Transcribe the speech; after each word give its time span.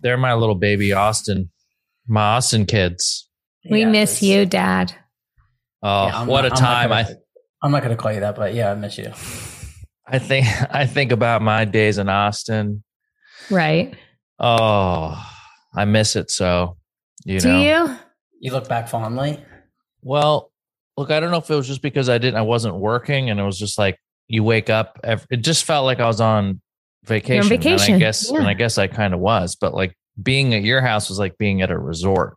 they're 0.00 0.16
my 0.16 0.34
little 0.34 0.54
baby 0.54 0.92
Austin, 0.92 1.50
my 2.06 2.36
Austin 2.36 2.66
kids. 2.66 3.28
We 3.70 3.80
Yeah, 3.80 3.90
miss 3.90 4.22
you, 4.22 4.46
Dad. 4.46 4.92
Oh, 5.82 6.06
yeah, 6.06 6.24
what 6.24 6.42
not- 6.42 6.44
a 6.44 6.46
I'm 6.46 6.50
not 6.50 6.58
time! 6.58 6.88
gonna- 6.90 7.08
I 7.10 7.14
I'm 7.62 7.72
not 7.72 7.82
going 7.82 7.96
to 7.96 8.00
call 8.00 8.12
you 8.12 8.20
that, 8.20 8.36
but 8.36 8.54
yeah, 8.54 8.70
I 8.70 8.74
miss 8.74 8.98
you. 8.98 9.12
I 10.06 10.18
think 10.18 10.46
I 10.72 10.86
think 10.86 11.10
about 11.10 11.42
my 11.42 11.64
days 11.64 11.98
in 11.98 12.08
Austin. 12.08 12.84
Right. 13.50 13.96
Oh, 14.38 15.20
I 15.74 15.84
miss 15.84 16.14
it 16.16 16.30
so. 16.30 16.76
You 17.24 17.40
Do 17.40 17.48
know. 17.48 17.60
you? 17.86 17.96
You 18.40 18.52
look 18.52 18.68
back 18.68 18.88
fondly. 18.88 19.42
Well, 20.02 20.52
look, 20.96 21.10
I 21.10 21.18
don't 21.18 21.30
know 21.30 21.38
if 21.38 21.50
it 21.50 21.54
was 21.54 21.66
just 21.66 21.82
because 21.82 22.08
I 22.08 22.18
didn't, 22.18 22.36
I 22.36 22.42
wasn't 22.42 22.76
working, 22.76 23.30
and 23.30 23.40
it 23.40 23.42
was 23.42 23.58
just 23.58 23.78
like 23.78 23.98
you 24.28 24.44
wake 24.44 24.70
up. 24.70 25.00
Every, 25.02 25.26
it 25.30 25.38
just 25.38 25.64
felt 25.64 25.84
like 25.86 25.98
I 25.98 26.06
was 26.06 26.20
on 26.20 26.60
vacation. 27.06 27.40
And 27.40 27.48
vacation, 27.48 27.94
I 27.94 27.98
guess, 27.98 28.30
and. 28.30 28.46
I 28.46 28.54
guess 28.54 28.78
I 28.78 28.86
kind 28.86 29.14
of 29.14 29.20
was, 29.20 29.56
but 29.56 29.74
like 29.74 29.96
being 30.22 30.54
at 30.54 30.62
your 30.62 30.80
house 30.80 31.08
was 31.08 31.18
like 31.18 31.38
being 31.38 31.62
at 31.62 31.70
a 31.70 31.78
resort. 31.78 32.36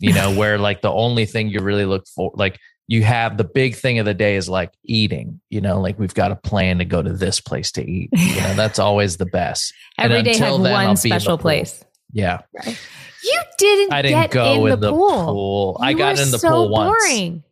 You 0.00 0.12
know, 0.12 0.34
where 0.36 0.58
like 0.58 0.82
the 0.82 0.92
only 0.92 1.26
thing 1.26 1.48
you 1.48 1.60
really 1.60 1.86
look 1.86 2.06
for, 2.08 2.32
like 2.34 2.58
you 2.86 3.02
have 3.02 3.36
the 3.36 3.44
big 3.44 3.76
thing 3.76 3.98
of 3.98 4.06
the 4.06 4.14
day 4.14 4.36
is 4.36 4.48
like 4.48 4.72
eating. 4.84 5.40
You 5.50 5.60
know, 5.60 5.80
like 5.80 5.98
we've 5.98 6.14
got 6.14 6.32
a 6.32 6.36
plan 6.36 6.78
to 6.78 6.84
go 6.84 7.02
to 7.02 7.12
this 7.12 7.40
place 7.40 7.72
to 7.72 7.88
eat. 7.88 8.10
You 8.12 8.40
know, 8.40 8.54
that's 8.54 8.78
always 8.80 9.16
the 9.16 9.26
best. 9.26 9.72
And 9.98 10.12
Every 10.12 10.22
day 10.22 10.32
until 10.32 10.58
had 10.58 10.66
then, 10.66 10.74
I'll 10.74 10.86
one 10.88 10.96
special 10.96 11.38
place. 11.38 11.84
Yeah, 12.12 12.40
Right. 12.54 12.78
You 13.24 13.42
didn't. 13.56 13.92
I 13.92 14.02
didn't 14.02 14.30
go 14.30 14.66
in, 14.66 14.72
in 14.74 14.80
the, 14.80 14.90
pool. 14.90 15.24
pool. 15.24 15.78
I 15.80 15.94
got 15.94 16.20
in 16.20 16.30
the 16.30 16.38
so 16.38 16.50
pool 16.50 16.68
once. 16.68 16.90
Boring. 16.90 17.42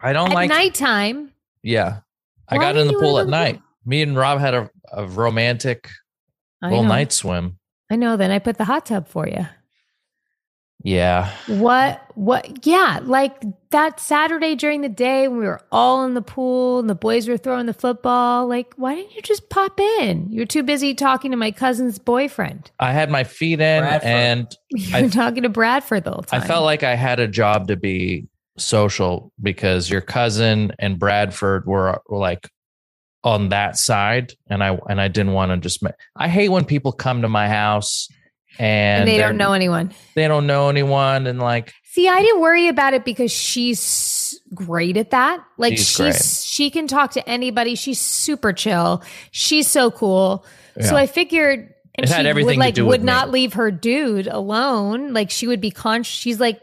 I 0.00 0.12
don't 0.12 0.30
At 0.30 0.34
like 0.34 0.50
nighttime. 0.50 1.32
Yeah. 1.62 2.00
I 2.48 2.56
Why 2.56 2.64
got 2.64 2.76
in 2.76 2.88
the 2.88 2.94
pool 2.94 3.18
at 3.18 3.28
night. 3.28 3.60
Me 3.86 4.02
and 4.02 4.16
Rob 4.16 4.40
had 4.40 4.52
a, 4.54 4.68
a 4.92 5.06
romantic 5.06 5.88
I 6.62 6.68
little 6.68 6.82
know. 6.82 6.88
night 6.90 7.12
swim. 7.12 7.58
I 7.90 7.96
know. 7.96 8.16
Then 8.16 8.30
I 8.32 8.40
put 8.40 8.58
the 8.58 8.64
hot 8.64 8.84
tub 8.86 9.06
for 9.08 9.28
you. 9.28 9.46
Yeah. 10.82 11.32
What? 11.48 12.00
What? 12.14 12.64
Yeah, 12.66 13.00
like 13.02 13.42
that 13.70 13.98
Saturday 13.98 14.54
during 14.54 14.82
the 14.82 14.88
day 14.88 15.26
when 15.26 15.38
we 15.38 15.46
were 15.46 15.60
all 15.72 16.04
in 16.04 16.14
the 16.14 16.22
pool 16.22 16.78
and 16.78 16.88
the 16.88 16.94
boys 16.94 17.28
were 17.28 17.38
throwing 17.38 17.66
the 17.66 17.72
football. 17.74 18.46
Like, 18.46 18.72
why 18.76 18.94
didn't 18.94 19.14
you 19.14 19.22
just 19.22 19.48
pop 19.48 19.80
in? 19.80 20.30
You 20.30 20.40
were 20.42 20.46
too 20.46 20.62
busy 20.62 20.94
talking 20.94 21.30
to 21.30 21.36
my 21.36 21.50
cousin's 21.50 21.98
boyfriend. 21.98 22.70
I 22.78 22.92
had 22.92 23.10
my 23.10 23.24
feet 23.24 23.60
in 23.60 23.82
Bradford. 23.82 24.08
and 24.08 24.56
You 24.70 24.96
I- 24.96 25.02
were 25.02 25.08
talking 25.08 25.42
to 25.44 25.48
Bradford 25.48 26.04
the 26.04 26.12
whole 26.12 26.22
time. 26.22 26.42
I 26.42 26.46
felt 26.46 26.64
like 26.64 26.82
I 26.82 26.94
had 26.94 27.20
a 27.20 27.26
job 27.28 27.68
to 27.68 27.76
be 27.76 28.28
social 28.58 29.32
because 29.42 29.90
your 29.90 30.00
cousin 30.02 30.72
and 30.78 30.98
Bradford 30.98 31.66
were, 31.66 32.00
were 32.08 32.18
like 32.18 32.48
on 33.26 33.48
that 33.48 33.76
side 33.76 34.32
and 34.48 34.62
I 34.62 34.78
and 34.88 35.00
I 35.00 35.08
didn't 35.08 35.32
want 35.32 35.50
to 35.50 35.56
just 35.56 35.82
I 36.14 36.28
hate 36.28 36.48
when 36.48 36.64
people 36.64 36.92
come 36.92 37.22
to 37.22 37.28
my 37.28 37.48
house 37.48 38.08
and, 38.56 39.00
and 39.00 39.08
they 39.08 39.18
don't 39.18 39.36
know 39.36 39.52
anyone. 39.52 39.92
they 40.14 40.28
don't 40.28 40.46
know 40.46 40.68
anyone 40.68 41.26
and 41.26 41.40
like 41.40 41.74
See, 41.82 42.08
I 42.08 42.20
didn't 42.20 42.42
worry 42.42 42.68
about 42.68 42.92
it 42.92 43.06
because 43.06 43.32
she's 43.32 44.38
great 44.54 44.98
at 44.98 45.10
that. 45.10 45.42
Like 45.56 45.78
She's 45.78 45.88
she's, 45.88 46.44
she 46.44 46.70
can 46.70 46.86
talk 46.86 47.12
to 47.12 47.26
anybody. 47.26 47.74
She's 47.74 47.98
super 47.98 48.52
chill. 48.52 49.02
She's 49.30 49.66
so 49.66 49.90
cool. 49.90 50.44
So 50.78 50.94
I 50.94 51.06
figured 51.06 51.72
and 51.94 52.04
It 52.04 52.10
had 52.10 52.22
she 52.24 52.28
everything 52.28 52.46
would 52.46 52.54
to 52.54 52.60
like 52.60 52.74
do 52.74 52.84
would 52.84 52.90
with 52.90 53.00
me. 53.00 53.06
not 53.06 53.30
leave 53.30 53.54
her 53.54 53.70
dude 53.70 54.26
alone. 54.26 55.14
Like 55.14 55.30
she 55.30 55.46
would 55.46 55.60
be 55.62 55.70
conscious. 55.70 56.14
She's 56.14 56.38
like 56.38 56.60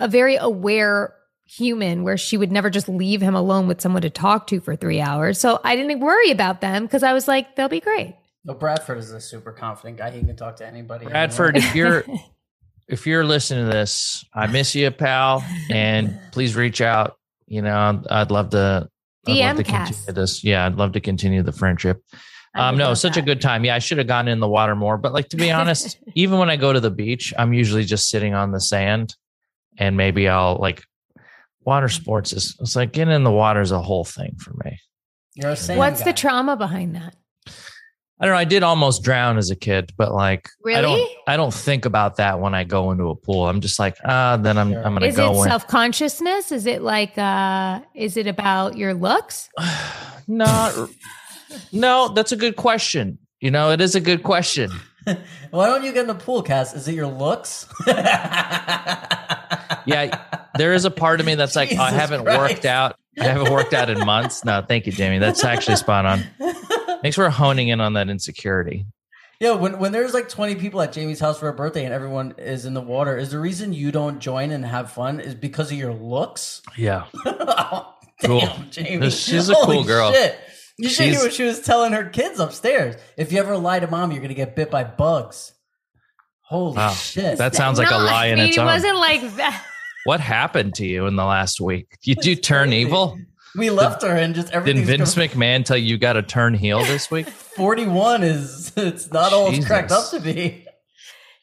a 0.00 0.08
very 0.08 0.36
aware 0.36 1.14
human 1.56 2.02
where 2.02 2.16
she 2.16 2.36
would 2.36 2.50
never 2.50 2.70
just 2.70 2.88
leave 2.88 3.20
him 3.20 3.34
alone 3.34 3.66
with 3.68 3.80
someone 3.80 4.02
to 4.02 4.10
talk 4.10 4.46
to 4.46 4.60
for 4.60 4.74
three 4.74 5.00
hours. 5.00 5.38
So 5.38 5.60
I 5.62 5.76
didn't 5.76 6.00
worry 6.00 6.30
about 6.30 6.60
them 6.60 6.84
because 6.84 7.02
I 7.02 7.12
was 7.12 7.28
like, 7.28 7.56
they'll 7.56 7.68
be 7.68 7.80
great. 7.80 8.16
No, 8.44 8.54
Bradford 8.54 8.98
is 8.98 9.10
a 9.12 9.20
super 9.20 9.52
confident 9.52 9.98
guy. 9.98 10.10
He 10.10 10.20
can 10.20 10.34
talk 10.34 10.56
to 10.56 10.66
anybody. 10.66 11.06
Bradford, 11.06 11.56
anywhere. 11.56 11.68
if 11.68 11.76
you're 11.76 12.04
if 12.88 13.06
you're 13.06 13.24
listening 13.24 13.66
to 13.66 13.72
this, 13.72 14.24
I 14.34 14.46
miss 14.46 14.74
you, 14.74 14.90
pal, 14.90 15.44
and 15.70 16.18
please 16.32 16.56
reach 16.56 16.80
out. 16.80 17.16
You 17.46 17.62
know, 17.62 17.76
I'd, 17.76 18.06
I'd 18.08 18.30
love 18.30 18.50
to. 18.50 18.88
I'd 19.26 19.30
love 19.30 19.36
DM 19.36 19.56
to 19.58 19.64
cast. 19.64 19.92
continue 19.92 20.20
this. 20.20 20.42
Yeah, 20.42 20.66
I'd 20.66 20.74
love 20.74 20.92
to 20.92 21.00
continue 21.00 21.42
the 21.42 21.52
friendship. 21.52 22.02
Um, 22.54 22.76
no, 22.76 22.88
love 22.88 22.98
such 22.98 23.16
a 23.16 23.22
good 23.22 23.40
time. 23.40 23.64
Yeah, 23.64 23.76
I 23.76 23.78
should 23.78 23.98
have 23.98 24.08
gone 24.08 24.26
in 24.26 24.40
the 24.40 24.48
water 24.48 24.74
more. 24.74 24.98
But 24.98 25.12
like 25.12 25.28
to 25.28 25.36
be 25.36 25.50
honest, 25.50 25.98
even 26.14 26.38
when 26.38 26.50
I 26.50 26.56
go 26.56 26.72
to 26.72 26.80
the 26.80 26.90
beach, 26.90 27.32
I'm 27.38 27.52
usually 27.52 27.84
just 27.84 28.08
sitting 28.08 28.34
on 28.34 28.50
the 28.50 28.60
sand, 28.60 29.14
and 29.78 29.96
maybe 29.96 30.28
I'll 30.28 30.56
like 30.56 30.84
water 31.64 31.88
sports 31.88 32.32
is. 32.32 32.56
It's 32.60 32.76
like 32.76 32.92
getting 32.92 33.14
in 33.14 33.24
the 33.24 33.30
water 33.30 33.60
is 33.60 33.72
a 33.72 33.80
whole 33.80 34.04
thing 34.04 34.36
for 34.38 34.52
me. 34.64 34.78
You're 35.34 35.50
a 35.50 35.56
sand 35.56 35.78
What's 35.78 36.00
guy. 36.00 36.10
the 36.10 36.12
trauma 36.16 36.56
behind 36.56 36.94
that? 36.94 37.14
I 38.20 38.26
don't 38.26 38.34
know. 38.34 38.38
I 38.38 38.44
did 38.44 38.62
almost 38.62 39.02
drown 39.02 39.36
as 39.36 39.50
a 39.50 39.56
kid, 39.56 39.92
but 39.96 40.12
like 40.12 40.48
I 40.66 40.80
don't. 40.80 40.94
Really? 40.94 41.16
I 41.26 41.36
don't 41.36 41.52
think 41.52 41.84
about 41.86 42.16
that 42.16 42.38
when 42.38 42.54
I 42.54 42.62
go 42.62 42.92
into 42.92 43.08
a 43.08 43.16
pool. 43.16 43.48
I'm 43.48 43.60
just 43.60 43.78
like, 43.80 43.96
ah, 44.04 44.36
then 44.36 44.58
I'm. 44.58 44.70
Sure. 44.72 44.86
I'm 44.86 44.92
gonna 44.94 45.06
Is 45.06 45.16
go 45.16 45.32
it 45.32 45.38
in. 45.38 45.44
self 45.44 45.66
consciousness? 45.66 46.52
Is 46.52 46.66
it 46.66 46.82
like 46.82 47.18
uh 47.18 47.80
is 47.94 48.16
it 48.16 48.28
about 48.28 48.76
your 48.76 48.94
looks? 48.94 49.48
no, 50.28 50.88
no, 51.72 52.08
that's 52.14 52.30
a 52.30 52.36
good 52.36 52.54
question. 52.56 53.18
You 53.40 53.50
know, 53.50 53.70
it 53.72 53.80
is 53.80 53.96
a 53.96 54.00
good 54.00 54.22
question. 54.22 54.70
Why 55.50 55.66
don't 55.66 55.82
you 55.82 55.92
get 55.92 56.02
in 56.02 56.06
the 56.06 56.14
pool, 56.14 56.42
Cass? 56.42 56.74
Is 56.74 56.86
it 56.86 56.94
your 56.94 57.08
looks? 57.08 57.66
Yeah, 59.86 60.20
there 60.56 60.72
is 60.74 60.84
a 60.84 60.90
part 60.90 61.20
of 61.20 61.26
me 61.26 61.34
that's 61.34 61.56
like, 61.56 61.72
oh, 61.72 61.80
I 61.80 61.90
haven't 61.90 62.24
Christ. 62.24 62.38
worked 62.38 62.64
out. 62.64 62.96
I 63.20 63.24
haven't 63.24 63.52
worked 63.52 63.74
out 63.74 63.90
in 63.90 63.98
months. 64.06 64.44
No, 64.44 64.62
thank 64.66 64.86
you, 64.86 64.92
Jamie. 64.92 65.18
That's 65.18 65.44
actually 65.44 65.76
spot 65.76 66.06
on. 66.06 66.24
Thanks 67.02 67.16
for 67.16 67.28
honing 67.30 67.68
in 67.68 67.80
on 67.80 67.92
that 67.94 68.08
insecurity. 68.08 68.86
Yeah, 69.40 69.52
when 69.52 69.78
when 69.80 69.90
there's 69.92 70.14
like 70.14 70.28
20 70.28 70.54
people 70.54 70.80
at 70.82 70.92
Jamie's 70.92 71.18
house 71.18 71.38
for 71.40 71.48
a 71.48 71.52
birthday 71.52 71.84
and 71.84 71.92
everyone 71.92 72.34
is 72.38 72.64
in 72.64 72.74
the 72.74 72.80
water, 72.80 73.16
is 73.18 73.32
the 73.32 73.40
reason 73.40 73.72
you 73.72 73.90
don't 73.90 74.20
join 74.20 74.52
and 74.52 74.64
have 74.64 74.92
fun 74.92 75.18
is 75.20 75.34
because 75.34 75.72
of 75.72 75.76
your 75.76 75.92
looks? 75.92 76.62
Yeah. 76.76 77.06
oh, 77.26 77.92
Cool. 78.24 78.40
damn, 78.40 78.70
Jamie. 78.70 79.10
She's 79.10 79.48
a 79.48 79.54
Holy 79.54 79.78
cool 79.78 79.84
girl. 79.84 80.12
Shit. 80.12 80.38
You 80.78 80.88
should 80.88 81.06
hear 81.06 81.18
what 81.18 81.32
she 81.32 81.42
was 81.42 81.60
telling 81.60 81.92
her 81.92 82.04
kids 82.08 82.38
upstairs. 82.38 82.94
If 83.16 83.32
you 83.32 83.40
ever 83.40 83.56
lie 83.58 83.80
to 83.80 83.88
mom, 83.88 84.12
you're 84.12 84.22
gonna 84.22 84.32
get 84.34 84.54
bit 84.54 84.70
by 84.70 84.84
bugs. 84.84 85.52
Holy 86.42 86.76
Wow. 86.76 86.90
shit! 86.92 87.38
That 87.38 87.54
sounds 87.54 87.78
like 87.78 87.90
a 87.90 87.96
lie 87.96 88.26
in 88.26 88.34
I 88.38 88.42
mean, 88.42 88.48
its 88.50 88.56
it 88.58 88.60
own. 88.60 88.66
wasn't 88.66 88.96
like 88.96 89.36
that. 89.36 89.64
What 90.04 90.20
happened 90.20 90.74
to 90.76 90.86
you 90.86 91.06
in 91.06 91.16
the 91.16 91.24
last 91.24 91.60
week? 91.60 91.98
Did 92.02 92.24
you 92.24 92.34
turn 92.36 92.68
crazy. 92.68 92.82
evil? 92.82 93.18
we 93.54 93.68
left 93.70 94.02
her 94.02 94.08
and 94.16 94.34
just 94.34 94.50
everything. 94.50 94.84
Did 94.86 94.90
everything. 95.00 95.24
Vince 95.24 95.34
McMahon 95.34 95.64
tell 95.64 95.76
you 95.76 95.84
you 95.84 95.98
got 95.98 96.14
to 96.14 96.22
turn 96.22 96.54
heel 96.54 96.78
this 96.84 97.10
week? 97.10 97.28
41 97.28 98.22
is 98.22 98.72
it's 98.76 99.12
not 99.12 99.32
all 99.32 99.52
it's 99.52 99.66
cracked 99.66 99.92
up 99.92 100.10
to 100.10 100.20
be. 100.20 100.66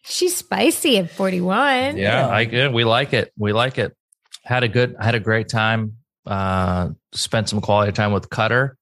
She's 0.04 0.36
spicy 0.36 0.98
at 0.98 1.12
41. 1.12 1.58
Yeah, 1.58 1.94
Yeah. 1.98 2.28
I 2.28 2.42
yeah, 2.42 2.68
we 2.70 2.84
like 2.84 3.14
it. 3.14 3.32
We 3.38 3.54
like 3.54 3.78
it. 3.78 3.96
Had 4.44 4.64
a 4.64 4.68
good 4.68 4.96
had 5.00 5.14
a 5.16 5.20
great 5.20 5.50
time. 5.50 5.98
Uh 6.26 6.90
spent 7.12 7.48
some 7.50 7.62
quality 7.62 7.92
time 7.92 8.12
with 8.12 8.30
Cutter. 8.30 8.76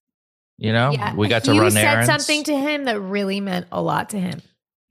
You 0.57 0.71
know, 0.73 0.91
Yeah, 0.91 1.13
we 1.15 1.27
got 1.27 1.43
to 1.43 1.53
you 1.53 1.61
run 1.61 1.71
said 1.71 1.83
errands. 1.85 2.07
something 2.07 2.43
to 2.45 2.57
him 2.57 2.85
that 2.85 2.99
really 2.99 3.41
meant 3.41 3.67
a 3.71 3.81
lot 3.81 4.09
to 4.11 4.19
him. 4.19 4.41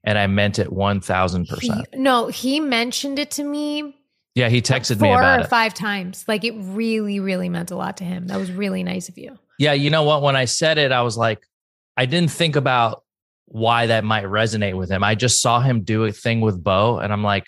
and 0.05 0.17
I 0.19 0.27
meant 0.29 0.59
it 0.61 0.69
1000%. 0.69 1.85
no, 1.95 2.29
he 2.29 2.61
mentioned 2.61 3.19
it 3.19 3.33
to 3.33 3.43
me 3.45 3.95
Yeah, 4.37 4.49
he 4.51 4.63
texted 4.63 5.01
me 5.01 5.09
four 5.09 5.19
about 5.19 5.41
or 5.41 5.43
it. 5.45 5.49
five 5.49 5.75
times. 5.75 6.25
Like 6.29 6.45
it 6.45 6.53
really, 6.57 7.19
really 7.21 7.49
meant 7.49 7.71
a 7.73 7.77
lot 7.77 7.97
to 7.97 8.05
him. 8.05 8.29
That 8.29 8.37
was 8.39 8.53
really 8.53 8.83
nice 8.85 9.09
of 9.09 9.19
you. 9.19 9.37
Yeah, 9.59 9.73
you 9.73 9.91
know 9.91 10.03
what? 10.05 10.23
When 10.23 10.37
I 10.37 10.45
said 10.45 10.77
it, 10.79 10.93
I 10.93 11.03
was 11.03 11.17
like, 11.17 11.45
I 11.97 12.07
didn't 12.07 12.31
think 12.31 12.55
about 12.55 13.03
why 13.47 13.87
that 13.87 14.05
might 14.05 14.25
resonate 14.25 14.77
with 14.77 14.91
him. 14.91 15.03
I 15.03 15.15
just 15.15 15.41
saw 15.41 15.61
him 15.61 15.83
do 15.83 16.05
a 16.05 16.13
thing 16.13 16.41
with 16.43 16.63
Beau, 16.63 16.99
and 16.99 17.13
I'm 17.13 17.25
like, 17.25 17.45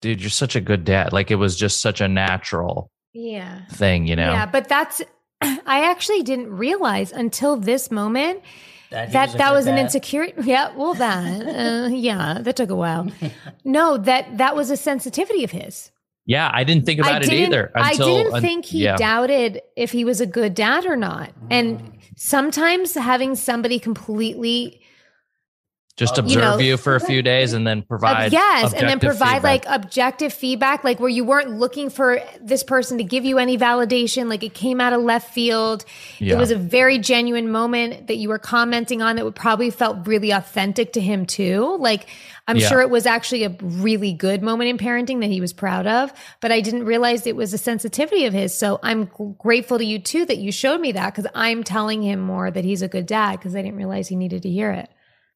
dude, 0.00 0.20
you're 0.20 0.30
such 0.30 0.56
a 0.56 0.60
good 0.60 0.84
dad. 0.84 1.12
Like 1.12 1.30
it 1.30 1.36
was 1.36 1.56
just 1.56 1.80
such 1.80 2.00
a 2.00 2.08
natural 2.08 2.90
Yeah. 3.12 3.66
thing, 3.72 4.06
you 4.06 4.14
know? 4.16 4.30
Yeah, 4.32 4.46
but 4.46 4.68
that's 4.68 5.00
I 5.42 5.90
actually 5.90 6.22
didn't 6.22 6.50
realize 6.50 7.12
until 7.12 7.56
this 7.56 7.90
moment 7.90 8.42
That 8.90 9.12
that 9.12 9.26
was 9.28 9.36
that 9.38 9.52
was 9.52 9.66
an 9.66 9.76
dad. 9.76 9.82
insecurity. 9.86 10.34
Yeah, 10.44 10.72
well, 10.76 10.94
that 10.94 11.46
uh, 11.46 11.88
yeah, 11.88 12.38
that 12.42 12.56
took 12.56 12.70
a 12.70 12.76
while. 12.76 13.10
No, 13.64 13.96
that 13.96 14.38
that 14.38 14.54
was 14.56 14.70
a 14.70 14.76
sensitivity 14.76 15.44
of 15.44 15.50
his. 15.52 15.90
Yeah, 16.24 16.50
I 16.52 16.64
didn't 16.64 16.86
think 16.86 17.00
about 17.00 17.22
it 17.22 17.30
didn't, 17.30 17.46
either. 17.46 17.72
I 17.74 17.94
didn't 17.94 18.40
think 18.40 18.64
he 18.64 18.84
yeah. 18.84 18.96
doubted 18.96 19.60
if 19.76 19.90
he 19.90 20.04
was 20.04 20.20
a 20.20 20.26
good 20.26 20.54
dad 20.54 20.86
or 20.86 20.96
not. 20.96 21.30
Mm. 21.30 21.46
And 21.50 21.92
sometimes 22.16 22.94
having 22.94 23.34
somebody 23.34 23.78
completely 23.80 24.78
just 25.96 26.16
You 26.16 26.22
observe 26.22 26.40
know- 26.42 26.58
you 26.58 26.76
for 26.78 26.94
a 26.94 27.00
few 27.10 27.20
days 27.22 27.52
and 27.52 27.66
then 27.66 27.80
Uh, 27.80 27.82
provide 27.86 28.32
yes, 28.32 28.72
and 28.72 28.88
then 28.88 28.98
provide 28.98 29.42
feedback. 29.42 29.42
like 29.42 29.64
objective 29.68 30.32
feedback, 30.32 30.84
like 30.84 30.98
where 31.00 31.08
you 31.10 31.22
weren't 31.24 31.58
looking 31.58 31.90
for 31.90 32.18
this 32.40 32.62
person 32.62 32.96
to 32.98 33.04
give 33.04 33.26
you 33.26 33.38
any 33.38 33.58
validation, 33.58 34.28
like 34.30 34.42
it 34.42 34.54
came 34.54 34.80
out 34.80 34.94
of 34.94 35.02
left 35.02 35.34
field. 35.34 35.84
Yeah. 36.18 36.34
It 36.34 36.38
was 36.38 36.50
a 36.50 36.56
very 36.56 36.98
genuine 36.98 37.50
moment 37.50 38.06
that 38.06 38.16
you 38.16 38.30
were 38.30 38.38
commenting 38.38 39.02
on 39.02 39.16
that 39.16 39.24
would 39.26 39.34
probably 39.34 39.70
felt 39.70 40.06
really 40.06 40.30
authentic 40.30 40.94
to 40.94 41.00
him 41.00 41.26
too. 41.26 41.76
Like 41.78 42.06
I'm 42.48 42.56
Yeah. 42.56 42.68
sure 42.68 42.80
it 42.80 42.90
was 42.90 43.06
actually 43.06 43.44
a 43.44 43.56
really 43.60 44.12
good 44.12 44.42
moment 44.42 44.68
in 44.70 44.78
parenting 44.78 45.20
that 45.20 45.30
he 45.30 45.40
was 45.40 45.52
proud 45.52 45.86
of, 45.86 46.12
but 46.40 46.50
I 46.50 46.60
didn't 46.60 46.84
realize 46.84 47.26
it 47.26 47.36
was 47.36 47.52
a 47.54 47.58
sensitivity 47.58 48.24
of 48.26 48.32
his. 48.32 48.56
So 48.56 48.80
I'm 48.82 49.04
grateful 49.38 49.78
to 49.78 49.84
you 49.84 49.98
too 50.00 50.24
that 50.26 50.38
you 50.38 50.50
showed 50.52 50.80
me 50.80 50.92
that 50.92 51.14
because 51.14 51.30
I'm 51.34 51.62
telling 51.62 52.02
him 52.02 52.20
more 52.20 52.50
that 52.50 52.64
he's 52.64 52.82
a 52.82 52.88
good 52.88 53.06
dad 53.06 53.38
because 53.38 53.54
I 53.54 53.62
didn't 53.62 53.76
realize 53.76 54.08
he 54.08 54.16
needed 54.16 54.42
to 54.42 54.50
hear 54.50 54.72
it. 54.72 54.88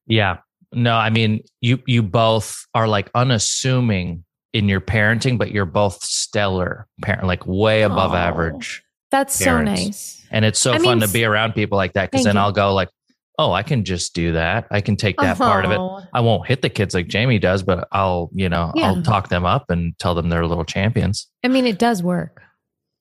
yeah 0.06 0.38
No, 0.72 0.94
I 0.96 1.10
mean 1.10 1.40
you 1.60 1.80
you 1.86 2.02
both 2.02 2.66
are 2.74 2.88
like 2.88 3.08
unassuming 3.14 4.24
in 4.52 4.68
your 4.68 4.80
parenting, 4.80 5.36
but 5.38 5.52
you're 5.52 5.66
both 5.66 6.02
stellar 6.02 6.86
parent, 7.02 7.26
like 7.26 7.46
way 7.46 7.82
above 7.82 8.12
Aw. 8.12 8.16
average. 8.28 8.82
That's 9.10 9.38
Parents. 9.42 9.70
so 9.70 9.84
nice. 9.84 10.26
And 10.30 10.44
it's 10.44 10.58
so 10.58 10.72
I 10.72 10.78
fun 10.78 10.98
mean, 10.98 11.06
to 11.06 11.12
be 11.12 11.24
around 11.24 11.54
people 11.54 11.76
like 11.76 11.92
that 11.92 12.10
because 12.10 12.24
then 12.24 12.34
you. 12.34 12.40
I'll 12.40 12.52
go 12.52 12.74
like, 12.74 12.88
oh, 13.38 13.52
I 13.52 13.62
can 13.62 13.84
just 13.84 14.14
do 14.14 14.32
that. 14.32 14.66
I 14.70 14.80
can 14.80 14.96
take 14.96 15.18
that 15.18 15.36
part 15.36 15.64
of 15.64 15.70
it. 15.70 15.78
Oh. 15.78 16.02
I 16.12 16.20
won't 16.20 16.46
hit 16.46 16.62
the 16.62 16.70
kids 16.70 16.94
like 16.94 17.06
Jamie 17.08 17.38
does, 17.38 17.62
but 17.62 17.86
I'll, 17.92 18.30
you 18.32 18.48
know, 18.48 18.72
Yeah. 18.74 18.86
I'll 18.86 19.02
talk 19.02 19.28
them 19.28 19.44
up 19.44 19.70
and 19.70 19.98
tell 19.98 20.14
them 20.14 20.28
they're 20.30 20.46
little 20.46 20.64
champions. 20.64 21.28
I 21.44 21.48
mean, 21.48 21.66
it 21.66 21.78
does 21.78 22.02
work. 22.02 22.40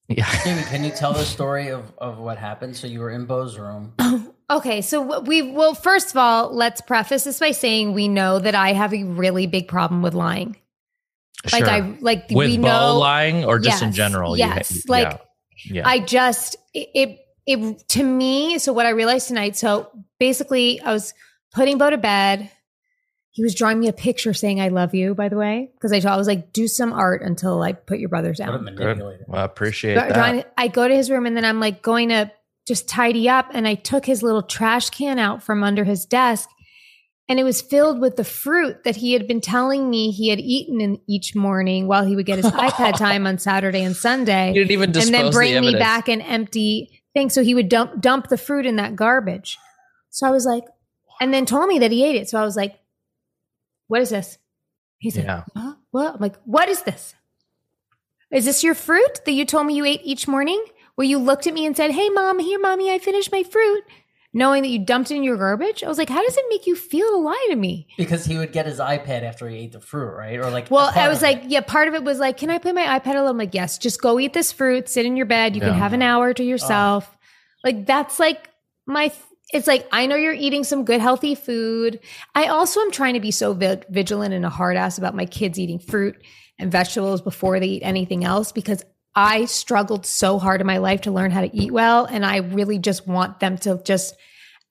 Yeah. 0.10 0.30
Jamie, 0.44 0.64
can 0.64 0.84
you 0.84 0.92
tell 0.92 1.14
the 1.14 1.24
story 1.24 1.70
of, 1.70 1.94
of 1.98 2.18
what 2.20 2.38
happened? 2.38 2.76
So 2.76 2.86
you 2.88 3.00
were 3.00 3.12
in 3.12 3.26
Beau's 3.26 3.58
room. 3.58 3.94
Okay, 4.48 4.82
so 4.84 5.22
we 5.22 5.42
well, 5.42 5.74
first 5.74 6.12
of 6.12 6.18
all, 6.18 6.54
let's 6.56 6.80
preface 6.80 7.24
this 7.24 7.40
by 7.40 7.50
saying 7.50 7.94
we 7.94 8.08
know 8.08 8.38
that 8.38 8.54
I 8.54 8.74
have 8.74 8.94
a 8.94 9.04
really 9.04 9.48
big 9.48 9.68
problem 9.68 10.04
with 10.04 10.14
lying. 10.14 10.56
Like 11.52 11.66
Sure. 11.66 11.74
I 11.74 11.98
like 12.00 12.26
With 12.30 12.50
we 12.50 12.58
Bo 12.60 12.68
know 12.68 13.00
lying 13.00 13.44
or 13.44 13.58
just 13.58 13.82
in 13.82 13.88
Yes, 13.88 13.96
general? 13.98 14.38
you 14.38 14.46
Yes, 14.46 14.84
like 14.88 15.20
yeah. 15.66 15.74
yeah. 15.78 15.88
I 15.88 15.98
just 15.98 16.58
it, 16.76 16.90
it 16.94 17.20
it 17.48 17.88
to 17.90 18.04
me. 18.04 18.60
So 18.60 18.72
what 18.72 18.86
I 18.86 18.90
realized 18.90 19.30
tonight. 19.30 19.56
So 19.56 19.90
basically, 20.20 20.82
I 20.82 20.92
was 20.94 21.14
putting 21.54 21.78
Beau 21.78 21.90
to 21.90 21.98
bed. 21.98 22.50
He 23.32 23.44
was 23.44 23.54
drawing 23.54 23.80
me 23.80 23.88
a 23.90 23.94
picture 23.94 24.34
saying 24.34 24.62
"I 24.62 24.70
love 24.70 24.96
you." 24.96 25.14
By 25.14 25.30
the 25.30 25.36
way, 25.38 25.70
because 25.76 25.92
I 25.92 26.00
told 26.00 26.14
I 26.14 26.18
was 26.18 26.28
like, 26.28 26.54
"Do 26.54 26.68
some 26.68 26.94
art 26.94 27.22
until 27.22 27.62
I 27.62 27.74
put 27.74 28.00
your 28.00 28.10
brothers 28.10 28.40
What 28.40 28.50
a 28.50 28.52
down." 28.54 28.64
manipulator. 28.64 29.26
well, 29.28 29.42
I 29.42 29.46
appreciate 29.46 29.94
Dra- 29.96 30.08
that. 30.08 30.14
drawing- 30.14 30.44
I 30.58 30.68
go 30.70 30.88
to 30.88 30.96
his 30.96 31.10
room 31.10 31.26
and 31.26 31.36
then 31.36 31.44
I'm 31.46 31.60
like 31.60 31.82
going 31.82 32.10
to 32.10 32.32
just 32.68 32.88
tidy 32.88 33.28
up. 33.30 33.48
And 33.54 33.68
I 33.68 33.76
took 33.76 34.06
his 34.06 34.24
little 34.24 34.42
trash 34.42 34.90
can 34.90 35.20
out 35.20 35.44
from 35.44 35.64
under 35.64 35.84
his 35.84 36.06
desk 36.06 36.50
and 37.28 37.40
it 37.40 37.44
was 37.44 37.62
filled 37.62 38.00
with 38.00 38.16
the 38.18 38.24
fruit 38.24 38.84
that 38.84 38.96
he 38.96 39.14
had 39.14 39.28
been 39.28 39.42
telling 39.42 39.90
me 39.90 40.12
he 40.12 40.30
had 40.30 40.40
eaten 40.40 40.80
in 40.80 41.00
each 41.08 41.36
morning 41.36 41.88
while 41.88 42.06
he 42.06 42.16
would 42.16 42.26
get 42.26 42.38
his 42.38 42.46
iPad 42.52 42.98
time 42.98 43.26
on 43.26 43.38
Saturday 43.40 43.84
and 43.84 43.96
Sunday. 43.96 44.50
you 44.50 44.54
didn't 44.62 44.72
even 44.72 44.92
dispose 44.92 45.08
and 45.08 45.26
then 45.26 45.32
bring 45.32 45.54
the 45.56 45.62
me 45.62 45.74
back 45.74 46.08
an 46.08 46.22
empty 46.22 47.02
thing. 47.14 47.30
So 47.30 47.44
he 47.44 47.56
would 47.56 47.68
dump 47.70 48.00
dump 48.00 48.28
the 48.30 48.38
fruit 48.38 48.66
in 48.66 48.76
that 48.76 48.96
garbage. 48.96 49.58
So 50.16 50.26
I 50.26 50.32
was 50.32 50.46
like, 50.46 50.64
and 51.20 51.34
then 51.34 51.46
told 51.46 51.68
me 51.68 51.80
that 51.80 51.92
he 51.92 52.06
ate 52.06 52.16
it. 52.16 52.30
So 52.30 52.40
I 52.40 52.44
was 52.46 52.56
like, 52.56 52.80
what 53.88 54.02
is 54.02 54.12
this? 54.12 54.38
He's 54.98 55.18
Yeah. 55.18 55.44
like, 55.54 55.76
what? 55.92 56.16
I'm 56.16 56.22
like, 56.22 56.38
what 56.46 56.70
is 56.70 56.84
this? 56.84 57.16
Is 58.32 58.46
this 58.46 58.64
your 58.64 58.76
fruit 58.76 59.20
that 59.26 59.34
you 59.34 59.44
told 59.44 59.68
me 59.68 59.76
you 59.76 59.84
ate 59.84 60.00
each 60.06 60.26
morning? 60.26 60.64
Where 60.96 61.06
you 61.06 61.18
looked 61.18 61.48
at 61.48 61.54
me 61.54 61.66
and 61.66 61.76
said, 61.76 61.92
Hey 61.92 62.08
mom, 62.10 62.40
here, 62.40 62.58
mommy, 62.60 62.90
I 62.94 62.98
finished 62.98 63.30
my 63.30 63.44
fruit, 63.44 63.84
knowing 64.34 64.64
that 64.64 64.70
you 64.70 64.80
dumped 64.80 65.12
it 65.12 65.16
in 65.18 65.24
your 65.26 65.36
garbage? 65.36 65.84
I 65.84 65.90
was 65.90 65.98
like, 65.98 66.08
How 66.08 66.24
does 66.24 66.38
it 66.38 66.46
make 66.50 66.66
you 66.66 66.78
feel 66.78 67.10
to 67.10 67.18
lie 67.18 67.48
to 67.50 67.58
me? 67.58 67.88
Because 67.98 68.24
he 68.26 68.38
would 68.38 68.54
get 68.54 68.66
his 68.66 68.80
iPad 68.80 69.24
after 69.24 69.50
he 69.50 69.58
ate 69.58 69.74
the 69.74 69.82
fruit, 69.82 70.16
right? 70.16 70.40
Or 70.40 70.50
like, 70.50 70.72
Well, 70.72 70.90
I 70.96 71.10
was 71.10 71.22
like, 71.22 71.44
yeah, 71.48 71.60
part 71.60 71.90
of 71.90 71.94
it 71.94 72.06
was 72.06 72.20
like, 72.20 72.38
can 72.38 72.50
I 72.50 72.58
play 72.60 72.72
my 72.72 72.98
iPad 72.98 73.16
alone? 73.16 73.32
I'm 73.32 73.38
like, 73.38 73.54
yes, 73.54 73.78
just 73.78 74.02
go 74.02 74.18
eat 74.18 74.32
this 74.32 74.54
fruit, 74.54 74.88
sit 74.88 75.06
in 75.06 75.18
your 75.18 75.26
bed. 75.26 75.56
You 75.58 75.62
can 75.62 75.74
have 75.74 75.92
an 75.92 76.02
hour 76.02 76.34
to 76.34 76.44
yourself. 76.44 77.18
Like, 77.66 77.86
that's 77.86 78.18
like 78.18 78.50
my, 78.86 79.12
it's 79.54 79.68
like, 79.68 79.88
I 79.92 80.06
know 80.08 80.16
you're 80.16 80.34
eating 80.34 80.64
some 80.64 80.86
good, 80.86 81.00
healthy 81.02 81.36
food. 81.36 82.00
I 82.34 82.48
also 82.48 82.82
am 82.82 82.92
trying 82.92 83.14
to 83.14 83.20
be 83.20 83.32
so 83.32 83.54
vi- 83.54 83.82
vigilant 83.90 84.34
and 84.34 84.46
a 84.46 84.50
hard 84.50 84.76
ass 84.78 84.98
about 84.98 85.16
my 85.16 85.26
kids 85.26 85.60
eating 85.60 85.80
fruit 85.80 86.16
and 86.60 86.72
vegetables 86.72 87.22
before 87.22 87.60
they 87.60 87.68
eat 87.68 87.84
anything 87.84 88.24
else 88.24 88.52
because 88.52 88.84
I 89.16 89.46
struggled 89.46 90.06
so 90.06 90.40
hard 90.40 90.62
in 90.62 90.68
my 90.68 90.78
life 90.80 91.02
to 91.02 91.12
learn 91.12 91.32
how 91.32 91.42
to 91.42 91.56
eat 91.56 91.72
well. 91.72 92.06
And 92.06 92.26
I 92.26 92.38
really 92.38 92.80
just 92.80 93.08
want 93.08 93.40
them 93.40 93.58
to 93.60 93.82
just, 93.86 94.16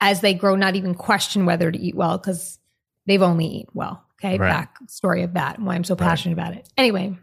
as 0.00 0.20
they 0.20 0.34
grow, 0.34 0.56
not 0.56 0.74
even 0.76 0.94
question 0.94 1.46
whether 1.46 1.70
to 1.70 1.78
eat 1.78 1.94
well 1.94 2.18
because 2.18 2.58
they've 3.06 3.22
only 3.22 3.46
eaten 3.46 3.70
well. 3.74 4.02
Okay. 4.20 4.38
Right. 4.38 4.50
Back 4.50 4.76
story 4.88 5.22
of 5.22 5.34
that 5.34 5.56
and 5.58 5.66
why 5.66 5.74
I'm 5.76 5.84
so 5.84 5.94
Right. 5.94 6.00
passionate 6.08 6.34
about 6.34 6.54
it. 6.54 6.68
Anyway, 6.76 7.16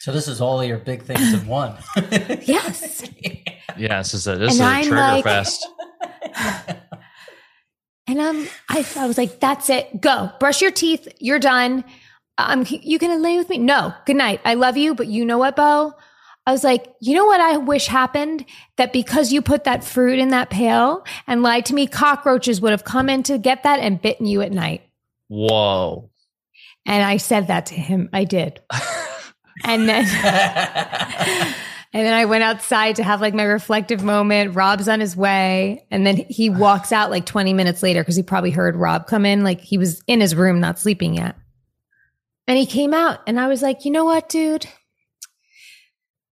so 0.00 0.12
this 0.12 0.26
is 0.28 0.40
all 0.40 0.62
your 0.64 0.78
big 0.78 1.02
things 1.02 1.32
in 1.32 1.46
one. 1.46 1.74
yes. 2.42 3.08
Yeah, 3.78 3.98
this 3.98 4.12
is 4.12 4.26
a 4.26 4.36
this 4.36 4.50
And 4.50 4.52
is 4.52 4.60
a 4.60 4.64
I'm 4.64 4.82
trigger 4.82 4.96
like- 4.96 5.24
fest. 5.24 5.66
And 8.08 8.20
um, 8.20 8.48
I, 8.68 8.84
I 8.96 9.06
was 9.06 9.16
like, 9.16 9.38
that's 9.38 9.70
it. 9.70 10.00
Go 10.00 10.30
brush 10.40 10.60
your 10.60 10.72
teeth. 10.72 11.08
You're 11.20 11.38
done. 11.38 11.84
Um, 12.36 12.66
you 12.68 12.98
gonna 12.98 13.18
lay 13.18 13.38
with 13.38 13.48
me? 13.48 13.58
No. 13.58 13.94
Good 14.06 14.16
night. 14.16 14.40
I 14.44 14.54
love 14.54 14.76
you, 14.76 14.94
but 14.94 15.06
you 15.06 15.24
know 15.24 15.38
what, 15.38 15.56
Beau? 15.56 15.94
I 16.44 16.50
was 16.50 16.64
like, 16.64 16.92
you 17.00 17.14
know 17.14 17.26
what 17.26 17.40
I 17.40 17.58
wish 17.58 17.86
happened? 17.86 18.44
That 18.76 18.92
because 18.92 19.32
you 19.32 19.40
put 19.40 19.64
that 19.64 19.84
fruit 19.84 20.18
in 20.18 20.30
that 20.30 20.50
pail 20.50 21.04
and 21.28 21.42
lied 21.42 21.66
to 21.66 21.74
me, 21.74 21.86
cockroaches 21.86 22.60
would 22.60 22.72
have 22.72 22.84
come 22.84 23.08
in 23.08 23.22
to 23.24 23.38
get 23.38 23.62
that 23.62 23.78
and 23.78 24.02
bitten 24.02 24.26
you 24.26 24.40
at 24.42 24.50
night. 24.50 24.82
Whoa. 25.28 26.10
And 26.84 27.04
I 27.04 27.18
said 27.18 27.46
that 27.46 27.66
to 27.66 27.74
him. 27.74 28.10
I 28.12 28.24
did. 28.24 28.60
And 29.64 29.88
then 29.88 30.04
And 31.94 32.06
then 32.06 32.14
I 32.14 32.24
went 32.24 32.42
outside 32.42 32.96
to 32.96 33.04
have 33.04 33.20
like 33.20 33.34
my 33.34 33.42
reflective 33.42 34.02
moment. 34.02 34.54
Rob's 34.54 34.88
on 34.88 35.00
his 35.00 35.14
way. 35.14 35.86
And 35.90 36.06
then 36.06 36.16
he 36.16 36.48
walks 36.48 36.90
out 36.90 37.10
like 37.10 37.26
20 37.26 37.52
minutes 37.52 37.82
later 37.82 38.00
because 38.00 38.16
he 38.16 38.22
probably 38.22 38.50
heard 38.50 38.76
Rob 38.76 39.06
come 39.06 39.26
in. 39.26 39.44
Like 39.44 39.60
he 39.60 39.76
was 39.76 40.02
in 40.06 40.20
his 40.20 40.34
room, 40.34 40.60
not 40.60 40.78
sleeping 40.78 41.14
yet. 41.14 41.36
And 42.46 42.56
he 42.56 42.66
came 42.66 42.94
out 42.94 43.20
and 43.26 43.38
I 43.38 43.48
was 43.48 43.60
like, 43.60 43.84
you 43.84 43.90
know 43.90 44.06
what, 44.06 44.28
dude? 44.28 44.66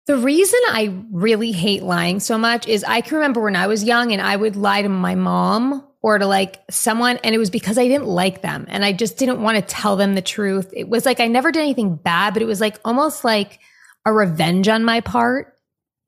The 0.07 0.17
reason 0.19 0.61
I 0.69 1.03
really 1.13 1.53
hate 1.53 1.83
lying 1.83 2.21
so 2.21 2.37
much 2.37 2.67
is 2.67 2.85
I 2.85 3.01
can 3.01 3.15
remember 3.15 3.41
when 3.41 3.57
I 3.57 3.69
was 3.69 3.85
young 3.85 4.13
and 4.13 4.21
I 4.21 4.37
would 4.37 4.57
lie 4.57 4.83
to 4.83 4.89
my 4.89 5.15
mom 5.15 5.87
or 6.03 6.19
to 6.19 6.27
like 6.27 6.63
someone 6.69 7.19
and 7.25 7.35
it 7.35 7.39
was 7.39 7.49
because 7.49 7.79
I 7.79 7.89
didn't 7.89 8.09
like 8.09 8.43
them 8.43 8.67
and 8.69 8.85
I 8.85 8.93
just 8.93 9.17
didn't 9.17 9.41
want 9.41 9.57
to 9.57 9.63
tell 9.63 9.97
them 9.97 10.15
the 10.15 10.21
truth. 10.21 10.71
It 10.75 10.89
was 10.89 11.07
like 11.07 11.21
I 11.21 11.29
never 11.29 11.51
did 11.53 11.63
anything 11.63 11.97
bad, 11.97 12.35
but 12.35 12.43
it 12.43 12.47
was 12.47 12.61
like 12.61 12.79
almost 12.85 13.25
like 13.25 13.61
a 14.05 14.13
revenge 14.13 14.69
on 14.69 14.85
my 14.85 15.01
part 15.01 15.55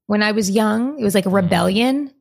when 0.07 0.23
I 0.23 0.33
was 0.33 0.51
young. 0.51 0.99
It 0.99 1.05
was 1.05 1.15
like 1.15 1.27
a 1.27 1.31
mm. 1.31 1.35
rebellion. 1.35 2.13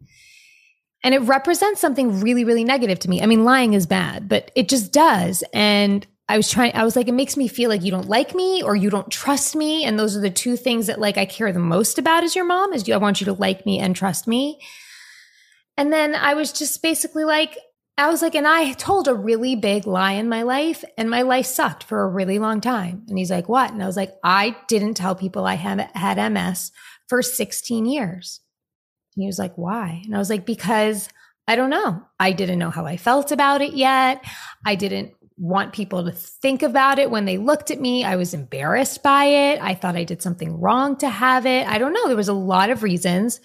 And 1.04 1.14
it 1.14 1.20
represents 1.20 1.80
something 1.80 2.22
really, 2.22 2.44
really 2.46 2.64
negative 2.64 2.98
to 3.00 3.10
me. 3.10 3.22
I 3.22 3.28
mean, 3.28 3.44
lying 3.44 3.74
is 3.74 3.86
bad, 3.86 4.28
but 4.28 4.50
it 4.56 4.68
just 4.68 4.92
does. 4.92 5.44
And 5.54 6.06
I 6.28 6.38
was 6.38 6.50
trying, 6.50 6.74
I 6.74 6.84
was 6.84 6.96
like, 6.96 7.08
it 7.08 7.14
makes 7.14 7.38
me 7.38 7.48
feel 7.48 7.70
like 7.70 7.84
you 7.84 7.92
don't 7.92 8.10
like 8.10 8.34
me 8.34 8.64
or 8.64 8.76
you 8.76 8.90
don't 8.90 9.12
trust 9.12 9.56
me. 9.56 9.84
And 9.84 10.00
those 10.00 10.18
are 10.18 10.22
the 10.22 10.32
two 10.32 10.58
things 10.58 10.88
that 10.88 11.00
like 11.00 11.18
I 11.18 11.26
care 11.26 11.52
the 11.52 11.60
most 11.60 12.00
about 12.00 12.24
as 12.24 12.36
your 12.36 12.46
mom 12.46 12.74
is 12.74 12.90
I 12.90 12.98
want 12.98 13.22
you 13.22 13.26
to 13.26 13.34
like 13.34 13.66
me 13.68 13.80
and 13.80 13.96
trust 13.96 14.28
me. 14.28 14.60
And 15.78 15.94
then 15.94 16.16
I 16.16 16.34
was 16.34 16.52
just 16.52 16.82
basically 16.82 17.26
like, 17.26 17.56
I 17.98 18.10
was 18.10 18.22
like, 18.22 18.36
and 18.36 18.48
I 18.48 18.74
told 18.74 19.08
a 19.08 19.14
really 19.14 19.56
big 19.56 19.88
lie 19.88 20.14
in 20.14 20.28
my 20.28 20.44
life, 20.44 20.84
and 20.98 21.10
my 21.10 21.22
life 21.22 21.46
sucked 21.46 21.84
for 21.84 22.04
a 22.04 22.10
really 22.10 22.40
long 22.40 22.60
time. 22.60 23.06
And 23.08 23.18
he's 23.18 23.32
like, 23.32 23.48
What? 23.48 23.72
And 23.72 23.82
I 23.82 23.86
was 23.86 23.96
like, 23.96 24.14
I 24.24 24.56
didn't 24.68 24.96
tell 24.96 25.16
people 25.16 25.46
I 25.46 25.56
had, 25.56 25.90
had 25.94 26.32
MS 26.32 26.72
for 27.08 27.22
16 27.22 27.86
years. 27.86 28.42
And 29.16 29.24
he 29.24 29.28
was 29.28 29.40
like, 29.40 29.58
Why? 29.58 30.02
And 30.04 30.14
I 30.14 30.20
was 30.20 30.30
like, 30.30 30.46
Because 30.46 31.08
I 31.48 31.56
don't 31.56 31.70
know. 31.70 32.04
I 32.20 32.34
didn't 32.34 32.60
know 32.60 32.70
how 32.70 32.86
I 32.86 32.98
felt 32.98 33.32
about 33.32 33.62
it 33.62 33.74
yet. 33.74 34.26
I 34.66 34.76
didn't 34.76 35.14
want 35.38 35.74
people 35.74 36.04
to 36.06 36.12
think 36.12 36.64
about 36.64 37.00
it 37.00 37.12
when 37.12 37.26
they 37.26 37.38
looked 37.38 37.72
at 37.72 37.80
me. 37.80 38.04
I 38.04 38.16
was 38.16 38.34
embarrassed 38.34 39.04
by 39.04 39.26
it. 39.26 39.62
I 39.62 39.74
thought 39.74 39.96
I 39.96 40.04
did 40.04 40.22
something 40.22 40.60
wrong 40.60 40.98
to 40.98 41.10
have 41.10 41.46
it. 41.46 41.68
I 41.68 41.78
don't 41.78 41.94
know. 41.94 42.08
There 42.08 42.16
was 42.16 42.30
a 42.30 42.34
lot 42.34 42.70
of 42.70 42.84
reasons. 42.84 43.42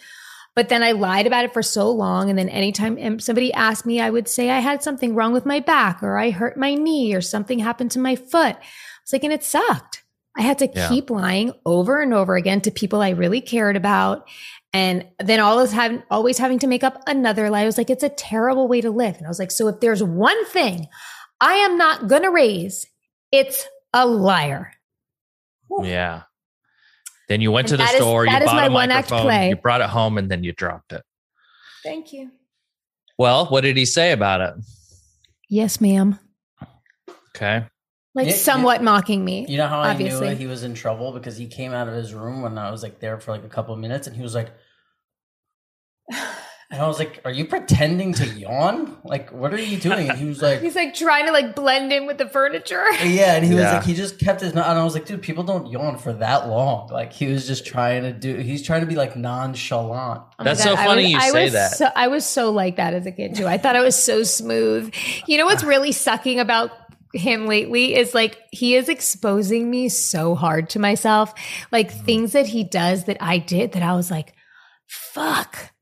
But 0.60 0.68
then 0.68 0.82
I 0.82 0.92
lied 0.92 1.26
about 1.26 1.46
it 1.46 1.54
for 1.54 1.62
so 1.62 1.90
long. 1.90 2.28
And 2.28 2.38
then 2.38 2.50
anytime 2.50 2.98
um, 3.00 3.18
somebody 3.18 3.50
asked 3.50 3.86
me, 3.86 3.98
I 3.98 4.10
would 4.10 4.28
say 4.28 4.50
I 4.50 4.58
had 4.58 4.82
something 4.82 5.14
wrong 5.14 5.32
with 5.32 5.46
my 5.46 5.58
back 5.58 6.02
or 6.02 6.18
I 6.18 6.28
hurt 6.28 6.58
my 6.58 6.74
knee 6.74 7.14
or 7.14 7.22
something 7.22 7.58
happened 7.58 7.92
to 7.92 7.98
my 7.98 8.14
foot. 8.14 8.56
I 8.56 8.60
was 9.02 9.10
like, 9.14 9.24
and 9.24 9.32
it 9.32 9.42
sucked. 9.42 10.04
I 10.36 10.42
had 10.42 10.58
to 10.58 10.66
Yeah. 10.66 10.90
keep 10.90 11.08
lying 11.08 11.52
over 11.64 12.02
and 12.02 12.12
over 12.12 12.36
again 12.36 12.60
to 12.60 12.70
people 12.70 13.00
I 13.00 13.08
really 13.08 13.40
cared 13.40 13.74
about. 13.74 14.28
And 14.74 15.06
then 15.18 15.40
always 15.40 15.72
having, 15.72 16.02
always 16.10 16.36
having 16.36 16.58
to 16.58 16.66
make 16.66 16.84
up 16.84 17.02
another 17.06 17.48
lie. 17.48 17.62
I 17.62 17.64
was 17.64 17.78
like, 17.78 17.88
it's 17.88 18.04
a 18.04 18.10
terrible 18.10 18.68
way 18.68 18.82
to 18.82 18.90
live. 18.90 19.16
And 19.16 19.24
I 19.24 19.30
was 19.30 19.38
like, 19.38 19.52
so 19.52 19.66
if 19.68 19.80
there's 19.80 20.02
one 20.02 20.44
thing 20.44 20.88
I 21.40 21.54
am 21.54 21.78
not 21.78 22.06
going 22.06 22.24
to 22.24 22.30
raise, 22.30 22.84
it's 23.32 23.66
a 23.94 24.06
liar. 24.06 24.72
Yeah. 25.82 26.24
Then 27.30 27.40
you 27.40 27.52
went 27.52 27.66
And 27.66 27.68
to 27.68 27.76
the 27.76 27.84
that 27.84 27.94
is- 27.94 28.00
store, 28.00 28.26
you 28.26 28.32
bought 28.32 28.44
my 28.56 28.66
a 28.66 28.70
one-act 28.72 29.12
microphone, 29.12 29.48
you 29.50 29.54
brought 29.56 29.80
it 29.80 29.88
home, 29.88 30.18
and 30.18 30.28
then 30.28 30.42
you 30.42 30.52
dropped 30.52 30.92
it. 30.92 31.02
Thank 31.84 32.12
you. 32.12 32.32
Well, 33.18 33.46
what 33.46 33.60
did 33.60 33.76
he 33.76 33.84
say 33.84 34.10
about 34.10 34.40
it? 34.40 34.54
Yes, 35.48 35.80
ma'am. 35.80 36.18
Okay. 37.36 37.66
Like 38.16 38.26
Yeah, 38.26 38.32
yeah. 38.32 38.36
somewhat 38.36 38.82
mocking 38.82 39.24
me. 39.24 39.46
You 39.48 39.58
know 39.58 39.68
how 39.68 39.78
I 39.78 39.96
knew 39.96 40.20
he 40.30 40.48
was 40.48 40.64
in 40.64 40.74
trouble 40.74 41.12
because 41.12 41.36
he 41.36 41.46
came 41.46 41.72
out 41.72 41.86
of 41.86 41.94
his 41.94 42.12
room 42.12 42.42
when 42.42 42.58
I 42.58 42.68
was 42.72 42.82
like 42.82 42.98
there 42.98 43.20
for 43.20 43.30
like 43.30 43.44
a 43.44 43.48
couple 43.48 43.72
of 43.74 43.78
minutes, 43.78 44.08
and 44.08 44.16
he 44.16 44.22
was 44.22 44.34
like, 44.34 44.50
and 46.72 46.80
I 46.80 46.86
was 46.86 46.98
like, 46.98 47.20
"Are 47.24 47.30
you 47.32 47.44
pretending 47.46 48.12
to 48.14 48.26
yawn? 48.26 48.96
Like, 49.04 49.30
what 49.32 49.52
are 49.52 49.58
you 49.60 49.76
doing?" 49.78 50.08
And 50.08 50.18
he 50.18 50.26
was 50.26 50.40
like, 50.40 50.60
He's 50.60 50.76
like 50.76 50.94
trying 50.94 51.26
to 51.26 51.32
like 51.32 51.56
blend 51.56 51.92
in 51.92 52.06
with 52.06 52.18
the 52.18 52.28
furniture. 52.28 52.84
"Yeah," 53.04 53.34
and 53.34 53.44
he 53.44 53.52
was 53.54 53.62
Yeah. 53.64 53.74
like, 53.74 53.84
he 53.84 53.94
just 53.94 54.18
kept 54.18 54.40
his. 54.40 54.50
And 54.52 54.60
I 54.60 54.84
was 54.84 54.94
like, 54.94 55.04
"Dude, 55.06 55.20
people 55.22 55.42
don't 55.44 55.66
yawn 55.66 55.98
for 55.98 56.12
that 56.14 56.48
long." 56.48 56.88
Like 56.88 57.12
he 57.12 57.26
was 57.26 57.46
just 57.46 57.66
trying 57.66 58.02
to 58.04 58.12
do. 58.12 58.36
He's 58.36 58.62
trying 58.62 58.80
to 58.82 58.86
be 58.86 58.94
like 58.96 59.16
nonchalant. 59.16 60.20
Oh 60.22 60.34
my 60.38 60.44
That's 60.44 60.62
so 60.62 60.74
I 60.74 60.86
funny 60.86 61.02
was- 61.02 61.10
you 61.12 61.18
I 61.18 61.30
say 61.30 61.44
was 61.44 61.52
that. 61.54 61.72
So, 61.72 61.88
I 61.96 62.08
was 62.08 62.24
so 62.24 62.50
like 62.52 62.76
that 62.76 62.94
as 62.94 63.04
a 63.06 63.12
kid 63.12 63.34
too. 63.34 63.46
I 63.46 63.58
thought 63.58 63.76
I 63.76 63.82
was 63.82 63.96
so 63.96 64.22
smooth. 64.22 64.94
You 65.26 65.38
know 65.38 65.46
what's 65.46 65.64
really 65.64 65.92
sucking 65.92 66.38
about 66.38 66.70
him 67.12 67.48
lately 67.48 67.96
is 67.96 68.14
like 68.14 68.38
he 68.52 68.76
is 68.76 68.88
exposing 68.88 69.68
me 69.68 69.88
so 69.88 70.36
hard 70.36 70.70
to 70.70 70.78
myself. 70.78 71.34
Like 71.72 71.90
Mm-hmm. 71.90 72.04
things 72.04 72.32
that 72.34 72.46
he 72.46 72.62
does 72.62 73.06
that 73.06 73.16
I 73.20 73.38
did 73.38 73.72
that 73.72 73.82
I 73.82 73.94
was 73.94 74.12
like, 74.12 74.34
fuck. 74.86 75.72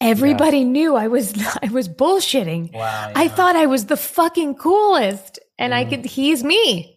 Everybody 0.00 0.64
knew 0.64 0.94
I 0.96 1.08
was 1.08 1.34
I 1.62 1.68
was 1.68 1.88
bullshitting. 1.88 2.72
Wow. 2.72 3.12
I 3.14 3.28
thought 3.28 3.56
I 3.56 3.66
was 3.66 3.86
the 3.86 3.96
fucking 3.96 4.54
coolest. 4.56 5.38
And 5.58 5.74
I 5.74 5.84
Mhm. 5.84 5.90
could 5.90 6.04
he's 6.06 6.44
me. 6.44 6.96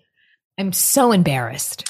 I'm 0.58 0.72
so 0.74 1.12
embarrassed. 1.12 1.90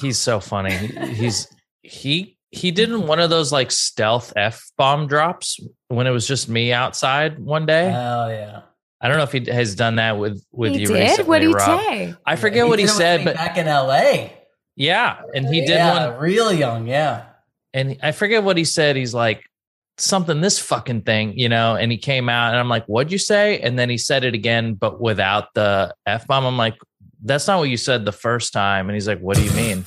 He's 0.00 0.18
so 0.18 0.40
funny. 0.40 0.72
He's 0.72 1.48
he 1.82 2.38
he 2.50 2.70
did 2.70 2.94
one 2.96 3.20
of 3.20 3.28
those 3.28 3.52
like 3.52 3.70
stealth 3.70 4.32
f 4.36 4.64
bomb 4.78 5.06
drops 5.06 5.60
when 5.88 6.06
it 6.06 6.10
was 6.10 6.26
just 6.26 6.48
me 6.48 6.72
outside 6.72 7.38
one 7.38 7.66
day. 7.66 7.90
Hell 7.90 8.30
yeah. 8.30 8.60
I 9.00 9.08
don't 9.08 9.16
know 9.18 9.22
if 9.24 9.32
he 9.32 9.44
has 9.52 9.74
done 9.74 9.96
that 9.96 10.18
with 10.18 10.42
with 10.50 10.72
he 10.74 10.80
you 10.80 10.86
did? 10.88 10.94
recently. 10.94 11.24
What 11.28 11.38
did 11.40 11.48
he 11.48 11.54
Rob. 11.54 11.80
say? 11.80 12.14
I 12.24 12.36
forget 12.36 12.66
what 12.66 12.78
he 12.78 12.86
did 12.86 12.92
it 12.92 12.94
said, 12.94 13.24
but 13.24 13.36
back 13.36 13.58
in 13.58 13.66
LA. 13.66 14.30
yeah, 14.76 15.20
and 15.34 15.46
he 15.46 15.60
did 15.60 15.70
yeah, 15.70 16.10
one, 16.12 16.18
real 16.20 16.52
young. 16.52 16.86
Yeah. 16.88 17.24
and 17.74 17.98
I 18.02 18.12
forget 18.12 18.42
what 18.42 18.56
he 18.56 18.64
said. 18.64 18.96
He's 18.96 19.12
like 19.14 19.44
something 19.98 20.40
this 20.40 20.58
fucking 20.58 21.02
thing, 21.02 21.38
you 21.38 21.48
know. 21.48 21.76
And 21.76 21.90
he 21.92 21.98
came 21.98 22.28
out, 22.28 22.48
and 22.50 22.58
I'm 22.58 22.68
like, 22.68 22.86
"What'd 22.86 23.12
you 23.12 23.18
say?" 23.18 23.58
And 23.60 23.78
then 23.78 23.90
he 23.90 23.98
said 23.98 24.24
it 24.24 24.34
again, 24.34 24.74
but 24.74 25.00
without 25.00 25.54
the 25.54 25.94
f 26.06 26.26
bomb. 26.26 26.44
I'm 26.44 26.56
like, 26.56 26.76
"That's 27.22 27.46
not 27.46 27.58
what 27.58 27.68
you 27.68 27.76
said 27.76 28.04
the 28.04 28.12
first 28.12 28.52
time." 28.52 28.88
And 28.88 28.94
he's 28.94 29.08
like, 29.08 29.20
"What 29.20 29.36
do 29.36 29.44
you 29.44 29.52
mean?" 29.52 29.84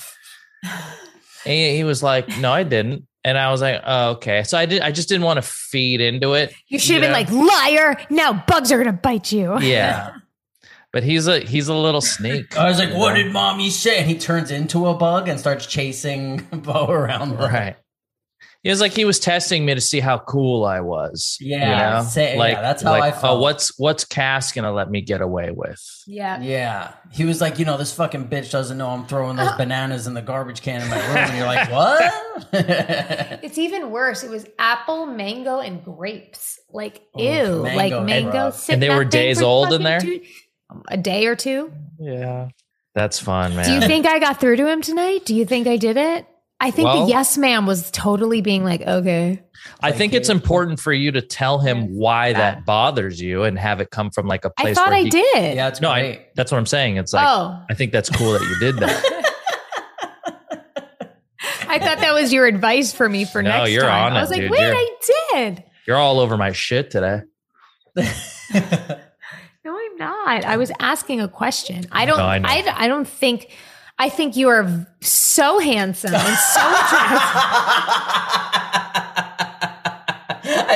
And 0.64 0.74
he, 1.46 1.76
he 1.78 1.84
was 1.84 2.04
like, 2.04 2.28
"No, 2.40 2.52
I 2.52 2.64
didn't." 2.64 3.08
And 3.24 3.38
I 3.38 3.52
was 3.52 3.62
like, 3.62 3.82
"Oh, 3.86 4.12
okay." 4.12 4.44
So 4.44 4.58
I 4.58 4.66
did. 4.66 4.82
I 4.82 4.92
just 4.92 5.08
didn't 5.10 5.26
want 5.26 5.38
to 5.38 5.44
feed 5.44 6.02
into 6.02 6.34
it. 6.34 6.54
You 6.68 6.80
should 6.80 7.02
have 7.02 7.12
know? 7.12 7.26
been 7.26 7.38
like, 7.38 7.54
liar. 7.54 7.98
Now 8.10 8.44
bugs 8.48 8.72
are 8.72 8.78
gonna 8.78 8.94
bite 8.94 9.32
you. 9.32 9.60
Yeah. 9.60 10.14
But 10.94 11.04
he's 11.04 11.28
a 11.28 11.40
he's 11.40 11.70
a 11.70 11.74
little 11.74 12.02
sneak. 12.02 12.58
I 12.58 12.68
was 12.68 12.78
like, 12.78 12.94
"What 12.94 13.12
know? 13.12 13.24
did 13.24 13.32
mommy 13.32 13.70
say?" 13.70 14.00
And 14.00 14.10
he 14.10 14.18
turns 14.18 14.52
into 14.52 14.88
a 14.88 14.94
bug 14.94 15.30
and 15.30 15.40
starts 15.40 15.66
chasing 15.66 16.38
Beau 16.52 16.88
around. 16.88 17.38
The, 17.38 17.48
Right. 17.48 17.76
He 18.64 18.70
was 18.70 18.80
like 18.80 18.94
he 18.94 19.06
was 19.06 19.20
testing 19.20 19.66
me 19.66 19.74
to 19.74 19.82
see 19.82 20.00
how 20.00 20.20
cool 20.20 20.66
I 20.66 20.82
was. 20.82 21.36
Yeah, 21.42 21.90
you 21.98 22.04
know? 22.04 22.08
say- 22.08 22.34
yeah, 22.34 22.40
like 22.40 22.56
that's 22.58 22.84
how 22.84 22.92
like, 22.92 23.16
I 23.16 23.30
Oh, 23.30 23.40
what's 23.40 23.78
what's 23.80 24.06
Cass 24.06 24.52
gonna 24.52 24.72
let 24.72 24.92
me 24.92 25.02
get 25.02 25.20
away 25.22 25.50
with? 25.52 25.82
Yeah. 26.06 26.40
Yeah, 26.42 26.92
he 27.12 27.26
was 27.26 27.42
like, 27.42 27.58
you 27.58 27.66
know, 27.66 27.76
this 27.78 27.92
fucking 27.94 28.28
bitch 28.28 28.52
doesn't 28.52 28.78
know 28.78 28.90
I'm 28.90 29.08
throwing 29.08 29.36
those 29.38 29.52
bananas 29.58 30.06
in 30.06 30.14
the 30.14 30.22
garbage 30.22 30.62
can 30.62 30.82
in 30.82 30.90
my 30.90 30.98
room. 31.08 31.18
And 31.18 31.38
you're 31.38 31.48
like, 31.48 31.72
what? 31.72 32.14
It's 33.44 33.58
even 33.58 33.90
worse. 33.92 34.24
It 34.24 34.30
was 34.30 34.46
apple, 34.60 35.06
mango, 35.06 35.60
and 35.60 35.84
grapes. 35.84 36.60
Like, 36.70 37.02
Oh, 37.16 37.22
ew. 37.22 37.64
mango, 37.64 37.98
like 37.98 38.06
mango. 38.06 38.54
And 38.70 38.82
they 38.82 38.90
were 38.90 39.04
days 39.06 39.42
old 39.42 39.74
in 39.74 39.84
there? 39.84 40.00
two- 40.00 40.22
a 40.88 40.98
day 40.98 41.26
or 41.26 41.36
two. 41.36 41.74
Yeah. 42.00 42.50
That's 42.96 43.20
fun, 43.20 43.56
man. 43.56 43.66
Do 43.66 43.74
you 43.74 43.82
think 43.82 44.06
I 44.06 44.20
got 44.20 44.40
through 44.40 44.58
to 44.58 44.68
him 44.70 44.82
tonight? 44.82 45.26
Do 45.26 45.34
you 45.36 45.46
think 45.46 45.68
I 45.68 45.78
did 45.78 45.98
it? 45.98 46.26
I 46.64 46.70
think 46.72 46.86
Well- 46.86 47.06
the 47.06 47.10
yes 47.12 47.38
ma'am 47.38 47.66
was 47.66 47.90
totally 47.92 48.40
being 48.42 48.64
like, 48.64 48.82
okay. 48.82 49.42
I 49.82 49.92
think 49.92 50.14
it's 50.14 50.30
important 50.30 50.80
for 50.80 50.94
you 50.94 51.12
to 51.12 51.22
tell 51.22 51.60
him 51.60 51.96
why 51.96 52.34
that 52.34 52.66
bothers 52.66 53.20
you 53.22 53.44
and 53.44 53.58
have 53.60 53.80
it 53.82 53.92
come 53.92 54.10
from 54.12 54.28
like 54.28 54.46
a 54.46 54.50
place 54.52 54.78
I 54.78 54.82
thought 54.82 54.90
where 54.90 54.98
I 55.00 55.04
he- 55.04 55.10
did. 55.10 55.56
yeah, 55.56 55.68
it's 55.68 55.82
No, 55.82 55.92
great. 55.92 56.18
I, 56.20 56.26
that's 56.36 56.52
what 56.52 56.58
I'm 56.60 56.66
saying. 56.66 56.98
It's 56.98 57.14
like 57.14 57.28
oh, 57.28 57.60
I 57.70 57.74
think 57.74 57.92
that's 57.92 58.10
cool 58.10 58.34
that 58.34 58.42
you 58.42 58.60
did 58.60 58.78
that. 58.78 59.04
I 61.68 61.80
thought 61.80 62.00
that 62.00 62.14
was 62.14 62.32
your 62.34 62.46
advice 62.48 62.94
for 62.94 63.08
me 63.08 63.24
for 63.26 63.42
No, 63.42 63.50
next 63.50 63.72
you're 63.72 63.84
time. 63.84 64.12
on 64.12 64.14
I 64.14 64.18
it, 64.18 64.22
was 64.22 64.30
like, 64.32 64.42
dude. 64.42 64.52
wait, 64.52 64.60
You're- 64.62 64.76
I 64.78 64.96
did. 65.34 65.64
You're 65.88 65.98
all 65.98 66.20
over 66.20 66.38
my 66.38 66.52
shit 66.52 66.92
today. 66.92 67.22
No, 69.64 69.78
I'm 69.78 69.96
not. 69.98 70.44
I 70.44 70.58
was 70.58 70.72
asking 70.80 71.22
a 71.22 71.28
question. 71.28 71.86
I 71.92 72.06
don't. 72.08 72.18
No, 72.18 72.26
I. 72.26 72.42
I, 72.44 72.86
I 72.86 72.88
don't 72.88 73.08
think. 73.08 73.52
I 74.02 74.10
think 74.10 74.36
you 74.36 74.50
are 74.50 74.88
so 75.02 75.60
handsome 75.60 76.16
and 76.16 76.38
so 76.38 76.60
attractive. 76.60 77.22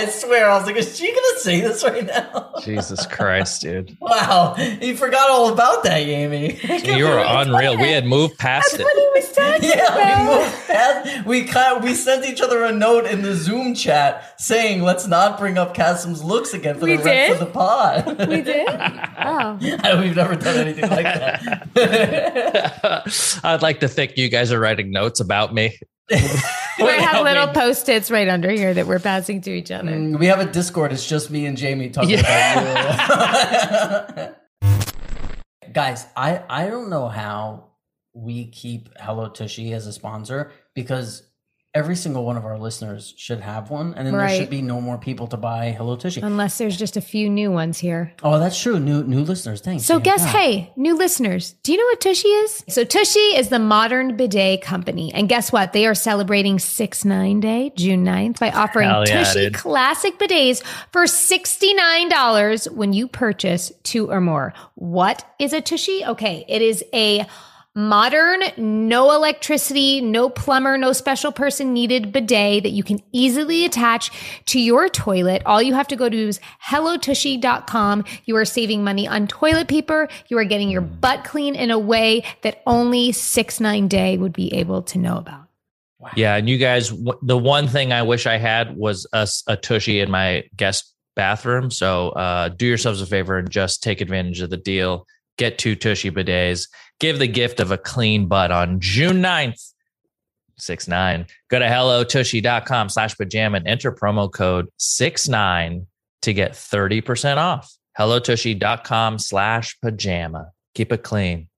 I 0.05 0.09
swear, 0.09 0.50
I 0.50 0.57
was 0.57 0.65
like, 0.67 0.75
is 0.75 0.97
she 0.97 1.07
gonna 1.07 1.39
say 1.39 1.62
this 1.62 1.83
right 1.83 2.05
now? 2.05 2.53
Jesus 2.62 3.05
Christ, 3.07 3.62
dude. 3.62 3.97
Wow, 4.00 4.55
you 4.57 4.95
forgot 4.95 5.29
all 5.29 5.51
about 5.51 5.83
that, 5.83 5.97
Amy. 6.01 6.59
You 6.95 7.05
were 7.05 7.24
unreal. 7.25 7.77
We 7.77 7.91
had 7.91 8.05
moved 8.05 8.38
past 8.38 8.71
That's 8.71 8.81
it. 8.81 8.83
what 8.83 8.95
he 8.95 9.07
was 9.15 9.31
talking 9.31 9.69
Yeah, 9.69 9.95
we 9.95 10.01
about. 10.01 10.41
moved 10.41 10.67
past. 10.67 11.25
We 11.25 11.43
kind 11.45 11.83
we 11.83 11.93
sent 11.93 12.25
each 12.25 12.41
other 12.41 12.63
a 12.63 12.71
note 12.71 13.05
in 13.05 13.21
the 13.24 13.35
Zoom 13.35 13.74
chat 13.75 14.39
saying, 14.39 14.81
"Let's 14.83 15.07
not 15.07 15.38
bring 15.39 15.57
up 15.57 15.75
Kassem's 15.75 16.24
looks 16.24 16.53
again 16.53 16.75
for 16.77 16.85
We 16.85 16.97
the 16.97 17.03
rest 17.03 17.33
of 17.33 17.47
the 17.47 17.51
pod." 17.53 18.05
We 18.27 18.41
did. 18.41 18.67
Oh, 19.17 19.57
We've 20.01 20.15
never 20.15 20.35
done 20.35 20.57
anything 20.57 20.89
like 20.89 21.03
that. 21.05 21.67
I'd 23.43 23.62
like 23.62 23.79
to 23.79 23.88
think 23.88 24.17
you 24.17 24.29
guys 24.29 24.51
are 24.51 24.59
writing 24.59 24.91
notes 24.91 25.19
about 25.19 25.53
me. 25.53 25.77
we 26.79 26.85
have 26.85 27.24
little 27.24 27.47
post-its 27.47 28.12
right 28.12 28.27
under 28.27 28.51
here 28.51 28.74
that 28.74 28.85
we're 28.85 29.00
passing 29.00 29.41
to 29.41 29.51
each 29.51 29.71
other. 29.71 29.91
Mm, 29.91 30.19
we 30.19 30.27
have 30.27 30.39
a 30.39 30.45
Discord. 30.45 30.93
It's 30.93 31.07
just 31.07 31.31
me 31.31 31.45
and 31.47 31.57
Jamie 31.57 31.89
talking 31.89 32.19
about 32.19 34.17
you. 34.62 34.71
Guys, 35.74 36.05
I 36.15 36.43
I 36.47 36.67
don't 36.67 36.89
know 36.89 37.07
how 37.07 37.71
we 38.13 38.45
keep 38.47 38.89
Hello 38.97 39.29
Tushy 39.29 39.74
as 39.74 39.88
a 39.88 39.93
sponsor 39.93 40.51
because 40.74 41.24
every 41.75 41.96
single 41.96 42.24
one 42.25 42.38
of 42.38 42.46
our 42.46 42.58
listeners 42.58 43.13
should 43.17 43.41
have 43.41 43.70
one, 43.70 43.94
and 43.96 44.08
then 44.08 44.17
there 44.17 44.29
should 44.29 44.50
be 44.50 44.62
no 44.62 44.79
more 44.79 44.98
people 44.98 45.27
to 45.27 45.38
buy 45.38 45.72
Hello 45.72 45.98
Tushy. 45.98 46.22
Unless 46.22 46.58
there's 46.58 46.77
just 46.77 46.96
a 46.96 47.01
few 47.01 47.29
new 47.29 47.51
ones 47.51 47.77
here. 47.77 48.13
oh, 48.24 48.39
that's 48.39 48.60
true. 48.60 48.79
New 48.79 49.03
new 49.03 49.20
listeners. 49.20 49.62
Thanks. 49.62 49.84
So 49.84 49.98
yeah, 49.98 50.03
guess, 50.03 50.22
yeah. 50.22 50.32
hey, 50.32 50.74
new 50.77 50.98
listeners, 50.98 51.53
do 51.63 51.74
you 51.74 51.77
know 51.77 51.86
what 51.86 52.00
Tushy 52.00 52.29
is? 52.29 52.63
So 52.70 52.86
Tushy 52.86 53.20
is 53.20 53.50
the 53.50 53.60
modern 53.60 54.15
bidet 54.15 54.62
company. 54.62 55.13
And 55.13 55.27
guess 55.27 55.51
what? 55.51 55.74
They 55.74 55.86
are 55.86 55.94
celebrating 55.94 56.58
6-9 56.58 57.41
Day, 57.41 57.72
June 57.75 58.05
9th, 58.05 58.39
by 58.39 58.51
offering 58.51 58.89
yeah, 58.89 59.03
Tushy 59.03 59.39
dude. 59.41 59.53
classic 59.53 60.17
bidets 60.17 60.63
for 60.91 61.03
$69 61.03 62.72
when 62.72 62.94
you 62.94 63.08
purchase 63.10 63.72
two 63.84 64.10
or 64.10 64.22
more. 64.22 64.53
What 64.75 65.25
is 65.38 65.51
a 65.51 65.60
Tushy? 65.60 66.05
Okay, 66.05 66.46
it 66.48 66.62
is 66.62 66.84
a 66.94 67.27
modern, 67.75 68.41
no 68.58 69.12
electricity, 69.12 70.00
no 70.00 70.29
plumber, 70.29 70.77
no 70.77 70.94
special 70.94 71.32
person 71.32 71.74
needed 71.74 72.12
bidet 72.12 72.63
that 72.63 72.70
you 72.70 72.84
can 72.84 73.00
easily 73.12 73.65
attach 73.65 74.12
to 74.46 74.60
your 74.60 74.88
toilet. 74.88 75.41
All 75.46 75.62
you 75.62 75.74
have 75.74 75.88
to 75.89 75.96
go 75.96 76.08
to 76.08 76.17
is 76.17 76.39
hellotushy.com. 76.65 78.05
You 78.24 78.38
are 78.38 78.46
saving 78.46 78.84
money 78.84 79.08
on 79.08 79.27
toilet 79.27 79.67
paper. 79.67 80.08
You 80.29 80.38
are 80.38 80.46
getting 80.46 80.70
your 80.70 80.82
butt 80.82 81.25
clean 81.25 81.53
in 81.55 81.70
a 81.70 81.77
way 81.77 82.24
that 82.41 82.62
only 82.65 83.12
6 83.12 83.60
9 83.60 83.88
day 83.88 84.17
would 84.17 84.34
be 84.34 84.53
able 84.53 84.82
to 84.84 84.98
know 84.98 85.17
about. 85.17 85.41
Yeah, 86.15 86.36
and 86.36 86.48
you 86.48 86.58
guys, 86.58 86.89
w- 86.89 87.20
the 87.24 87.38
one 87.38 87.67
thing 87.67 87.91
I 87.91 88.03
wish 88.03 88.27
I 88.27 88.38
had 88.38 88.77
was 88.77 89.08
a 89.13 89.58
tushy 89.58 90.00
in 90.00 90.12
my 90.12 90.44
guest 90.55 90.94
bathroom. 91.15 91.72
So 91.72 92.10
uh, 92.10 92.50
do 92.50 92.65
yourselves 92.65 93.01
a 93.01 93.05
favor 93.05 93.38
and 93.38 93.50
just 93.50 93.82
take 93.82 94.01
advantage 94.01 94.41
of 94.41 94.50
the 94.50 94.58
deal. 94.58 95.08
Get 95.38 95.58
two 95.58 95.75
tushy 95.75 96.12
bidets. 96.12 96.68
Give 97.00 97.20
the 97.20 97.27
gift 97.27 97.60
of 97.60 97.72
a 97.72 97.77
clean 97.77 98.27
butt 98.27 98.51
on 98.51 98.80
June 98.80 99.22
9th. 99.22 99.72
6 100.58 100.88
9. 100.88 101.25
Go 101.50 101.60
to 101.60 101.65
hellotushy.com 101.65 102.89
slash 102.89 103.18
pajama 103.18 103.58
and 103.58 103.68
enter 103.68 103.92
promo 103.92 104.32
code 104.32 104.68
6 104.77 105.27
9 105.27 105.86
to 106.22 106.34
get 106.34 106.54
30% 106.54 107.38
off. 107.38 107.72
Hellotushy.com 108.00 109.20
slash 109.20 109.77
pajama. 109.82 110.51
Keep 110.74 110.92
it 110.92 111.04
clean. 111.04 111.50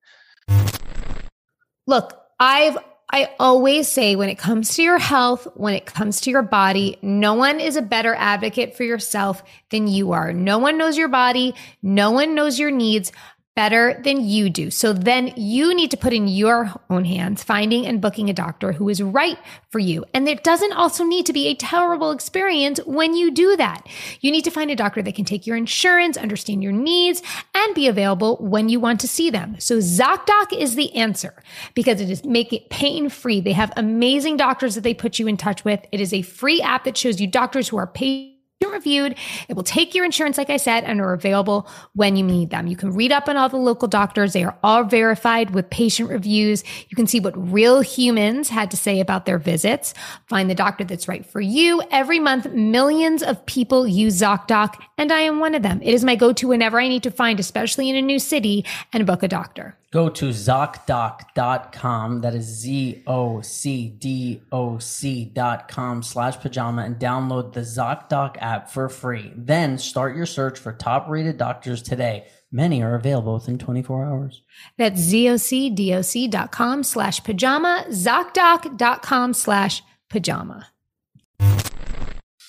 Look, 1.86 2.20
I've 2.40 2.78
I 3.10 3.30
always 3.40 3.88
say 3.88 4.18
when 4.18 4.28
it 4.28 4.38
comes 4.38 4.76
to 4.76 4.84
your 4.84 5.00
health, 5.00 5.48
when 5.54 5.74
it 5.74 5.86
comes 5.86 6.20
to 6.22 6.30
your 6.30 6.42
body, 6.42 6.98
no 7.02 7.36
one 7.36 7.62
is 7.62 7.78
a 7.78 7.82
better 7.82 8.14
advocate 8.16 8.76
for 8.76 8.84
yourself 8.84 9.42
than 9.70 9.88
you 9.88 10.12
are. 10.12 10.34
No 10.34 10.58
one 10.58 10.78
knows 10.78 10.98
your 10.98 11.08
body, 11.08 11.56
no 11.82 12.12
one 12.12 12.36
knows 12.36 12.60
your 12.60 12.72
needs 12.72 13.14
better 13.58 14.00
than 14.04 14.24
you 14.24 14.52
do. 14.52 14.70
So 14.70 14.94
then 14.94 15.34
you 15.36 15.74
need 15.74 15.90
to 15.90 15.98
put 15.98 16.14
in 16.14 16.28
your 16.28 16.72
own 16.92 17.06
hands 17.06 17.42
finding 17.42 17.88
and 17.88 18.00
booking 18.00 18.30
a 18.30 18.34
doctor 18.34 18.72
who 18.72 18.88
is 18.88 19.02
right 19.02 19.40
for 19.72 19.80
you. 19.80 20.06
And 20.14 20.30
it 20.30 20.44
doesn't 20.44 20.74
also 20.74 21.04
need 21.04 21.26
to 21.26 21.34
be 21.34 21.48
a 21.48 21.56
terrible 21.56 22.12
experience 22.12 22.80
when 22.86 23.16
you 23.16 23.32
do 23.32 23.58
that. 23.58 23.88
You 24.22 24.30
need 24.30 24.44
to 24.44 24.52
find 24.52 24.70
a 24.70 24.76
doctor 24.76 25.02
that 25.02 25.16
can 25.16 25.26
take 25.26 25.48
your 25.48 25.58
insurance, 25.58 26.18
understand 26.18 26.62
your 26.62 26.72
needs, 26.72 27.24
and 27.56 27.74
be 27.74 27.88
available 27.88 28.38
when 28.40 28.70
you 28.70 28.80
want 28.80 29.00
to 29.00 29.08
see 29.08 29.32
them. 29.32 29.60
So 29.60 29.80
ZocDoc 29.80 30.54
is 30.56 30.76
the 30.76 30.94
answer 30.94 31.34
because 31.74 32.00
it 32.00 32.12
is 32.12 32.24
make 32.24 32.54
it 32.54 32.70
pain 32.70 33.10
free. 33.10 33.42
They 33.42 33.54
have 33.54 33.74
amazing 33.76 34.38
doctors 34.38 34.76
that 34.76 34.82
they 34.82 34.94
put 34.94 35.18
you 35.18 35.26
in 35.26 35.36
touch 35.36 35.66
with. 35.66 35.84
It 35.92 36.00
is 36.00 36.14
a 36.14 36.22
free 36.22 36.62
app 36.62 36.84
that 36.84 36.96
shows 36.96 37.20
you 37.20 37.26
doctors 37.26 37.70
who 37.70 37.78
are 37.78 37.88
paid 37.88 38.37
reviewed. 38.66 39.16
It 39.50 39.56
will 39.56 39.64
take 39.64 39.94
your 39.94 40.06
insurance, 40.06 40.38
like 40.38 40.50
I 40.50 40.58
said, 40.58 40.84
and 40.84 41.00
are 41.00 41.14
available 41.14 41.68
when 41.94 42.16
you 42.16 42.24
need 42.24 42.50
them. 42.50 42.68
You 42.68 42.76
can 42.76 42.92
read 42.92 43.12
up 43.12 43.30
on 43.30 43.38
all 43.38 43.50
the 43.50 43.58
local 43.58 43.88
doctors. 43.88 44.34
They 44.34 44.44
are 44.44 44.58
all 44.64 44.84
verified 44.84 45.52
with 45.52 45.70
patient 45.70 46.10
reviews. 46.10 46.64
You 46.90 46.96
can 46.96 47.08
see 47.08 47.20
what 47.20 47.52
real 47.52 47.82
humans 47.82 48.50
had 48.50 48.72
to 48.72 48.78
say 48.78 49.00
about 49.00 49.26
their 49.26 49.38
visits. 49.38 49.94
Find 50.28 50.50
the 50.50 50.56
doctor 50.56 50.84
that's 50.84 51.08
right 51.08 51.26
for 51.26 51.42
you. 51.42 51.82
Every 51.92 52.20
month, 52.20 52.52
millions 52.52 53.22
of 53.22 53.46
people 53.46 53.88
use 53.88 54.20
ZocDoc, 54.20 54.82
and 54.98 55.12
I 55.12 55.20
am 55.20 55.40
one 55.40 55.56
of 55.56 55.64
them. 55.64 55.82
It 55.82 55.94
is 55.94 56.04
my 56.04 56.16
go-to 56.16 56.48
whenever 56.48 56.80
I 56.80 56.88
need 56.88 57.04
to 57.04 57.12
find, 57.12 57.40
especially 57.40 57.90
in 57.90 57.96
a 57.96 58.02
new 58.02 58.20
city, 58.20 58.66
and 58.92 59.06
book 59.06 59.24
a 59.24 59.28
doctor. 59.28 59.78
Go 59.94 60.10
to 60.10 60.30
ZocDoc.com. 60.30 62.22
That 62.22 62.36
is 62.36 62.44
Z 62.44 63.04
O 63.08 63.40
C 63.42 63.88
D 63.88 64.42
O 64.52 64.80
C.com 64.80 66.04
slash 66.04 66.38
pajama 66.40 66.84
and 66.84 66.98
download 66.98 67.54
the 67.54 67.62
ZocDoc 67.62 68.36
app 68.42 68.70
for 68.70 68.90
free. 68.90 69.32
Then 69.36 69.78
start 69.78 70.18
your 70.18 70.26
search 70.26 70.60
for 70.60 70.74
top 70.74 71.08
rated 71.08 71.38
doctors 71.38 71.82
today. 71.82 72.28
Many 72.52 72.84
are 72.84 72.96
available 72.96 73.36
within 73.36 73.58
24 73.58 74.06
hours. 74.06 74.42
That's 74.78 75.00
zocdoc.com 75.00 76.84
slash 76.84 77.24
pajama, 77.24 77.86
zocdoc.com 77.90 79.34
slash 79.34 79.84
pajama. 80.10 80.68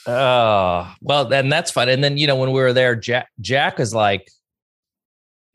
Oh, 0.06 0.92
well, 1.02 1.26
then 1.26 1.48
that's 1.50 1.70
fun. 1.70 1.88
And 1.88 2.02
then, 2.02 2.16
you 2.16 2.26
know, 2.26 2.36
when 2.36 2.52
we 2.52 2.60
were 2.60 2.72
there, 2.72 2.96
Jack, 2.96 3.28
Jack 3.40 3.78
is 3.78 3.94
like, 3.94 4.28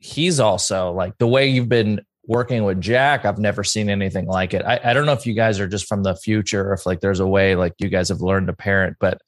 he's 0.04 0.38
also 0.38 0.92
like 0.92 1.16
the 1.16 1.26
way 1.26 1.48
you've 1.48 1.68
been 1.68 1.98
working 2.26 2.64
with 2.64 2.78
Jack, 2.78 3.24
I've 3.24 3.38
never 3.38 3.64
seen 3.64 3.88
anything 3.88 4.26
like 4.26 4.52
it. 4.52 4.62
I, 4.62 4.78
I 4.84 4.92
don't 4.92 5.06
know 5.06 5.14
if 5.14 5.26
you 5.26 5.32
guys 5.32 5.58
are 5.58 5.66
just 5.66 5.86
from 5.86 6.02
the 6.02 6.14
future 6.14 6.68
or 6.68 6.74
if 6.74 6.84
like 6.84 7.00
there's 7.00 7.20
a 7.20 7.26
way 7.26 7.56
like 7.56 7.72
you 7.78 7.88
guys 7.88 8.10
have 8.10 8.20
learned 8.20 8.48
to 8.48 8.52
parent, 8.52 8.98
but 9.00 9.18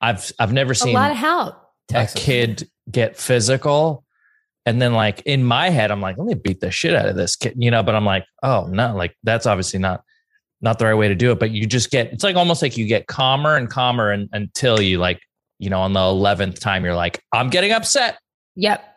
I've 0.00 0.32
I've 0.38 0.52
never 0.52 0.72
seen 0.72 0.96
a 0.96 0.98
lot 0.98 1.10
of 1.10 1.18
help. 1.18 1.56
a 1.92 2.06
kid 2.06 2.68
get 2.90 3.18
physical. 3.18 4.02
And 4.64 4.80
then 4.80 4.94
like 4.94 5.20
in 5.26 5.44
my 5.44 5.68
head, 5.68 5.90
I'm 5.90 6.00
like, 6.00 6.16
let 6.16 6.26
me 6.26 6.34
beat 6.34 6.60
the 6.60 6.70
shit 6.70 6.94
out 6.94 7.06
of 7.06 7.16
this 7.16 7.36
kid, 7.36 7.54
you 7.58 7.70
know, 7.70 7.82
but 7.82 7.94
I'm 7.94 8.06
like, 8.06 8.24
oh 8.42 8.66
no, 8.70 8.96
like 8.96 9.14
that's 9.24 9.44
obviously 9.44 9.78
not 9.78 10.02
not 10.62 10.78
the 10.78 10.86
right 10.86 10.94
way 10.94 11.08
to 11.08 11.14
do 11.14 11.32
it. 11.32 11.38
But 11.38 11.50
you 11.50 11.66
just 11.66 11.90
get 11.90 12.14
it's 12.14 12.24
like 12.24 12.36
almost 12.36 12.62
like 12.62 12.78
you 12.78 12.86
get 12.86 13.08
calmer 13.08 13.56
and 13.56 13.68
calmer 13.68 14.10
and, 14.10 14.30
until 14.32 14.80
you 14.80 14.98
like, 14.98 15.20
you 15.58 15.68
know, 15.68 15.82
on 15.82 15.92
the 15.92 16.00
eleventh 16.00 16.60
time 16.60 16.82
you're 16.82 16.94
like, 16.94 17.20
I'm 17.30 17.50
getting 17.50 17.72
upset. 17.72 18.18
Yep 18.56 18.93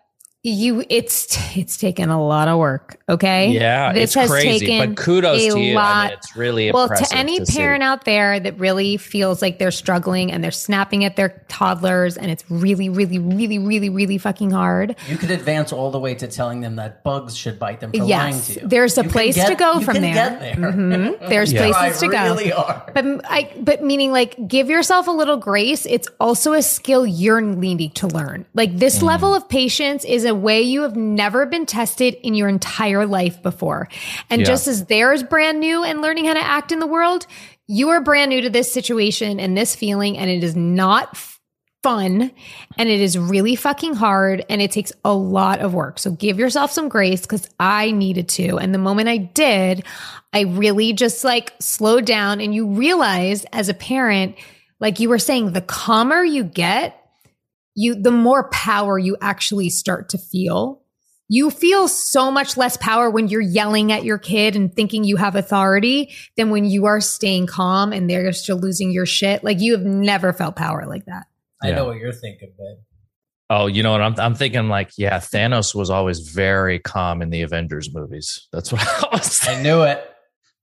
you 0.47 0.83
it's 0.89 1.37
it's 1.57 1.77
taken 1.77 2.09
a 2.09 2.23
lot 2.23 2.47
of 2.47 2.57
work 2.57 2.97
okay 3.09 3.49
yeah 3.49 3.91
this 3.91 4.15
it's 4.15 4.31
crazy 4.31 4.79
but 4.79 4.95
kudos 4.95 5.53
to 5.53 5.59
you 5.59 5.75
lot, 5.75 5.83
I 5.85 6.07
mean, 6.07 6.17
it's 6.17 6.35
really 6.37 6.71
well 6.71 6.87
to 6.87 7.07
any 7.11 7.39
to 7.39 7.51
parent 7.51 7.81
see. 7.81 7.85
out 7.85 8.05
there 8.05 8.39
that 8.39 8.57
really 8.57 8.95
feels 8.95 9.41
like 9.41 9.59
they're 9.59 9.71
struggling 9.71 10.31
and 10.31 10.41
they're 10.41 10.51
snapping 10.51 11.03
at 11.03 11.17
their 11.17 11.43
toddlers 11.49 12.15
and 12.15 12.31
it's 12.31 12.49
really 12.49 12.87
really 12.87 13.19
really 13.19 13.59
really 13.59 13.89
really 13.89 14.17
fucking 14.17 14.51
hard 14.51 14.95
you 15.07 15.17
could 15.17 15.31
advance 15.31 15.73
all 15.73 15.91
the 15.91 15.99
way 15.99 16.15
to 16.15 16.27
telling 16.27 16.61
them 16.61 16.77
that 16.77 17.03
bugs 17.03 17.35
should 17.35 17.59
bite 17.59 17.81
them 17.81 17.91
for 17.91 17.97
yes, 17.97 18.09
lying 18.09 18.41
to 18.41 18.61
you 18.61 18.67
there's 18.67 18.97
a 18.97 19.03
you 19.03 19.09
place 19.09 19.35
get, 19.35 19.49
to 19.49 19.55
go 19.55 19.81
from 19.81 19.99
there, 19.99 20.39
there. 20.39 20.55
Mm-hmm. 20.55 21.25
there's 21.29 21.51
yeah. 21.51 21.71
places 21.71 21.99
to 21.99 22.07
really 22.07 22.49
go 22.49 22.55
are. 22.55 22.89
but 22.93 23.05
i 23.25 23.53
but 23.59 23.83
meaning 23.83 24.11
like 24.11 24.47
give 24.47 24.69
yourself 24.69 25.07
a 25.07 25.11
little 25.11 25.37
grace 25.37 25.85
it's 25.85 26.07
also 26.21 26.53
a 26.53 26.61
skill 26.61 27.05
you're 27.05 27.41
needing 27.41 27.91
to 27.91 28.07
learn 28.07 28.45
like 28.53 28.77
this 28.77 28.99
mm. 28.99 29.03
level 29.03 29.35
of 29.35 29.47
patience 29.49 30.05
is 30.05 30.23
a 30.23 30.36
way 30.37 30.61
you 30.61 30.83
have 30.83 30.95
never 30.95 31.45
been 31.45 31.65
tested 31.65 32.15
in 32.15 32.33
your 32.33 32.47
entire 32.47 33.05
life 33.05 33.41
before. 33.41 33.89
And 34.29 34.41
yeah. 34.41 34.47
just 34.47 34.67
as 34.67 34.85
theirs 34.85 35.23
brand 35.23 35.59
new 35.59 35.83
and 35.83 36.01
learning 36.01 36.25
how 36.25 36.33
to 36.33 36.43
act 36.43 36.71
in 36.71 36.79
the 36.79 36.87
world, 36.87 37.27
you 37.67 37.89
are 37.89 38.01
brand 38.01 38.29
new 38.29 38.41
to 38.41 38.49
this 38.49 38.71
situation 38.71 39.39
and 39.39 39.57
this 39.57 39.75
feeling, 39.75 40.17
and 40.17 40.29
it 40.29 40.43
is 40.43 40.55
not 40.55 41.17
fun 41.83 42.31
and 42.77 42.89
it 42.89 42.99
is 42.99 43.17
really 43.17 43.55
fucking 43.55 43.93
hard 43.93 44.43
and 44.49 44.61
it 44.61 44.71
takes 44.71 44.91
a 45.05 45.13
lot 45.13 45.59
of 45.59 45.73
work. 45.73 45.99
So 45.99 46.11
give 46.11 46.39
yourself 46.39 46.71
some 46.71 46.89
grace 46.89 47.21
because 47.21 47.49
I 47.59 47.91
needed 47.91 48.29
to. 48.29 48.57
And 48.57 48.73
the 48.73 48.79
moment 48.79 49.07
I 49.07 49.17
did, 49.17 49.85
I 50.33 50.41
really 50.41 50.93
just 50.93 51.23
like 51.23 51.53
slowed 51.59 52.05
down 52.05 52.41
and 52.41 52.53
you 52.53 52.67
realize 52.67 53.45
as 53.53 53.69
a 53.69 53.73
parent, 53.73 54.35
like 54.79 54.99
you 54.99 55.07
were 55.07 55.19
saying, 55.19 55.53
the 55.53 55.61
calmer 55.61 56.23
you 56.23 56.43
get, 56.43 57.06
you 57.77 57.95
the 57.95 58.11
more 58.11 58.49
power 58.49 58.97
you 58.97 59.15
actually 59.21 59.69
start 59.69 60.09
to 60.09 60.17
feel. 60.17 60.81
You 61.29 61.51
feel 61.51 61.87
so 61.87 62.31
much 62.31 62.57
less 62.57 62.75
power 62.77 63.09
when 63.09 63.27
you're 63.27 63.41
yelling 63.41 63.91
at 63.91 64.03
your 64.03 64.17
kid 64.17 64.55
and 64.55 64.73
thinking 64.73 65.03
you 65.03 65.17
have 65.17 65.35
authority 65.35 66.13
than 66.37 66.49
when 66.49 66.65
you 66.65 66.85
are 66.85 67.01
staying 67.01 67.47
calm 67.47 67.93
and 67.93 68.09
they're 68.09 68.31
still 68.31 68.57
losing 68.57 68.91
your 68.91 69.05
shit. 69.05 69.43
Like 69.43 69.59
you 69.59 69.73
have 69.73 69.83
never 69.83 70.33
felt 70.33 70.55
power 70.55 70.85
like 70.87 71.05
that. 71.05 71.27
I 71.61 71.71
know 71.71 71.85
what 71.85 71.97
you're 71.97 72.13
thinking, 72.13 72.53
Ben. 72.57 72.77
Oh, 73.49 73.67
you 73.67 73.83
know 73.83 73.91
what? 73.91 74.01
I'm 74.01 74.19
I'm 74.19 74.35
thinking 74.35 74.67
like, 74.69 74.91
yeah, 74.97 75.19
Thanos 75.19 75.75
was 75.75 75.89
always 75.89 76.19
very 76.19 76.79
calm 76.79 77.21
in 77.21 77.29
the 77.29 77.43
Avengers 77.43 77.93
movies. 77.93 78.47
That's 78.51 78.71
what 78.71 78.81
I 78.87 79.15
was. 79.15 79.39
Thinking. 79.39 79.59
I 79.59 79.63
knew 79.63 79.81
it. 79.83 80.16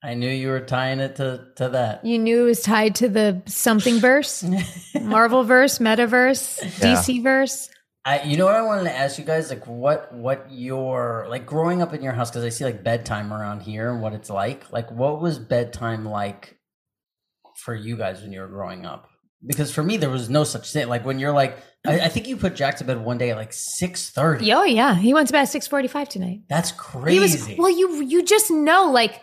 I 0.04 0.12
knew 0.12 0.28
you 0.28 0.48
were 0.48 0.60
tying 0.60 1.00
it 1.00 1.16
to 1.16 1.46
to 1.56 1.70
that. 1.70 2.04
You 2.04 2.18
knew 2.18 2.42
it 2.42 2.44
was 2.44 2.60
tied 2.60 2.94
to 2.96 3.08
the 3.08 3.42
something 3.46 3.98
verse, 4.00 4.44
Marvel 5.00 5.44
verse, 5.44 5.78
metaverse, 5.78 6.62
yeah. 6.62 6.96
DC 6.96 7.22
verse. 7.22 7.70
I, 8.06 8.22
you 8.24 8.36
know 8.36 8.44
what 8.44 8.54
I 8.54 8.60
wanted 8.60 8.84
to 8.84 8.94
ask 8.94 9.18
you 9.18 9.24
guys, 9.24 9.48
like 9.48 9.66
what 9.66 10.12
what 10.12 10.46
your 10.50 11.26
like 11.30 11.46
growing 11.46 11.80
up 11.80 11.94
in 11.94 12.02
your 12.02 12.12
house 12.12 12.30
because 12.30 12.44
I 12.44 12.50
see 12.50 12.64
like 12.64 12.84
bedtime 12.84 13.32
around 13.32 13.62
here 13.62 13.90
and 13.90 14.02
what 14.02 14.12
it's 14.12 14.28
like. 14.28 14.70
Like, 14.70 14.90
what 14.90 15.22
was 15.22 15.38
bedtime 15.38 16.04
like 16.04 16.58
for 17.56 17.74
you 17.74 17.96
guys 17.96 18.20
when 18.20 18.30
you 18.30 18.40
were 18.40 18.48
growing 18.48 18.84
up? 18.84 19.08
Because 19.46 19.70
for 19.70 19.82
me, 19.82 19.96
there 19.96 20.10
was 20.10 20.28
no 20.28 20.44
such 20.44 20.70
thing. 20.70 20.88
Like 20.88 21.06
when 21.06 21.18
you're 21.18 21.32
like, 21.32 21.56
I, 21.86 22.00
I 22.00 22.08
think 22.08 22.28
you 22.28 22.36
put 22.36 22.54
Jack 22.54 22.76
to 22.76 22.84
bed 22.84 23.02
one 23.02 23.16
day 23.16 23.30
at 23.30 23.38
like 23.38 23.54
six 23.54 24.10
thirty. 24.10 24.52
Oh 24.52 24.64
yeah, 24.64 24.94
he 24.94 25.14
went 25.14 25.28
to 25.28 25.32
bed 25.32 25.42
at 25.42 25.48
six 25.48 25.66
forty 25.66 25.88
five 25.88 26.10
tonight. 26.10 26.42
That's 26.50 26.72
crazy. 26.72 27.52
Was, 27.52 27.58
well, 27.58 27.70
you 27.70 28.02
you 28.02 28.22
just 28.22 28.50
know 28.50 28.90
like 28.90 29.22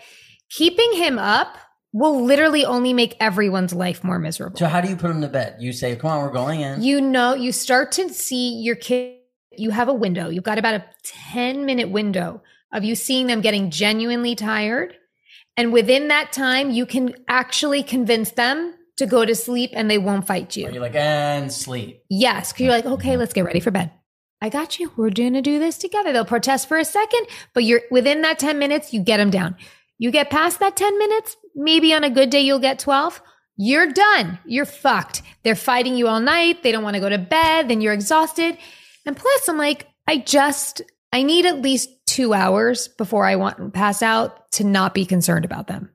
keeping 0.51 0.93
him 0.93 1.17
up 1.17 1.57
will 1.93 2.23
literally 2.23 2.65
only 2.65 2.93
make 2.93 3.15
everyone's 3.19 3.73
life 3.73 4.03
more 4.03 4.19
miserable. 4.19 4.57
So 4.57 4.67
how 4.67 4.81
do 4.81 4.89
you 4.89 4.95
put 4.95 5.11
him 5.11 5.21
to 5.21 5.27
bed? 5.27 5.57
You 5.59 5.73
say, 5.73 5.95
"Come 5.95 6.11
on, 6.11 6.23
we're 6.23 6.31
going 6.31 6.61
in." 6.61 6.81
You 6.81 7.01
know, 7.01 7.33
you 7.33 7.51
start 7.51 7.91
to 7.93 8.09
see 8.09 8.61
your 8.61 8.75
kid. 8.75 9.17
You 9.57 9.71
have 9.71 9.89
a 9.89 9.93
window. 9.93 10.29
You've 10.29 10.43
got 10.43 10.57
about 10.57 10.75
a 10.75 10.85
ten 11.03 11.65
minute 11.65 11.89
window 11.89 12.41
of 12.71 12.83
you 12.83 12.95
seeing 12.95 13.27
them 13.27 13.41
getting 13.41 13.69
genuinely 13.69 14.35
tired, 14.35 14.95
and 15.57 15.73
within 15.73 16.07
that 16.07 16.31
time, 16.31 16.71
you 16.71 16.85
can 16.85 17.15
actually 17.27 17.83
convince 17.83 18.31
them 18.31 18.73
to 18.97 19.05
go 19.05 19.25
to 19.25 19.35
sleep, 19.35 19.71
and 19.73 19.89
they 19.89 19.97
won't 19.97 20.27
fight 20.27 20.55
you. 20.55 20.67
Are 20.67 20.71
you 20.71 20.79
like 20.79 20.95
and 20.95 21.51
sleep? 21.51 22.03
Yes, 22.09 22.53
because 22.53 22.63
you're 22.63 22.71
like, 22.71 22.85
mm-hmm. 22.85 22.93
okay, 22.93 23.17
let's 23.17 23.33
get 23.33 23.45
ready 23.45 23.59
for 23.59 23.71
bed. 23.71 23.91
I 24.43 24.49
got 24.49 24.79
you. 24.79 24.91
We're 24.95 25.11
going 25.11 25.33
to 25.33 25.41
do 25.41 25.59
this 25.59 25.77
together. 25.77 26.11
They'll 26.11 26.25
protest 26.25 26.67
for 26.67 26.77
a 26.77 26.85
second, 26.85 27.27
but 27.53 27.63
you're 27.63 27.81
within 27.91 28.21
that 28.21 28.39
10 28.39 28.57
minutes, 28.57 28.91
you 28.91 29.01
get 29.01 29.17
them 29.17 29.29
down. 29.29 29.55
You 30.01 30.09
get 30.09 30.31
past 30.31 30.59
that 30.61 30.75
10 30.75 30.97
minutes, 30.97 31.37
maybe 31.53 31.93
on 31.93 32.03
a 32.03 32.09
good 32.09 32.31
day 32.31 32.41
you'll 32.41 32.57
get 32.57 32.79
12. 32.79 33.21
You're 33.55 33.85
done. 33.85 34.39
You're 34.45 34.65
fucked. 34.65 35.21
They're 35.43 35.53
fighting 35.53 35.95
you 35.95 36.07
all 36.07 36.19
night. 36.19 36.63
They 36.63 36.71
don't 36.71 36.83
want 36.83 36.95
to 36.95 36.99
go 36.99 37.07
to 37.07 37.19
bed. 37.19 37.69
Then 37.69 37.81
you're 37.81 37.93
exhausted. 37.93 38.57
And 39.05 39.15
plus, 39.15 39.47
I'm 39.47 39.59
like, 39.59 39.85
I 40.07 40.17
just, 40.17 40.81
I 41.13 41.21
need 41.21 41.45
at 41.45 41.61
least 41.61 41.91
two 42.07 42.33
hours 42.33 42.87
before 42.87 43.27
I 43.27 43.35
want 43.35 43.57
to 43.57 43.69
pass 43.69 44.01
out 44.01 44.51
to 44.53 44.63
not 44.63 44.95
be 44.95 45.05
concerned 45.05 45.45
about 45.45 45.67
them. 45.67 45.91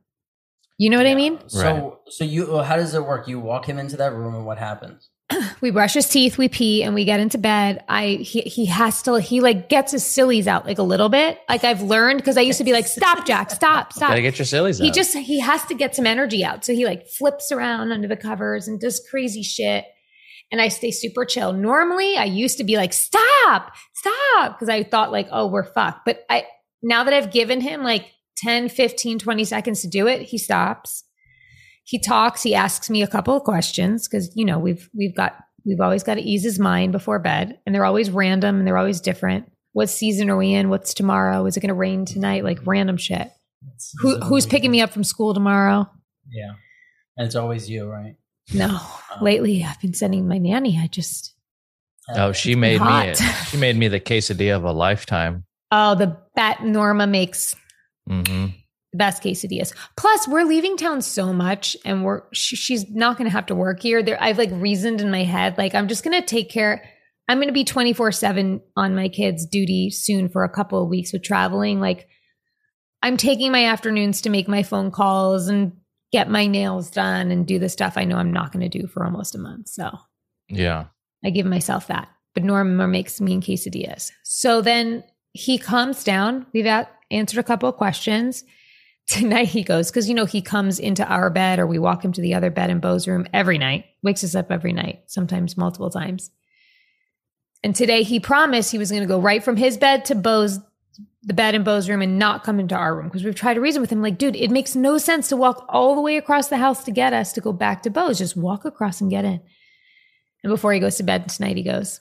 You 0.78 0.88
know 0.88 0.98
what 0.98 1.06
yeah. 1.06 1.12
I 1.12 1.16
mean? 1.16 1.40
So, 1.48 1.60
right. 1.60 1.92
so 2.08 2.22
you, 2.22 2.62
how 2.62 2.76
does 2.76 2.94
it 2.94 3.04
work? 3.04 3.26
You 3.26 3.40
walk 3.40 3.68
him 3.68 3.80
into 3.80 3.96
that 3.96 4.12
room 4.12 4.36
and 4.36 4.46
what 4.46 4.58
happens? 4.58 5.10
we 5.60 5.70
brush 5.70 5.94
his 5.94 6.08
teeth, 6.08 6.38
we 6.38 6.48
pee, 6.48 6.82
and 6.82 6.94
we 6.94 7.04
get 7.04 7.18
into 7.18 7.38
bed. 7.38 7.82
I 7.88 8.10
he 8.20 8.42
he 8.42 8.66
has 8.66 9.02
to 9.02 9.20
he 9.20 9.40
like 9.40 9.68
gets 9.68 9.92
his 9.92 10.04
sillies 10.04 10.46
out 10.46 10.66
like 10.66 10.78
a 10.78 10.82
little 10.82 11.08
bit. 11.08 11.38
Like 11.48 11.64
I've 11.64 11.82
learned 11.82 12.18
because 12.18 12.36
I 12.36 12.42
used 12.42 12.58
to 12.58 12.64
be 12.64 12.72
like, 12.72 12.86
stop, 12.86 13.26
Jack, 13.26 13.50
stop, 13.50 13.92
stop. 13.92 14.10
Gotta 14.10 14.22
get 14.22 14.38
your 14.38 14.46
sillies 14.46 14.78
he 14.78 14.84
out. 14.84 14.86
He 14.86 14.92
just 14.92 15.16
he 15.16 15.40
has 15.40 15.64
to 15.66 15.74
get 15.74 15.96
some 15.96 16.06
energy 16.06 16.44
out. 16.44 16.64
So 16.64 16.72
he 16.72 16.84
like 16.84 17.08
flips 17.08 17.50
around 17.50 17.92
under 17.92 18.06
the 18.06 18.16
covers 18.16 18.68
and 18.68 18.80
does 18.80 19.04
crazy 19.10 19.42
shit. 19.42 19.84
And 20.52 20.60
I 20.60 20.68
stay 20.68 20.92
super 20.92 21.24
chill. 21.24 21.52
Normally 21.52 22.16
I 22.16 22.24
used 22.24 22.58
to 22.58 22.64
be 22.64 22.76
like, 22.76 22.92
stop, 22.92 23.72
stop, 23.94 24.54
because 24.54 24.68
I 24.68 24.84
thought 24.84 25.10
like, 25.10 25.26
oh, 25.32 25.48
we're 25.48 25.64
fucked. 25.64 26.04
But 26.04 26.24
I 26.30 26.46
now 26.82 27.02
that 27.02 27.12
I've 27.12 27.32
given 27.32 27.60
him 27.60 27.82
like 27.82 28.06
10, 28.38 28.68
15, 28.68 29.18
20 29.18 29.44
seconds 29.44 29.80
to 29.80 29.88
do 29.88 30.06
it, 30.06 30.22
he 30.22 30.38
stops 30.38 31.02
he 31.86 32.00
talks 32.00 32.42
he 32.42 32.54
asks 32.54 32.90
me 32.90 33.00
a 33.00 33.06
couple 33.06 33.36
of 33.36 33.44
questions 33.44 34.06
because 34.06 34.30
you 34.34 34.44
know 34.44 34.58
we've 34.58 34.90
we've 34.92 35.14
got 35.14 35.36
we've 35.64 35.80
always 35.80 36.02
got 36.02 36.14
to 36.14 36.20
ease 36.20 36.42
his 36.42 36.58
mind 36.58 36.92
before 36.92 37.18
bed 37.18 37.58
and 37.64 37.74
they're 37.74 37.84
always 37.84 38.10
random 38.10 38.58
and 38.58 38.66
they're 38.66 38.76
always 38.76 39.00
different. 39.00 39.50
What 39.72 39.88
season 39.88 40.28
are 40.30 40.36
we 40.36 40.52
in? 40.52 40.68
What's 40.68 40.94
tomorrow? 40.94 41.46
Is 41.46 41.56
it 41.56 41.60
going 41.60 41.68
to 41.68 41.74
rain 41.74 42.04
tonight? 42.04 42.44
Like 42.44 42.58
random 42.66 42.96
shit. 42.96 43.30
Who, 43.98 44.18
who's 44.20 44.46
picking 44.46 44.70
me 44.70 44.80
up 44.80 44.90
from 44.90 45.04
school 45.04 45.34
tomorrow? 45.34 45.88
Yeah. 46.30 46.52
And 47.16 47.26
it's 47.26 47.34
always 47.36 47.68
you 47.68 47.88
right? 47.88 48.16
No. 48.52 48.66
Um, 48.66 49.22
lately 49.22 49.64
i've 49.64 49.80
been 49.80 49.94
sending 49.94 50.28
my 50.28 50.38
nanny 50.38 50.78
i 50.80 50.86
just 50.86 51.34
oh 52.14 52.32
she 52.32 52.54
made 52.54 52.80
me 52.80 53.08
it 53.08 53.16
she 53.48 53.56
made 53.56 53.76
me 53.76 53.88
the 53.88 53.98
quesadilla 53.98 54.56
of 54.56 54.64
a 54.64 54.72
lifetime. 54.72 55.44
Oh 55.72 55.94
the 55.94 56.16
bat 56.34 56.64
norma 56.64 57.06
makes 57.06 57.56
mm-hmm 58.08 58.48
best 58.96 59.22
quesadillas. 59.22 59.72
Plus, 59.96 60.28
we're 60.28 60.44
leaving 60.44 60.76
town 60.76 61.02
so 61.02 61.32
much, 61.32 61.76
and 61.84 62.04
we're 62.04 62.22
sh- 62.32 62.54
she's 62.58 62.88
not 62.90 63.16
going 63.18 63.28
to 63.28 63.32
have 63.32 63.46
to 63.46 63.54
work 63.54 63.80
here. 63.80 64.02
There, 64.02 64.22
I've 64.22 64.38
like 64.38 64.50
reasoned 64.52 65.00
in 65.00 65.10
my 65.10 65.24
head, 65.24 65.58
like 65.58 65.74
I'm 65.74 65.88
just 65.88 66.04
going 66.04 66.20
to 66.20 66.26
take 66.26 66.50
care. 66.50 66.82
I'm 67.28 67.38
going 67.38 67.48
to 67.48 67.52
be 67.52 67.64
24 67.64 68.12
seven 68.12 68.60
on 68.76 68.94
my 68.94 69.08
kids' 69.08 69.46
duty 69.46 69.90
soon 69.90 70.28
for 70.28 70.44
a 70.44 70.48
couple 70.48 70.82
of 70.82 70.88
weeks 70.88 71.12
with 71.12 71.22
traveling. 71.24 71.80
Like, 71.80 72.06
I'm 73.02 73.16
taking 73.16 73.52
my 73.52 73.66
afternoons 73.66 74.22
to 74.22 74.30
make 74.30 74.48
my 74.48 74.62
phone 74.62 74.90
calls 74.90 75.48
and 75.48 75.72
get 76.12 76.30
my 76.30 76.46
nails 76.46 76.90
done 76.90 77.30
and 77.30 77.46
do 77.46 77.58
the 77.58 77.68
stuff 77.68 77.94
I 77.96 78.04
know 78.04 78.16
I'm 78.16 78.32
not 78.32 78.52
going 78.52 78.68
to 78.68 78.78
do 78.78 78.86
for 78.86 79.04
almost 79.04 79.34
a 79.34 79.38
month. 79.38 79.68
So 79.68 79.90
Yeah. 80.48 80.86
I 81.24 81.30
give 81.30 81.46
myself 81.46 81.88
that. 81.88 82.08
But 82.34 82.44
Norma 82.44 82.86
makes 82.86 83.20
me 83.20 83.34
and 83.34 83.42
quesadillas. 83.42 84.12
So 84.22 84.60
then 84.60 85.02
he 85.32 85.58
comes 85.58 86.04
down. 86.04 86.46
We've 86.52 86.66
answered 87.10 87.40
a 87.40 87.44
couple 87.44 87.68
of 87.68 87.76
questions. 87.76 88.44
Tonight 89.08 89.48
he 89.48 89.62
goes, 89.62 89.90
because 89.90 90.08
you 90.08 90.14
know, 90.14 90.24
he 90.24 90.42
comes 90.42 90.78
into 90.80 91.06
our 91.06 91.30
bed 91.30 91.58
or 91.58 91.66
we 91.66 91.78
walk 91.78 92.04
him 92.04 92.12
to 92.12 92.20
the 92.20 92.34
other 92.34 92.50
bed 92.50 92.70
in 92.70 92.80
Beau's 92.80 93.06
room 93.06 93.26
every 93.32 93.56
night, 93.56 93.84
wakes 94.02 94.24
us 94.24 94.34
up 94.34 94.50
every 94.50 94.72
night, 94.72 95.04
sometimes 95.06 95.56
multiple 95.56 95.90
times. 95.90 96.30
And 97.62 97.74
today 97.74 98.02
he 98.02 98.20
promised 98.20 98.72
he 98.72 98.78
was 98.78 98.90
going 98.90 99.02
to 99.02 99.08
go 99.08 99.20
right 99.20 99.42
from 99.42 99.56
his 99.56 99.76
bed 99.76 100.04
to 100.06 100.14
Beau's, 100.14 100.58
the 101.22 101.34
bed 101.34 101.54
in 101.54 101.62
Beau's 101.62 101.88
room 101.88 102.02
and 102.02 102.18
not 102.18 102.42
come 102.42 102.58
into 102.58 102.74
our 102.74 102.96
room 102.96 103.06
because 103.06 103.24
we've 103.24 103.34
tried 103.34 103.54
to 103.54 103.60
reason 103.60 103.80
with 103.80 103.90
him. 103.90 104.02
Like, 104.02 104.18
dude, 104.18 104.36
it 104.36 104.50
makes 104.50 104.74
no 104.74 104.98
sense 104.98 105.28
to 105.28 105.36
walk 105.36 105.64
all 105.68 105.94
the 105.94 106.00
way 106.00 106.16
across 106.16 106.48
the 106.48 106.56
house 106.56 106.84
to 106.84 106.90
get 106.90 107.12
us 107.12 107.32
to 107.34 107.40
go 107.40 107.52
back 107.52 107.82
to 107.82 107.90
Beau's. 107.90 108.18
Just 108.18 108.36
walk 108.36 108.64
across 108.64 109.00
and 109.00 109.10
get 109.10 109.24
in. 109.24 109.40
And 110.42 110.50
before 110.50 110.72
he 110.72 110.80
goes 110.80 110.96
to 110.96 111.02
bed 111.02 111.28
tonight, 111.28 111.56
he 111.56 111.62
goes, 111.62 112.00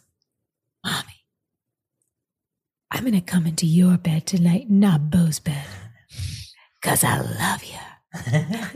Mommy, 0.83 1.23
I'm 2.91 3.01
going 3.01 3.13
to 3.13 3.21
come 3.21 3.47
into 3.47 3.65
your 3.65 3.97
bed 3.97 4.25
tonight, 4.25 4.69
not 4.69 5.09
Beau's 5.09 5.39
bed, 5.39 5.65
because 6.85 7.03
I 7.03 7.17
love 7.19 7.63
you. 7.63 7.79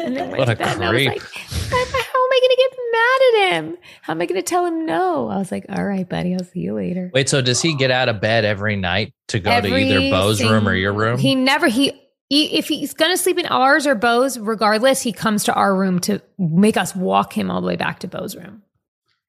And 0.04 0.18
then 0.18 0.32
went 0.32 0.40
What 0.40 0.50
a 0.50 0.56
to 0.56 0.58
bed, 0.58 0.76
and 0.76 0.84
I 0.84 0.92
was 0.92 0.98
creep. 0.98 1.10
like, 1.10 1.22
how 1.22 1.78
am 1.78 2.30
I 2.32 2.40
going 2.42 2.50
to 2.50 2.58
get 2.58 2.80
mad 2.92 3.22
at 3.22 3.54
him? 3.54 3.78
How 4.02 4.14
am 4.14 4.22
I 4.22 4.26
going 4.26 4.40
to 4.42 4.46
tell 4.46 4.66
him 4.66 4.86
no? 4.88 5.30
I 5.30 5.38
was 5.38 5.52
like, 5.52 5.66
all 5.70 5.84
right, 5.86 6.08
buddy, 6.10 6.34
I'll 6.34 6.44
see 6.44 6.62
you 6.62 6.74
later. 6.74 7.12
Wait, 7.14 7.30
so 7.30 7.42
does 7.42 7.62
he 7.62 7.76
get 7.76 7.92
out 7.92 8.10
of 8.10 8.20
bed 8.20 8.46
every 8.46 8.76
night 8.76 9.14
to 9.28 9.40
go 9.40 9.62
to 9.62 9.68
either 9.76 10.00
Beau's 10.00 10.44
room 10.44 10.68
or 10.68 10.74
your 10.74 10.92
room? 10.94 11.20
He 11.20 11.36
never, 11.36 11.68
he, 11.68 11.92
he 12.30 12.58
if 12.58 12.68
he's 12.68 12.94
going 12.96 13.12
to 13.12 13.18
sleep 13.18 13.38
in 13.38 13.46
ours 13.46 13.86
or 13.86 13.94
Beau's, 13.96 14.40
regardless, 14.40 15.02
he 15.04 15.14
comes 15.14 15.44
to 15.44 15.54
our 15.54 15.76
room 15.76 16.00
to 16.02 16.20
make 16.40 16.78
us 16.78 16.96
walk 16.96 17.32
him 17.38 17.52
all 17.52 17.62
the 17.62 17.68
way 17.68 17.76
back 17.76 18.00
to 18.00 18.08
Beau's 18.08 18.36
room. 18.36 18.64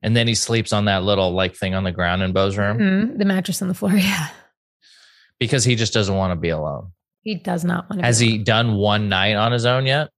and 0.02 0.16
then 0.16 0.26
he 0.26 0.34
sleeps 0.34 0.72
on 0.72 0.86
that 0.86 1.02
little 1.04 1.32
like 1.32 1.54
thing 1.54 1.74
on 1.74 1.84
the 1.84 1.92
ground 1.92 2.22
in 2.22 2.32
Beau's 2.32 2.56
room 2.56 2.78
Mhm, 2.78 3.18
The 3.18 3.24
mattress 3.26 3.60
on 3.60 3.68
the 3.68 3.74
floor. 3.74 3.92
Yeah. 3.96 4.28
because 5.38 5.62
he 5.64 5.76
just 5.76 5.92
doesn't 5.92 6.14
want 6.16 6.32
to 6.32 6.36
be 6.36 6.48
alone. 6.48 6.92
He 7.22 7.34
does 7.34 7.64
not 7.64 7.88
want 7.88 8.00
to. 8.00 8.06
Has 8.06 8.18
he 8.18 8.38
done 8.38 8.76
one 8.76 9.08
night 9.08 9.34
on 9.34 9.52
his 9.52 9.66
own 9.66 9.86
yet? 9.86 10.10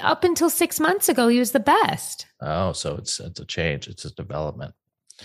Up 0.00 0.24
until 0.24 0.50
six 0.50 0.80
months 0.80 1.08
ago, 1.08 1.28
he 1.28 1.38
was 1.38 1.52
the 1.52 1.60
best. 1.60 2.26
Oh, 2.40 2.72
so 2.72 2.96
it's 2.96 3.20
it's 3.20 3.40
a 3.40 3.44
change. 3.44 3.88
It's 3.88 4.04
a 4.04 4.14
development. 4.14 4.74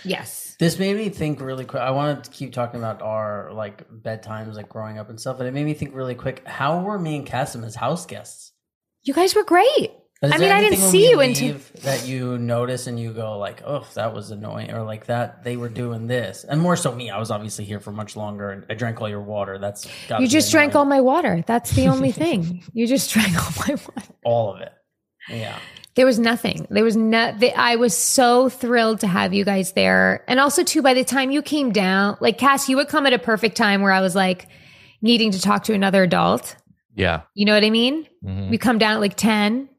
Yes. 0.03 0.55
This 0.60 0.77
made 0.77 0.95
me 0.95 1.10
think 1.10 1.41
really 1.41 1.65
quick. 1.65 1.82
I 1.82 1.91
wanted 1.91 2.23
to 2.25 2.29
keep 2.32 2.53
talking 2.53 2.79
about 2.79 3.01
our 3.01 3.51
like 3.53 3.89
bedtimes, 3.89 4.53
like 4.55 4.69
growing 4.69 4.97
up 4.99 5.10
and 5.10 5.19
stuff, 5.19 5.38
but 5.38 5.47
it 5.47 5.53
made 5.53 5.65
me 5.65 5.73
think 5.73 5.95
really 5.95 6.15
quick. 6.15 6.47
How 6.47 6.82
were 6.82 6.99
me 6.99 7.17
and 7.17 7.27
Kassem 7.27 7.65
as 7.65 7.75
house 7.75 8.05
guests? 8.05 8.53
You 9.03 9.13
guys 9.13 9.36
were 9.36 9.43
great. 9.43 9.91
Is 10.21 10.34
I 10.34 10.38
mean, 10.38 10.51
I 10.51 10.60
didn't 10.60 10.79
see 10.79 11.10
you 11.10 11.21
until- 11.21 11.58
that 11.84 12.05
you 12.05 12.38
notice 12.38 12.88
and 12.88 12.99
you 12.99 13.13
go 13.13 13.38
like, 13.38 13.62
"Oh, 13.65 13.88
that 13.93 14.13
was 14.13 14.32
annoying," 14.32 14.71
or 14.71 14.84
like 14.84 15.05
that 15.05 15.45
they 15.45 15.55
were 15.55 15.69
doing 15.69 16.08
this, 16.08 16.43
and 16.43 16.60
more 16.60 16.75
so 16.75 16.93
me. 16.93 17.10
I 17.10 17.17
was 17.19 17.32
obviously 17.32 17.63
here 17.63 17.79
for 17.79 17.93
much 17.93 18.17
longer, 18.17 18.51
and 18.51 18.65
I 18.69 18.73
drank 18.73 18.99
all 18.99 19.08
your 19.08 19.21
water. 19.21 19.58
That's 19.60 19.88
gotta 20.10 20.21
You 20.23 20.27
be 20.27 20.32
just 20.34 20.51
drank 20.51 20.75
all 20.75 20.84
my 20.84 20.99
water. 20.99 21.41
That's 21.47 21.71
the 21.71 21.88
only 21.88 22.12
thing. 22.12 22.63
You 22.73 22.86
just 22.86 23.13
drank 23.13 23.34
all 23.38 23.63
my 23.65 23.75
water. 23.75 24.13
all 24.25 24.53
of 24.55 24.62
it. 24.62 24.73
Yeah, 25.29 25.55
There 25.95 26.05
was 26.05 26.19
nothing. 26.19 26.67
There 26.69 26.84
was 26.84 26.97
no. 26.97 27.32
The, 27.38 27.53
I 27.58 27.77
was 27.77 27.95
so 27.95 28.49
thrilled 28.49 28.99
to 29.01 29.08
have 29.08 29.34
you 29.34 29.45
guys 29.45 29.71
there, 29.71 30.25
and 30.27 30.38
also 30.39 30.63
too. 30.63 30.82
By 30.82 30.95
the 30.95 31.05
time 31.05 31.32
you 31.32 31.41
came 31.41 31.71
down, 31.71 32.17
like 32.19 32.38
Cass, 32.38 32.67
you 32.67 32.75
would 32.75 32.89
come 32.89 33.05
at 33.05 33.13
a 33.13 33.19
perfect 33.19 33.55
time 33.55 33.82
where 33.82 33.93
I 33.93 34.01
was 34.01 34.15
like 34.15 34.49
needing 35.01 35.32
to 35.32 35.39
talk 35.41 35.63
to 35.65 35.73
another 35.73 36.03
adult. 36.03 36.58
Yeah. 36.93 37.21
You 37.36 37.45
know 37.45 37.53
what 37.53 37.63
I 37.63 37.69
mean? 37.69 38.05
Mhm. 38.25 38.49
We 38.49 38.58
come 38.58 38.79
down 38.79 38.95
at 38.95 38.99
like 38.99 39.15
ten. 39.15 39.69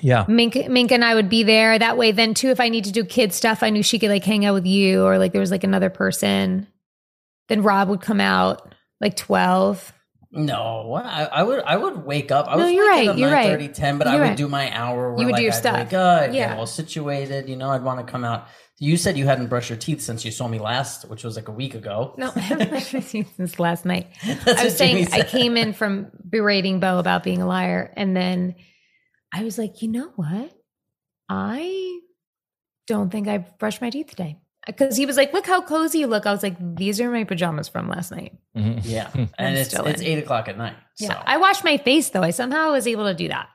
Yeah. 0.00 0.24
Mink, 0.28 0.54
Mink 0.68 0.92
and 0.92 1.04
I 1.04 1.14
would 1.14 1.28
be 1.28 1.42
there. 1.44 1.78
That 1.78 1.96
way, 1.96 2.12
then 2.12 2.34
too, 2.34 2.48
if 2.50 2.60
I 2.60 2.68
need 2.68 2.84
to 2.84 2.92
do 2.92 3.04
kid 3.04 3.32
stuff, 3.32 3.62
I 3.62 3.70
knew 3.70 3.82
she 3.82 3.98
could 3.98 4.10
like 4.10 4.24
hang 4.24 4.44
out 4.44 4.54
with 4.54 4.66
you, 4.66 5.04
or 5.04 5.18
like 5.18 5.32
there 5.32 5.40
was 5.40 5.50
like 5.50 5.64
another 5.64 5.88
person. 5.90 6.66
Then 7.48 7.62
Rob 7.62 7.88
would 7.88 8.00
come 8.02 8.20
out 8.20 8.74
like 9.00 9.16
twelve. 9.16 9.92
no, 10.30 10.92
I, 11.02 11.24
I 11.24 11.42
would 11.42 11.62
I 11.64 11.76
would 11.78 12.04
wake 12.04 12.30
up. 12.30 12.46
I 12.48 12.56
No, 12.56 12.64
was 12.64 12.72
you're 12.72 12.90
waking 12.90 13.06
right, 13.08 13.12
up 13.14 13.18
you're 13.18 13.30
right. 13.30 13.58
9:30, 13.60 13.74
10, 13.74 13.98
but 13.98 14.06
I 14.06 14.12
You're 14.12 14.20
would 14.20 14.28
right. 14.28 14.36
do 14.36 14.48
my 14.48 14.70
hour. 14.76 15.12
Where 15.14 15.20
You 15.20 15.26
would 15.26 15.36
do 15.36 15.42
your 15.42 15.52
I'd 15.52 15.56
stuff. 15.58 15.76
Wake 15.86 15.94
up, 15.94 16.32
Yeah. 16.34 16.56
all 16.58 16.66
situated. 16.66 17.48
You 17.48 17.56
know, 17.56 17.70
I'd 17.70 17.82
want 17.82 18.04
to 18.06 18.10
come 18.10 18.24
out. 18.24 18.46
You 18.80 18.96
said 18.98 19.16
you 19.16 19.24
hadn't 19.24 19.46
brushed 19.48 19.70
your 19.70 19.78
teeth 19.78 20.02
since 20.02 20.24
you 20.26 20.30
saw 20.30 20.46
me 20.46 20.58
last, 20.58 21.08
which 21.08 21.24
was 21.24 21.34
like 21.34 21.48
a 21.48 21.52
week 21.52 21.74
ago. 21.74 22.14
No, 22.18 22.30
I 22.36 22.40
haven't 22.40 22.68
brushed 22.68 22.92
my 22.92 23.00
teeth 23.12 23.32
since 23.36 23.58
last 23.58 23.86
night. 23.86 24.08
That's 24.44 24.60
I 24.60 24.64
was 24.64 24.76
saying 24.76 25.08
I 25.12 25.22
came 25.22 25.56
in 25.56 25.72
from 25.72 26.08
berating 26.28 26.78
Beau 26.78 26.98
about 26.98 27.24
being 27.24 27.40
a 27.40 27.46
liar, 27.46 27.90
and 27.96 28.14
then 28.14 28.54
I 29.32 29.44
was 29.44 29.58
like, 29.58 29.82
you 29.82 29.88
know 29.88 30.12
what? 30.16 30.52
I 31.28 32.00
don't 32.86 33.10
think 33.10 33.28
I 33.28 33.38
brushed 33.38 33.82
my 33.82 33.90
teeth 33.90 34.08
today 34.10 34.38
because 34.66 34.96
he 34.96 35.06
was 35.06 35.16
like, 35.16 35.32
"Look 35.32 35.46
how 35.46 35.60
cozy 35.60 35.98
you 36.00 36.06
look." 36.06 36.26
I 36.26 36.32
was 36.32 36.42
like, 36.42 36.56
"These 36.76 37.00
are 37.00 37.10
my 37.10 37.24
pajamas 37.24 37.68
from 37.68 37.88
last 37.88 38.10
night." 38.10 38.38
Mhm. 38.56 38.80
Yeah, 38.84 39.10
and 39.38 39.58
it's 39.58 39.70
still 39.70 39.86
it's 39.86 40.00
eight 40.02 40.18
o'clock 40.18 40.48
at 40.48 40.56
night. 40.56 40.74
Yeah, 40.98 41.14
so. 41.14 41.22
I 41.24 41.36
washed 41.36 41.64
my 41.64 41.76
face 41.76 42.08
though. 42.10 42.22
I 42.22 42.30
somehow 42.30 42.72
was 42.72 42.86
able 42.86 43.04
to 43.04 43.14
do 43.14 43.28
that. 43.28 43.48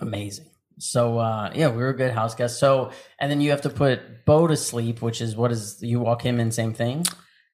Amazing. 0.00 0.46
So 0.78 1.18
uh 1.18 1.52
yeah, 1.54 1.68
we 1.70 1.78
were 1.78 1.94
good 1.94 2.12
house 2.12 2.34
guests. 2.34 2.58
So 2.60 2.90
and 3.18 3.30
then 3.30 3.40
you 3.40 3.50
have 3.50 3.62
to 3.62 3.70
put 3.70 4.26
Beau 4.26 4.46
to 4.46 4.56
sleep, 4.56 5.00
which 5.00 5.22
is 5.22 5.34
what 5.34 5.50
is 5.50 5.78
you 5.80 6.00
walk 6.00 6.22
him 6.22 6.38
in 6.38 6.50
same 6.50 6.74
thing? 6.74 7.04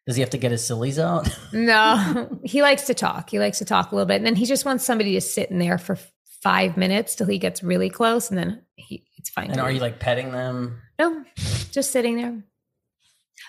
Does 0.07 0.17
he 0.17 0.21
have 0.23 0.31
to 0.31 0.39
get 0.39 0.51
his 0.51 0.67
sillies 0.67 0.99
out? 0.99 1.29
No, 1.53 2.41
he 2.45 2.63
likes 2.63 2.87
to 2.87 2.95
talk. 2.95 3.31
He 3.31 3.39
likes 3.39 3.59
to 3.59 3.65
talk 3.65 3.93
a 3.93 3.95
little 3.95 4.07
bit, 4.07 4.17
and 4.17 4.27
then 4.27 4.35
he 4.35 4.47
just 4.47 4.65
wants 4.65 4.85
somebody 4.85 5.13
to 5.13 5.21
sit 5.21 5.51
in 5.51 5.61
there 5.61 5.79
for 5.79 5.97
five 6.43 6.77
minutes 6.77 7.15
till 7.15 7.27
he 7.27 7.39
gets 7.39 7.63
really 7.63 7.89
close, 7.91 8.31
and 8.31 8.39
then 8.39 8.63
he 8.77 9.05
it's 9.17 9.31
fine. 9.31 9.51
and 9.51 9.61
are 9.61 9.71
you 9.71 9.81
like 9.81 9.99
petting 10.01 10.33
them? 10.33 10.81
No, 10.99 11.25
just 11.71 11.91
sitting 11.91 12.17
there. 12.17 12.43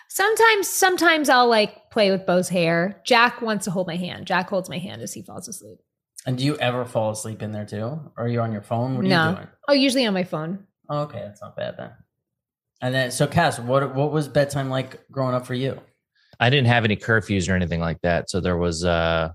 Sometimes, 0.10 0.68
sometimes 0.68 1.30
I'll 1.30 1.48
like 1.50 1.90
play 1.92 2.12
with 2.12 2.26
Beau's 2.26 2.50
hair. 2.50 3.02
Jack 3.04 3.42
wants 3.42 3.66
to 3.66 3.72
hold 3.72 3.88
my 3.88 3.96
hand. 3.96 4.28
Jack 4.28 4.50
holds 4.50 4.70
my 4.70 4.78
hand 4.78 5.02
as 5.02 5.14
he 5.14 5.22
falls 5.24 5.48
asleep. 5.48 5.80
And 6.26 6.38
do 6.38 6.46
you 6.46 6.56
ever 6.58 6.86
fall 6.86 7.12
asleep 7.12 7.42
in 7.42 7.52
there 7.52 7.66
too? 7.66 7.84
Or 7.86 8.12
are 8.18 8.28
you 8.28 8.40
on 8.42 8.52
your 8.52 8.62
phone? 8.62 8.96
What 8.96 9.06
are 9.06 9.08
No. 9.08 9.30
you 9.30 9.36
doing? 9.36 9.48
Oh, 9.68 9.74
usually 9.74 10.06
on 10.06 10.14
my 10.14 10.24
phone. 10.24 10.66
Oh, 10.90 11.00
okay, 11.02 11.20
that's 11.20 11.42
not 11.42 11.56
bad 11.58 11.76
then. 11.78 11.92
And 12.82 12.94
then 12.94 13.12
so 13.12 13.28
Cass, 13.28 13.60
what 13.60 13.96
what 13.96 14.12
was 14.12 14.28
bedtime 14.28 14.70
like 14.70 15.00
growing 15.12 15.34
up 15.36 15.46
for 15.46 15.54
you? 15.54 15.80
I 16.40 16.50
didn't 16.50 16.68
have 16.68 16.86
any 16.86 16.96
curfews 16.96 17.50
or 17.50 17.56
anything 17.56 17.80
like 17.80 18.02
that. 18.04 18.30
So 18.30 18.40
there 18.40 18.58
was 18.58 18.84
uh 18.86 19.32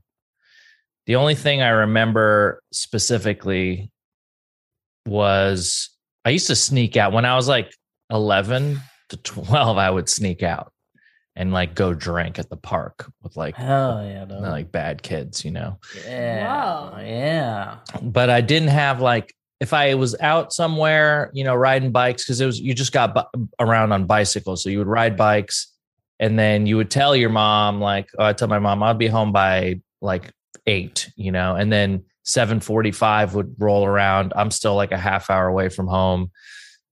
the 1.08 1.16
only 1.16 1.34
thing 1.34 1.62
I 1.62 1.70
remember 1.70 2.62
specifically 2.70 3.90
was 5.06 5.88
I 6.26 6.30
used 6.30 6.48
to 6.48 6.54
sneak 6.54 6.98
out 6.98 7.12
when 7.14 7.24
I 7.24 7.34
was 7.34 7.48
like 7.48 7.72
11 8.10 8.78
to 9.08 9.16
12 9.16 9.78
I 9.78 9.90
would 9.90 10.08
sneak 10.10 10.42
out 10.42 10.70
and 11.34 11.50
like 11.50 11.74
go 11.74 11.94
drink 11.94 12.38
at 12.38 12.50
the 12.50 12.58
park 12.58 13.10
with 13.22 13.38
like 13.38 13.56
Hell 13.56 14.04
yeah, 14.04 14.26
dude. 14.26 14.38
like 14.42 14.70
bad 14.70 15.02
kids, 15.02 15.46
you 15.46 15.50
know. 15.50 15.78
yeah. 16.04 16.90
Whoa. 16.90 17.00
Yeah. 17.00 17.78
But 18.02 18.28
I 18.28 18.42
didn't 18.42 18.68
have 18.68 19.00
like 19.00 19.34
if 19.60 19.72
I 19.72 19.94
was 19.94 20.14
out 20.20 20.52
somewhere, 20.52 21.30
you 21.32 21.42
know, 21.42 21.54
riding 21.54 21.90
bikes 21.90 22.22
because 22.24 22.38
it 22.40 22.46
was 22.46 22.60
you 22.60 22.74
just 22.74 22.92
got 22.92 23.14
bu- 23.14 23.48
around 23.58 23.92
on 23.92 24.04
bicycles, 24.04 24.62
so 24.62 24.68
you 24.68 24.76
would 24.78 24.86
ride 24.86 25.16
bikes, 25.16 25.72
and 26.20 26.38
then 26.38 26.66
you 26.66 26.76
would 26.76 26.90
tell 26.90 27.16
your 27.16 27.30
mom 27.30 27.80
like, 27.80 28.08
oh, 28.18 28.24
I 28.26 28.34
tell 28.34 28.46
my 28.46 28.58
mom 28.60 28.82
I'll 28.82 28.94
be 28.94 29.08
home 29.08 29.32
by 29.32 29.80
like 30.00 30.30
eight, 30.66 31.10
you 31.16 31.32
know, 31.32 31.54
and 31.56 31.72
then 31.72 32.04
seven 32.22 32.60
forty 32.60 32.92
five 32.92 33.34
would 33.34 33.54
roll 33.58 33.84
around. 33.84 34.32
I'm 34.36 34.50
still 34.50 34.74
like 34.74 34.92
a 34.92 34.98
half 34.98 35.30
hour 35.30 35.46
away 35.46 35.68
from 35.68 35.86
home. 35.86 36.30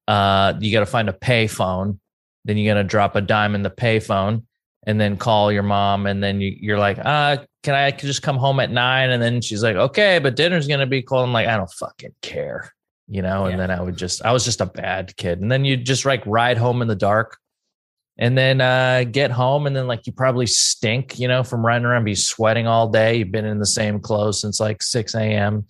Uh, 0.09 0.55
you 0.61 0.73
got 0.73 0.81
to 0.81 0.87
find 0.87 1.09
a 1.09 1.13
pay 1.13 1.47
phone. 1.47 2.01
Then 2.45 2.57
you're 2.57 2.73
gonna 2.73 2.85
drop 2.87 3.17
a 3.17 3.21
dime 3.21 3.57
in 3.57 3.63
the 3.63 3.71
pay 3.71 3.99
phone, 3.99 4.47
and 4.87 5.01
then 5.01 5.17
call 5.17 5.51
your 5.51 5.65
mom, 5.65 6.07
and 6.07 6.23
then 6.23 6.41
you, 6.41 6.57
you're 6.61 6.79
like, 6.79 6.97
uh, 7.05 7.39
can 7.65 7.75
I 7.75 7.91
just 7.91 8.23
come 8.23 8.37
home 8.37 8.61
at 8.61 8.71
nine? 8.71 9.11
And 9.11 9.21
then 9.21 9.41
she's 9.43 9.65
like, 9.65 9.75
okay, 9.75 10.21
but 10.21 10.37
dinner's 10.37 10.69
gonna 10.69 10.87
be 10.87 11.03
cold. 11.03 11.25
I'm 11.25 11.33
like, 11.33 11.49
I 11.49 11.57
don't 11.57 11.73
fucking 11.73 12.15
care, 12.23 12.73
you 13.09 13.21
know. 13.21 13.47
And 13.47 13.59
Yeah. 13.59 13.67
then 13.67 13.71
I 13.73 13.83
would 13.83 13.97
just, 13.97 14.25
I 14.25 14.31
was 14.31 14.45
just 14.45 14.61
a 14.61 14.67
bad 14.67 15.17
kid. 15.17 15.41
And 15.41 15.51
then 15.51 15.65
you 15.65 15.77
just 15.77 16.05
like 16.05 16.23
ride 16.25 16.57
home 16.57 16.83
in 16.83 16.89
the 16.89 16.95
dark, 16.95 17.37
and 18.19 18.37
then 18.37 18.61
uh, 18.61 19.05
get 19.05 19.31
home, 19.31 19.67
and 19.67 19.77
then 19.77 19.87
like 19.87 20.07
you 20.07 20.13
probably 20.13 20.47
stink, 20.47 21.19
you 21.19 21.29
know, 21.29 21.43
from 21.43 21.65
riding 21.65 21.85
around, 21.85 22.05
be 22.05 22.15
sweating 22.15 22.67
all 22.67 22.89
day. 22.89 23.17
You've 23.17 23.33
been 23.33 23.45
in 23.45 23.59
the 23.59 23.67
same 23.67 24.01
clothes 24.01 24.41
since 24.41 24.61
like 24.61 24.83
six 24.83 25.15
a.m. 25.15 25.67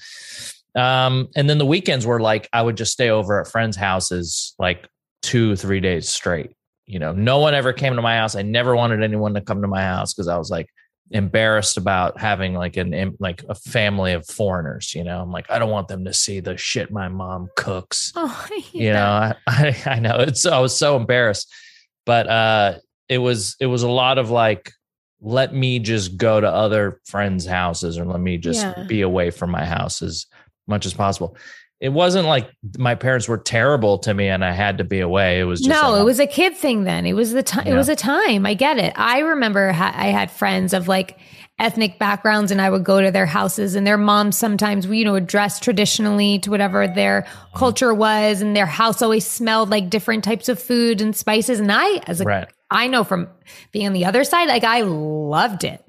Um, 0.75 1.29
and 1.35 1.49
then 1.49 1.59
the 1.59 1.67
weekends 1.67 2.07
were 2.07 2.21
like 2.21 2.49
I 2.53 2.63
would 2.63 2.77
just 2.77 2.93
stay 2.93 3.11
over 3.11 3.41
at 3.41 3.49
friends' 3.49 3.77
houses 3.77 4.55
like 4.59 4.87
two, 5.23 5.57
three 5.57 5.81
days 5.81 6.09
straight. 6.09 6.53
You 6.87 7.01
know, 7.01 7.13
no 7.13 7.39
one 7.39 7.55
ever 7.55 7.73
came 7.73 7.97
to 7.97 8.03
my 8.03 8.17
house. 8.17 8.37
I 8.37 8.43
never 8.43 8.77
wanted 8.77 9.03
anyone 9.03 9.35
to 9.35 9.41
come 9.41 9.63
to 9.63 9.69
my 9.69 9.83
house 9.83 10.15
because 10.15 10.29
I 10.29 10.39
was 10.39 10.51
like, 10.51 10.69
embarrassed 11.11 11.77
about 11.77 12.19
having 12.19 12.55
like 12.55 12.77
an 12.77 13.17
like 13.21 13.45
a 13.49 13.55
family 13.55 14.13
of 14.13 14.27
foreigners. 14.27 14.95
You 14.95 15.05
know, 15.05 15.21
I'm 15.21 15.31
like, 15.31 15.51
I 15.51 15.59
don't 15.59 15.71
want 15.71 15.89
them 15.89 16.05
to 16.05 16.13
see 16.13 16.41
the 16.41 16.57
shit 16.57 16.91
my 16.91 17.09
mom 17.09 17.49
cooks. 17.57 18.13
Oh, 18.17 18.29
hate 18.51 18.67
You 18.75 18.93
know. 18.93 19.07
I, 19.07 19.35
I 19.47 19.83
I 19.87 19.99
know 20.01 20.17
it's 20.19 20.47
I 20.47 20.59
was 20.59 20.77
so 20.77 20.97
embarrassed, 20.97 21.53
but 22.07 22.27
uh, 22.29 22.75
it 23.09 23.19
was 23.19 23.57
it 23.61 23.67
was 23.67 23.83
a 23.83 23.89
lot 23.91 24.17
of 24.19 24.31
like, 24.31 24.73
let 25.21 25.53
me 25.55 25.79
just 25.79 26.17
go 26.17 26.41
to 26.41 26.49
other 26.49 27.01
friends' 27.05 27.45
houses 27.47 27.99
or 27.99 28.05
let 28.07 28.21
me 28.21 28.39
just 28.39 28.63
Yeah. 28.63 28.85
be 28.89 29.03
away 29.03 29.31
from 29.31 29.51
my 29.51 29.65
house 29.65 30.01
as 30.03 30.27
much 30.67 30.87
as 30.87 30.95
possible. 30.95 31.37
It 31.79 31.91
wasn't 31.91 32.27
like 32.27 32.49
my 32.79 32.95
parents 32.95 33.29
were 33.29 33.37
terrible 33.37 33.99
to 33.99 34.15
me 34.15 34.29
and 34.29 34.43
I 34.43 34.53
had 34.53 34.79
to 34.79 34.85
be 34.85 35.01
away. 35.01 35.41
It 35.41 35.45
was 35.45 35.61
just 35.61 35.69
no, 35.83 35.91
like, 35.91 36.01
it 36.01 36.05
was 36.05 36.19
a 36.21 36.27
kid 36.27 36.57
thing 36.57 36.85
then. 36.85 37.05
It 37.05 37.13
was 37.13 37.33
the 37.33 37.43
time. 37.43 37.67
It 37.67 37.75
was 37.75 37.91
a 37.91 37.97
time. 37.97 38.47
I 38.47 38.55
get 38.55 38.79
it. 38.79 38.95
I 38.97 39.19
remember 39.19 39.73
ha- 39.73 39.93
I 39.95 40.07
had 40.07 40.31
friends 40.31 40.73
of 40.73 40.89
like 40.89 41.19
ethnic 41.59 41.99
backgrounds, 41.99 42.51
and 42.51 42.61
I 42.61 42.69
would 42.69 42.85
go 42.85 43.01
to 43.01 43.11
their 43.11 43.27
houses, 43.27 43.75
and 43.75 43.87
their 43.87 43.97
moms 43.97 44.37
sometimes, 44.37 44.87
you 44.87 45.05
know, 45.05 45.13
would 45.13 45.27
dress 45.27 45.59
traditionally 45.59 46.39
to 46.41 46.51
whatever 46.51 46.87
their 46.87 47.27
culture 47.55 47.95
was, 47.95 48.43
and 48.43 48.55
their 48.55 48.67
house 48.67 49.01
always 49.01 49.27
smelled 49.27 49.71
like 49.71 49.89
different 49.89 50.23
types 50.25 50.49
of 50.49 50.61
food 50.63 51.01
and 51.01 51.17
spices. 51.17 51.59
And 51.61 51.73
I, 51.73 52.03
as 52.07 52.21
a, 52.21 52.25
right. 52.25 52.49
I 52.71 52.89
know 52.89 53.05
from 53.05 53.29
being 53.73 53.87
on 53.87 53.93
the 53.95 54.05
other 54.05 54.25
side, 54.25 54.49
like 54.49 54.65
I 54.65 54.83
loved 54.83 55.65
it. 55.65 55.83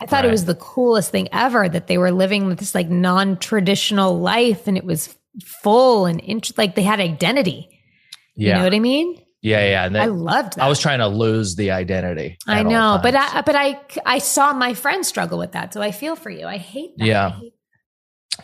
I 0.00 0.06
thought 0.06 0.24
it 0.24 0.30
was 0.30 0.46
the 0.46 0.54
coolest 0.54 1.10
thing 1.12 1.28
ever 1.30 1.68
that 1.68 1.86
they 1.86 1.98
were 1.98 2.10
living 2.10 2.46
with 2.46 2.58
this 2.58 2.74
like 2.74 2.88
non-traditional 2.88 4.18
life, 4.18 4.66
and 4.66 4.76
it 4.76 4.84
was 4.84 5.14
full 5.44 6.06
and 6.06 6.20
int- 6.20 6.56
like 6.58 6.74
they 6.74 6.82
had 6.82 7.00
identity. 7.00 7.68
You 8.34 8.48
Yeah. 8.48 8.58
know 8.58 8.64
what 8.64 8.74
I 8.74 8.80
mean? 8.80 9.22
Yeah. 9.42 9.64
Yeah. 9.66 9.84
And 9.86 9.96
I 9.96 10.06
loved 10.06 10.56
that. 10.56 10.64
I 10.64 10.68
was 10.68 10.78
trying 10.78 10.98
to 10.98 11.08
lose 11.08 11.56
the 11.56 11.70
identity. 11.70 12.38
I 12.46 12.62
know, 12.62 12.98
but. 13.02 13.14
I 13.14 13.42
but 13.42 13.54
I 13.54 13.80
I 14.06 14.18
saw 14.18 14.52
my 14.52 14.74
friends 14.74 15.08
struggle 15.08 15.38
with 15.38 15.52
that, 15.52 15.72
so 15.72 15.80
I 15.82 15.92
feel 15.92 16.16
for 16.16 16.30
you. 16.30 16.46
I 16.46 16.58
hate 16.58 16.96
that. 16.98 17.06
Yeah. 17.06 17.30
Hate- 17.38 17.54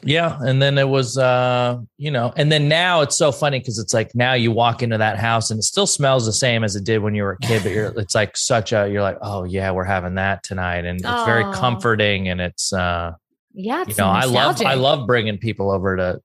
Yeah, 0.03 0.39
and 0.41 0.61
then 0.61 0.77
it 0.77 0.89
was 0.89 1.17
uh, 1.17 1.79
you 1.97 2.11
know, 2.11 2.33
and 2.37 2.53
then 2.53 2.69
now 2.69 3.01
it's 3.01 3.17
so 3.17 3.33
funny 3.33 3.59
because 3.59 3.79
it's 3.79 3.95
like 3.95 4.15
now 4.15 4.35
you 4.35 4.53
walk 4.53 4.83
into 4.83 4.99
that 4.99 5.19
house 5.19 5.51
and 5.51 5.59
it 5.59 5.63
still 5.63 5.87
smells 5.87 6.27
the 6.27 6.33
same 6.35 6.65
as 6.65 6.77
it 6.77 6.85
did 6.85 6.99
when 6.99 7.15
you 7.15 7.23
were 7.23 7.33
a 7.33 7.39
kid, 7.47 7.63
but 7.63 7.73
you're 7.73 7.93
it's 7.99 8.15
like 8.15 8.37
such 8.37 8.73
a 8.73 8.89
you're 8.91 9.03
like, 9.03 9.17
"Oh 9.23 9.45
yeah, 9.45 9.71
we're 9.71 9.85
having 9.85 10.17
that 10.17 10.43
tonight." 10.43 10.85
And 10.85 11.01
it's 11.01 11.25
very 11.25 11.45
comforting 11.55 12.29
and 12.29 12.41
it's 12.43 12.73
uh, 12.75 13.13
yeah. 13.55 13.79
you 13.79 13.85
It's 13.89 13.99
know, 13.99 14.09
I 14.09 14.25
love 14.25 14.59
nostalgic. 14.59 14.67
I 14.67 14.75
love 14.75 15.07
bringing 15.07 15.39
people 15.39 15.71
over 15.71 15.97
to 15.97 16.21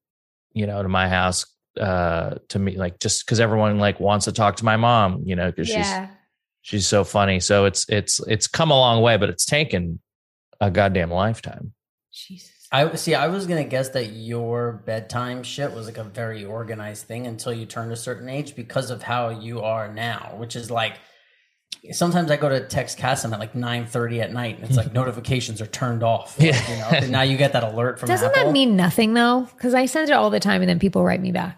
you 0.54 0.68
know, 0.68 0.84
to 0.84 0.90
my 0.90 1.08
house 1.08 1.46
uh 1.80 2.36
to 2.50 2.60
me 2.60 2.76
like 2.78 3.00
just 3.00 3.26
cuz 3.28 3.40
everyone 3.40 3.80
like 3.80 4.00
wants 4.00 4.26
to 4.26 4.32
talk 4.32 4.58
to 4.58 4.66
my 4.66 4.76
mom, 4.78 5.22
you 5.26 5.36
know, 5.36 5.52
cuz 5.52 5.68
she's 5.68 5.76
Yeah, 5.90 6.08
she's 6.62 6.88
so 6.88 7.04
funny. 7.04 7.40
So 7.40 7.66
it's 7.66 7.86
it's 7.90 8.20
it's 8.28 8.48
come 8.48 8.72
a 8.72 8.76
long 8.78 9.02
way, 9.02 9.18
but 9.18 9.30
it's 9.30 9.46
taken 9.46 10.00
a 10.60 10.70
goddamn 10.70 11.12
lifetime. 11.12 11.74
Jesus. 12.14 12.50
I 12.74 12.96
see. 12.96 13.16
I 13.16 13.28
was 13.28 13.48
gonna 13.48 13.64
guess 13.66 13.90
that 13.90 14.08
your 14.14 14.82
bedtime 14.86 15.44
shit 15.44 15.74
was 15.74 15.88
like 15.88 15.98
a 15.98 16.04
very 16.06 16.46
organized 16.46 17.06
thing 17.06 17.28
until 17.28 17.52
you 17.54 17.66
turned 17.66 17.92
a 17.92 17.98
certain 17.98 18.30
age 18.30 18.56
because 18.56 18.90
of 18.92 19.04
how 19.04 19.30
you 19.30 19.62
are 19.62 19.92
now, 19.94 20.36
which 20.38 20.56
is 20.56 20.72
like 20.72 20.94
sometimes 21.92 22.30
I 22.32 22.38
go 22.38 22.48
to 22.48 22.66
text 22.68 22.98
Kassem 22.98 23.34
at 23.34 23.40
like 23.40 23.56
nine 23.56 23.86
thirty 23.88 24.22
at 24.22 24.32
night, 24.32 24.58
and 24.60 24.66
it's 24.68 24.78
like 24.78 24.94
notifications 25.02 25.62
are 25.62 25.66
turned 25.68 26.04
off. 26.04 26.40
Like, 26.40 26.50
Yeah. 26.54 26.72
you 26.72 26.78
know, 26.78 26.88
and 27.00 27.12
now 27.12 27.22
you 27.24 27.38
get 27.38 27.54
that 27.54 27.64
alert 27.64 28.00
from 28.00 28.08
Doesn't 28.08 28.30
Apple. 28.30 28.46
that 28.46 28.52
mean 28.52 28.76
nothing 28.78 29.14
though? 29.16 29.48
Because 29.54 29.74
I 29.74 29.86
send 29.86 30.10
it 30.10 30.14
all 30.14 30.30
the 30.30 30.40
time, 30.40 30.62
and 30.62 30.70
then 30.70 30.80
people 30.80 31.04
write 31.04 31.22
me 31.22 31.32
back. 31.32 31.58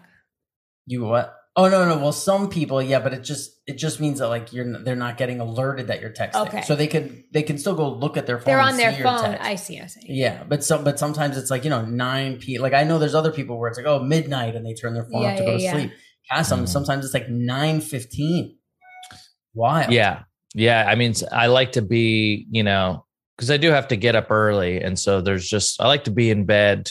You 0.86 1.04
what? 1.04 1.34
Oh 1.56 1.68
no, 1.68 1.88
no. 1.88 1.98
Well, 1.98 2.10
some 2.12 2.48
people, 2.50 2.82
yeah, 2.82 2.98
but 2.98 3.14
it 3.14 3.22
just 3.22 3.52
it 3.66 3.78
just 3.78 4.00
means 4.00 4.18
that 4.18 4.28
like 4.28 4.52
you're 4.52 4.82
they're 4.82 4.96
not 4.96 5.16
getting 5.16 5.38
alerted 5.40 5.86
that 5.86 6.00
you're 6.00 6.10
texting, 6.12 6.46
Okay. 6.48 6.62
so 6.62 6.74
they 6.74 6.88
could 6.88 7.22
they 7.32 7.42
can 7.44 7.58
still 7.58 7.76
go 7.76 7.88
look 7.92 8.16
at 8.16 8.26
their 8.26 8.38
phone. 8.38 8.46
They're 8.46 8.58
and 8.58 8.70
on 8.70 8.76
their 8.76 8.90
see 8.92 8.98
your 8.98 9.06
phone. 9.06 9.22
text. 9.22 9.44
I 9.44 9.54
see. 9.54 9.80
I 9.80 9.86
see. 9.86 10.00
Yeah, 10.08 10.42
but 10.48 10.64
some 10.64 10.82
but 10.82 10.98
sometimes 10.98 11.36
it's 11.38 11.50
like 11.52 11.62
you 11.62 11.70
know 11.70 11.82
nine 11.84 12.38
p. 12.38 12.58
Like 12.58 12.72
I 12.74 12.82
know 12.82 12.98
there's 12.98 13.14
other 13.14 13.30
people 13.30 13.58
where 13.58 13.68
it's 13.68 13.78
like 13.78 13.86
oh 13.86 14.02
midnight 14.02 14.56
and 14.56 14.66
they 14.66 14.74
turn 14.74 14.94
their 14.94 15.04
phone 15.04 15.22
Yeah, 15.22 15.30
off 15.32 15.36
to 15.38 15.42
yeah, 15.44 15.50
go 15.50 15.56
to 15.56 15.62
yeah. 15.62 15.72
sleep. 15.72 15.92
Kassem 16.32 16.62
Mhm. 16.64 16.68
sometimes 16.68 17.04
it's 17.04 17.14
like 17.14 17.28
nine 17.28 17.80
fifteen. 17.80 18.58
Wild. 19.54 19.92
Yeah. 19.92 20.22
Yeah. 20.56 20.84
I 20.88 20.96
mean, 20.96 21.14
I 21.30 21.46
like 21.46 21.72
to 21.72 21.82
be, 21.82 22.46
you 22.50 22.64
know, 22.64 23.06
because 23.36 23.50
I 23.52 23.56
do 23.58 23.70
have 23.70 23.86
to 23.88 23.96
get 23.96 24.16
up 24.16 24.30
early. 24.32 24.80
And 24.80 24.98
so 24.98 25.20
there's 25.20 25.48
just, 25.48 25.80
I 25.80 25.86
like 25.86 26.04
to 26.04 26.10
be 26.10 26.30
in 26.30 26.44
bed 26.44 26.90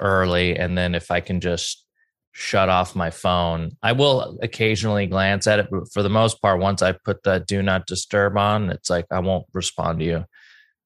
early. 0.00 0.56
And 0.56 0.76
then 0.76 0.94
if 0.94 1.10
I 1.10 1.20
can 1.20 1.40
just 1.40 1.84
shut 2.32 2.68
off 2.68 2.96
my 2.96 3.10
phone, 3.10 3.76
I 3.82 3.92
will 3.92 4.38
occasionally 4.42 5.06
glance 5.06 5.46
at 5.46 5.58
it. 5.58 5.68
But 5.70 5.92
for 5.92 6.02
the 6.02 6.08
most 6.08 6.40
part, 6.40 6.60
once 6.60 6.82
I 6.82 6.92
put 6.92 7.22
the 7.22 7.40
do 7.40 7.62
not 7.62 7.86
disturb 7.86 8.36
on, 8.36 8.70
it's 8.70 8.90
like 8.90 9.06
I 9.10 9.20
won't 9.20 9.46
respond 9.52 10.00
to 10.00 10.04
you 10.04 10.24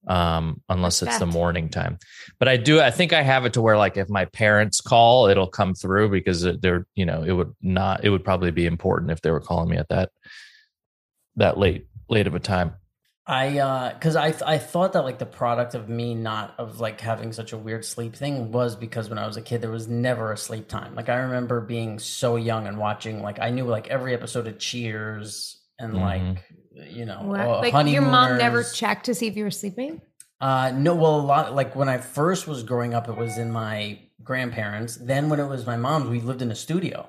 um 0.07 0.61
unless 0.69 1.03
it's 1.03 1.19
the 1.19 1.27
morning 1.27 1.69
time. 1.69 1.99
But 2.39 2.49
i 2.49 2.57
do 2.57 2.81
i 2.81 2.91
think 2.91 3.13
i 3.13 3.23
have 3.23 3.47
it 3.47 3.55
to 3.55 3.63
where 3.63 3.79
like 3.79 3.97
if 3.97 4.09
my 4.11 4.27
parents 4.27 4.81
call 4.81 5.29
it'll 5.29 5.49
come 5.49 5.75
through 5.75 6.11
because 6.11 6.47
they're 6.61 6.87
you 6.95 7.07
know 7.07 7.23
it 7.23 7.33
would 7.33 7.55
not 7.63 8.05
it 8.05 8.11
would 8.11 8.25
probably 8.25 8.51
be 8.51 8.67
important 8.67 9.11
if 9.11 9.23
they 9.23 9.31
were 9.31 9.41
calling 9.41 9.71
me 9.71 9.79
at 9.79 9.89
that 9.89 10.11
that 11.37 11.59
late 11.59 11.87
late 12.11 12.27
of 12.27 12.35
a 12.35 12.41
time 12.41 12.75
I 13.27 13.59
uh 13.59 13.95
because 13.95 14.17
I 14.17 14.35
I 14.45 14.59
thought 14.59 14.93
that 14.93 15.03
like 15.05 15.19
the 15.19 15.25
product 15.27 15.75
of 15.75 15.89
me 15.89 16.15
not 16.15 16.55
of 16.59 16.79
like 16.81 17.01
having 17.01 17.33
such 17.33 17.53
a 17.55 17.57
weird 17.59 17.85
sleep 17.85 18.15
thing 18.15 18.53
was 18.53 18.77
because 18.77 19.09
when 19.09 19.19
I 19.19 19.27
was 19.27 19.39
a 19.39 19.43
kid 19.43 19.63
there 19.63 19.71
was 19.71 19.89
never 19.89 20.33
a 20.33 20.37
sleep 20.37 20.69
time. 20.69 20.95
Like 20.95 21.09
I 21.09 21.17
remember 21.17 21.61
being 21.63 21.99
so 21.99 22.37
young 22.37 22.67
and 22.67 22.77
watching 22.77 23.23
like 23.23 23.39
I 23.41 23.49
knew 23.49 23.65
like 23.65 23.89
every 23.89 24.13
episode 24.13 24.47
of 24.47 24.59
Cheers 24.59 25.63
and 25.79 25.95
Mhm. 25.95 26.01
like 26.01 26.45
you 26.91 27.07
know 27.07 27.23
What? 27.23 27.41
uh, 27.41 27.59
like 27.61 27.87
your 27.87 28.03
mom 28.03 28.37
never 28.37 28.63
checked 28.63 29.07
to 29.07 29.15
see 29.15 29.27
if 29.27 29.37
you 29.37 29.45
were 29.45 29.51
sleeping. 29.51 30.03
Uh, 30.41 30.73
no, 30.75 30.95
well, 30.95 31.17
a 31.19 31.23
lot 31.23 31.55
like 31.55 31.75
when 31.75 31.89
I 31.89 31.97
first 31.99 32.47
was 32.47 32.63
growing 32.63 32.93
up, 32.93 33.09
it 33.09 33.17
was 33.17 33.39
in 33.39 33.51
my 33.51 34.01
grandparents. 34.23 34.97
Then 34.97 35.31
when 35.31 35.41
it 35.41 35.47
was 35.47 35.65
my 35.65 35.77
mom's, 35.77 36.09
we 36.11 36.21
lived 36.21 36.43
in 36.43 36.51
a 36.51 36.55
studio. 36.55 37.09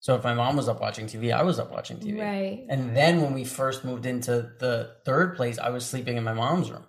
So 0.00 0.14
if 0.14 0.22
my 0.24 0.34
mom 0.34 0.56
was 0.56 0.68
up 0.68 0.80
watching 0.80 1.06
TV, 1.06 1.32
I 1.32 1.42
was 1.42 1.58
up 1.58 1.70
watching 1.72 1.98
TV. 1.98 2.20
Right. 2.20 2.66
And 2.68 2.96
then 2.96 3.20
when 3.20 3.34
we 3.34 3.44
first 3.44 3.84
moved 3.84 4.06
into 4.06 4.52
the 4.60 4.96
third 5.04 5.36
place, 5.36 5.58
I 5.58 5.70
was 5.70 5.84
sleeping 5.84 6.16
in 6.16 6.24
my 6.24 6.32
mom's 6.34 6.70
room. 6.70 6.84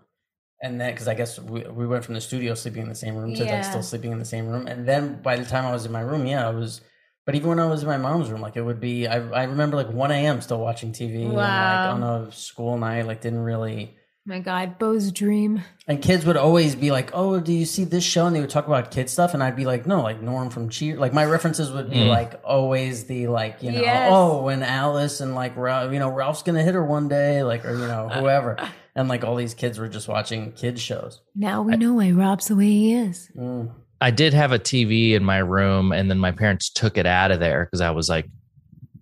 And 0.61 0.79
then, 0.79 0.91
because 0.93 1.07
I 1.07 1.13
guess 1.15 1.39
we, 1.39 1.61
we 1.63 1.87
went 1.87 2.03
from 2.05 2.15
the 2.15 2.21
studio 2.21 2.53
sleeping 2.53 2.83
in 2.83 2.89
the 2.89 2.95
same 2.95 3.15
room 3.15 3.33
to 3.35 3.45
Yeah. 3.45 3.55
like 3.55 3.63
still 3.63 3.81
sleeping 3.81 4.11
in 4.11 4.19
the 4.19 4.25
same 4.25 4.47
room. 4.47 4.67
And 4.67 4.87
then 4.87 5.21
by 5.21 5.37
the 5.37 5.45
time 5.45 5.65
I 5.65 5.71
was 5.71 5.85
in 5.85 5.91
my 5.91 6.01
room, 6.01 6.25
yeah, 6.27 6.47
I 6.47 6.51
was. 6.51 6.81
But 7.25 7.35
even 7.35 7.49
when 7.49 7.59
I 7.59 7.67
was 7.67 7.83
in 7.83 7.87
my 7.87 7.97
mom's 7.97 8.29
room, 8.29 8.41
like 8.41 8.57
it 8.57 8.61
would 8.61 8.79
be, 8.79 9.07
I, 9.07 9.17
I 9.29 9.43
remember 9.43 9.77
like 9.77 9.89
1 9.89 10.11
a.m. 10.11 10.41
still 10.41 10.59
watching 10.59 10.91
TV. 10.91 11.23
and, 11.23 11.33
like 11.33 11.85
on 11.85 12.03
a 12.03 12.31
school 12.31 12.77
night, 12.77 13.05
like 13.05 13.21
didn't 13.21 13.39
really. 13.43 13.95
My 14.29 14.37
God, 14.39 14.77
Beau's 14.77 15.11
dream. 15.11 15.63
And 15.87 15.99
kids 16.03 16.23
would 16.23 16.37
always 16.37 16.75
be 16.75 16.91
like, 16.91 17.09
"Oh, 17.15 17.39
do 17.39 17.51
you 17.51 17.65
see 17.65 17.83
this 17.83 18.03
show?" 18.03 18.27
And 18.27 18.35
they 18.35 18.39
would 18.41 18.51
talk 18.51 18.67
about 18.67 18.91
kid 18.91 19.09
stuff, 19.09 19.33
and 19.33 19.41
I'd 19.41 19.55
be 19.55 19.65
like, 19.65 19.87
"No, 19.87 20.01
like 20.03 20.21
Norm 20.21 20.51
from 20.51 20.69
Cheer." 20.69 20.97
Like 20.97 21.13
my 21.13 21.25
references 21.25 21.71
would 21.71 21.89
be 21.89 21.97
Mm. 21.97 22.09
like 22.09 22.39
always 22.43 23.05
the 23.05 23.25
like, 23.27 23.63
you 23.63 23.71
know, 23.71 23.81
Yes. 23.81 24.09
oh, 24.13 24.43
when 24.43 24.61
Alice 24.61 25.19
and 25.19 25.33
like 25.33 25.57
Ralph, 25.57 25.91
you 25.91 25.97
know, 25.97 26.09
Ralph's 26.09 26.43
gonna 26.43 26.61
hit 26.61 26.75
her 26.75 26.85
one 26.85 27.07
day, 27.07 27.41
like 27.41 27.65
or 27.65 27.71
you 27.71 27.87
know, 27.87 28.07
whoever. 28.13 28.55
and 28.95 29.09
like 29.09 29.23
all 29.23 29.35
these 29.35 29.55
kids 29.55 29.79
were 29.79 29.87
just 29.87 30.07
watching 30.07 30.51
kids 30.51 30.79
shows. 30.79 31.21
Now 31.35 31.63
we 31.63 31.75
know 31.75 31.95
why 31.95 32.11
Rob's 32.11 32.49
the 32.49 32.55
way 32.55 32.65
he 32.69 32.93
is. 32.93 33.31
Mm. 33.35 33.71
I 33.99 34.11
did 34.11 34.35
have 34.35 34.51
a 34.51 34.59
TV 34.59 35.13
in 35.15 35.23
my 35.23 35.39
room, 35.39 35.91
and 35.91 36.07
then 36.07 36.19
my 36.19 36.31
parents 36.31 36.69
took 36.69 36.99
it 36.99 37.07
out 37.07 37.31
of 37.31 37.39
there 37.39 37.65
because 37.65 37.81
I 37.81 37.89
was 37.89 38.09
like 38.09 38.27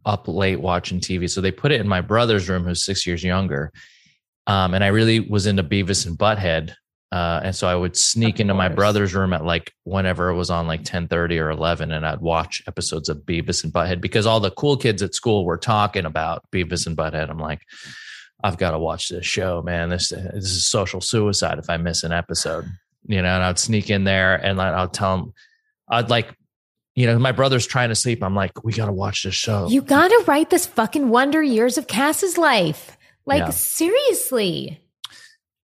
up 0.06 0.30
late 0.30 0.62
watching 0.62 1.02
TV. 1.02 1.30
So 1.30 1.42
they 1.42 1.52
put 1.52 1.74
it 1.74 1.82
in 1.82 1.88
my 1.90 2.00
brother's 2.00 2.48
room, 2.48 2.64
who's 2.64 2.86
six 2.86 3.06
years 3.06 3.26
younger. 3.26 3.74
Um, 4.48 4.74
and 4.74 4.84
I 4.84 4.88
really 4.88 5.20
was 5.20 5.46
into 5.46 5.64
Beavis 5.64 6.08
and 6.08 6.18
Butthead. 6.18 6.74
Uh, 7.12 7.40
and 7.44 7.56
so 7.56 7.68
I 7.68 7.76
would 7.76 7.96
sneak 7.96 8.36
Of 8.36 8.42
into 8.42 8.54
my 8.54 8.68
brother's 8.68 9.14
room 9.14 9.32
at 9.32 9.46
like 9.46 9.74
whenever 9.84 10.30
it 10.30 10.36
was 10.36 10.50
on 10.50 10.68
like 10.68 10.84
10 10.84 11.08
30 11.08 11.40
or 11.40 11.50
11, 11.50 11.92
and 11.92 12.06
I'd 12.06 12.20
watch 12.20 12.62
episodes 12.68 13.08
of 13.08 13.20
Beavis 13.20 13.64
and 13.64 13.72
Butthead 13.72 14.02
because 14.02 14.26
all 14.26 14.40
the 14.40 14.52
cool 14.52 14.76
kids 14.76 15.02
at 15.02 15.16
school 15.16 15.46
were 15.46 15.58
talking 15.58 16.06
about 16.06 16.44
Beavis 16.52 16.86
and 16.86 16.98
Butthead. 16.98 17.30
I'm 17.30 17.40
like, 17.40 17.62
I've 18.44 18.58
got 18.58 18.72
to 18.72 18.80
watch 18.80 19.08
this 19.08 19.26
show, 19.26 19.62
man. 19.62 19.90
This 19.90 20.10
this 20.10 20.52
is 20.52 20.66
social 20.66 21.00
suicide 21.00 21.60
if 21.60 21.70
I 21.70 21.78
miss 21.78 22.04
an 22.04 22.12
episode, 22.12 22.66
you 23.06 23.22
know. 23.22 23.36
And 23.36 23.44
I'd 23.44 23.60
sneak 23.60 23.90
in 23.90 24.04
there 24.04 24.36
and 24.36 24.58
like, 24.58 24.74
I'll 24.74 24.90
tell 24.90 25.18
them, 25.18 25.34
I'd 25.88 26.10
like, 26.10 26.36
you 26.94 27.06
know, 27.06 27.18
my 27.18 27.32
brother's 27.32 27.66
trying 27.66 27.90
to 27.90 27.96
sleep. 27.96 28.22
I'm 28.22 28.36
like, 28.36 28.66
we 28.66 28.74
got 28.74 28.88
to 28.88 28.92
watch 28.92 29.24
this 29.24 29.36
show. 29.36 29.70
You 29.70 29.82
gotta 29.82 30.24
write 30.28 30.50
this 30.50 30.66
fucking 30.66 31.08
Wonder 31.08 31.42
Years 31.42 31.78
of 31.78 31.88
Cass's 31.88 32.38
life. 32.38 32.97
Like 33.28 33.40
Yeah. 33.42 33.50
seriously. 33.50 34.82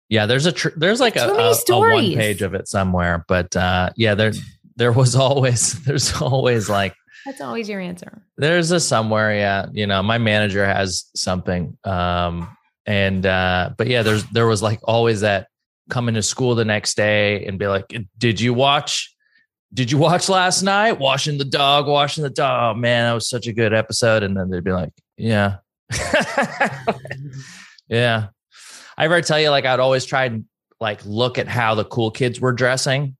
yeah, 0.09 0.25
there's 0.25 0.45
a 0.47 0.51
tr- 0.51 0.69
there's 0.75 0.99
like 0.99 1.15
a, 1.15 1.27
a, 1.29 1.51
a 1.51 1.79
one 1.79 2.13
page 2.15 2.41
of 2.41 2.53
it 2.55 2.67
somewhere, 2.67 3.23
but 3.27 3.55
uh, 3.55 3.91
yeah, 3.95 4.15
there 4.15 4.31
there 4.77 4.91
was 4.91 5.15
always 5.27 5.83
there's 5.83 6.13
always 6.21 6.69
like 6.69 6.95
That's 7.25 7.41
always 7.41 7.69
your 7.69 7.79
answer. 7.79 8.23
there's 8.37 8.71
a 8.71 8.79
somewhere 8.79 9.35
yeah 9.35 9.67
you 9.73 9.85
know 9.85 10.01
my 10.01 10.17
manager 10.17 10.65
has 10.65 11.05
something 11.15 11.77
um 11.83 12.55
and 12.87 13.25
uh 13.25 13.71
but 13.77 13.85
yeah 13.87 14.01
there's 14.01 14.23
there 14.31 14.47
was 14.47 14.63
like 14.63 14.79
always 14.83 15.21
that 15.21 15.47
coming 15.89 16.15
to 16.15 16.23
school 16.23 16.55
the 16.55 16.65
next 16.65 16.95
day 16.97 17.45
and 17.45 17.59
be 17.59 17.67
like 17.67 17.85
did 18.17 18.39
you 18.41 18.53
watch 18.55 19.13
did 19.73 19.91
you 19.91 19.97
watch 19.99 20.29
last 20.29 20.63
night 20.63 20.97
washing 20.99 21.37
the 21.37 21.45
dog 21.45 21.85
washing 21.85 22.23
the 22.23 22.29
dog 22.29 22.75
oh, 22.75 22.79
man 22.79 23.05
that 23.05 23.13
was 23.13 23.29
such 23.29 23.45
a 23.45 23.53
good 23.53 23.73
episode 23.73 24.23
and 24.23 24.35
then 24.35 24.49
they'd 24.49 24.63
be 24.63 24.71
like 24.71 24.93
yeah 25.17 25.57
yeah 27.89 28.27
I 28.97 29.05
ever 29.05 29.21
tell 29.21 29.39
you 29.39 29.49
like 29.49 29.65
I'd 29.65 29.79
always 29.79 30.05
try 30.05 30.25
and 30.25 30.45
like 30.79 31.03
look 31.05 31.37
at 31.37 31.47
how 31.47 31.75
the 31.75 31.85
cool 31.85 32.11
kids 32.11 32.39
were 32.41 32.51
dressing, 32.51 33.15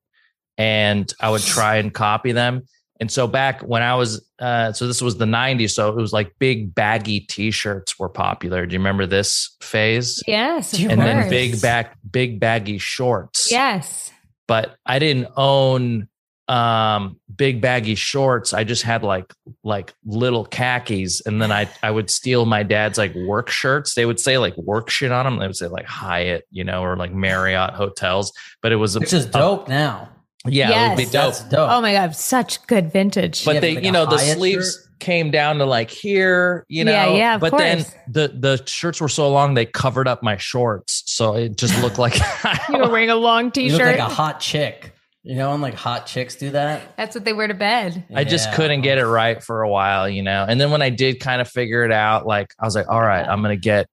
and 0.57 1.11
I 1.19 1.29
would 1.29 1.41
try 1.41 1.77
and 1.77 1.93
copy 1.93 2.31
them. 2.33 2.63
And 2.99 3.11
so 3.11 3.25
back 3.25 3.61
when 3.61 3.81
I 3.81 3.95
was, 3.95 4.23
uh, 4.37 4.73
so 4.73 4.85
this 4.85 5.01
was 5.01 5.17
the 5.17 5.25
'90s, 5.25 5.71
so 5.71 5.89
it 5.89 5.95
was 5.95 6.13
like 6.13 6.33
big 6.37 6.75
baggy 6.75 7.21
T-shirts 7.21 7.97
were 7.97 8.09
popular. 8.09 8.65
Do 8.65 8.73
you 8.73 8.79
remember 8.79 9.07
this 9.07 9.55
phase? 9.61 10.21
Yes, 10.27 10.73
And 10.73 10.91
And 10.91 11.01
then 11.01 11.29
big 11.29 11.61
back, 11.61 11.97
big 12.09 12.39
baggy 12.39 12.77
shorts. 12.77 13.51
Yes. 13.51 14.11
But 14.47 14.75
I 14.85 14.99
didn't 14.99 15.29
own 15.35 16.09
um 16.51 17.17
big 17.33 17.61
baggy 17.61 17.95
shorts 17.95 18.51
i 18.53 18.61
just 18.63 18.83
had 18.83 19.03
like 19.03 19.33
like 19.63 19.93
little 20.05 20.43
khakis 20.45 21.21
and 21.25 21.41
then 21.41 21.49
i 21.49 21.69
i 21.81 21.89
would 21.89 22.09
steal 22.09 22.45
my 22.45 22.61
dad's 22.61 22.97
like 22.97 23.15
work 23.15 23.49
shirts 23.49 23.95
they 23.95 24.05
would 24.05 24.19
say 24.19 24.37
like 24.37 24.55
work 24.57 24.89
shit 24.89 25.13
on 25.13 25.23
them 25.23 25.37
they 25.39 25.47
would 25.47 25.55
say 25.55 25.67
like 25.67 25.85
hyatt 25.85 26.43
you 26.51 26.63
know 26.65 26.83
or 26.83 26.97
like 26.97 27.13
marriott 27.13 27.73
hotels 27.73 28.33
but 28.61 28.73
it 28.73 28.75
was 28.75 28.97
a, 28.97 28.99
Which 28.99 29.13
is 29.13 29.27
dope 29.27 29.69
now. 29.69 30.09
yeah 30.45 30.87
it 30.87 30.89
would 30.89 30.97
be 30.97 31.05
dope 31.05 31.35
dope. 31.49 31.69
Oh 31.71 31.79
my 31.79 31.93
god, 31.93 32.15
such 32.17 32.65
good 32.67 32.91
vintage. 32.91 33.45
but 33.45 33.55
Yeah, 33.55 33.59
they 33.61 33.75
like 33.75 33.85
you 33.85 33.91
know 33.93 34.05
the 34.05 34.17
sleeves 34.17 34.75
shirt? 34.75 34.99
came 34.99 35.31
down 35.31 35.57
to 35.59 35.65
like 35.65 35.89
here 35.89 36.65
you 36.67 36.83
know 36.83 36.91
Yeah, 36.91 37.15
yeah, 37.15 37.35
of 37.35 37.41
but 37.41 37.57
then 37.57 37.85
the 38.09 38.27
the 38.27 38.61
shirts 38.65 38.99
were 38.99 39.07
so 39.09 39.29
long 39.31 39.53
they 39.53 39.65
covered 39.65 40.07
up 40.09 40.21
my 40.21 40.35
shorts 40.35 41.03
so 41.05 41.33
it 41.35 41.55
just 41.55 41.81
looked 41.81 41.97
like 41.97 42.15
you 42.69 42.77
were 42.79 42.89
wearing 42.89 43.09
a 43.09 43.15
long 43.15 43.51
t-shirt. 43.51 43.77
look 43.77 43.87
like 43.87 43.99
a 43.99 44.13
hot 44.13 44.41
chick. 44.41 44.93
You 45.23 45.35
know, 45.35 45.53
and 45.53 45.61
like 45.61 45.75
hot 45.75 46.07
chicks 46.07 46.35
do 46.35 46.49
that. 46.51 46.97
That's 46.97 47.13
what 47.15 47.25
they 47.25 47.33
wear 47.33 47.47
to 47.47 47.53
bed. 47.53 48.05
I 48.15 48.23
just 48.23 48.49
Yeah. 48.49 48.55
couldn't 48.55 48.81
get 48.81 48.97
it 48.97 49.05
right 49.05 49.41
for 49.41 49.61
a 49.61 49.69
while, 49.69 50.09
you 50.09 50.23
know. 50.23 50.45
And 50.49 50.59
then 50.59 50.71
when 50.71 50.81
I 50.81 50.89
did 50.89 51.19
kind 51.19 51.41
of 51.41 51.47
figure 51.47 51.83
it 51.83 51.91
out, 51.91 52.25
like 52.25 52.53
I 52.59 52.65
was 52.65 52.75
like, 52.75 52.89
all 52.89 53.01
right, 53.01 53.27
I'm 53.27 53.41
gonna 53.43 53.55
get 53.55 53.87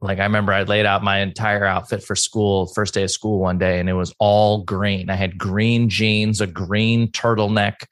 like 0.00 0.18
I 0.18 0.24
remember 0.24 0.52
I 0.52 0.62
laid 0.62 0.86
out 0.86 1.04
my 1.04 1.18
entire 1.20 1.64
outfit 1.64 2.02
for 2.02 2.16
school, 2.16 2.66
first 2.74 2.94
day 2.94 3.02
of 3.04 3.10
school 3.10 3.38
one 3.38 3.58
day, 3.58 3.78
and 3.80 3.88
it 3.88 3.92
was 3.92 4.14
all 4.18 4.62
green. 4.62 5.10
I 5.10 5.14
had 5.14 5.36
green 5.38 5.88
jeans, 5.90 6.40
a 6.40 6.46
green 6.46 7.08
turtleneck, 7.08 7.84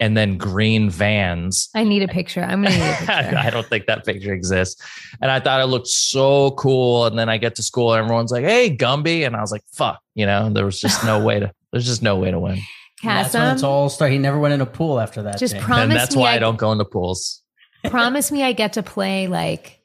and 0.00 0.16
then 0.16 0.36
green 0.36 0.90
vans. 0.90 1.68
I 1.74 1.84
need 1.84 2.02
a 2.02 2.08
picture. 2.08 2.42
I'm 2.42 2.62
gonna 2.64 2.76
need 2.76 2.82
a 2.82 2.96
picture. 3.06 3.38
I 3.38 3.48
don't 3.50 3.66
think 3.66 3.86
that 3.86 4.04
picture 4.04 4.34
exists. 4.34 4.82
And 5.22 5.30
I 5.30 5.38
thought 5.40 5.60
it 5.60 5.66
looked 5.66 5.86
so 5.86 6.50
cool. 6.50 7.06
And 7.06 7.16
then 7.18 7.28
I 7.28 7.38
get 7.38 7.54
to 7.54 7.62
school 7.62 7.94
and 7.94 8.02
everyone's 8.02 8.32
like, 8.32 8.44
hey, 8.44 8.76
Gumby. 8.76 9.24
And 9.24 9.36
I 9.36 9.40
was 9.40 9.52
like, 9.52 9.62
fuck, 9.72 10.00
you 10.16 10.26
know, 10.26 10.50
there 10.50 10.64
was 10.66 10.80
just 10.80 11.02
no 11.04 11.24
way 11.24 11.38
to, 11.40 11.50
there's 11.74 11.86
just 11.86 12.02
no 12.02 12.16
way 12.16 12.30
to 12.30 12.38
win. 12.38 12.52
And 12.52 12.62
That's 13.02 13.34
when 13.34 13.52
it's 13.52 13.62
all 13.64 13.88
started. 13.90 14.12
He 14.12 14.18
never 14.18 14.38
went 14.38 14.54
in 14.54 14.60
a 14.60 14.66
pool 14.66 14.98
after 15.00 15.24
that. 15.24 15.38
Just 15.38 15.54
James. 15.54 15.64
promise 15.64 15.82
and 15.82 15.92
that's 15.92 16.14
me 16.16 16.22
why 16.22 16.30
I, 16.30 16.34
I- 16.36 16.38
don't 16.38 16.56
go 16.56 16.70
into 16.72 16.84
pools. 16.84 17.42
promise 17.90 18.30
me 18.32 18.42
I 18.44 18.52
get 18.52 18.74
to 18.74 18.82
play 18.82 19.26
like 19.26 19.80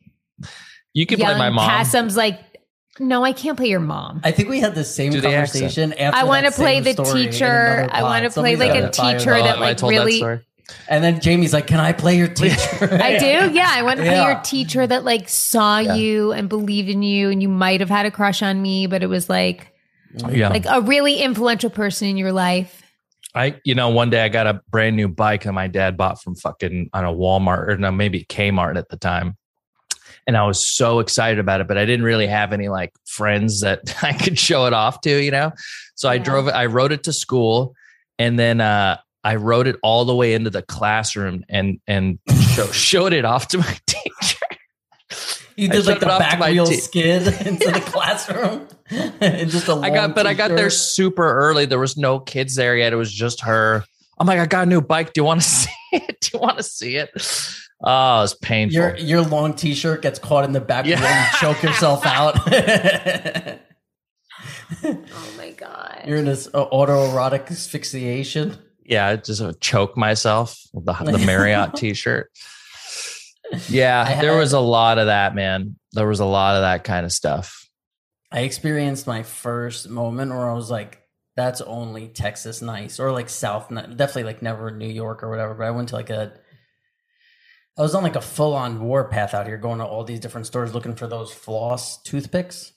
You 0.93 1.06
can 1.06 1.19
young 1.19 1.32
play 1.32 1.39
my 1.39 1.49
mom. 1.49 1.69
Kassem's 1.69 2.15
like, 2.15 2.39
no, 2.99 3.23
I 3.25 3.34
can't 3.34 3.58
play 3.58 3.67
your 3.69 3.80
mom. 3.80 4.21
I 4.23 4.32
think 4.32 4.49
we 4.49 4.60
had 4.60 4.75
the 4.75 4.84
same 4.84 5.12
Do 5.12 5.21
the 5.21 5.30
conversation 5.30 5.93
after. 5.93 6.17
I 6.17 6.23
want 6.25 6.45
to 6.45 6.52
play 6.52 6.80
the 6.82 6.93
teacher. 6.93 7.88
I 7.91 8.04
want 8.04 8.25
to 8.25 8.30
play 8.32 8.56
like 8.56 8.71
a 8.75 8.89
teacher 8.89 9.34
up. 9.34 9.43
that 9.43 9.56
oh, 9.58 9.62
I 9.62 9.69
like 9.69 9.78
told 9.78 9.93
that 9.93 9.97
really. 9.99 10.17
story. 10.17 10.41
And 10.88 11.04
then 11.04 11.19
Jamie's 11.19 11.52
like, 11.52 11.65
"Can 11.65 11.80
I 11.80 11.93
play 11.93 12.15
your 12.17 12.28
teacher?" 12.41 12.88
I 13.02 13.17
do. 13.17 13.52
Yeah, 13.54 13.67
I 13.69 13.82
want 13.84 13.97
to 13.97 14.04
play 14.04 14.12
Yeah. 14.15 14.32
your 14.34 14.41
teacher 14.43 14.86
that 14.86 15.04
like 15.04 15.28
saw 15.28 15.80
Yeah. 15.80 15.95
you 15.95 16.32
and 16.32 16.47
believed 16.47 16.89
in 16.89 17.02
you, 17.02 17.30
and 17.32 17.41
you 17.41 17.49
might 17.49 17.80
have 17.80 17.89
had 17.89 18.06
a 18.06 18.12
crush 18.12 18.43
on 18.43 18.62
me, 18.62 18.86
but 18.86 19.02
it 19.02 19.08
was 19.08 19.30
like 19.30 19.73
Yeah. 20.28 20.50
like 20.50 20.65
a 20.67 20.82
really 20.82 21.17
influential 21.22 21.69
person 21.69 22.08
in 22.08 22.17
your 22.17 22.32
life. 22.32 22.84
I, 23.36 23.60
you 23.63 23.76
know, 23.76 23.89
one 23.89 24.10
day 24.10 24.24
I 24.24 24.30
got 24.30 24.48
a 24.48 24.62
brand 24.69 24.95
new 24.95 25.08
bike 25.08 25.43
that 25.43 25.54
my 25.54 25.67
dad 25.67 25.98
bought 25.98 26.22
from 26.22 26.36
fucking 26.36 26.89
on 26.93 27.06
a 27.06 27.13
Walmart 27.13 27.67
or 27.69 27.78
no, 27.78 27.91
maybe 27.91 28.26
Kmart 28.26 28.76
at 28.78 28.89
the 28.89 28.98
time. 28.98 29.38
And 30.26 30.36
I 30.36 30.45
was 30.45 30.67
so 30.67 31.00
excited 31.00 31.39
about 31.39 31.62
it, 31.62 31.67
but 31.67 31.78
I 31.78 31.86
didn't 31.86 32.04
really 32.06 32.28
have 32.28 32.54
any 32.54 32.69
like 32.69 32.91
friends 33.06 33.62
that 33.62 33.82
I 34.04 34.13
could 34.13 34.38
show 34.39 34.65
it 34.65 34.74
off 34.74 35.02
to, 35.02 35.24
you 35.24 35.32
know? 35.32 35.52
So 35.95 36.10
I 36.10 36.15
Yeah. 36.15 36.24
drove 36.24 36.48
it, 36.48 36.52
I 36.52 36.65
rode 36.65 36.91
it 36.91 37.04
to 37.04 37.13
school 37.13 37.76
and 38.17 38.38
then 38.39 38.62
uh 38.62 38.98
I 39.24 39.36
rode 39.36 39.67
it 39.67 39.76
all 39.84 40.06
the 40.06 40.15
way 40.15 40.34
into 40.34 40.50
the 40.50 40.62
classroom 40.63 41.43
and 41.50 41.80
and 41.88 42.19
show, 42.56 42.67
showed 42.72 43.13
it 43.13 43.26
off 43.26 43.48
to 43.50 43.58
my 43.60 43.78
teacher. 43.88 44.29
You 45.60 45.69
I 45.69 45.72
did 45.74 45.86
like 45.86 46.00
the 46.00 46.06
it 46.08 46.12
off 46.12 46.17
to 46.22 46.24
back 46.30 46.39
my 46.39 46.52
wheel 46.52 46.65
te- 46.65 46.78
skid 46.78 47.28
into 47.48 47.72
the 47.72 47.82
classroom. 47.82 48.67
and 49.19 49.50
just 49.52 49.67
a 49.67 49.74
I 49.74 49.89
got, 49.89 50.02
long 50.08 50.13
but 50.13 50.26
I 50.28 50.34
got 50.34 50.50
there 50.50 50.69
super 50.69 51.24
early. 51.30 51.65
There 51.65 51.80
was 51.80 51.98
no 51.98 52.19
kids 52.19 52.56
there 52.56 52.76
yet. 52.78 52.93
It 52.93 52.98
was 52.98 53.12
just 53.12 53.41
her. 53.41 53.84
I'm 54.17 54.28
like, 54.28 54.39
I 54.39 54.45
got 54.45 54.63
a 54.63 54.69
new 54.69 54.82
bike. 54.82 55.13
Do 55.13 55.22
you 55.22 55.26
want 55.26 55.41
to 55.41 55.48
see 55.50 55.69
it? 55.93 56.19
Do 56.22 56.30
you 56.34 56.39
want 56.39 56.58
to 56.58 56.63
see 56.63 56.95
it? 56.95 57.10
Oh, 57.82 58.24
it's 58.24 58.34
painful. 58.34 58.74
Your 58.76 58.98
your 58.98 59.22
long 59.22 59.54
T-shirt 59.54 60.02
gets 60.02 60.19
caught 60.19 60.43
in 60.43 60.52
the 60.52 60.60
back 60.62 60.86
Yeah. 60.86 60.98
wheel 61.00 61.08
and 61.08 61.28
you 61.32 61.39
choke 61.39 61.63
yourself 61.63 62.06
out. 62.06 62.38
Oh 64.84 65.34
my 65.38 65.52
god! 65.52 66.04
You're 66.06 66.17
in 66.17 66.26
this 66.26 66.48
uh, 66.54 66.65
autoerotic 66.67 67.50
asphyxiation. 67.50 68.58
yeah, 68.86 69.08
I 69.08 69.15
just 69.17 69.41
uh, 69.41 69.54
choke 69.60 69.98
myself 69.98 70.62
with 70.74 70.86
the, 70.86 70.93
the 70.93 71.17
Marriott 71.26 71.76
t-shirt. 71.76 72.30
Yeah, 73.68 74.06
I 74.08 74.22
there 74.22 74.38
was 74.38 74.54
a 74.54 74.60
lot 74.60 74.98
of 74.98 75.08
that, 75.08 75.36
man. 75.36 75.76
There 75.94 76.08
was 76.08 76.20
a 76.20 76.26
lot 76.26 76.56
of 76.56 76.62
that 76.62 76.84
kind 76.84 77.06
of 77.06 77.12
stuff. 77.12 77.68
I 78.32 78.42
experienced 78.42 79.08
my 79.08 79.24
first 79.24 79.90
moment 79.90 80.32
where 80.32 80.50
I 80.50 80.54
was 80.54 80.70
like, 80.70 81.02
"That's 81.36 81.62
only 81.62 82.10
Texas 82.10 82.62
nice," 82.62 83.00
or 83.00 83.12
like 83.12 83.30
South, 83.30 83.70
definitely 83.70 84.24
like 84.24 84.42
never 84.42 84.72
New 84.72 84.88
York 84.88 85.24
or 85.24 85.30
whatever. 85.30 85.56
But 85.56 85.68
I 85.68 85.72
went 85.72 85.90
to 85.90 85.96
like 85.96 86.10
a, 86.10 86.34
I 87.78 87.82
was 87.82 87.96
on 87.96 88.04
like 88.04 88.16
a 88.16 88.22
full 88.22 88.54
on 88.54 88.82
warpath 88.82 89.34
out 89.34 89.48
here, 89.48 89.58
going 89.58 89.80
to 89.80 89.86
all 89.86 90.04
these 90.04 90.20
different 90.20 90.48
stores 90.48 90.74
looking 90.74 90.96
for 90.96 91.08
those 91.08 91.34
floss 91.34 92.02
toothpicks. 92.04 92.74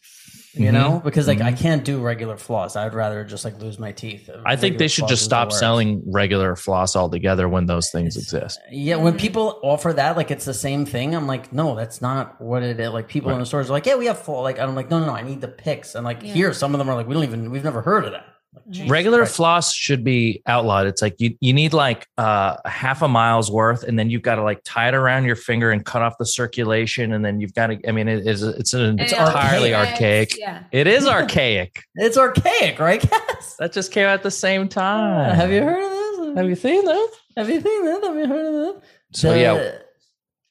You 0.54 0.68
Mhm. 0.68 0.72
know, 0.74 1.00
because 1.02 1.28
like 1.28 1.40
I 1.40 1.52
can't 1.52 1.82
do 1.82 1.98
regular 2.00 2.36
floss. 2.36 2.76
I'd 2.76 2.92
rather 2.92 3.24
just 3.24 3.42
like 3.44 3.58
lose 3.58 3.78
my 3.78 3.90
teeth. 3.92 4.28
I 4.44 4.54
think 4.56 4.76
they 4.76 4.86
should 4.88 5.08
just 5.08 5.24
stop 5.24 5.50
selling 5.50 6.02
regular 6.06 6.56
floss 6.56 6.94
altogether 6.94 7.48
when 7.48 7.64
those 7.66 7.90
things 7.90 8.16
exist. 8.18 8.60
Yeah, 8.70 8.96
when 8.96 9.16
people 9.16 9.58
offer 9.62 9.94
that, 9.94 10.16
like 10.16 10.30
it's 10.30 10.44
the 10.44 10.52
same 10.52 10.84
thing. 10.84 11.14
I'm 11.14 11.26
like, 11.26 11.54
no, 11.54 11.74
that's 11.74 12.02
not 12.02 12.38
what 12.38 12.62
it 12.62 12.78
is. 12.78 12.90
Like 12.90 13.08
people 13.08 13.30
in 13.30 13.38
the 13.38 13.46
stores 13.46 13.70
are 13.70 13.72
like, 13.72 13.86
yeah, 13.86 13.96
we 13.96 14.04
have 14.06 14.18
full. 14.18 14.42
Like 14.42 14.58
I'm 14.58 14.74
like, 14.74 14.90
no, 14.90 14.98
no, 15.00 15.06
no, 15.06 15.12
I 15.14 15.22
need 15.22 15.40
the 15.40 15.48
picks. 15.48 15.94
And 15.94 16.04
like 16.04 16.22
Yeah. 16.22 16.34
here, 16.34 16.52
some 16.52 16.74
of 16.74 16.78
them 16.78 16.88
are 16.90 16.94
like, 16.94 17.06
we 17.06 17.14
don't 17.14 17.24
even, 17.24 17.50
we've 17.50 17.64
never 17.64 17.80
heard 17.80 18.04
of 18.04 18.12
that. 18.12 18.24
Like, 18.54 18.68
Jesus 18.70 18.90
regular 18.90 19.18
Christ. 19.20 19.36
floss 19.36 19.72
should 19.74 20.04
be 20.04 20.42
outlawed. 20.46 20.86
It's 20.86 21.00
like 21.00 21.14
you 21.18 21.36
you 21.40 21.52
need 21.54 21.72
like 21.72 22.06
uh, 22.18 22.56
a 22.64 22.68
half 22.68 23.00
a 23.00 23.08
mile's 23.08 23.50
worth, 23.50 23.82
and 23.82 23.98
then 23.98 24.10
you've 24.10 24.22
got 24.22 24.34
to 24.34 24.42
like 24.42 24.60
tie 24.64 24.88
it 24.88 24.94
around 24.94 25.24
your 25.24 25.36
finger 25.36 25.70
and 25.70 25.82
cut 25.84 26.02
off 26.02 26.18
the 26.18 26.26
circulation, 26.26 27.12
and 27.14 27.24
then 27.24 27.40
you've 27.40 27.54
got 27.54 27.68
to. 27.68 27.88
I 27.88 27.92
mean, 27.92 28.08
it 28.08 28.26
is 28.26 28.42
it's 28.42 28.74
an 28.74 28.98
It's 28.98 29.12
entirely 29.12 29.74
archaic. 29.74 30.32
archaic. 30.32 30.38
Yeah. 30.38 30.62
It 30.70 30.86
is 30.86 31.06
archaic. 31.08 31.82
It's 31.94 32.18
archaic, 32.18 32.78
right, 32.78 33.00
Cass? 33.00 33.56
that 33.58 33.72
just 33.72 33.90
came 33.90 34.04
out 34.06 34.14
at 34.14 34.22
the 34.22 34.30
same 34.30 34.68
time. 34.68 35.34
Have 35.34 35.50
you 35.50 35.62
heard 35.62 35.82
of 35.82 36.26
this? 36.26 36.36
Have 36.36 36.48
you 36.48 36.54
seen 36.56 36.84
that? 36.84 37.08
Have 37.38 37.48
you 37.48 37.60
seen 37.60 37.84
that? 37.86 38.04
Have 38.04 38.16
you 38.16 38.26
heard 38.26 38.46
of 38.46 38.52
that? 38.74 38.82
So 39.14 39.32
The- 39.32 39.40
yeah, 39.40 39.72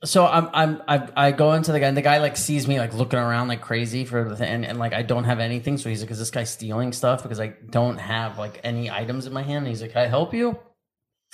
So 0.04 0.26
I'm 0.26 0.50
I'm 0.54 0.82
I, 0.88 1.28
I 1.28 1.32
go 1.32 1.54
into 1.54 1.72
the 1.72 1.80
guy 1.80 1.88
and 1.88 1.96
the 1.96 2.02
guy 2.02 2.18
like 2.18 2.36
sees 2.36 2.68
me 2.68 2.80
like 2.80 2.94
looking 2.96 3.20
around 3.20 3.50
like 3.50 3.62
crazy 3.62 4.04
for 4.04 4.28
the 4.28 4.36
thing 4.36 4.50
and, 4.50 4.66
and 4.66 4.80
like 4.80 4.94
I 4.94 5.04
don't 5.04 5.26
have 5.26 5.40
anything. 5.40 5.78
So 5.78 5.90
he's 5.90 6.02
like 6.02 6.10
is 6.10 6.18
this 6.18 6.32
guy 6.32 6.44
stealing 6.44 6.92
stuff? 6.92 7.22
Because 7.22 7.40
I 7.40 7.54
don't 7.70 7.98
have 7.98 8.40
like 8.40 8.60
any 8.64 8.90
items 8.90 9.28
in 9.28 9.34
my 9.34 9.44
hand. 9.44 9.60
And 9.60 9.68
he's 9.68 9.82
like 9.82 9.94
can 9.94 10.02
I 10.02 10.08
help 10.08 10.34
you? 10.34 10.58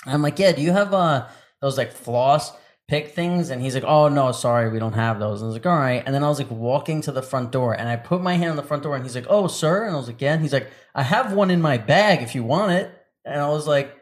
And 0.04 0.14
I'm 0.14 0.22
like 0.22 0.38
yeah 0.38 0.52
do 0.52 0.60
you 0.60 0.72
have 0.72 0.92
uh 0.92 1.28
those 1.62 1.78
like 1.78 1.92
floss 1.92 2.52
pick 2.88 3.14
things? 3.14 3.48
And 3.48 3.62
he's 3.62 3.74
like 3.74 3.84
oh 3.84 4.10
no 4.10 4.32
sorry 4.32 4.68
we 4.68 4.78
don't 4.78 4.92
have 4.92 5.18
those. 5.18 5.40
And 5.40 5.46
I 5.46 5.48
was 5.48 5.56
like 5.56 5.66
all 5.66 5.78
right 5.78 6.02
and 6.04 6.14
then 6.14 6.22
I 6.22 6.28
was 6.28 6.38
like 6.38 6.50
walking 6.50 7.00
to 7.02 7.12
the 7.12 7.22
front 7.22 7.52
door 7.52 7.72
and 7.72 7.88
I 7.88 7.96
put 7.96 8.20
my 8.20 8.34
hand 8.34 8.50
on 8.50 8.56
the 8.56 8.62
front 8.62 8.82
door 8.82 8.96
and 8.96 9.04
he's 9.04 9.14
like 9.14 9.26
oh 9.30 9.48
sir? 9.48 9.86
And 9.86 9.94
I 9.94 9.98
was 9.98 10.08
like 10.08 10.20
yeah. 10.20 10.34
And 10.34 10.42
he's 10.42 10.52
like 10.52 10.70
I 10.94 11.04
have 11.04 11.32
one 11.32 11.50
in 11.50 11.62
my 11.62 11.78
bag 11.78 12.22
if 12.22 12.34
you 12.34 12.44
want 12.44 12.72
it. 12.72 12.92
And 13.24 13.40
I 13.40 13.48
was 13.48 13.66
like 13.66 13.96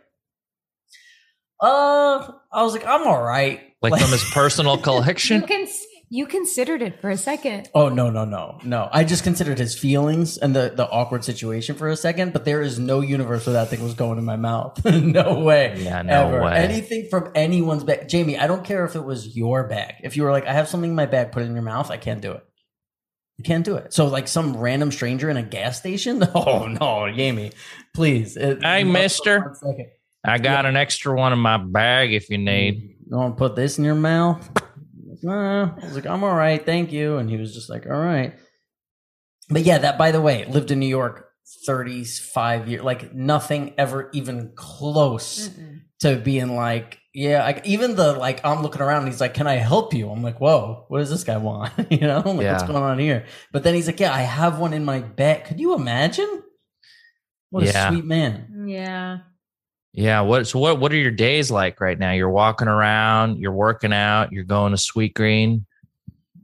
uh 1.60 2.32
I 2.52 2.64
was 2.64 2.72
like 2.72 2.84
I'm 2.84 3.06
all 3.06 3.22
right 3.22 3.65
like 3.82 4.00
from 4.00 4.10
his 4.10 4.24
personal 4.32 4.76
You 4.76 4.82
collection. 4.82 5.42
can 5.42 5.66
you 6.08 6.26
considered 6.26 6.82
it 6.82 7.00
for 7.00 7.10
a 7.10 7.16
second. 7.16 7.68
Oh 7.74 7.88
no 7.88 8.10
no 8.10 8.24
no 8.24 8.60
no! 8.62 8.88
I 8.92 9.02
just 9.02 9.24
considered 9.24 9.58
his 9.58 9.76
feelings 9.76 10.38
and 10.38 10.54
the 10.54 10.72
the 10.74 10.88
awkward 10.88 11.24
situation 11.24 11.74
for 11.74 11.88
a 11.88 11.96
second, 11.96 12.32
but 12.32 12.44
there 12.44 12.62
is 12.62 12.78
no 12.78 13.00
universe 13.00 13.44
where 13.44 13.54
that 13.54 13.70
thing 13.70 13.82
was 13.82 13.94
going 13.94 14.16
in 14.18 14.24
my 14.24 14.36
mouth. 14.36 14.84
no 14.84 15.40
way. 15.40 15.74
Yeah, 15.82 16.02
no 16.02 16.28
ever. 16.28 16.42
way. 16.44 16.56
Anything 16.58 17.08
from 17.10 17.32
anyone's 17.34 17.82
bag, 17.82 18.08
Jamie. 18.08 18.38
I 18.38 18.46
don't 18.46 18.64
care 18.64 18.84
if 18.84 18.94
it 18.94 19.04
was 19.04 19.36
your 19.36 19.66
bag. 19.66 19.94
If 20.04 20.16
you 20.16 20.22
were 20.22 20.30
like, 20.30 20.46
I 20.46 20.52
have 20.52 20.68
something 20.68 20.90
in 20.90 20.96
my 20.96 21.06
bag, 21.06 21.32
put 21.32 21.42
it 21.42 21.46
in 21.46 21.54
your 21.54 21.62
mouth. 21.64 21.90
I 21.90 21.96
can't 21.96 22.20
do 22.20 22.32
it. 22.32 22.44
You 23.38 23.42
can't 23.44 23.64
do 23.64 23.74
it. 23.74 23.92
So 23.92 24.06
like 24.06 24.28
some 24.28 24.56
random 24.56 24.92
stranger 24.92 25.28
in 25.28 25.36
a 25.36 25.42
gas 25.42 25.76
station. 25.78 26.22
Oh 26.36 26.66
no, 26.68 27.12
Jamie, 27.12 27.50
please. 27.94 28.36
It- 28.36 28.62
Hey, 28.62 28.84
mister. 28.84 29.40
one 29.40 29.54
second. 29.56 29.86
I 30.24 30.38
got 30.38 30.66
an 30.66 30.76
extra 30.76 31.14
one 31.16 31.32
in 31.32 31.38
my 31.40 31.56
bag 31.58 32.12
if 32.14 32.30
you 32.30 32.38
need. 32.38 32.74
Mm-hmm. 32.76 32.95
You 33.08 33.16
want 33.16 33.36
to 33.36 33.38
put 33.38 33.54
this 33.56 33.78
in 33.78 33.84
your 33.84 33.94
mouth? 33.94 34.48
Nah. 35.22 35.74
I 35.80 35.84
was 35.84 35.94
like, 35.94 36.06
I'm 36.06 36.24
all 36.24 36.34
right, 36.34 36.64
thank 36.64 36.92
you. 36.92 37.16
And 37.16 37.30
he 37.30 37.36
was 37.36 37.54
just 37.54 37.70
like, 37.70 37.86
all 37.86 37.92
right. 37.96 38.34
But 39.48 39.62
yeah, 39.62 39.78
that 39.78 39.96
by 39.96 40.10
the 40.10 40.20
way, 40.20 40.44
lived 40.46 40.70
in 40.72 40.80
New 40.80 40.88
York 40.88 41.28
35 41.66 42.68
years, 42.68 42.82
like 42.82 43.14
nothing 43.14 43.74
ever 43.78 44.10
even 44.12 44.52
close 44.56 45.48
Mm-mm. 45.48 45.80
to 46.00 46.16
being 46.16 46.56
like, 46.56 46.98
yeah, 47.14 47.44
like 47.44 47.64
even 47.64 47.94
the 47.96 48.12
like 48.14 48.44
I'm 48.44 48.62
looking 48.62 48.82
around 48.82 49.04
and 49.04 49.08
he's 49.08 49.20
like, 49.20 49.34
Can 49.34 49.46
I 49.46 49.54
help 49.54 49.94
you? 49.94 50.10
I'm 50.10 50.22
like, 50.22 50.40
Whoa, 50.40 50.84
what 50.88 50.98
does 50.98 51.08
this 51.10 51.24
guy 51.24 51.36
want? 51.38 51.72
you 51.90 52.00
know, 52.00 52.22
I'm 52.24 52.36
like, 52.36 52.46
what's 52.46 52.64
going 52.64 52.82
on 52.82 52.98
here? 52.98 53.24
But 53.52 53.62
then 53.62 53.74
he's 53.74 53.86
like, 53.86 54.00
Yeah, 54.00 54.12
I 54.12 54.22
have 54.22 54.58
one 54.58 54.74
in 54.74 54.84
my 54.84 55.00
bed. 55.00 55.44
Could 55.46 55.60
you 55.60 55.74
imagine? 55.74 56.42
What 57.50 57.64
Yeah. 57.64 57.88
a 57.88 57.92
sweet 57.92 58.04
man. 58.04 58.64
Yeah. 58.66 59.18
Yeah. 59.96 60.20
What? 60.20 60.46
So 60.46 60.58
what? 60.58 60.78
What 60.78 60.92
are 60.92 60.96
your 60.96 61.10
days 61.10 61.50
like 61.50 61.80
right 61.80 61.98
now? 61.98 62.12
You're 62.12 62.30
walking 62.30 62.68
around. 62.68 63.38
You're 63.38 63.52
working 63.52 63.94
out. 63.94 64.30
You're 64.30 64.44
going 64.44 64.72
to 64.72 64.78
Sweetgreen. 64.78 65.64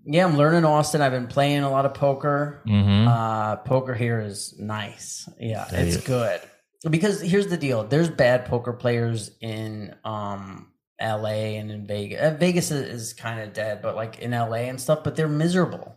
Yeah, 0.05 0.25
I'm 0.25 0.37
learning 0.37 0.65
Austin. 0.65 1.03
I've 1.03 1.13
been 1.13 1.29
playing 1.29 1.63
a 1.63 1.71
lot 1.71 1.85
of 1.85 1.95
poker. 1.95 2.63
Mm-hmm. 2.67 3.07
Uh, 3.07 3.57
poker 3.57 3.95
here 3.95 4.21
is 4.21 4.59
nice. 4.59 5.29
Yeah, 5.39 5.69
it's 5.71 5.99
good. 5.99 6.41
Because 6.89 7.21
here's 7.21 7.49
the 7.49 7.59
deal: 7.59 7.85
there's 7.85 8.09
bad 8.09 8.47
poker 8.47 8.73
players 8.73 9.31
in 9.43 9.95
um 10.03 10.73
L.A. 10.99 11.57
and 11.59 11.71
in 11.71 11.87
Vegas. 11.87 12.21
Uh, 12.21 12.37
Vegas 12.39 12.71
is, 12.71 13.03
is 13.03 13.13
kind 13.13 13.41
of 13.41 13.53
dead, 13.53 13.83
but 13.83 13.95
like 13.97 14.21
in 14.21 14.33
L.A. 14.33 14.69
and 14.69 14.81
stuff, 14.81 15.05
but 15.05 15.15
they're 15.15 15.29
miserable. 15.29 15.95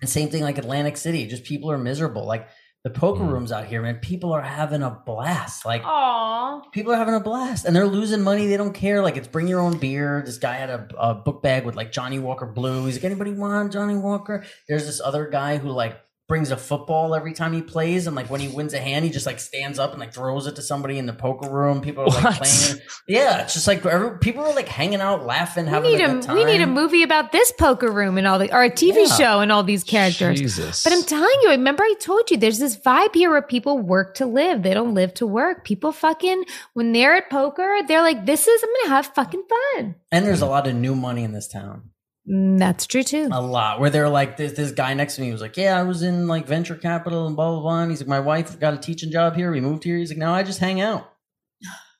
And 0.00 0.08
same 0.08 0.30
thing 0.30 0.42
like 0.42 0.58
Atlantic 0.58 0.96
City, 0.96 1.26
just 1.26 1.44
people 1.44 1.70
are 1.70 1.78
miserable. 1.78 2.24
Like 2.24 2.48
the 2.84 2.90
poker 2.90 3.22
Mm. 3.22 3.30
rooms 3.32 3.52
out 3.52 3.66
here, 3.66 3.80
man, 3.80 3.96
people 3.96 4.32
are 4.32 4.42
having 4.42 4.82
a 4.82 4.90
blast. 4.90 5.64
Like 5.64 5.82
Aw. 5.84 6.60
people 6.72 6.92
are 6.92 6.96
having 6.96 7.14
a 7.14 7.20
blast 7.20 7.64
and 7.64 7.76
they're 7.76 7.86
losing 7.86 8.22
money. 8.22 8.46
They 8.48 8.56
don't 8.56 8.72
care. 8.74 9.00
Like 9.02 9.16
it's 9.16 9.28
bring 9.28 9.46
your 9.46 9.60
own 9.60 9.78
beer. 9.78 10.22
This 10.26 10.38
guy 10.38 10.54
had 10.56 10.68
a, 10.70 10.88
a 10.98 11.14
book 11.14 11.42
bag 11.42 11.64
with 11.64 11.76
like 11.76 11.92
Johnnie 11.92 12.18
Walker 12.18 12.46
Blue. 12.46 12.84
He's 12.86 12.96
like, 12.96 13.04
anybody 13.04 13.32
want 13.32 13.72
Johnnie 13.72 13.96
Walker? 13.96 14.44
There's 14.68 14.84
this 14.86 15.00
other 15.00 15.28
guy 15.28 15.58
who 15.58 15.68
like 15.70 15.96
brings 16.32 16.50
a 16.50 16.56
football 16.56 17.14
every 17.14 17.34
time 17.34 17.52
he 17.52 17.60
plays, 17.60 18.06
and 18.06 18.16
like 18.16 18.30
when 18.30 18.40
he 18.40 18.48
wins 18.48 18.72
a 18.72 18.78
hand, 18.78 19.04
he 19.04 19.10
just 19.10 19.26
like 19.26 19.38
stands 19.38 19.78
up 19.78 19.90
and 19.90 20.00
like 20.00 20.14
throws 20.14 20.46
it 20.46 20.56
to 20.56 20.62
somebody 20.62 20.96
in 20.96 21.04
the 21.04 21.12
poker 21.12 21.46
room. 21.50 21.82
People 21.82 22.04
are 22.04 22.06
like 22.06 22.24
What? 22.24 22.36
playing. 22.36 22.80
Yeah, 23.06 23.42
it's 23.42 23.52
just 23.52 23.66
like 23.66 23.84
every, 23.84 24.18
people 24.18 24.42
are 24.42 24.54
like 24.54 24.66
hanging 24.66 25.02
out, 25.02 25.26
laughing, 25.26 25.70
We 25.70 25.78
need 25.80 26.00
a 26.00 26.16
a 26.18 26.22
time. 26.22 26.34
we 26.36 26.44
need 26.46 26.62
a 26.62 26.66
movie 26.66 27.02
about 27.02 27.32
this 27.32 27.52
poker 27.52 27.92
room 27.92 28.16
and 28.16 28.26
all 28.26 28.38
the 28.38 28.50
or 28.50 28.62
a 28.64 28.70
TV 28.70 29.06
Yeah. 29.06 29.14
show 29.14 29.40
and 29.40 29.52
all 29.52 29.62
these 29.62 29.84
characters. 29.84 30.38
Jesus. 30.40 30.82
But 30.84 30.94
I'm 30.94 31.02
telling 31.02 31.36
you, 31.42 31.50
remember 31.50 31.82
I 31.82 31.94
told 32.00 32.30
you 32.30 32.38
there's 32.38 32.58
this 32.58 32.78
vibe 32.78 33.14
here 33.14 33.28
where 33.28 33.42
people 33.42 33.76
work 33.78 34.14
to 34.14 34.24
live. 34.24 34.62
They 34.62 34.72
don't 34.72 34.94
live 34.94 35.12
to 35.14 35.26
work. 35.26 35.64
People 35.66 35.92
fucking 35.92 36.44
when 36.72 36.92
they're 36.92 37.14
at 37.14 37.28
poker, 37.28 37.80
they're 37.86 38.00
like, 38.00 38.24
this 38.24 38.48
is 38.48 38.62
I'm 38.62 38.70
gonna 38.84 38.96
have 38.96 39.06
fucking 39.14 39.42
fun. 39.76 39.96
And 40.10 40.24
there's 40.26 40.40
a 40.40 40.46
lot 40.46 40.66
of 40.66 40.74
new 40.74 40.94
money 40.94 41.24
in 41.24 41.32
this 41.32 41.46
town. 41.48 41.90
Mm, 42.28 42.58
that's 42.58 42.86
true 42.86 43.02
too. 43.02 43.28
a 43.32 43.40
lot. 43.42 43.80
Where 43.80 43.90
they're 43.90 44.08
like 44.08 44.36
this 44.36 44.52
this 44.52 44.70
guy 44.70 44.94
next 44.94 45.16
to 45.16 45.22
me 45.22 45.32
was 45.32 45.40
like 45.40 45.56
yeah 45.56 45.76
i 45.76 45.82
was 45.82 46.02
in 46.02 46.28
like 46.28 46.46
venture 46.46 46.76
capital 46.76 47.26
and 47.26 47.34
blah 47.34 47.50
blah 47.50 47.60
blah. 47.60 47.82
And 47.82 47.90
he's 47.90 48.00
like 48.00 48.08
my 48.08 48.20
wife 48.20 48.60
got 48.60 48.74
a 48.74 48.78
teaching 48.78 49.10
job 49.10 49.34
here. 49.34 49.50
We 49.50 49.60
moved 49.60 49.82
here. 49.82 49.98
He's 49.98 50.10
like 50.10 50.18
now 50.18 50.32
i 50.32 50.42
just 50.44 50.60
hang 50.60 50.80
out. 50.80 51.10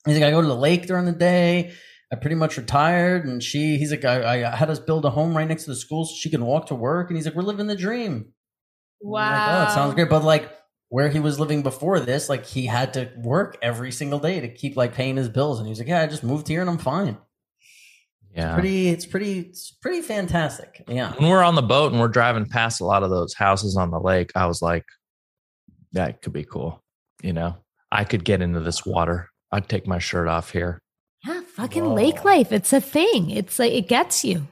He's 0.07 0.15
like 0.17 0.25
i 0.25 0.31
go 0.31 0.41
to 0.41 0.47
the 0.47 0.55
lake 0.55 0.87
during 0.87 1.07
the 1.07 1.13
day. 1.13 1.73
I 2.13 2.17
pretty 2.17 2.37
much 2.37 2.57
retired. 2.57 3.27
And 3.27 3.43
she 3.43 3.79
he's 3.79 3.91
like 3.91 4.05
i, 4.05 4.45
I 4.45 4.55
had 4.55 4.71
us 4.71 4.79
build 4.79 5.05
a 5.05 5.11
home 5.11 5.37
right 5.37 5.49
next 5.49 5.65
to 5.65 5.71
the 5.71 5.77
school 5.77 6.05
so 6.05 6.15
she 6.15 6.31
can 6.31 6.45
walk 6.47 6.67
to 6.67 6.77
work. 6.77 7.11
And 7.11 7.17
he's 7.17 7.27
like 7.27 7.35
we're 7.35 7.43
living 7.43 7.67
the 7.67 7.75
dream. 7.77 8.33
I'm 9.05 9.11
like, 9.11 9.69
oh 9.69 9.71
it 9.73 9.75
sounds 9.75 9.95
great. 9.95 10.09
But 10.09 10.23
like 10.23 10.49
where 10.89 11.09
he 11.09 11.19
was 11.19 11.41
living 11.41 11.63
before 11.63 11.99
this 11.99 12.29
like 12.29 12.47
he 12.47 12.67
had 12.67 12.95
to 12.95 13.11
work 13.17 13.57
every 13.61 13.91
single 13.91 14.21
day 14.21 14.39
to 14.39 14.49
keep 14.49 14.77
like 14.77 14.95
paying 14.95 15.17
his 15.17 15.29
bills. 15.29 15.59
And 15.59 15.67
he 15.67 15.71
was 15.71 15.81
like 15.81 15.89
yeah 15.89 16.03
i 16.03 16.07
just 16.07 16.23
moved 16.23 16.47
here 16.47 16.61
and 16.61 16.71
i'm 16.71 16.79
fine 16.79 17.19
yeah. 18.35 18.55
pretty 18.55 18.89
it's 18.89 19.05
pretty 19.07 19.41
it's 19.41 19.71
pretty 19.71 20.01
fantastic 20.03 20.83
yeah 20.89 21.13
when 21.19 21.29
we're 21.31 21.43
on 21.43 21.55
the 21.55 21.63
boat 21.63 21.93
and 21.93 22.01
we're 22.01 22.09
driving 22.09 22.47
past 22.47 22.81
a 22.81 22.85
lot 22.85 23.03
of 23.03 23.11
those 23.11 23.35
houses 23.35 23.77
on 23.77 23.91
the 23.91 24.01
lake, 24.01 24.31
I 24.35 24.47
was 24.47 24.63
like, 24.63 24.85
that 25.93 26.23
could 26.23 26.33
be 26.33 26.45
cool. 26.45 26.83
You 27.23 27.33
know, 27.33 27.57
I 27.91 28.05
could 28.05 28.25
get 28.25 28.41
into 28.43 28.61
this 28.61 28.85
water. 28.87 29.29
I'd 29.53 29.69
take 29.69 29.87
my 29.87 29.99
shirt 29.99 30.27
off 30.29 30.51
here. 30.51 30.81
Yeah, 31.27 31.43
fucking 31.43 31.85
Whoa. 31.85 31.95
lake 31.95 32.25
life. 32.25 32.51
It's 32.53 32.73
a 32.73 32.81
thing. 32.81 33.31
It's 33.31 33.59
like 33.59 33.73
it 33.73 33.87
gets 33.89 34.25
you. 34.25 34.49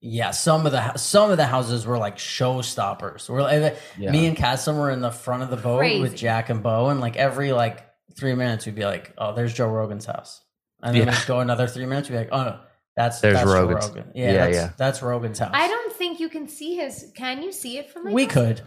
Yeah, 0.00 0.30
some 0.32 0.66
of 0.66 0.72
the 0.72 0.94
some 0.96 1.30
of 1.30 1.38
the 1.38 1.46
houses 1.46 1.86
were 1.86 1.96
like 1.98 2.18
showstoppers. 2.18 3.28
We're 3.28 3.42
like, 3.42 3.54
eh, 3.54 3.74
Yeah. 3.98 4.10
me 4.10 4.26
and 4.26 4.36
Kassem 4.36 4.76
were 4.78 4.90
in 4.90 5.00
the 5.00 5.10
front 5.10 5.42
of 5.42 5.50
the 5.50 5.56
boat 5.56 5.78
Crazy. 5.78 6.02
with 6.02 6.14
Jack 6.14 6.50
and 6.50 6.62
Beau, 6.62 6.88
and 6.90 7.00
like 7.00 7.16
every 7.16 7.52
like 7.52 7.84
three 8.16 8.34
minutes 8.34 8.66
we'd 8.66 8.74
be 8.74 8.84
like, 8.84 9.12
"Oh, 9.18 9.34
there's 9.34 9.54
Joe 9.54 9.68
Rogan's 9.68 10.04
house," 10.04 10.42
and 10.82 10.94
then 10.94 11.06
Yeah. 11.06 11.18
we'd 11.18 11.26
go 11.26 11.40
another 11.40 11.66
three 11.66 11.86
minutes, 11.86 12.08
we'd 12.10 12.16
be 12.16 12.18
like, 12.18 12.28
"Oh 12.32 12.44
no, 12.44 12.60
that's 12.96 13.20
There's 13.20 13.34
that's 13.34 13.46
Rogan's. 13.50 13.86
Rogan. 13.88 14.12
Yeah, 14.14 14.24
Yeah, 14.26 14.32
that's, 14.46 14.56
yeah. 14.56 14.70
that's 14.76 15.02
Rogan's 15.02 15.38
house." 15.38 15.50
I 15.52 15.68
don't 15.68 15.92
think 15.94 16.20
you 16.20 16.28
can 16.28 16.48
see 16.48 16.76
his. 16.76 17.12
Can 17.16 17.42
you 17.42 17.52
see 17.52 17.78
it 17.78 17.90
from? 17.90 18.04
Like 18.04 18.14
we 18.14 18.24
this? 18.24 18.32
could, 18.34 18.62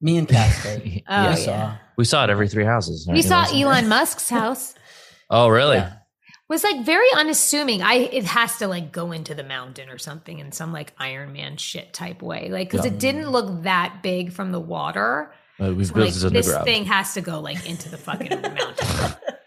me 0.00 0.18
and 0.18 0.28
Cass 0.28 0.62
did. 0.62 0.80
Oh, 1.08 1.22
we 1.22 1.28
yeah. 1.28 1.34
saw. 1.34 1.76
We 1.96 2.04
saw 2.04 2.24
it 2.24 2.30
every 2.30 2.48
three 2.48 2.64
houses. 2.64 3.06
We 3.10 3.22
saw 3.22 3.44
Elon 3.52 3.88
Musk's 3.96 4.28
house. 4.30 4.74
Oh, 5.28 5.48
really? 5.48 5.76
Yeah. 5.76 5.92
was 6.48 6.64
like 6.64 6.84
very 6.84 7.06
unassuming. 7.16 7.82
I 7.82 7.94
it 7.94 8.24
has 8.24 8.58
to 8.58 8.66
like 8.68 8.90
go 8.92 9.12
into 9.12 9.34
the 9.34 9.44
mountain 9.44 9.88
or 9.88 9.98
something 9.98 10.38
in 10.40 10.50
some 10.52 10.72
like 10.72 10.92
Iron 10.98 11.32
Man 11.32 11.56
shit 11.56 11.92
type 11.92 12.22
way, 12.22 12.48
like 12.50 12.70
because 12.70 12.84
Yeah. 12.86 12.92
it 12.92 12.98
didn't 12.98 13.30
look 13.30 13.62
that 13.62 14.02
big 14.02 14.32
from 14.32 14.50
the 14.52 14.60
water. 14.60 15.32
Uh, 15.62 15.72
we've 15.74 15.86
So, 15.88 15.94
built 15.94 16.06
like 16.06 16.14
this 16.14 16.46
this 16.46 16.58
thing 16.64 16.86
has 16.86 17.14
to 17.14 17.20
go 17.20 17.40
like 17.40 17.68
into 17.68 17.88
the 17.90 17.98
fucking 17.98 18.40
mountain. 18.40 19.14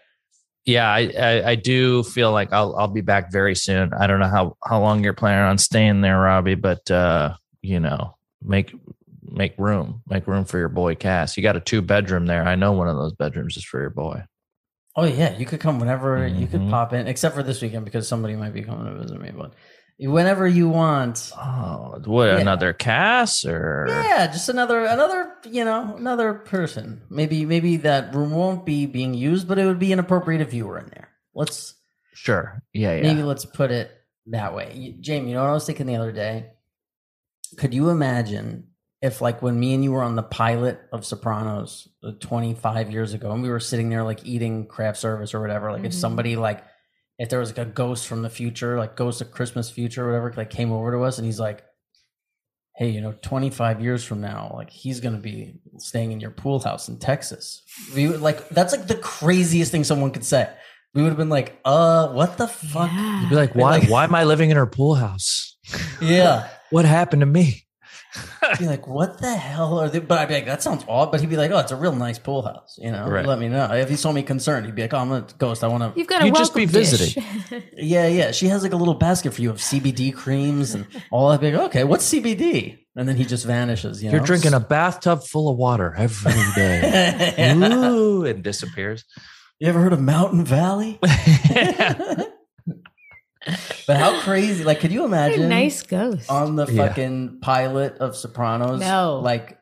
Yeah, 0.66 0.88
I, 0.90 1.12
I 1.18 1.50
I 1.50 1.54
do 1.56 2.02
feel 2.02 2.32
like 2.32 2.52
I'll 2.52 2.74
I'll 2.76 2.88
be 2.88 3.02
back 3.02 3.30
very 3.30 3.54
soon. 3.54 3.92
I 3.92 4.06
don't 4.06 4.20
know 4.20 4.28
how 4.28 4.56
how 4.64 4.80
long 4.80 5.04
you're 5.04 5.12
planning 5.12 5.44
on 5.44 5.58
staying 5.58 6.00
there, 6.00 6.18
Robbie, 6.18 6.54
but 6.54 6.90
uh, 6.90 7.34
you 7.60 7.80
know, 7.80 8.16
make 8.42 8.74
make 9.22 9.54
room, 9.58 10.02
make 10.08 10.26
room 10.26 10.44
for 10.44 10.58
your 10.58 10.70
boy 10.70 10.94
Cass. 10.94 11.36
You 11.36 11.42
got 11.42 11.56
a 11.56 11.60
two 11.60 11.82
bedroom 11.82 12.26
there. 12.26 12.44
I 12.46 12.54
know 12.54 12.72
one 12.72 12.88
of 12.88 12.96
those 12.96 13.12
bedrooms 13.14 13.56
is 13.56 13.64
for 13.64 13.80
your 13.80 13.90
boy. 13.90 14.22
Oh 14.96 15.04
yeah, 15.04 15.36
you 15.36 15.44
could 15.44 15.60
come 15.60 15.80
whenever 15.80 16.26
you 16.26 16.46
could 16.46 16.60
Mhm. 16.62 16.70
pop 16.70 16.92
in, 16.92 17.08
except 17.08 17.34
for 17.34 17.42
this 17.42 17.60
weekend 17.60 17.84
because 17.84 18.06
somebody 18.08 18.36
might 18.36 18.54
be 18.54 18.62
coming 18.62 18.86
to 18.86 18.98
visit 19.02 19.20
me. 19.20 19.32
But 19.36 19.52
whenever 19.98 20.46
you 20.46 20.68
want, 20.68 21.30
Oh, 21.36 22.00
what 22.04 22.26
Yeah. 22.26 22.38
another 22.38 22.72
Cass 22.72 23.44
or 23.44 23.86
Yeah, 23.88 24.26
just 24.26 24.48
another 24.48 24.84
another 24.84 25.32
you 25.44 25.64
know 25.64 25.94
another 25.96 26.34
person. 26.34 27.02
Maybe 27.10 27.44
maybe 27.44 27.76
that 27.78 28.14
room 28.14 28.30
won't 28.32 28.64
be 28.66 28.86
being 28.86 29.14
used, 29.14 29.46
but 29.48 29.58
it 29.58 29.66
would 29.66 29.78
be 29.78 29.92
inappropriate 29.92 30.40
if 30.40 30.52
you 30.54 30.66
were 30.66 30.78
in 30.78 30.86
there. 30.86 31.08
Let's 31.34 31.74
sure, 32.14 32.62
yeah, 32.72 32.94
yeah. 32.96 33.02
maybe 33.02 33.22
let's 33.22 33.44
put 33.44 33.70
it 33.70 33.90
that 34.26 34.54
way. 34.54 34.72
You- 34.74 34.94
Jamie, 35.00 35.28
you 35.30 35.34
know 35.34 35.42
what 35.42 35.50
I 35.50 35.54
was 35.54 35.66
thinking 35.66 35.86
the 35.86 35.96
other 35.96 36.12
day? 36.12 36.50
Could 37.58 37.72
you 37.74 37.90
imagine 37.90 38.68
if 39.02 39.20
like 39.20 39.42
when 39.42 39.60
me 39.60 39.74
and 39.74 39.84
you 39.84 39.92
were 39.92 40.02
on 40.02 40.16
the 40.16 40.22
pilot 40.22 40.80
of 40.90 41.04
Sopranos 41.04 41.86
uh, 42.02 42.12
25 42.20 42.90
years 42.90 43.12
ago 43.12 43.30
and 43.32 43.42
we 43.42 43.50
were 43.50 43.60
sitting 43.60 43.90
there 43.90 44.02
like 44.02 44.24
eating 44.24 44.66
craft 44.66 44.98
service 44.98 45.34
or 45.34 45.40
whatever, 45.40 45.70
like 45.70 45.84
if 45.84 45.92
Mhm. 45.92 46.00
somebody 46.00 46.36
like 46.36 46.64
if 47.18 47.28
there 47.30 47.38
was 47.38 47.50
like 47.56 47.66
a 47.66 47.70
ghost 47.70 48.06
from 48.06 48.22
the 48.22 48.30
future, 48.30 48.76
like 48.78 48.96
ghost 48.96 49.20
of 49.20 49.30
Christmas 49.30 49.70
future 49.70 50.04
or 50.04 50.08
whatever, 50.08 50.32
like 50.36 50.50
came 50.50 50.72
over 50.72 50.90
to 50.92 51.02
us 51.04 51.18
and 51.18 51.24
he's 51.26 51.40
like, 51.40 51.62
Hey, 52.76 52.90
you 52.90 53.00
know, 53.00 53.14
25 53.22 53.80
years 53.80 54.02
from 54.04 54.20
now, 54.20 54.50
like 54.56 54.68
he's 54.70 54.98
gonna 55.00 55.18
be 55.18 55.54
staying 55.78 56.10
in 56.10 56.18
your 56.20 56.32
pool 56.32 56.58
house 56.58 56.88
in 56.88 56.98
Texas. 56.98 57.62
We 57.94 58.08
would 58.08 58.20
like 58.20 58.48
that's 58.48 58.72
like 58.76 58.88
the 58.88 58.96
craziest 58.96 59.70
thing 59.70 59.84
someone 59.84 60.10
could 60.10 60.24
say. 60.24 60.48
We 60.92 61.02
would 61.02 61.08
have 61.08 61.18
been 61.18 61.28
like, 61.28 61.58
uh, 61.64 62.08
what 62.12 62.36
the 62.36 62.46
fuck? 62.48 62.90
Yeah. 62.92 63.20
You'd 63.22 63.30
be 63.30 63.36
like, 63.36 63.54
why 63.54 63.78
Like- 63.78 63.88
why 63.88 64.04
am 64.04 64.14
I 64.14 64.24
living 64.24 64.50
in 64.50 64.56
her 64.56 64.66
pool 64.66 64.94
house? 64.96 65.56
Yeah. 66.00 66.48
What 66.70 66.84
happened 66.86 67.20
to 67.20 67.26
me? 67.26 67.63
Be 68.58 68.66
like, 68.66 68.86
what 68.86 69.18
the 69.20 69.34
hell 69.34 69.78
are 69.80 69.88
they? 69.88 69.98
But 69.98 70.18
I'd 70.18 70.28
be 70.28 70.34
like, 70.34 70.46
that 70.46 70.62
sounds 70.62 70.84
odd. 70.88 71.10
But 71.10 71.20
he'd 71.20 71.30
be 71.30 71.36
like, 71.36 71.50
oh, 71.50 71.58
it's 71.58 71.72
a 71.72 71.76
real 71.76 71.94
nice 71.94 72.18
pool 72.18 72.42
house. 72.42 72.78
You 72.80 72.92
know, 72.92 73.06
Right. 73.08 73.26
let 73.26 73.38
me 73.38 73.48
know. 73.48 73.72
If 73.72 73.88
he 73.88 73.96
saw 73.96 74.12
me 74.12 74.22
concerned, 74.22 74.66
he'd 74.66 74.74
be 74.74 74.82
like, 74.82 74.94
oh, 74.94 74.98
I'm 74.98 75.12
a 75.12 75.26
ghost. 75.38 75.64
I 75.64 75.68
want 75.68 75.82
to. 75.94 75.98
You've 75.98 76.08
got 76.08 76.22
a 76.22 76.26
You'd 76.26 76.36
just 76.36 76.54
be 76.54 76.66
welcome 76.66 76.80
dish. 76.82 76.90
visiting. 76.90 77.62
Yeah, 77.76 78.06
yeah. 78.06 78.30
She 78.30 78.46
has 78.48 78.62
like 78.62 78.72
a 78.72 78.76
little 78.76 78.94
basket 78.94 79.34
for 79.34 79.42
you 79.42 79.50
of 79.50 79.56
CBD 79.56 80.14
creams 80.14 80.74
and 80.74 80.86
all 81.10 81.30
that. 81.30 81.40
Be 81.40 81.50
like, 81.52 81.66
okay, 81.66 81.84
what's 81.84 82.10
CBD? 82.12 82.78
And 82.96 83.08
then 83.08 83.16
he 83.16 83.24
just 83.24 83.44
vanishes. 83.44 84.02
You 84.02 84.10
You're 84.10 84.20
drinking 84.20 84.54
a 84.54 84.60
bathtub 84.60 85.24
full 85.24 85.48
of 85.48 85.56
water 85.56 85.92
every 85.96 86.32
day. 86.54 87.34
Yeah. 87.36 87.72
Ooh, 87.90 88.24
it 88.24 88.42
disappears. 88.42 89.04
You 89.58 89.68
ever 89.68 89.80
heard 89.80 89.92
of 89.92 90.00
Mountain 90.00 90.44
Valley? 90.44 90.98
but 93.86 93.96
how 93.96 94.20
crazy! 94.20 94.64
Like, 94.64 94.80
could 94.80 94.92
you 94.92 95.00
What 95.02 95.06
a 95.12 95.16
imagine? 95.34 95.48
nice 95.48 95.82
ghost. 95.82 96.30
on 96.30 96.56
the 96.56 96.66
Yeah. 96.66 96.88
fucking 96.88 97.38
pilot 97.40 97.98
of 97.98 98.16
Sopranos. 98.16 98.80
No. 98.80 99.20
Like 99.20 99.58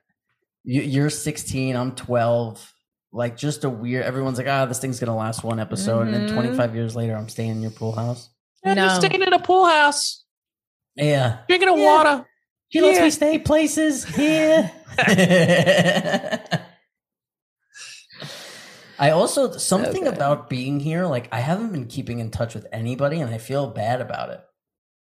you, 0.64 0.82
you're 0.82 1.10
16, 1.10 1.74
I'm 1.76 1.94
12. 1.94 2.72
Like 3.12 3.36
just 3.36 3.64
a 3.64 3.68
weird. 3.70 4.04
Everyone's 4.04 4.38
like, 4.38 4.46
ah, 4.48 4.64
this 4.66 4.78
thing's 4.78 4.98
gonna 5.00 5.16
last 5.16 5.42
one 5.44 5.58
episode, 5.60 6.06
and 6.08 6.14
Mhm. 6.14 6.26
then 6.28 6.34
25 6.34 6.74
years 6.74 6.96
later, 6.96 7.16
I'm 7.16 7.28
staying 7.28 7.50
in 7.50 7.62
your 7.62 7.70
pool 7.72 7.92
house. 7.92 8.30
And 8.64 8.76
No. 8.76 8.86
you're 8.86 8.94
staying 8.94 9.20
in 9.22 9.32
a 9.32 9.38
pool 9.40 9.66
house, 9.66 10.24
Yeah, 10.96 11.38
drinking 11.48 11.68
a 11.68 11.76
Yeah. 11.76 11.84
water. 11.84 12.24
she 12.70 12.80
lets 12.80 13.00
me 13.00 13.10
stay 13.10 13.38
places 13.38 14.04
here. 14.04 14.70
I 19.02 19.10
also 19.10 19.50
something 19.56 20.06
Okay. 20.06 20.16
about 20.16 20.48
being 20.48 20.80
here. 20.80 21.06
Like 21.06 21.28
I 21.32 21.40
haven't 21.40 21.72
been 21.72 21.86
keeping 21.86 22.18
in 22.20 22.30
touch 22.30 22.54
with 22.54 22.66
anybody, 22.72 23.20
and 23.20 23.32
I 23.34 23.38
feel 23.38 23.66
bad 23.66 24.00
about 24.00 24.30
it. 24.30 24.40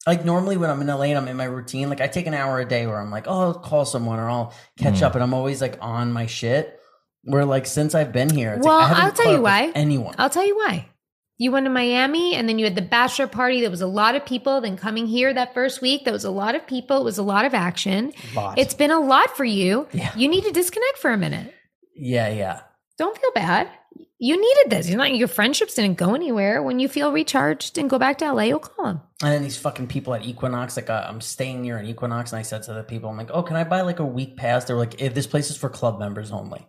Like 0.06 0.24
normally 0.24 0.56
when 0.56 0.70
I'm 0.70 0.80
in 0.80 0.86
LA 0.88 1.04
and 1.12 1.18
I'm 1.18 1.28
in 1.28 1.36
my 1.36 1.44
routine, 1.44 1.90
like 1.90 2.00
I 2.00 2.06
take 2.08 2.26
an 2.26 2.32
hour 2.34 2.58
a 2.58 2.64
day 2.64 2.86
where 2.86 2.98
I'm 2.98 3.10
like, 3.10 3.26
oh, 3.28 3.40
I'll 3.40 3.54
call 3.54 3.84
someone 3.84 4.18
or 4.18 4.30
I'll 4.30 4.54
catch 4.78 5.00
Mm. 5.00 5.02
up, 5.02 5.14
and 5.14 5.22
I'm 5.22 5.34
always 5.34 5.60
like 5.60 5.76
on 5.80 6.12
my 6.12 6.26
shit. 6.26 6.80
Where 7.24 7.44
like 7.44 7.66
since 7.66 7.94
I've 7.94 8.12
been 8.12 8.30
here, 8.30 8.54
it's 8.54 8.66
Well, 8.66 8.78
like, 8.78 8.96
I'll 8.96 9.12
tell 9.12 9.30
you 9.32 9.42
why. 9.42 9.70
Anyone? 9.74 10.14
I'll 10.18 10.30
tell 10.30 10.46
you 10.46 10.56
why. 10.56 10.86
You 11.36 11.50
went 11.52 11.64
to 11.66 11.70
Miami 11.70 12.34
and 12.34 12.48
then 12.48 12.58
you 12.58 12.64
had 12.66 12.74
the 12.74 12.82
bachelor 12.82 13.26
party. 13.26 13.60
There 13.60 13.70
was 13.70 13.80
a 13.82 13.86
lot 13.86 14.14
of 14.14 14.24
people. 14.26 14.60
Then 14.62 14.76
coming 14.78 15.06
here 15.06 15.32
that 15.32 15.52
first 15.54 15.80
week, 15.82 16.04
there 16.04 16.12
was 16.12 16.24
a 16.24 16.30
lot 16.30 16.54
of 16.54 16.66
people. 16.66 16.98
It 16.98 17.04
was 17.04 17.16
a 17.18 17.22
lot 17.22 17.44
of 17.46 17.52
action. 17.54 18.12
Lot. 18.34 18.58
It's 18.58 18.74
been 18.74 18.90
a 18.90 19.00
lot 19.00 19.36
for 19.36 19.44
you. 19.44 19.86
Yeah. 19.92 20.12
You 20.16 20.28
need 20.28 20.44
to 20.44 20.50
disconnect 20.52 20.98
for 20.98 21.10
a 21.10 21.16
minute. 21.18 21.54
yeah, 21.94 22.28
yeah. 22.30 22.60
Don't 22.98 23.16
feel 23.18 23.32
bad. 23.34 23.70
You 24.22 24.36
needed 24.38 24.68
this. 24.68 24.86
You're 24.86 24.98
not 24.98 25.14
your 25.16 25.28
friendships 25.28 25.74
didn't 25.74 25.96
go 25.96 26.14
anywhere. 26.14 26.62
When 26.62 26.78
you 26.78 26.88
feel 26.88 27.10
recharged 27.10 27.78
and 27.78 27.88
go 27.88 27.98
back 27.98 28.18
to 28.18 28.30
LA, 28.30 28.42
you'll 28.42 28.58
call 28.58 28.84
them. 28.84 29.00
And 29.22 29.32
then 29.32 29.42
these 29.42 29.56
fucking 29.56 29.86
people 29.86 30.12
at 30.12 30.26
Equinox, 30.26 30.76
like 30.76 30.90
uh, 30.90 31.06
I'm 31.08 31.22
staying 31.22 31.62
near 31.62 31.78
an 31.78 31.86
Equinox, 31.86 32.30
and 32.32 32.38
I 32.38 32.42
said 32.42 32.62
to 32.64 32.74
the 32.74 32.82
people, 32.82 33.08
I'm 33.08 33.16
like, 33.16 33.30
oh, 33.32 33.42
can 33.42 33.56
I 33.56 33.64
buy 33.64 33.80
like 33.80 33.98
a 33.98 34.04
week 34.04 34.36
pass? 34.36 34.66
They 34.66 34.74
were 34.74 34.80
like, 34.80 34.98
this 34.98 35.26
place 35.26 35.48
is 35.48 35.56
for 35.56 35.70
club 35.70 35.98
members 35.98 36.32
only, 36.32 36.66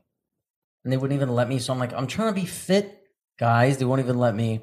and 0.86 0.94
they 0.94 0.98
wouldn't 0.98 1.18
even 1.18 1.36
let 1.36 1.50
me. 1.50 1.60
So 1.60 1.74
I'm 1.74 1.80
like, 1.80 1.92
I'm 1.94 2.08
trying 2.08 2.34
to 2.34 2.40
be 2.40 2.48
fit, 2.48 3.04
guys. 3.38 3.78
They 3.78 3.86
won't 3.86 4.00
even 4.00 4.18
let 4.18 4.34
me. 4.34 4.62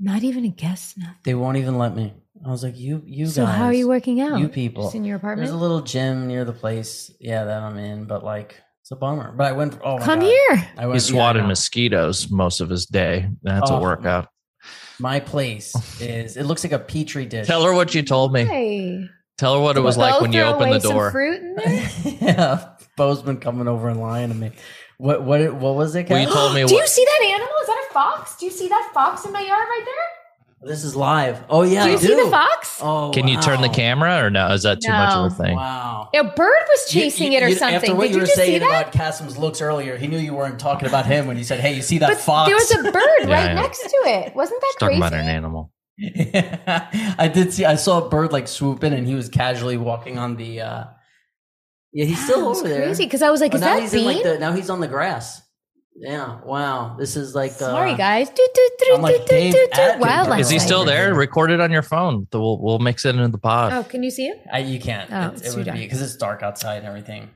Not 0.00 0.24
even 0.24 0.44
a 0.44 0.48
guest, 0.48 0.98
nothing. 0.98 1.14
They 1.22 1.34
won't 1.34 1.56
even 1.56 1.78
let 1.78 1.94
me. 1.94 2.14
I 2.44 2.50
was 2.50 2.64
like, 2.64 2.76
you, 2.76 3.00
you 3.06 3.28
So 3.28 3.46
guys. 3.46 3.56
how 3.56 3.66
are 3.66 3.72
you 3.72 3.86
working 3.86 4.20
out? 4.20 4.40
You 4.40 4.48
people. 4.48 4.82
Just 4.84 4.96
in 4.96 5.04
your 5.04 5.18
apartment? 5.18 5.46
There's 5.46 5.54
a 5.54 5.60
little 5.60 5.82
gym 5.82 6.26
near 6.26 6.44
the 6.44 6.52
place, 6.52 7.12
yeah, 7.20 7.44
that 7.44 7.62
I'm 7.62 7.78
in, 7.78 8.06
but 8.06 8.24
like, 8.24 8.56
it's 8.84 8.90
a 8.90 8.96
bummer. 8.96 9.32
But 9.34 9.46
I 9.46 9.52
went. 9.52 9.78
Oh 9.82 9.96
my 9.98 10.04
Come 10.04 10.20
God. 10.20 10.26
here. 10.26 10.68
I 10.76 10.86
went. 10.86 11.00
He 11.00 11.08
yeah, 11.08 11.16
I 11.16 11.18
swatted 11.18 11.42
know. 11.42 11.48
mosquitoes 11.48 12.30
most 12.30 12.60
of 12.60 12.68
his 12.68 12.84
day. 12.84 13.30
That's 13.42 13.70
Oh, 13.70 13.76
a 13.76 13.80
workout. 13.80 14.28
My 14.98 15.20
place 15.20 15.74
is. 16.02 16.36
It 16.36 16.44
looks 16.44 16.64
like 16.64 16.72
a 16.74 16.78
petri 16.78 17.24
dish. 17.24 17.46
Tell 17.46 17.64
her 17.64 17.72
what 17.72 17.94
you 17.94 18.02
told 18.02 18.34
me. 18.34 18.44
Hey. 18.44 19.08
Tell 19.38 19.54
her 19.54 19.60
what 19.60 19.78
it 19.78 19.80
was 19.80 19.96
like 19.96 20.20
when 20.20 20.34
you 20.34 20.42
opened 20.42 20.68
away 20.68 20.72
the 20.74 20.80
some 20.80 20.92
door. 20.92 21.10
fruit 21.10 21.40
in 21.40 21.54
there? 21.56 21.90
yeah, 22.20 22.68
Beau's 22.98 23.22
been 23.22 23.38
coming 23.38 23.66
over 23.68 23.88
and 23.88 23.98
lying 23.98 24.28
to 24.28 24.34
me. 24.34 24.52
What? 24.98 25.24
What? 25.24 25.54
What 25.54 25.74
was 25.76 25.94
it? 25.96 26.10
Well, 26.10 26.20
you 26.20 26.26
told 26.28 26.54
me 26.54 26.64
Do 26.66 26.74
you 26.74 26.86
see 26.86 27.04
that 27.04 27.24
animal? 27.34 27.54
Is 27.62 27.66
that 27.68 27.86
a 27.90 27.92
fox? 27.94 28.36
Do 28.36 28.44
you 28.44 28.52
see 28.52 28.68
that 28.68 28.90
fox 28.92 29.24
in 29.24 29.32
my 29.32 29.40
yard 29.40 29.66
right 29.66 29.82
there? 29.82 29.94
This 30.66 30.82
is 30.82 30.96
live. 30.96 31.44
Oh 31.50 31.62
yeah, 31.62 31.84
do 31.84 31.90
you 31.90 31.96
I 31.96 32.00
see 32.00 32.06
do. 32.08 32.24
the 32.24 32.30
fox? 32.30 32.78
Oh, 32.82 33.10
Can 33.12 33.28
you 33.28 33.38
turn 33.40 33.60
the 33.60 33.68
camera 33.68 34.24
or 34.24 34.30
no? 34.30 34.48
Is 34.52 34.62
that 34.62 34.80
too 34.80 34.90
much 34.90 35.12
of 35.12 35.32
a 35.32 35.34
thing? 35.34 35.54
Wow. 35.56 36.08
A 36.14 36.24
bird 36.24 36.36
was 36.68 36.86
chasing 36.90 37.32
You- 37.32 37.38
it 37.38 37.42
or 37.44 37.48
you- 37.48 37.54
something. 37.56 37.76
After 37.76 37.94
what 37.94 38.04
Did 38.04 38.10
you 38.12 38.14
you, 38.16 38.20
were 38.22 38.26
just 38.26 38.36
see 38.38 38.46
saying 38.46 38.60
that? 38.60 38.88
about 38.88 38.92
Kassem's 38.92 39.36
looks 39.36 39.60
earlier, 39.60 39.96
he 39.98 40.06
knew 40.06 40.16
you 40.18 40.32
weren't 40.34 40.58
talking 40.58 40.88
about 40.88 41.04
him 41.06 41.26
when 41.26 41.36
he 41.36 41.44
said, 41.44 41.60
"Hey, 41.60 41.74
you 41.74 41.82
see 41.82 41.98
that 41.98 42.08
But 42.08 42.18
fox?" 42.18 42.48
there 42.48 42.56
was 42.56 42.70
a 42.72 42.90
bird 42.92 42.94
right 43.30 43.46
yeah. 43.50 43.54
next 43.54 43.82
to 43.82 43.96
it. 44.06 44.34
Wasn't 44.34 44.58
that 44.60 44.66
Just 44.68 44.78
talking 44.78 44.96
about 44.96 45.12
an 45.12 45.26
animal. 45.28 45.70
I 46.00 47.30
did 47.32 47.52
see. 47.52 47.64
I 47.64 47.74
saw 47.74 48.04
a 48.04 48.08
bird 48.08 48.32
like 48.32 48.48
swooping, 48.48 48.92
and 48.92 49.06
he 49.06 49.14
was 49.14 49.28
casually 49.28 49.76
walking 49.76 50.18
on 50.18 50.36
the. 50.36 50.62
uh 50.62 50.84
Yeah, 51.92 52.06
he's 52.06 52.24
still 52.24 52.40
That 52.40 52.48
was 52.48 52.58
over 52.60 52.68
there. 52.68 52.82
crazy 52.86 53.04
because 53.04 53.22
I 53.22 53.30
was 53.30 53.40
like, 53.40 53.54
is 53.54 53.60
now 53.60 53.74
that 53.74 53.82
he's 53.82 53.92
Bean? 53.92 54.00
in 54.08 54.14
like 54.14 54.22
the. 54.24 54.38
Now 54.38 54.52
he's 54.52 54.70
on 54.70 54.80
the 54.80 54.88
grass. 54.88 55.42
Yeah. 55.96 56.40
Wow. 56.44 56.96
This 56.98 57.16
is 57.16 57.34
like. 57.34 57.52
Uh, 57.52 57.70
Sorry, 57.70 57.94
guys. 57.94 58.28
Do, 58.28 58.48
do, 58.54 58.70
do, 58.80 58.94
I'm 58.96 59.02
like 59.02 59.16
do, 59.18 59.24
Dave 59.26 59.52
do, 59.52 59.68
do. 59.72 59.80
Attenborough. 59.80 60.00
Wildlife 60.00 60.40
Is 60.40 60.50
he 60.50 60.58
still 60.58 60.84
there? 60.84 61.14
Record 61.14 61.50
it 61.52 61.60
on 61.60 61.70
your 61.70 61.82
phone. 61.82 62.26
We'll 62.32 62.60
we'll 62.60 62.78
mix 62.80 63.04
it 63.04 63.10
into 63.14 63.28
the 63.28 63.38
pod. 63.38 63.72
Oh, 63.72 63.84
can 63.84 64.02
you 64.02 64.10
see 64.10 64.26
him? 64.26 64.36
I, 64.52 64.58
you 64.58 64.80
can't. 64.80 65.08
Oh, 65.12 65.32
it 65.36 65.46
it 65.46 65.56
would 65.56 65.66
dark. 65.66 65.76
be 65.78 65.84
because 65.84 66.02
it's 66.02 66.16
dark 66.16 66.42
outside 66.42 66.78
and 66.78 66.86
everything. 66.86 67.30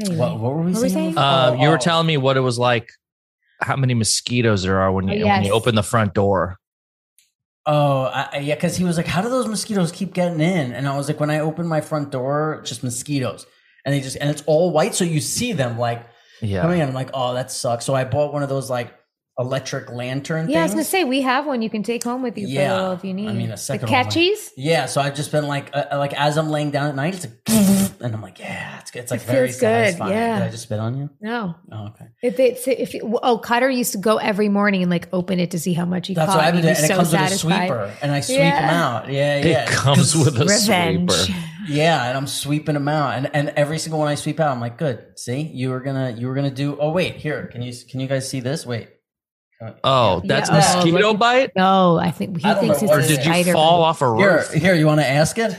Anyway. 0.00 0.16
What, 0.16 0.40
what 0.40 0.54
were 0.54 0.62
we 0.62 0.72
What 0.72 0.76
were 0.78 0.82
we 0.82 0.88
saying? 0.88 1.14
saying? 1.14 1.18
Uh, 1.18 1.50
Oh, 1.56 1.62
you 1.62 1.68
were 1.68 1.74
oh. 1.74 1.78
telling 1.78 2.06
me 2.06 2.16
what 2.16 2.36
it 2.36 2.40
was 2.40 2.58
like, 2.58 2.88
how 3.60 3.76
many 3.76 3.94
mosquitoes 3.94 4.62
there 4.62 4.80
are 4.80 4.90
when 4.90 5.06
you 5.08 5.24
Oh, 5.24 5.28
when 5.28 5.44
you 5.44 5.52
open 5.52 5.74
the 5.74 5.82
front 5.82 6.14
door. 6.14 6.56
Oh, 7.66 8.02
I, 8.04 8.28
I- 8.32 8.38
yeah, 8.38 8.54
because 8.56 8.76
he 8.76 8.84
was 8.84 8.96
like, 8.96 9.06
"How 9.06 9.22
do 9.22 9.28
those 9.28 9.46
mosquitoes 9.46 9.92
keep 9.92 10.12
getting 10.14 10.40
in?" 10.40 10.72
And 10.72 10.88
I 10.88 10.96
was 10.96 11.08
like, 11.08 11.20
"When 11.20 11.30
I 11.30 11.38
open 11.40 11.66
my 11.66 11.80
front 11.80 12.10
door, 12.10 12.60
just 12.64 12.82
mosquitoes, 12.82 13.46
and 13.84 13.94
they 13.94 14.00
just 14.00 14.16
and 14.20 14.28
it's 14.30 14.42
all 14.46 14.70
white, 14.72 14.94
so 14.94 15.04
you 15.04 15.20
see 15.20 15.52
them 15.52 15.78
like 15.78 16.04
Yeah. 16.40 16.62
coming 16.62 16.80
in." 16.80 16.88
I'm 16.88 16.94
like, 16.94 17.10
"Oh, 17.14 17.34
that 17.34 17.50
sucks." 17.50 17.84
So 17.84 17.94
I 17.94 18.04
bought 18.04 18.32
one 18.32 18.42
of 18.42 18.48
those 18.48 18.68
like 18.70 18.92
electric 19.36 19.90
lantern 19.90 20.48
Yeah, 20.48 20.60
I 20.60 20.62
was 20.62 20.70
gonna 20.72 20.84
say 20.84 21.02
we 21.02 21.20
have 21.22 21.44
one 21.44 21.60
you 21.60 21.68
can 21.68 21.82
take 21.82 22.04
home 22.04 22.22
with 22.22 22.38
you 22.38 22.46
for 22.46 22.52
a 22.52 22.54
Yeah. 22.54 22.74
little 22.76 22.92
if 22.92 23.04
you 23.04 23.12
need. 23.12 23.28
I 23.28 23.32
mean, 23.32 23.48
a 23.48 23.52
the 23.52 23.56
second 23.56 23.88
one 23.90 23.98
might- 23.98 24.04
catchies. 24.04 24.50
yeah, 24.56 24.86
so 24.86 25.00
I've 25.00 25.16
just 25.16 25.32
been 25.32 25.48
like, 25.48 25.70
uh, 25.74 25.86
like 25.94 26.12
as 26.14 26.36
I'm 26.38 26.50
laying 26.50 26.70
down 26.70 26.86
at 26.86 26.94
night, 26.94 27.14
it's 27.16 27.24
like, 27.26 27.34
and 28.00 28.14
I'm 28.14 28.22
like, 28.22 28.38
"Yeah, 28.38 28.78
it's 28.78 28.92
good." 28.92 29.02
It's 29.02 29.10
like 29.10 29.22
It 29.22 29.26
very 29.26 29.48
feels 29.48 29.58
good, 29.60 29.96
yeah. 30.08 30.38
Did 30.38 30.46
I 30.46 30.50
just 30.50 30.62
spit 30.62 30.78
on 30.78 30.96
you? 30.96 31.10
No, 31.20 31.56
Oh, 31.72 31.86
okay. 31.88 32.04
if 32.22 32.38
it's 32.38 32.68
if 32.68 32.94
you, 32.94 33.18
oh 33.24 33.38
Cutter 33.38 33.68
used 33.68 33.90
to 33.92 33.98
go 33.98 34.18
every 34.18 34.48
morning 34.48 34.82
and 34.82 34.90
like 34.90 35.08
open 35.12 35.40
it 35.40 35.50
to 35.50 35.58
see 35.58 35.72
how 35.72 35.84
much 35.84 36.06
he 36.06 36.14
That's 36.14 36.28
caught. 36.30 36.36
what 36.36 36.44
I've 36.44 36.52
been 36.54 36.62
doing, 36.62 36.74
be 36.74 36.82
and 36.82 36.90
it 36.92 36.94
comes 36.94 37.10
satisfied. 37.10 37.70
with 37.70 37.80
a 37.80 37.86
sweeper, 37.88 37.92
and 38.02 38.12
I 38.12 38.20
sweep 38.20 38.38
Yeah. 38.38 38.60
them 38.60 38.70
out. 38.70 39.10
Yeah, 39.10 39.36
yeah. 39.44 39.62
It 39.64 39.68
comes 39.70 40.14
with 40.14 40.36
a 40.40 40.44
Revenge. 40.44 41.10
sweeper. 41.10 41.38
Yeah, 41.66 42.08
and 42.08 42.16
I'm 42.16 42.26
sweeping 42.26 42.74
them 42.74 42.88
out, 42.88 43.14
and 43.16 43.30
and 43.34 43.48
every 43.50 43.78
single 43.78 43.98
one 43.98 44.08
I 44.08 44.14
sweep 44.16 44.40
out, 44.40 44.50
I'm 44.52 44.60
like, 44.60 44.78
good. 44.78 45.04
See, 45.16 45.40
you 45.42 45.70
were 45.70 45.80
gonna 45.80 46.10
you 46.10 46.26
were 46.28 46.34
gonna 46.34 46.50
do. 46.50 46.78
Oh 46.80 46.90
wait, 46.90 47.16
here, 47.16 47.46
can 47.52 47.62
you 47.62 47.72
can 47.90 48.00
you 48.00 48.06
guys 48.06 48.28
see 48.28 48.40
this? 48.40 48.64
Wait. 48.66 48.88
Oh, 49.82 50.20
that's 50.24 50.50
Yeah. 50.50 50.56
Oh, 50.56 50.74
mosquito 50.76 50.98
look- 51.10 51.18
bite? 51.18 51.52
No, 51.56 51.96
I 51.98 52.10
think 52.10 52.38
he 52.40 52.44
I 52.48 52.54
thinks 52.54 52.82
know 52.82 52.88
it's 52.88 52.90
what 52.90 52.98
a 53.00 53.02
it 53.14 53.20
Or 53.20 53.22
did 53.34 53.46
you 53.46 53.52
fall 53.52 53.82
off 53.82 54.02
a 54.02 54.16
Here, 54.16 54.36
roof? 54.36 54.52
here. 54.52 54.74
You 54.74 54.86
want 54.86 55.00
to 55.00 55.08
ask 55.08 55.38
it? 55.38 55.56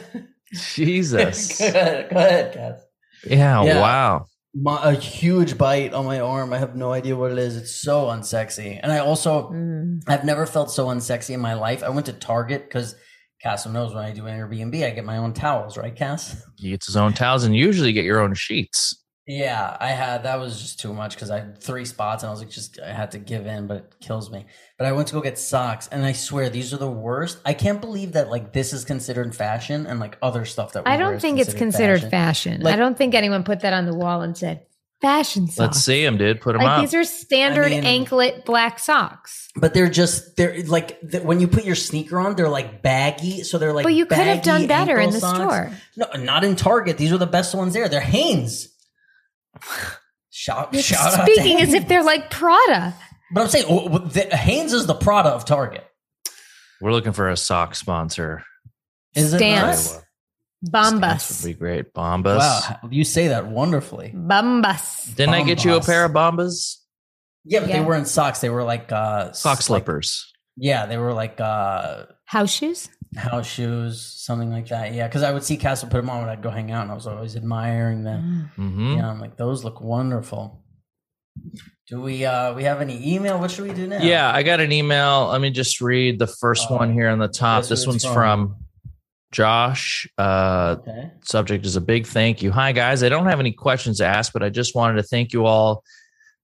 Jesus. 0.53 1.59
go 1.59 1.65
ahead, 1.67 2.09
go 2.11 2.17
ahead, 2.17 2.53
Cass. 2.53 2.81
Yeah, 3.25 3.63
Yeah. 3.63 3.79
wow. 3.81 4.25
My, 4.53 4.79
a 4.83 4.91
huge 4.93 5.57
bite 5.57 5.93
on 5.93 6.05
my 6.05 6.19
arm. 6.21 6.53
I 6.53 6.59
have 6.59 6.75
no 6.75 6.93
idea 6.93 7.15
what 7.15 7.31
it 7.31 7.37
is. 7.37 7.57
It's 7.57 7.71
so 7.75 8.05
unsexy, 8.05 8.79
and 8.81 8.91
I 8.91 8.99
also 8.99 9.49
Mm. 9.51 10.01
I've 10.07 10.23
never 10.23 10.45
felt 10.45 10.71
so 10.71 10.87
unsexy 10.87 11.31
in 11.31 11.41
my 11.41 11.55
life. 11.55 11.83
I 11.83 11.89
went 11.89 12.05
to 12.05 12.13
Target 12.13 12.63
because 12.69 12.95
Cass 13.41 13.65
knows 13.67 13.93
when 13.93 14.03
I 14.03 14.11
do 14.11 14.23
Airbnb, 14.23 14.85
I 14.85 14.91
get 14.91 15.05
my 15.05 15.17
own 15.17 15.33
towels, 15.33 15.77
right, 15.77 15.95
Cass? 15.95 16.43
He 16.57 16.69
gets 16.71 16.87
his 16.87 16.95
own 16.95 17.13
towels 17.13 17.43
and 17.43 17.55
usually 17.55 17.93
get 17.93 18.05
your 18.05 18.19
own 18.21 18.33
sheets. 18.33 19.01
Yeah, 19.27 19.75
I 19.79 19.87
had 19.89 20.21
that 20.23 20.39
was 20.39 20.61
just 20.61 20.79
too 20.79 20.93
much 20.93 21.15
because 21.15 21.31
I 21.31 21.39
had 21.39 21.57
three 21.57 21.83
spots 21.83 22.21
and 22.21 22.29
I 22.29 22.31
was 22.31 22.41
like, 22.41 22.49
just 22.51 22.79
I 22.79 22.93
had 22.93 23.09
to 23.11 23.17
give 23.17 23.47
in, 23.47 23.65
but 23.65 23.77
it 23.77 23.95
kills 23.99 24.29
me. 24.29 24.45
But 24.77 24.85
I 24.85 24.91
went 24.91 25.07
to 25.07 25.15
go 25.15 25.21
get 25.21 25.39
socks, 25.39 25.87
and 25.91 26.05
I 26.05 26.11
swear 26.11 26.47
these 26.47 26.73
are 26.75 26.77
the 26.77 26.91
worst. 26.91 27.39
I 27.43 27.55
can't 27.55 27.81
believe 27.81 28.11
that 28.11 28.29
like 28.29 28.53
this 28.53 28.71
is 28.71 28.85
considered 28.85 29.35
fashion 29.35 29.87
and 29.87 29.99
like 29.99 30.19
other 30.21 30.45
stuff 30.45 30.73
that 30.73 30.85
we 30.85 30.91
I 30.91 30.97
don't 30.97 31.15
is 31.15 31.21
think 31.23 31.39
it's 31.39 31.55
considered 31.55 32.03
fashion. 32.03 32.61
Like- 32.61 32.75
I 32.75 32.77
don't 32.77 32.95
think 32.95 33.15
anyone 33.15 33.43
put 33.43 33.61
that 33.61 33.73
on 33.73 33.85
the 33.87 33.95
wall 33.95 34.21
and 34.21 34.37
said 34.37 34.61
fashion 35.01 35.47
socks. 35.47 35.59
Let's 35.59 35.79
see 35.81 36.03
them, 36.03 36.17
dude. 36.17 36.41
Put 36.41 36.53
them 36.53 36.61
Like 36.63 36.77
up. 36.77 36.81
these 36.81 36.93
are 36.93 37.03
standard 37.03 37.65
I 37.65 37.69
mean- 37.69 37.83
anklet 37.85 38.45
black 38.45 38.79
socks. 38.79 39.49
But 39.57 39.73
they're 39.73 39.89
just 39.89 40.35
they're 40.35 40.63
like 40.63 40.99
th- 41.09 41.23
when 41.23 41.39
you 41.39 41.47
put 41.47 41.63
your 41.63 41.75
sneaker 41.75 42.19
on, 42.19 42.35
they're 42.35 42.49
like 42.49 42.81
baggy, 42.81 43.43
so 43.43 43.57
they're 43.57 43.71
like. 43.73 43.83
but 43.83 43.93
you 43.93 44.05
could 44.05 44.17
have 44.17 44.43
done 44.43 44.67
better 44.67 44.99
in 44.99 45.11
the 45.11 45.19
socks. 45.19 45.37
store. 45.37 45.71
No, 45.95 46.21
not 46.23 46.43
in 46.43 46.55
Target. 46.57 46.97
These 46.97 47.13
are 47.13 47.17
the 47.17 47.25
best 47.27 47.55
ones 47.55 47.73
there. 47.73 47.87
They're 47.87 48.01
Hanes. 48.01 48.67
Shout, 50.29 50.73
You're 50.73 50.81
shout 50.83 51.13
out 51.17 51.25
speaking 51.25 51.57
to 51.57 51.63
as 51.63 51.73
if 51.73 51.87
they're 51.87 52.03
like 52.03 52.29
Prada. 52.29 52.93
But 53.33 53.41
I'm 53.43 53.47
saying 53.47 53.65
the, 53.67 54.27
Hanes 54.35 54.73
is 54.73 54.85
the 54.85 54.93
Prada 54.93 55.29
of 55.29 55.45
Target. 55.45 55.85
We're 56.81 56.91
looking 56.91 57.13
for 57.13 57.29
a 57.29 57.37
sock 57.37 57.73
sponsor. 57.73 58.43
Is 59.15 59.33
it 59.33 59.37
Stance. 59.37 59.93
not? 59.93 60.03
Stance 60.67 60.99
Bombas. 60.99 61.43
would 61.43 61.49
be 61.49 61.53
great. 61.59 61.93
Bombas. 61.93 62.37
Wow, 62.39 62.89
you 62.89 63.03
say 63.03 63.27
that 63.29 63.47
wonderfully. 63.47 64.11
Bombas. 64.15 65.15
Didn't 65.15 65.35
I 65.35 65.43
get 65.43 65.63
you 65.65 65.75
a 65.75 65.79
Bombas. 65.79 65.85
pair 65.85 66.05
of 66.05 66.11
bombas? 66.11 66.77
Yeah, 67.43 67.59
but 67.59 67.69
Yeah. 67.69 67.79
they 67.79 67.85
weren't 67.85 68.07
socks. 68.07 68.39
They 68.39 68.49
were 68.49 68.63
like 68.63 68.91
uh 68.91 69.31
Sock 69.33 69.57
like- 69.57 69.61
slippers. 69.61 70.31
yeah, 70.57 70.85
they 70.85 70.97
were 70.97 71.13
like 71.13 71.39
uh 71.39 72.05
House 72.25 72.51
shoes? 72.51 72.89
house 73.15 73.45
shoes, 73.47 74.01
something 74.01 74.51
like 74.51 74.67
that. 74.69 74.93
Yeah, 74.93 75.07
because 75.07 75.23
I 75.23 75.31
would 75.31 75.43
see 75.43 75.55
Castle 75.55 75.87
put 75.87 75.97
them 76.01 76.09
on 76.09 76.19
when 76.21 76.29
I'd 76.29 76.41
go 76.41 76.49
hang 76.49 76.71
out, 76.71 76.81
and 76.81 76.91
I 76.91 76.95
was 76.95 77.07
always 77.07 77.35
admiring 77.37 78.03
them. 78.03 78.49
hmm 78.55 78.95
Yeah, 78.97 79.09
I'm 79.09 79.21
like, 79.21 79.37
those 79.37 79.63
look 79.63 79.79
wonderful. 79.79 80.63
Do 81.87 82.01
we 82.01 82.25
uh 82.25 82.53
we 82.55 82.63
have 82.63 82.81
any 82.81 83.13
email? 83.15 83.39
What 83.39 83.51
should 83.51 83.67
we 83.67 83.73
do 83.73 83.87
now? 83.87 84.01
Yeah, 84.01 84.31
I 84.33 84.41
got 84.43 84.59
an 84.59 84.71
email. 84.71 85.27
Let 85.27 85.39
me 85.39 85.51
just 85.51 85.79
read 85.81 86.17
the 86.17 86.27
first 86.27 86.67
Oh, 86.69 86.75
one 86.77 86.91
here 86.93 87.09
on 87.09 87.19
the 87.19 87.27
top. 87.27 87.61
guess 87.61 87.69
who 87.69 87.73
This 87.73 87.79
it's 87.81 87.87
one's 87.87 88.03
from? 88.05 88.13
from 88.13 88.55
Josh. 89.35 90.07
Uh, 90.17 90.77
Okay. 90.79 91.11
subject 91.23 91.65
is 91.65 91.75
a 91.75 91.81
big 91.81 92.07
thank 92.07 92.41
you. 92.41 92.51
Hi, 92.51 92.71
guys. 92.71 93.03
I 93.03 93.09
don't 93.09 93.25
have 93.27 93.41
any 93.41 93.51
questions 93.51 93.97
to 93.97 94.05
ask, 94.05 94.31
but 94.31 94.41
I 94.43 94.49
just 94.49 94.75
wanted 94.75 94.95
to 94.95 95.03
thank 95.03 95.33
you 95.33 95.45
all 95.45 95.83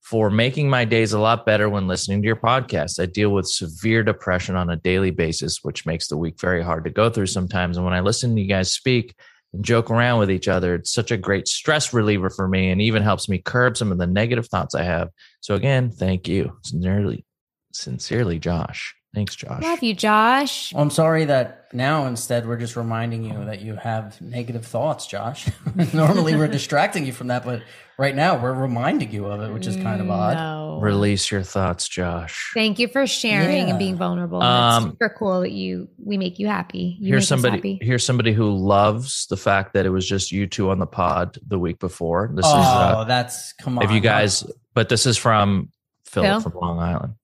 for 0.02 0.30
making 0.30 0.70
my 0.70 0.84
days 0.84 1.14
a 1.14 1.20
lot 1.20 1.46
better 1.46 1.70
when 1.70 1.88
listening 1.88 2.22
to 2.22 2.26
your 2.26 2.36
podcast. 2.36 3.00
I 3.00 3.06
deal 3.06 3.30
with 3.30 3.46
severe 3.48 4.04
depression 4.04 4.58
on 4.58 4.70
a 4.70 4.76
daily 4.76 5.12
basis, 5.12 5.60
which 5.62 5.86
makes 5.86 6.10
the 6.10 6.18
week 6.18 6.38
very 6.42 6.62
hard 6.62 6.84
to 6.84 6.90
go 6.90 7.10
through 7.10 7.28
sometimes. 7.28 7.78
And 7.78 7.86
when 7.86 7.94
I 7.94 8.02
listen 8.02 8.36
to 8.36 8.42
you 8.42 8.48
guys 8.50 8.74
speak 8.74 9.16
and 9.54 9.64
joke 9.64 9.90
around 9.90 10.20
with 10.20 10.30
each 10.32 10.50
other, 10.50 10.76
it's 10.76 10.92
such 10.92 11.12
a 11.12 11.18
great 11.18 11.48
stress 11.48 11.94
reliever 11.94 12.30
for 12.30 12.46
me 12.48 12.72
and 12.72 12.82
even 12.82 13.04
helps 13.04 13.30
me 13.30 13.38
curb 13.38 13.78
some 13.78 13.92
of 13.94 14.00
the 14.00 14.08
negative 14.08 14.48
thoughts 14.50 14.76
I 14.76 14.84
have. 14.84 15.10
So, 15.40 15.56
again, 15.56 15.92
thank 15.92 16.28
you. 16.28 16.58
Sincerely, 16.64 17.24
sincerely, 17.72 18.38
Josh. 18.38 18.94
Thanks, 19.14 19.36
Josh. 19.36 19.62
Love 19.62 19.84
you, 19.84 19.94
Josh. 19.94 20.74
Well, 20.74 20.82
I'm 20.82 20.90
sorry 20.90 21.26
that 21.26 21.68
now 21.74 22.06
instead 22.06 22.48
we're 22.48 22.58
just 22.58 22.78
reminding 22.78 23.26
you 23.26 23.46
that 23.46 23.62
you 23.62 23.76
have 23.76 24.20
negative 24.22 24.66
thoughts, 24.66 25.06
Josh. 25.06 25.50
Normally 25.94 26.36
we're 26.36 26.48
distracting 26.48 27.06
you 27.06 27.12
from 27.12 27.28
that, 27.28 27.44
but 27.44 27.62
right 27.98 28.16
now 28.16 28.42
we're 28.42 28.54
reminding 28.54 29.12
you 29.12 29.26
of 29.26 29.42
it, 29.42 29.52
which 29.52 29.68
is 29.68 29.76
kind 29.76 30.00
of 30.00 30.10
odd. 30.10 30.38
No. 30.38 30.80
Release 30.82 31.30
your 31.30 31.44
thoughts, 31.44 31.90
Josh. 31.90 32.52
Thank 32.54 32.80
you 32.80 32.88
for 32.88 33.06
sharing 33.06 33.68
Yeah. 33.68 33.72
and 33.72 33.80
being 33.80 33.98
vulnerable. 33.98 34.42
Um, 34.42 34.84
That's 34.84 34.94
super 34.94 35.16
cool 35.18 35.42
that 35.42 35.52
you 35.52 35.90
we 36.04 36.18
make 36.18 36.40
you 36.40 36.48
happy. 36.48 36.98
You 36.98 37.04
make 37.04 37.10
here's 37.10 37.24
us 37.24 37.30
somebody 37.30 37.56
happy. 37.58 37.80
here's 37.82 38.06
somebody 38.06 38.32
who 38.32 38.50
loves 38.50 39.28
the 39.28 39.38
fact 39.38 39.74
that 39.74 39.86
it 39.86 39.90
was 39.90 40.08
just 40.08 40.32
you 40.32 40.48
two 40.48 40.70
on 40.70 40.80
the 40.80 40.88
pod 40.88 41.38
the 41.46 41.60
week 41.60 41.80
before. 41.80 42.32
This 42.34 42.46
oh, 42.48 42.60
is 42.60 42.66
uh, 42.66 43.04
that's 43.04 43.52
come 43.54 43.78
on. 43.78 43.84
if 43.84 43.92
you 43.92 44.00
guys 44.00 44.46
but 44.74 44.88
this 44.88 45.06
is 45.06 45.18
from 45.18 45.70
Phil, 46.06 46.24
Phil? 46.24 46.40
from 46.40 46.54
Long 46.54 46.80
Island. 46.80 47.16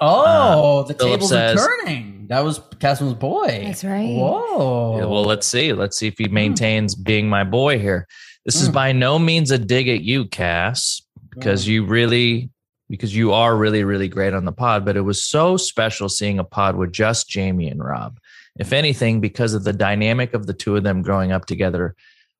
Oh, 0.00 0.84
the 0.84 0.94
Uh, 0.94 0.98
Philip 0.98 1.12
tables 1.14 1.30
says- 1.30 1.60
are 1.60 1.66
turning. 1.84 2.26
That 2.28 2.44
was 2.44 2.60
Casman's 2.78 3.14
boy. 3.14 3.62
That's 3.64 3.84
right. 3.84 4.14
Whoa. 4.16 4.98
Yeah, 4.98 5.04
well, 5.06 5.24
let's 5.24 5.46
see. 5.46 5.72
Let's 5.72 5.96
see 5.98 6.06
if 6.08 6.18
he 6.18 6.28
maintains 6.28 6.94
being 6.94 7.28
my 7.28 7.42
boy 7.44 7.78
here. 7.78 8.06
This 8.44 8.60
is 8.62 8.68
Mm. 8.68 8.74
by 8.74 8.92
no 8.92 9.18
means 9.18 9.50
a 9.50 9.58
dig 9.58 9.88
at 9.88 10.02
you, 10.02 10.26
Cass, 10.26 11.02
because 11.34 11.64
Mm. 11.64 11.68
you 11.68 11.84
really 11.84 12.50
because 12.90 13.14
you 13.14 13.34
are 13.34 13.54
really 13.54 13.84
really 13.84 14.08
great 14.08 14.32
on 14.32 14.46
the 14.46 14.52
pod, 14.52 14.82
but 14.82 14.96
it 14.96 15.02
was 15.02 15.22
so 15.22 15.58
special 15.58 16.08
seeing 16.08 16.38
a 16.38 16.44
pod 16.44 16.74
with 16.74 16.90
just 16.90 17.28
Jamie 17.28 17.68
and 17.68 17.84
Rob. 17.84 18.18
If 18.58 18.72
anything, 18.72 19.20
because 19.20 19.52
of 19.52 19.64
the 19.64 19.74
dynamic 19.74 20.32
of 20.32 20.46
the 20.46 20.54
two 20.54 20.74
of 20.74 20.84
them 20.84 21.02
growing 21.02 21.30
up 21.30 21.44
together 21.44 21.94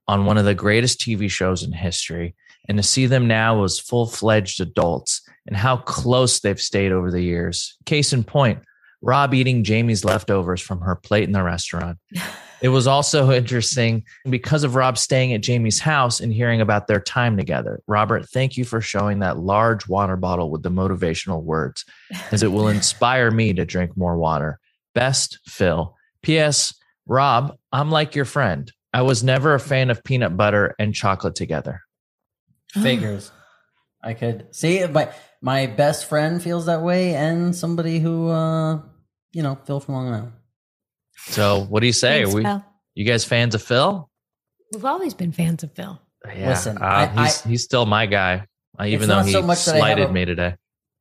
on 0.06 0.24
one 0.24 0.38
of 0.38 0.46
the 0.46 0.54
greatest 0.54 1.00
TV 1.02 1.28
shows 1.28 1.62
in 1.62 1.72
history, 1.72 2.34
and 2.68 2.78
to 2.78 2.82
see 2.82 3.06
them 3.06 3.26
now 3.26 3.64
as 3.64 3.80
full-fledged 3.80 4.60
adults 4.60 5.22
and 5.46 5.56
how 5.56 5.78
close 5.78 6.40
they've 6.40 6.60
stayed 6.60 6.92
over 6.92 7.10
the 7.10 7.22
years. 7.22 7.76
Case 7.86 8.12
in 8.12 8.24
point, 8.24 8.60
Rob 9.00 9.34
eating 9.34 9.64
Jamie's 9.64 10.04
leftovers 10.04 10.60
from 10.60 10.80
her 10.80 10.94
plate 10.96 11.24
in 11.24 11.32
the 11.32 11.42
restaurant. 11.42 11.98
It 12.60 12.70
was 12.70 12.88
also 12.88 13.30
interesting 13.30 14.04
because 14.28 14.64
of 14.64 14.74
Rob 14.74 14.98
staying 14.98 15.32
at 15.32 15.42
Jamie's 15.42 15.78
house 15.78 16.18
and 16.18 16.32
hearing 16.32 16.60
about 16.60 16.88
their 16.88 17.00
time 17.00 17.36
together. 17.36 17.80
Robert, 17.86 18.28
thank 18.30 18.56
you 18.56 18.64
for 18.64 18.80
showing 18.80 19.20
that 19.20 19.38
large 19.38 19.86
water 19.86 20.16
bottle 20.16 20.50
with 20.50 20.64
the 20.64 20.70
motivational 20.70 21.42
words, 21.42 21.84
as 22.32 22.42
it 22.42 22.50
will 22.50 22.68
inspire 22.76 23.30
me 23.30 23.52
to 23.52 23.64
drink 23.64 23.96
more 23.96 24.16
water. 24.16 24.58
Best, 24.94 25.38
Phil. 25.46 25.94
P.S. 26.22 26.74
Rob, 27.06 27.56
I'm 27.70 27.90
like 27.90 28.16
your 28.16 28.24
friend. 28.24 28.72
I 28.92 29.02
was 29.02 29.22
never 29.22 29.54
a 29.54 29.60
fan 29.60 29.90
of 29.90 30.02
peanut 30.02 30.36
butter 30.36 30.74
and 30.80 30.94
chocolate 30.94 31.36
together. 31.36 31.82
Figures. 32.82 33.30
I 34.02 34.14
could 34.14 34.54
see 34.54 34.78
it. 34.78 34.92
My 34.92 35.12
my 35.42 35.66
best 35.66 36.06
friend 36.06 36.42
feels 36.42 36.66
that 36.66 36.82
way, 36.82 37.14
and 37.14 37.54
somebody 37.54 37.98
who, 37.98 38.28
uh, 38.28 38.80
you 39.32 39.42
know, 39.42 39.56
Phil 39.66 39.80
from 39.80 39.94
Long 39.94 40.08
Island. 40.08 40.32
So, 41.26 41.64
what 41.68 41.80
do 41.80 41.86
you 41.86 41.92
say? 41.92 42.22
Thanks, 42.22 42.32
Are 42.32 42.36
we, 42.36 42.42
Phil. 42.44 42.64
you 42.94 43.04
guys 43.04 43.24
fans 43.24 43.54
of 43.54 43.62
Phil? 43.62 44.08
We've 44.72 44.84
always 44.84 45.14
been 45.14 45.32
fans 45.32 45.62
of 45.64 45.72
Phil. 45.74 46.00
Yeah, 46.26 46.48
Listen, 46.50 46.78
uh, 46.78 47.10
I- 47.16 47.24
he's 47.24 47.42
he's 47.42 47.62
still 47.64 47.86
my 47.86 48.06
guy, 48.06 48.46
uh, 48.78 48.84
even 48.84 49.08
though 49.08 49.20
he 49.22 49.32
so 49.32 49.42
much 49.42 49.64
that 49.64 49.74
I 49.74 49.78
have 49.78 49.82
slighted 49.82 50.10
a- 50.10 50.12
me 50.12 50.24
today. 50.24 50.54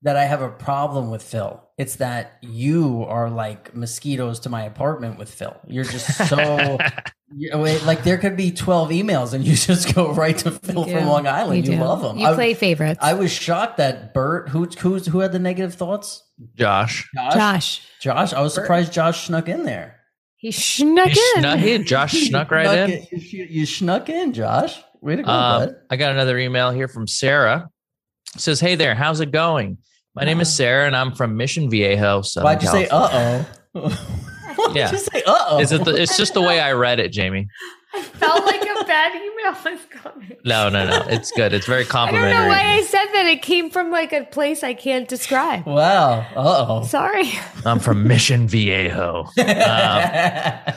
That 0.03 0.15
I 0.15 0.25
have 0.25 0.41
a 0.43 0.49
problem 0.49 1.09
with 1.09 1.23
Phil. 1.23 1.61
It's 1.77 1.95
that 1.97 2.37
you 2.41 3.03
are 3.07 3.29
like 3.31 3.75
mosquitoes 3.75 4.39
to 4.41 4.49
my 4.49 4.63
apartment 4.63 5.17
with 5.17 5.29
Phil. 5.33 5.55
You're 5.67 5.83
just 5.85 6.27
so 6.29 6.77
you- 7.35 7.57
wait, 7.57 7.83
like 7.83 8.03
there 8.03 8.19
could 8.19 8.37
be 8.37 8.51
twelve 8.51 8.89
emails, 8.89 9.33
and 9.33 9.43
you 9.43 9.55
just 9.55 9.95
go 9.95 10.11
right 10.13 10.37
to 10.39 10.51
Phil 10.51 10.83
from 10.85 11.05
Long 11.07 11.25
Island. 11.25 11.65
You, 11.67 11.75
do. 11.75 11.83
love 11.83 12.03
him. 12.03 12.19
You 12.19 12.27
I, 12.27 12.35
play 12.35 12.53
favorites. 12.53 12.99
I 13.01 13.15
was 13.15 13.31
shocked 13.31 13.77
that 13.77 14.13
Bert, 14.13 14.49
who 14.49 14.65
who's 14.65 15.07
who 15.07 15.19
had 15.19 15.31
the 15.31 15.39
negative 15.39 15.73
thoughts, 15.73 16.23
Josh. 16.55 17.09
Josh. 17.15 17.33
Josh. 17.33 17.81
Josh. 17.99 18.33
I 18.33 18.41
was 18.41 18.53
surprised 18.53 18.93
Josh 18.93 19.25
snuck 19.25 19.49
in 19.49 19.63
there. 19.63 19.95
He 20.35 20.51
snuck 20.51 21.07
He 21.09 21.19
in. 21.35 21.41
snuck 21.41 21.59
in. 21.61 21.83
Josh 21.85 22.11
snuck 22.27 22.51
right 22.51 22.67
Snuck 22.67 22.89
in. 22.89 23.07
You, 23.11 23.17
you- 23.39 23.47
you 23.49 23.65
snuck 23.65 24.09
in, 24.09 24.33
Josh. 24.33 24.79
Way 25.01 25.15
to 25.15 25.23
go, 25.23 25.29
Um, 25.31 25.65
bud. 25.69 25.75
I 25.89 25.95
got 25.95 26.11
another 26.11 26.37
email 26.37 26.69
here 26.71 26.87
from 26.87 27.07
Sarah. 27.07 27.69
It 28.38 28.41
says, 28.41 28.59
"Hey 28.59 28.75
there, 28.75 28.93
how's 28.93 29.19
it 29.19 29.31
going? 29.31 29.79
My 30.13 30.23
name 30.23 30.39
is 30.41 30.53
Sarah, 30.53 30.85
and 30.85 30.95
I'm 30.95 31.11
from 31.15 31.35
Mission 31.38 31.71
Viejo, 31.71 32.21
Southern 32.21 32.45
Why'd 32.45 32.61
you 32.61 32.69
say 32.69 32.88
uh 32.88 33.09
oh? 33.11 33.45
Why'd 34.55 34.75
Yeah. 34.75 34.91
you 34.91 34.97
say 34.99 35.23
uh 35.25 35.45
oh? 35.47 35.59
Is 35.59 35.71
it? 35.71 35.83
The, 35.83 35.95
it's 35.95 36.15
just 36.17 36.35
the 36.35 36.41
way 36.41 36.59
I 36.59 36.73
read 36.73 36.99
it, 36.99 37.11
Jamie. 37.11 37.47
I 37.95 38.01
felt 38.03 38.45
like 38.45 38.61
a 38.61 38.83
bad 38.85 39.15
email 39.15 39.53
was 39.73 39.79
coming. 39.89 40.38
No, 40.45 40.69
no, 40.69 40.85
no. 40.88 41.03
It's 41.09 41.31
good. 41.31 41.51
It's 41.51 41.65
very 41.65 41.83
complimentary. 41.83 42.31
I 42.33 42.33
don't 42.33 42.47
complimentary. 42.49 42.67
know 42.67 42.73
why 42.73 42.77
I 42.77 42.83
said 42.83 43.05
that. 43.13 43.25
It 43.25 43.41
came 43.41 43.71
from 43.71 43.89
like 43.89 44.13
a 44.13 44.23
place 44.25 44.63
I 44.63 44.75
can't 44.75 45.07
describe. 45.07 45.65
Wow. 45.65 46.19
Uh 46.35 46.65
oh. 46.69 46.83
Sorry. 46.83 47.31
I'm 47.65 47.79
from 47.79 48.07
Mission 48.07 48.47
Viejo. 48.47 49.25
oh. 49.35 50.73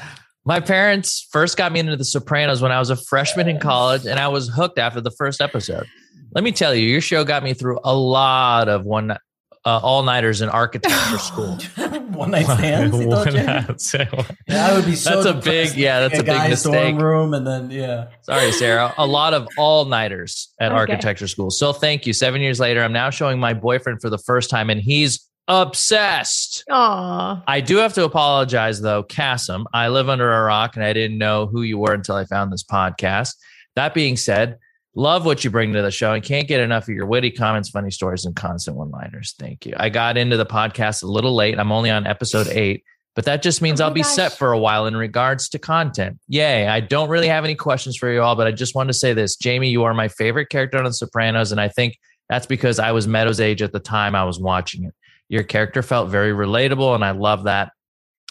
My 0.46 0.60
parents 0.60 1.28
first 1.30 1.58
got 1.58 1.70
me 1.72 1.80
into 1.80 1.94
The 1.96 2.04
Sopranos 2.06 2.62
when 2.62 2.72
I 2.72 2.78
was 2.78 2.88
a 2.88 2.96
freshman 2.96 3.48
in 3.48 3.60
college, 3.60 4.06
and 4.06 4.18
I 4.18 4.28
was 4.28 4.48
hooked 4.48 4.78
after 4.78 5.00
the 5.02 5.10
first 5.10 5.42
episode. 5.42 5.86
Let 6.32 6.44
me 6.44 6.52
tell 6.52 6.74
you, 6.74 6.86
your 6.86 7.00
show 7.00 7.24
got 7.24 7.42
me 7.42 7.54
through 7.54 7.80
a 7.84 7.94
lot 7.94 8.68
of 8.68 8.84
one 8.84 9.10
uh, 9.12 9.16
all 9.64 10.02
nighters 10.02 10.40
in 10.40 10.48
architecture 10.48 11.18
school. 11.18 11.58
One 12.10 12.32
night 12.32 12.44
stands. 12.46 12.98
you 12.98 13.08
One 13.08 13.32
night 13.32 13.80
stand. 13.80 14.08
Yeah, 14.46 14.66
I 14.66 14.74
would 14.74 14.84
be 14.84 14.94
so. 14.94 15.22
That's 15.22 15.26
a 15.26 15.50
big- 15.50 15.74
yeah, 15.76 16.00
that's 16.00 16.14
in 16.14 16.20
a 16.20 16.24
big 16.24 16.34
guy's 16.34 16.62
dorm 16.62 16.74
mistake. 16.74 17.00
room, 17.00 17.34
and 17.34 17.46
then 17.46 17.70
yeah. 17.70 18.08
Sorry, 18.22 18.52
Sarah. 18.52 18.92
A 18.98 19.06
lot 19.06 19.32
of 19.32 19.48
all 19.56 19.84
nighters 19.86 20.52
at 20.60 20.70
Okay. 20.72 20.78
architecture 20.78 21.26
school. 21.28 21.50
So 21.50 21.72
thank 21.72 22.06
you. 22.06 22.12
Seven 22.12 22.40
years 22.42 22.60
later, 22.60 22.82
I'm 22.82 22.92
now 22.92 23.08
showing 23.10 23.38
my 23.38 23.54
boyfriend 23.54 24.00
for 24.02 24.10
the 24.10 24.18
first 24.18 24.50
time, 24.50 24.68
and 24.70 24.80
he's 24.80 25.26
obsessed. 25.48 26.64
Aw. 26.70 27.42
I 27.46 27.60
do 27.60 27.76
have 27.78 27.92
to 27.94 28.04
apologize 28.04 28.80
though, 28.80 29.02
Kassem. 29.02 29.64
I 29.72 29.88
live 29.88 30.08
under 30.08 30.30
a 30.32 30.42
rock 30.42 30.76
and 30.76 30.84
I 30.84 30.92
didn't 30.92 31.18
know 31.18 31.46
who 31.46 31.62
you 31.62 31.78
were 31.78 31.92
until 31.94 32.16
I 32.16 32.24
found 32.24 32.52
this 32.52 32.64
podcast. 32.64 33.34
That 33.76 33.94
being 33.94 34.16
said, 34.16 34.58
love 34.94 35.24
what 35.24 35.44
you 35.44 35.50
bring 35.50 35.72
to 35.72 35.82
the 35.82 35.90
show 35.90 36.12
and 36.12 36.22
can't 36.24 36.48
get 36.48 36.60
enough 36.60 36.84
of 36.84 36.94
your 36.94 37.06
witty 37.06 37.30
comments, 37.30 37.70
funny 37.70 37.90
stories, 37.90 38.24
and 38.24 38.34
constant 38.34 38.76
one 38.76 38.90
liners. 38.90 39.34
Thank 39.38 39.66
you. 39.66 39.74
I 39.76 39.88
got 39.88 40.16
into 40.16 40.36
the 40.36 40.46
podcast 40.46 41.02
a 41.02 41.06
little 41.06 41.34
late. 41.34 41.58
I'm 41.58 41.72
only 41.72 41.90
on 41.90 42.06
episode 42.06 42.48
eight, 42.48 42.82
but 43.14 43.24
that 43.26 43.42
just 43.42 43.62
means 43.62 43.80
Oh 43.80 43.84
I'll 43.86 43.90
be 43.92 44.02
gosh. 44.02 44.12
set 44.14 44.32
for 44.32 44.52
a 44.52 44.58
while 44.58 44.86
in 44.86 44.96
regards 44.96 45.48
to 45.50 45.58
content. 45.58 46.18
Yay. 46.28 46.66
I 46.66 46.80
don't 46.80 47.08
really 47.08 47.28
have 47.28 47.44
any 47.44 47.54
questions 47.54 47.96
for 47.96 48.10
you 48.10 48.20
all, 48.22 48.34
but 48.34 48.46
I 48.46 48.52
just 48.52 48.74
wanted 48.74 48.92
to 48.92 48.98
say 48.98 49.12
this 49.12 49.36
Jamie, 49.36 49.70
you 49.70 49.84
are 49.84 49.94
my 49.94 50.08
favorite 50.08 50.48
character 50.48 50.78
on 50.78 50.84
The 50.84 50.92
Sopranos. 50.92 51.52
And 51.52 51.60
I 51.60 51.68
think 51.68 51.96
that's 52.28 52.46
because 52.46 52.78
I 52.78 52.92
was 52.92 53.06
Meadow's 53.06 53.40
age 53.40 53.62
at 53.62 53.72
the 53.72 53.80
time 53.80 54.14
I 54.14 54.24
was 54.24 54.38
watching 54.40 54.84
it. 54.84 54.94
Your 55.28 55.44
character 55.44 55.82
felt 55.82 56.08
very 56.10 56.32
relatable, 56.32 56.94
and 56.94 57.04
I 57.04 57.12
love 57.12 57.44
that. 57.44 57.70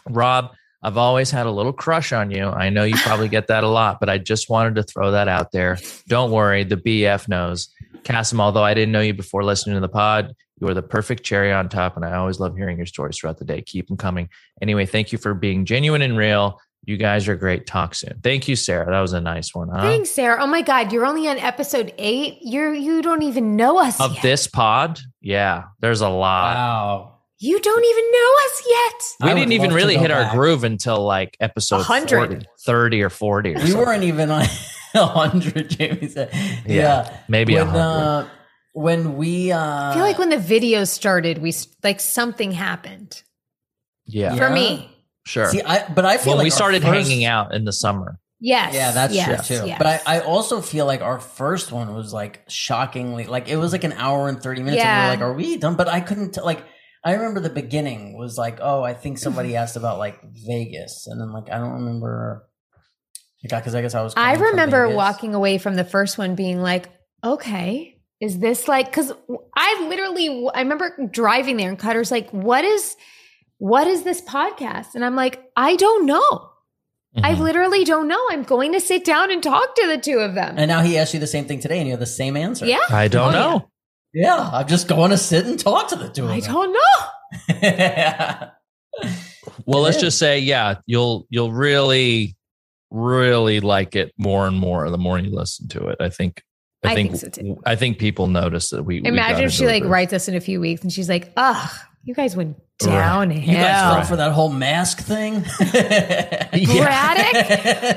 Rob, 0.09 0.51
I've 0.81 0.97
always 0.97 1.29
had 1.29 1.45
a 1.45 1.51
little 1.51 1.73
crush 1.73 2.13
on 2.13 2.31
you. 2.31 2.45
I 2.47 2.69
know 2.69 2.83
you 2.83 2.95
probably 2.95 3.27
get 3.27 3.47
that 3.47 3.63
a 3.63 3.67
lot, 3.67 3.99
but 3.99 4.09
I 4.09 4.17
just 4.17 4.49
wanted 4.49 4.75
to 4.75 4.83
throw 4.83 5.11
that 5.11 5.27
out 5.27 5.51
there. 5.51 5.77
Don't 6.07 6.31
worry, 6.31 6.63
the 6.63 6.77
BF 6.77 7.27
knows. 7.27 7.67
Kassem, 8.03 8.39
although 8.39 8.63
I 8.63 8.73
didn't 8.73 8.93
know 8.93 9.01
you 9.01 9.13
before 9.13 9.43
listening 9.43 9.75
to 9.75 9.81
the 9.81 9.89
pod, 9.89 10.33
you 10.61 10.67
are 10.67 10.73
the 10.73 10.81
perfect 10.81 11.23
cherry 11.23 11.51
on 11.51 11.67
top, 11.69 11.95
and 11.97 12.05
I 12.05 12.15
always 12.15 12.39
love 12.39 12.55
hearing 12.55 12.77
your 12.77 12.85
stories 12.85 13.17
throughout 13.17 13.37
the 13.39 13.45
day. 13.45 13.61
Keep 13.61 13.87
them 13.89 13.97
coming. 13.97 14.29
Anyway, 14.61 14.85
thank 14.85 15.11
you 15.11 15.17
for 15.17 15.33
being 15.33 15.65
genuine 15.65 16.01
and 16.01 16.17
real. 16.17 16.59
You 16.85 16.95
guys 16.95 17.27
are 17.27 17.35
great. 17.35 17.67
Talk 17.67 17.93
soon. 17.93 18.19
Thank 18.23 18.47
you, 18.47 18.55
Sarah. 18.55 18.89
That 18.89 19.01
was 19.01 19.11
a 19.13 19.19
nice 19.21 19.53
one, 19.53 19.67
huh? 19.69 19.81
Thanks, 19.81 20.11
Sarah. 20.11 20.41
Oh 20.41 20.47
my 20.47 20.61
God, 20.61 20.93
you're 20.93 21.05
only 21.05 21.27
on 21.27 21.37
episode 21.37 21.93
eight. 21.97 22.37
You're 22.41 22.73
you 22.73 23.01
don't 23.01 23.21
even 23.21 23.57
know 23.57 23.79
us 23.79 23.99
Of 23.99 24.13
yet. 24.13 24.21
this 24.23 24.47
pod, 24.47 24.99
yeah, 25.21 25.65
there's 25.81 25.99
a 26.01 26.09
lot. 26.09 26.55
Wow. 26.55 27.18
You 27.41 27.59
don't 27.59 27.85
even 27.85 28.11
know 28.11 28.33
us 28.45 28.63
yet. 28.67 29.25
We 29.27 29.31
I 29.31 29.33
didn't 29.33 29.53
even 29.53 29.73
really 29.73 29.95
go 29.95 30.01
hit 30.01 30.11
our 30.11 30.29
groove 30.31 30.63
until 30.65 31.03
like 31.05 31.37
episode 31.39 31.77
100. 31.77 32.27
40, 32.27 32.45
30 32.65 33.01
or 33.03 33.09
40 33.09 33.49
or 33.49 33.53
We 33.53 33.59
something. 33.61 33.77
weren't 33.77 34.03
even 34.03 34.29
on 34.29 34.45
hundred. 34.93 35.69
Jamie 35.69 36.07
said, 36.09 36.29
Yeah, 36.33 36.73
"Yeah, 37.05 37.17
maybe 37.29 37.53
when, 37.55 37.67
100. 37.67 37.79
uh, 37.81 38.27
when 38.73 39.15
we, 39.17 39.51
uh, 39.53 39.59
I 39.91 39.93
feel 39.93 40.03
like 40.03 40.17
when 40.17 40.29
the 40.29 40.37
video 40.37 40.83
started, 40.83 41.37
we 41.37 41.53
like 41.83 41.99
something 42.01 42.51
happened 42.51 43.21
yeah, 44.05 44.35
for 44.35 44.47
Yeah. 44.49 44.53
me. 44.53 44.97
sure. 45.25 45.49
see, 45.49 45.61
I 45.61 45.87
but 45.93 46.05
I 46.05 46.17
feel 46.17 46.31
when 46.31 46.39
like 46.39 46.43
we 46.45 46.49
started 46.49 46.81
first- 46.83 47.09
hanging 47.09 47.23
out 47.25 47.53
in 47.55 47.63
the 47.63 47.73
summer. 47.73 48.19
Yes. 48.41 48.73
Yeah, 48.73 48.91
that's 48.91 49.13
yes, 49.13 49.47
true 49.47 49.57
too. 49.59 49.67
yes. 49.67 49.77
But 49.77 49.87
I, 50.07 50.17
I 50.17 50.19
also 50.21 50.61
feel 50.61 50.85
like 50.85 51.01
our 51.01 51.19
first 51.19 51.71
one 51.73 51.93
was 51.93 52.11
like 52.13 52.43
shockingly 52.47 53.25
like 53.25 53.49
it 53.49 53.57
was 53.57 53.71
like 53.73 53.83
an 53.83 53.91
hour 53.93 54.27
and 54.29 54.41
thirty 54.41 54.61
minutes. 54.63 54.77
Yeah. 54.83 55.11
And 55.11 55.19
we 55.21 55.25
were 55.25 55.29
like, 55.31 55.33
are 55.33 55.37
we 55.37 55.57
done? 55.57 55.75
But 55.75 55.87
I 55.87 56.01
couldn't 56.01 56.33
t- 56.33 56.41
like. 56.41 56.63
I 57.03 57.13
remember 57.13 57.39
the 57.39 57.49
beginning 57.49 58.17
was 58.17 58.37
like, 58.37 58.59
oh, 58.61 58.83
I 58.83 58.93
think 58.93 59.17
somebody 59.17 59.55
asked 59.55 59.75
about 59.77 59.99
like 59.99 60.19
Vegas, 60.47 61.07
and 61.07 61.19
then 61.21 61.31
like 61.31 61.49
I 61.51 61.57
don't 61.57 61.73
remember. 61.73 62.45
Because 63.41 63.73
I 63.73 63.81
guess 63.81 63.95
I 63.95 64.01
was. 64.01 64.13
I 64.17 64.33
coming 64.33 64.37
from 64.39 64.49
remember 64.51 64.83
Vegas. 64.87 64.97
walking 64.97 65.33
away 65.35 65.57
from 65.59 65.75
the 65.75 65.85
first 65.85 66.17
one 66.17 66.35
being 66.35 66.61
like, 66.61 66.89
okay, 67.23 67.97
is 68.19 68.37
this 68.39 68.67
like, 68.67 68.87
because 68.87 69.13
I 69.55 69.85
literally, 69.87 70.45
I 70.53 70.59
remember 70.59 71.07
driving 71.09 71.55
there 71.55 71.69
and 71.69 71.79
Cutter's 71.79 72.11
like, 72.11 72.29
what 72.31 72.65
is, 72.65 72.97
what 73.59 73.87
is 73.87 74.03
this 74.03 74.21
podcast? 74.21 74.87
And 74.95 75.05
I'm 75.05 75.15
like, 75.15 75.41
I 75.55 75.77
don't 75.77 76.05
know. 76.05 76.49
I 77.23 77.33
Mhm. 77.33 77.39
literally 77.39 77.85
don't 77.85 78.09
know. 78.09 78.19
I'm 78.29 78.43
going 78.43 78.73
to 78.73 78.81
sit 78.81 79.05
down 79.05 79.31
and 79.31 79.41
talk 79.41 79.73
to 79.75 79.87
the 79.87 79.97
two 79.97 80.17
of 80.19 80.35
them. 80.35 80.55
And 80.57 80.67
now 80.67 80.81
he 80.81 80.97
asked 80.97 81.13
you 81.13 81.19
the 81.21 81.25
same 81.25 81.45
thing 81.45 81.61
today, 81.61 81.77
and 81.79 81.87
you 81.87 81.93
have 81.93 81.99
the 82.01 82.05
same 82.05 82.35
answer. 82.35 82.65
yeah. 82.65 82.77
I 82.89 83.07
don't 83.07 83.29
Oh, 83.33 83.39
know. 83.39 83.53
yeah. 83.53 83.59
I'm 84.51 84.67
just 84.67 84.87
going 84.87 85.11
to 85.11 85.17
sit 85.17 85.45
and 85.45 85.59
talk 85.59 85.89
to 85.89 85.95
the 85.95 86.09
two 86.09 86.25
of 86.25 86.31
I 86.31 86.39
don't 86.39 86.73
know. 86.73 87.59
yeah. 87.61 88.49
Well, 89.65 89.81
let's 89.81 89.99
just 89.99 90.17
say, 90.17 90.39
yeah, 90.39 90.75
you'll 90.85 91.27
you'll 91.29 91.51
really, 91.51 92.35
really 92.91 93.59
like 93.59 93.95
it 93.95 94.13
more 94.17 94.47
and 94.47 94.57
more 94.57 94.89
the 94.89 94.97
more 94.97 95.19
you 95.19 95.29
listen 95.29 95.67
to 95.69 95.87
it. 95.87 95.97
I 95.99 96.09
think. 96.09 96.43
I 96.83 96.95
think 96.95 97.15
so, 97.15 97.29
too. 97.29 97.61
I 97.65 97.75
think 97.75 97.99
people 97.99 98.27
notice 98.27 98.69
that 98.69 98.83
we. 98.83 99.01
we 99.01 99.07
Imagine 99.07 99.45
if 99.45 99.51
she 99.51 99.67
like 99.67 99.83
writes 99.83 100.13
us 100.13 100.27
in 100.27 100.35
a 100.35 100.39
few 100.39 100.59
weeks 100.59 100.81
and 100.81 100.91
she's 100.91 101.09
like, 101.09 101.31
ugh, 101.35 101.69
you 102.03 102.13
guys 102.13 102.35
went 102.35 102.57
Right. 102.81 102.91
downhill. 102.91 103.41
You 103.41 103.55
guys 103.57 103.93
fell 103.93 104.03
for 104.05 104.15
that 104.15 104.31
whole 104.31 104.47
mask 104.49 104.99
thing. 104.99 105.41
Braddock? 105.59 107.33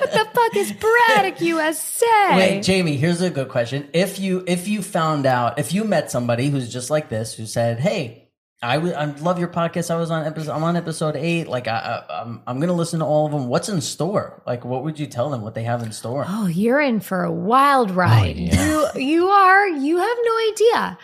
what 0.00 0.12
the 0.12 0.28
fuck 0.34 0.56
is 0.56 0.72
Braddock 0.72 1.40
USA? 1.40 2.36
Wait, 2.36 2.62
Jamie, 2.62 2.96
here's 2.96 3.20
a 3.20 3.30
good 3.30 3.48
question. 3.48 3.88
If 3.92 4.18
you 4.18 4.42
if 4.46 4.66
you 4.66 4.82
found 4.82 5.24
out 5.24 5.58
if 5.60 5.72
you 5.72 5.84
met 5.84 6.10
somebody 6.10 6.48
who's 6.48 6.72
just 6.72 6.90
like 6.90 7.08
this 7.08 7.32
who 7.34 7.46
said, 7.46 7.78
"Hey, 7.78 8.30
I 8.60 8.78
would 8.78 8.94
I 8.94 9.04
love 9.04 9.38
your 9.38 9.48
podcast. 9.48 9.90
I 9.92 9.96
was 9.96 10.10
on 10.10 10.26
episode 10.26 10.52
I'm 10.52 10.64
on 10.64 10.74
episode 10.76 11.14
8. 11.14 11.46
Like 11.46 11.68
I, 11.68 12.04
I 12.08 12.22
I'm 12.22 12.42
I'm 12.46 12.56
going 12.56 12.68
to 12.68 12.74
listen 12.74 12.98
to 12.98 13.06
all 13.06 13.26
of 13.26 13.32
them. 13.32 13.46
What's 13.46 13.68
in 13.68 13.80
store? 13.80 14.42
Like 14.46 14.64
what 14.64 14.82
would 14.82 14.98
you 14.98 15.06
tell 15.06 15.30
them 15.30 15.42
what 15.42 15.54
they 15.54 15.62
have 15.62 15.82
in 15.84 15.92
store?" 15.92 16.24
Oh, 16.28 16.48
you're 16.48 16.80
in 16.80 16.98
for 16.98 17.22
a 17.22 17.30
wild 17.32 17.92
oh, 17.92 17.94
ride. 17.94 18.36
yeah. 18.36 18.92
You 18.94 19.00
you 19.00 19.28
are. 19.28 19.68
You 19.68 19.98
have 19.98 20.18
no 20.24 20.38
idea. 20.50 20.98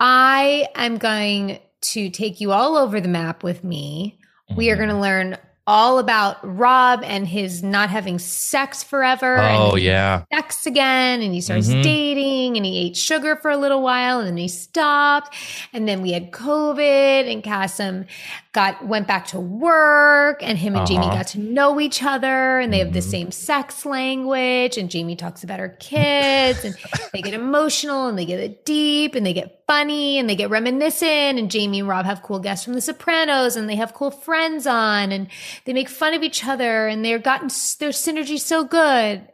I 0.00 0.66
am 0.74 0.98
going 0.98 1.60
to 1.92 2.10
take 2.10 2.40
you 2.40 2.52
all 2.52 2.76
over 2.76 3.00
the 3.00 3.08
map 3.08 3.42
with 3.42 3.62
me. 3.64 4.18
We 4.56 4.70
are 4.70 4.74
Mhm. 4.74 4.78
going 4.78 4.88
to 4.90 5.00
learn 5.00 5.36
all 5.66 5.98
about 5.98 6.36
Rob 6.42 7.00
and 7.04 7.26
his 7.26 7.62
not 7.62 7.88
having 7.88 8.18
sex 8.18 8.82
forever. 8.82 9.38
Oh 9.38 9.72
and 9.72 9.80
yeah. 9.82 10.24
sex 10.32 10.66
again 10.66 11.22
and 11.22 11.32
he 11.32 11.40
starts 11.40 11.68
Mhm. 11.68 11.82
dating 11.82 12.56
and 12.58 12.66
he 12.66 12.78
ate 12.86 12.96
sugar 12.98 13.34
for 13.34 13.50
a 13.50 13.56
little 13.56 13.80
while 13.80 14.18
and 14.18 14.28
then 14.28 14.36
he 14.36 14.46
stopped 14.48 15.34
and 15.72 15.88
then 15.88 16.02
we 16.02 16.12
had 16.12 16.32
covid 16.32 17.32
and 17.32 17.42
Kassem 17.42 18.04
got 18.52 18.86
went 18.86 19.06
back 19.08 19.26
to 19.28 19.40
work 19.40 20.42
and 20.42 20.58
him 20.58 20.76
and 20.76 20.86
Jamie 20.86 21.06
Uh-huh. 21.06 21.16
got 21.16 21.26
to 21.28 21.40
know 21.40 21.80
each 21.80 22.02
other 22.02 22.60
and 22.60 22.70
they 22.72 22.78
have 22.80 22.92
the 22.92 23.00
Mhm. 23.00 23.10
same 23.10 23.30
sex 23.32 23.86
language 23.86 24.76
and 24.76 24.90
Jamie 24.90 25.16
talks 25.16 25.42
about 25.42 25.60
her 25.60 25.70
kids 25.80 26.62
and 26.64 26.76
they 27.14 27.22
get 27.22 27.32
emotional 27.32 28.06
and 28.06 28.18
they 28.18 28.26
get 28.26 28.64
deep 28.66 29.14
and 29.14 29.24
they 29.24 29.32
get 29.32 29.60
funny 29.66 30.18
and 30.18 30.28
they 30.28 30.36
get 30.36 30.50
reminiscent 30.50 31.38
and 31.38 31.50
Jamie 31.50 31.80
and 31.80 31.88
Rob 31.88 32.04
have 32.04 32.22
cool 32.22 32.38
guests 32.38 32.64
from 32.66 32.74
the 32.74 32.82
Sopranos 32.82 33.56
and 33.56 33.66
they 33.68 33.76
have 33.76 33.94
cool 33.94 34.10
friends 34.10 34.66
on 34.66 35.10
and 35.10 35.26
they 35.64 35.72
make 35.72 35.88
fun 35.88 36.14
of 36.14 36.22
each 36.22 36.44
other 36.46 36.86
and 36.86 37.04
they're 37.04 37.18
gotten 37.18 37.48
their 37.80 37.90
synergy 37.90 38.38
so 38.38 38.64
good 38.64 39.28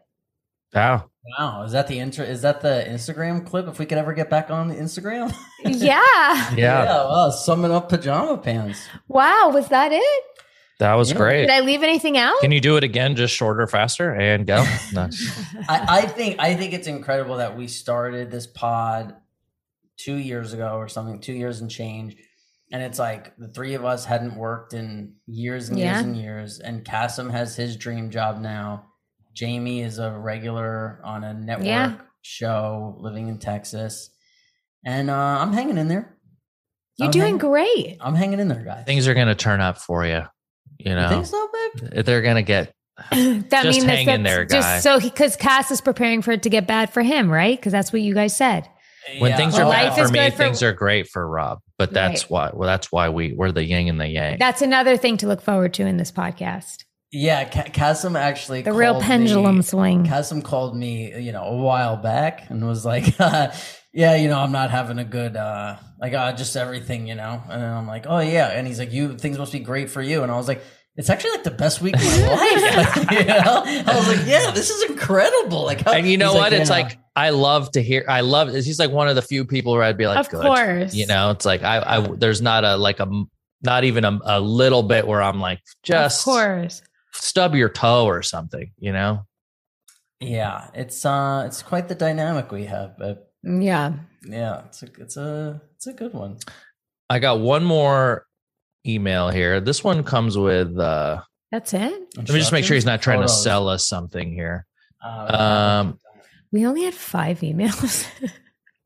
Wow. 0.73 1.11
Wow, 1.39 1.65
is 1.65 1.73
that 1.73 1.89
the 1.89 1.99
intro 1.99 2.25
is 2.25 2.43
that 2.43 2.61
the 2.61 2.85
Instagram 2.89 3.45
clip 3.45 3.67
if 3.67 3.79
we 3.79 3.87
could 3.87 3.99
ever 3.99 4.13
get 4.15 4.31
back 4.31 4.51
on 4.51 4.69
the 4.69 4.75
Instagram? 4.77 5.35
yeah. 5.65 6.55
Yeah. 6.55 6.85
well, 6.85 7.31
summing 7.33 7.73
up 7.73 7.89
pajama 7.89 8.39
pants. 8.39 8.81
Wow. 9.09 9.51
Was 9.53 9.69
that 9.69 9.91
it? 9.93 10.25
That 10.79 10.95
was 10.95 11.11
Yeah. 11.11 11.17
great. 11.19 11.41
Did 11.43 11.51
I 11.51 11.61
leave 11.61 11.83
anything 11.83 12.17
out? 12.17 12.41
Can 12.41 12.53
you 12.53 12.61
do 12.61 12.77
it 12.77 12.85
again, 12.85 13.17
just 13.17 13.35
shorter, 13.35 13.67
faster, 13.67 14.13
and 14.13 14.47
go? 14.47 14.65
No. 14.93 15.09
I, 15.69 15.87
I 15.89 16.07
think 16.07 16.39
I 16.39 16.55
think 16.55 16.73
it's 16.73 16.87
incredible 16.87 17.37
that 17.39 17.57
we 17.57 17.67
started 17.67 18.31
this 18.31 18.47
pod 18.47 19.15
two 19.99 20.15
years 20.17 20.53
ago 20.53 20.77
or 20.77 20.89
something, 20.89 21.21
two 21.21 21.35
years 21.35 21.61
and 21.61 21.71
change. 21.71 22.17
And 22.73 22.83
it's 22.83 22.99
like 22.99 23.37
the 23.37 23.49
three 23.49 23.75
of 23.75 23.85
us 23.85 24.05
hadn't 24.05 24.37
worked 24.37 24.75
in 24.75 25.15
years 25.27 25.69
and 25.69 25.79
Yeah. 25.79 25.95
years 25.95 26.05
and 26.05 26.17
years. 26.17 26.61
And 26.61 26.85
Kassem 26.85 27.31
has 27.31 27.57
his 27.57 27.77
dream 27.77 28.11
job 28.11 28.41
now. 28.41 28.85
Jamie 29.35 29.81
is 29.83 29.99
a 29.99 30.11
regular 30.13 31.01
on 31.05 31.25
a 31.25 31.35
network 31.35 31.67
Yeah. 31.67 31.95
show 32.23 32.97
living 33.01 33.29
in 33.29 33.39
Texas. 33.39 34.11
And 34.85 35.11
uh, 35.11 35.15
I'm 35.41 35.53
hanging 35.53 35.79
in 35.79 35.89
there. 35.89 36.17
You're 36.97 37.07
I'm 37.07 37.11
doing 37.11 37.25
hanging- 37.25 37.39
great. 37.39 37.97
I'm 38.01 38.15
hanging 38.15 38.41
in 38.41 38.49
there, 38.49 38.63
guys. 38.65 38.85
Things 38.87 39.09
are 39.09 39.15
going 39.15 39.29
to 39.29 39.35
turn 39.35 39.61
up 39.61 39.79
for 39.79 40.05
you. 40.07 40.23
You 40.79 40.91
You 40.91 40.95
know, 40.95 41.09
think 41.09 41.27
so, 41.27 41.49
babe? 41.83 42.05
they're 42.05 42.23
going 42.23 42.37
to 42.37 42.43
get. 42.43 42.73
that 43.11 43.63
Just 43.65 43.81
means 43.81 43.85
hang 43.85 44.09
in 44.09 44.23
that's 44.23 44.35
there, 44.37 44.45
just 44.45 44.83
so 44.83 45.01
because 45.01 45.35
Cass 45.37 45.71
is 45.71 45.81
preparing 45.81 46.23
for 46.23 46.33
it 46.33 46.43
to 46.45 46.51
get 46.51 46.67
bad 46.67 46.93
for 46.93 47.03
him, 47.03 47.31
right? 47.31 47.59
Because 47.59 47.73
that's 47.73 47.93
what 47.93 48.03
you 48.03 48.15
guys 48.15 48.37
said. 48.37 48.69
When 49.19 49.31
Yeah. 49.31 49.37
things 49.37 49.55
Well, 49.55 49.67
are 49.67 49.71
life 49.71 49.89
bad 49.89 49.95
for 49.97 50.05
is 50.05 50.13
me, 50.13 50.19
good 50.19 50.33
for- 50.33 50.39
things 50.45 50.63
are 50.63 50.73
great 50.73 51.09
for 51.09 51.27
Rob. 51.29 51.59
But 51.79 51.93
that's 51.93 52.25
Right. 52.25 52.31
why. 52.31 52.51
Well, 52.53 52.67
that's 52.69 52.93
why 52.93 53.09
we 53.09 53.33
we're 53.33 53.53
the 53.53 53.65
yin 53.65 53.89
and 53.89 54.01
the 54.01 54.07
yang. 54.07 54.37
That's 54.39 54.63
another 54.63 54.97
thing 54.97 55.17
to 55.19 55.27
look 55.27 55.41
forward 55.43 55.73
to 55.75 55.87
in 55.87 55.97
this 55.97 56.13
podcast. 56.13 56.85
Yeah, 57.13 57.45
Ka- 57.45 57.65
Kassem 57.65 58.17
actually 58.17 58.63
The 58.63 58.73
real 58.73 59.01
pendulum 59.01 59.57
me- 59.57 59.63
swing. 59.63 60.05
Kassem 60.07 60.45
called 60.45 60.77
me, 60.77 61.19
you 61.19 61.33
know, 61.33 61.43
a 61.43 61.57
while 61.57 61.97
back 61.97 62.45
and 62.51 62.65
was 62.69 62.85
like, 62.85 63.19
"Yeah, 63.93 64.15
you 64.15 64.29
know, 64.29 64.39
I'm 64.39 64.53
not 64.53 64.71
having 64.71 64.99
a 64.99 65.05
good, 65.05 65.37
uh, 65.37 65.77
like, 66.01 66.15
uh, 66.15 66.33
just 66.33 66.57
everything, 66.57 67.09
you 67.09 67.17
know." 67.17 67.43
And 67.51 67.63
then 67.63 67.73
I'm 67.73 67.89
like, 67.89 68.07
"Oh 68.09 68.21
yeah," 68.21 68.49
and 68.49 68.67
he's 68.67 68.79
like, 68.79 68.93
"You 68.93 69.17
things 69.19 69.39
must 69.39 69.51
be 69.53 69.59
great 69.59 69.91
for 69.91 70.03
you," 70.03 70.23
and 70.23 70.31
I 70.31 70.37
was 70.37 70.47
like. 70.49 70.63
It's 71.01 71.09
actually 71.09 71.31
like 71.31 71.45
the 71.45 71.51
best 71.51 71.81
week 71.81 71.97
of 71.97 72.03
my 72.03 72.29
life. 72.35 72.97
Like, 73.09 73.11
you 73.19 73.25
know? 73.25 73.63
I 73.87 73.97
was 73.97 74.07
like, 74.07 74.27
yeah, 74.27 74.51
this 74.51 74.69
is 74.69 74.91
incredible. 74.91 75.65
Like, 75.65 75.81
how, 75.81 75.93
and 75.95 76.07
you 76.07 76.19
know 76.19 76.33
he's 76.33 76.39
what? 76.41 76.53
it's 76.53 76.69
"Yeah." 76.69 76.77
like 76.77 76.99
I 77.17 77.31
love 77.31 77.73
to 77.73 77.83
hear. 77.83 78.05
I 78.07 78.21
love. 78.21 78.53
He's 78.53 78.79
like 78.79 78.91
one 78.91 79.09
of 79.09 79.17
the 79.17 79.23
few 79.23 79.47
people 79.47 79.73
where 79.73 79.83
I'd 79.83 79.97
be 79.97 80.07
like, 80.07 80.19
of 80.19 80.29
good. 80.29 80.43
course. 80.43 80.95
You 80.95 81.07
know, 81.07 81.31
it's 81.31 81.47
like 81.47 81.63
I, 81.63 81.97
I 81.97 82.01
there's 82.17 82.43
not 82.43 82.65
a 82.65 82.77
like 82.77 83.01
a 83.01 83.09
not 83.63 83.85
even 83.85 84.05
a, 84.05 84.19
a 84.25 84.41
little 84.41 84.83
bit 84.83 85.07
where 85.07 85.23
I'm 85.23 85.41
like 85.41 85.61
just 85.83 86.21
of 86.21 86.25
course. 86.25 86.83
stub 87.13 87.55
your 87.55 87.71
toe 87.71 88.05
or 88.05 88.23
something. 88.23 88.71
You 88.79 88.93
know. 88.93 89.25
yeah, 90.21 90.69
it's 90.75 91.05
uh, 91.07 91.45
it's 91.47 91.63
quite 91.63 91.89
the 91.89 91.95
dynamic 91.95 92.53
we 92.53 92.65
have, 92.67 92.99
but 92.99 93.33
Yeah. 93.43 93.95
yeah, 94.27 94.65
it's 94.67 94.83
a, 94.83 94.87
it's 94.99 95.17
a, 95.17 95.63
it's 95.77 95.87
a 95.87 95.95
good 95.95 96.13
one. 96.13 96.37
I 97.09 97.19
got 97.21 97.41
one 97.41 97.65
more 97.65 98.27
email 98.87 99.29
here. 99.31 99.61
This 99.61 99.83
one 99.85 100.03
comes 100.05 100.37
with. 100.39 100.79
uh 100.79 101.21
That's 101.51 101.75
it. 101.75 101.93
Let 102.17 102.29
me 102.29 102.39
just 102.39 102.53
make 102.53 102.65
sure 102.65 102.75
he's 102.75 102.85
not 102.87 103.03
trying 103.03 103.23
to 103.23 103.29
sell 103.29 103.69
us 103.69 103.87
something 103.89 104.33
here. 104.33 104.67
Uh, 105.05 105.37
Um, 105.85 105.99
We 106.53 106.67
only 106.67 106.85
had 106.85 106.95
five 106.95 107.41
emails. 107.41 108.07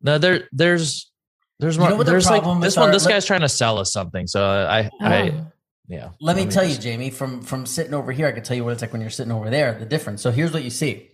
No, 0.03 0.19
there, 0.19 0.49
there's, 0.53 1.11
there's 1.61 1.77
You 1.77 1.85
know 1.89 1.97
what 1.97 2.05
the 2.05 2.13
there's 2.13 2.29
like 2.29 2.43
this 2.61 2.77
one. 2.77 2.89
our- 2.89 2.93
This 2.93 3.07
guy's 3.07 3.25
trying 3.25 3.41
to 3.41 3.49
sell 3.49 3.79
us 3.79 3.91
something. 3.91 4.27
So 4.27 4.45
I, 4.45 4.91
I, 5.01 5.31
Oh. 5.31 5.47
yeah. 5.89 6.11
Let 6.21 6.37
me 6.37 6.45
tell 6.45 6.63
you, 6.65 6.77
Jamie, 6.77 7.09
from 7.09 7.41
from 7.41 7.65
sitting 7.65 7.95
over 7.95 8.13
here, 8.13 8.27
I 8.27 8.33
can 8.33 8.43
tell 8.43 8.55
you 8.55 8.65
what 8.65 8.75
it's 8.75 8.83
like 8.83 8.93
when 8.93 9.01
you're 9.01 9.09
sitting 9.09 9.33
over 9.33 9.49
there. 9.49 9.79
The 9.79 9.87
difference. 9.87 10.21
So 10.21 10.31
here's 10.31 10.53
what 10.53 10.63
you 10.63 10.69
see. 10.69 11.09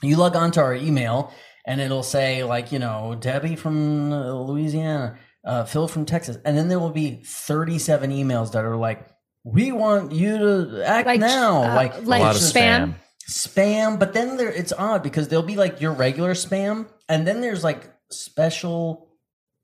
You 0.00 0.16
log 0.16 0.36
onto 0.36 0.58
our 0.60 0.74
email, 0.74 1.34
and 1.66 1.82
it'll 1.82 2.02
say 2.02 2.44
like, 2.44 2.72
you 2.72 2.78
know, 2.78 3.14
Debbie 3.14 3.56
from 3.56 4.10
uh, 4.10 4.32
Louisiana, 4.32 5.18
uh, 5.44 5.64
Phil 5.64 5.88
from 5.88 6.04
Texas, 6.04 6.38
and 6.44 6.56
then 6.56 6.68
there 6.68 6.78
will 6.78 6.90
be 6.90 7.22
37 7.24 8.10
emails 8.10 8.52
that 8.52 8.64
are 8.64 8.76
like, 8.76 9.08
we 9.44 9.72
want 9.72 10.12
you 10.12 10.38
to 10.38 10.82
act 10.86 11.06
Like, 11.06 11.20
now, 11.20 11.64
uh, 11.64 11.74
like 11.74 12.06
like 12.06 12.20
a 12.20 12.24
lot 12.24 12.36
of 12.36 12.40
spam? 12.42 12.94
spam. 13.28 13.98
But 13.98 14.12
then 14.14 14.36
there, 14.36 14.50
it's 14.50 14.72
odd 14.72 15.02
because 15.02 15.28
there'll 15.28 15.44
be 15.44 15.56
like 15.56 15.80
your 15.80 15.92
regular 15.92 16.34
spam, 16.34 16.86
and 17.08 17.26
then 17.26 17.40
there's 17.40 17.64
like 17.64 17.92
special 18.10 19.08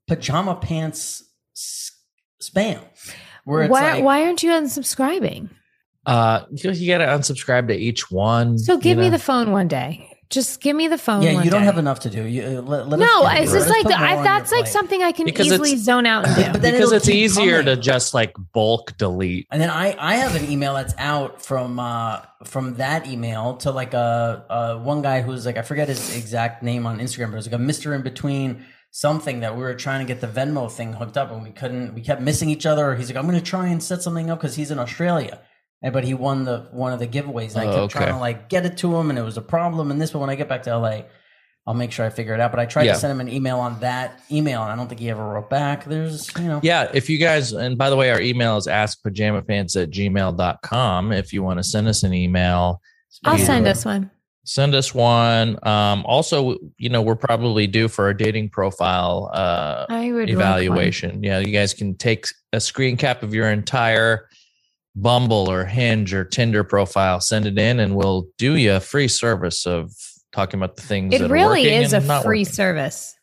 pajama 0.07 0.55
pants 0.55 1.23
s- 1.55 1.91
spam. 2.41 2.81
Where 3.45 3.63
it's 3.63 3.71
Why 3.71 3.93
like, 3.93 4.03
why 4.03 4.23
aren't 4.25 4.43
you 4.43 4.51
unsubscribing? 4.51 5.49
Uh, 6.05 6.41
you, 6.51 6.71
you 6.71 6.87
got 6.87 6.99
to 6.99 7.05
unsubscribe 7.05 7.67
to 7.67 7.75
each 7.75 8.11
one. 8.11 8.57
So 8.57 8.77
give 8.77 8.97
you 8.97 9.03
me 9.03 9.03
know? 9.07 9.11
the 9.11 9.19
phone 9.19 9.51
one 9.51 9.67
day. 9.67 10.08
Just 10.29 10.61
give 10.61 10.75
me 10.75 10.87
the 10.87 10.97
phone. 10.99 11.23
Yeah, 11.23 11.33
one 11.33 11.43
you 11.45 11.49
don't 11.49 11.61
day. 11.61 11.65
have 11.65 11.79
enough 11.79 12.01
to 12.01 12.09
do. 12.11 12.23
You, 12.23 12.43
uh, 12.43 12.61
let, 12.61 12.87
let 12.87 12.99
No, 12.99 13.23
us, 13.23 13.39
it's 13.39 13.51
just 13.51 13.65
us 13.65 13.69
like 13.69 13.83
put 13.83 13.97
more 13.97 14.07
I, 14.07 14.21
that's 14.23 14.51
like 14.51 14.65
plate. 14.65 14.71
something 14.71 15.01
I 15.01 15.11
can 15.11 15.25
Because 15.25 15.47
easily 15.47 15.75
zone 15.75 16.05
out 16.05 16.27
and 16.27 16.35
do. 16.45 16.51
But 16.51 16.61
then 16.61 16.73
because 16.73 16.91
it's 16.91 17.09
easier 17.09 17.63
coming. 17.63 17.75
to 17.77 17.81
just 17.81 18.13
like 18.13 18.35
bulk 18.53 18.95
delete. 18.97 19.47
And 19.49 19.59
then 19.59 19.71
I, 19.71 19.95
I 19.97 20.15
have 20.17 20.35
an 20.35 20.47
email 20.51 20.75
that's 20.75 20.93
out 20.99 21.41
from 21.41 21.79
uh, 21.79 22.21
from 22.43 22.75
that 22.75 23.07
email 23.07 23.57
to 23.57 23.71
like 23.71 23.95
a, 23.95 24.45
a 24.51 24.77
one 24.77 25.01
guy 25.01 25.21
who's 25.21 25.47
like 25.47 25.57
I 25.57 25.63
forget 25.63 25.87
his 25.87 26.15
exact 26.15 26.61
name 26.61 26.85
on 26.85 26.99
Instagram, 26.99 27.27
but 27.27 27.33
it 27.33 27.35
was 27.37 27.47
like 27.47 27.55
a 27.55 27.63
Mister 27.63 27.95
in 27.95 28.03
between 28.03 28.63
something 28.91 29.39
that 29.39 29.55
we 29.55 29.61
were 29.63 29.73
trying 29.75 30.05
to 30.05 30.13
get 30.13 30.21
the 30.21 30.27
Venmo 30.27 30.71
thing 30.71 30.93
hooked 30.93 31.17
up, 31.17 31.31
and 31.31 31.41
we 31.41 31.49
couldn't. 31.51 31.95
We 31.95 32.01
kept 32.01 32.21
missing 32.21 32.49
each 32.51 32.67
other. 32.67 32.95
He's 32.95 33.07
like, 33.09 33.17
I'm 33.17 33.25
going 33.27 33.37
to 33.39 33.43
try 33.43 33.67
and 33.67 33.81
set 33.81 34.03
something 34.03 34.29
up 34.29 34.39
because 34.39 34.55
he's 34.55 34.69
in 34.69 34.77
Australia. 34.79 35.39
And 35.81 35.93
but 35.93 36.03
he 36.03 36.13
won 36.13 36.43
the 36.43 36.67
one 36.71 36.91
of 36.91 36.99
the 36.99 37.07
giveaways, 37.07 37.53
and 37.55 37.61
I 37.61 37.65
Oh, 37.67 37.71
kept 37.71 37.95
okay. 37.95 37.99
trying 37.99 38.13
to 38.13 38.19
like 38.19 38.49
get 38.49 38.65
it 38.65 38.77
to 38.79 38.95
him, 38.97 39.09
and 39.09 39.17
it 39.17 39.21
was 39.23 39.37
a 39.37 39.41
problem. 39.41 39.91
And 39.91 40.01
this, 40.01 40.11
but 40.11 40.19
when 40.19 40.29
I 40.29 40.35
get 40.35 40.49
back 40.49 40.63
to 40.63 40.77
LA, 40.77 41.03
I'll 41.65 41.73
make 41.73 41.91
sure 41.91 42.05
I 42.05 42.09
figure 42.09 42.33
it 42.33 42.39
out. 42.41 42.51
But 42.51 42.59
I 42.59 42.65
tried 42.65 42.85
Yeah. 42.85 42.93
to 42.93 42.99
send 42.99 43.11
him 43.11 43.21
an 43.21 43.29
email 43.33 43.59
on 43.59 43.79
that 43.79 44.19
email, 44.31 44.61
and 44.63 44.71
I 44.71 44.75
don't 44.75 44.87
think 44.89 44.99
he 44.99 45.09
ever 45.09 45.25
wrote 45.25 45.49
back. 45.49 45.85
There's, 45.85 46.29
you 46.37 46.45
know, 46.47 46.59
Yeah, 46.63 46.89
if 46.93 47.09
you 47.09 47.17
guys, 47.17 47.53
and 47.53 47.77
by 47.77 47.89
the 47.89 47.95
way, 47.95 48.09
our 48.11 48.19
email 48.19 48.57
is 48.57 48.67
askpajamapants 48.67 49.81
at 49.81 49.89
gmail.com. 49.91 51.11
If 51.11 51.31
you 51.31 51.43
want 51.43 51.59
to 51.59 51.63
send 51.63 51.87
us 51.87 52.03
an 52.03 52.13
email, 52.13 52.81
I'll 53.23 53.37
Yeah. 53.37 53.45
send 53.45 53.67
us 53.67 53.85
one. 53.85 54.09
send 54.45 54.73
us 54.73 54.95
one. 54.95 55.59
Um, 55.63 56.03
also, 56.07 56.57
you 56.79 56.89
know, 56.89 57.03
we're 57.03 57.15
probably 57.15 57.67
due 57.67 57.87
for 57.87 58.09
a 58.09 58.17
dating 58.17 58.49
profile 58.49 59.29
uh, 59.33 59.85
I 59.89 60.11
would 60.11 60.27
like 60.27 60.29
one. 60.29 60.29
evaluation. 60.29 61.21
Yeah, 61.23 61.37
you 61.39 61.53
guys 61.53 61.73
can 61.75 61.95
take 61.95 62.25
a 62.51 62.59
screen 62.59 62.97
cap 62.97 63.21
of 63.21 63.31
your 63.33 63.49
entire 63.51 64.27
Bumble 64.95 65.49
or 65.49 65.65
Hinge 65.65 66.13
or 66.13 66.25
Tinder 66.25 66.63
profile, 66.63 67.21
send 67.21 67.45
it 67.45 67.57
in, 67.57 67.79
and 67.79 67.95
we'll 67.95 68.27
do 68.37 68.55
you 68.55 68.73
a 68.73 68.79
free 68.79 69.07
service 69.07 69.65
of 69.65 69.91
talking 70.31 70.59
about 70.59 70.75
the 70.75 70.81
things. 70.81 71.13
It 71.13 71.21
are 71.21 71.27
really 71.27 71.63
working 71.63 71.81
is 71.83 71.93
a 71.93 72.01
free 72.01 72.39
working. 72.41 72.45
service. 72.45 73.15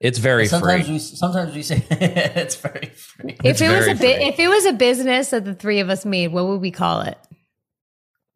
It's 0.00 0.18
very 0.18 0.46
sometimes 0.46 0.84
free. 0.84 0.92
we 0.94 0.98
sometimes 1.00 1.54
we 1.54 1.62
say 1.62 1.84
it's 1.90 2.56
very 2.56 2.86
free. 2.94 3.36
It's 3.42 3.60
if 3.60 3.68
it 3.70 3.76
was 3.76 3.86
a 3.88 3.94
bit, 3.94 4.16
free. 4.16 4.26
if 4.26 4.38
it 4.38 4.48
was 4.48 4.64
a 4.66 4.72
business 4.72 5.30
that 5.30 5.44
the 5.44 5.54
three 5.54 5.80
of 5.80 5.90
us 5.90 6.04
made, 6.04 6.28
what 6.32 6.46
would 6.46 6.60
we 6.60 6.70
call 6.70 7.00
it? 7.02 7.18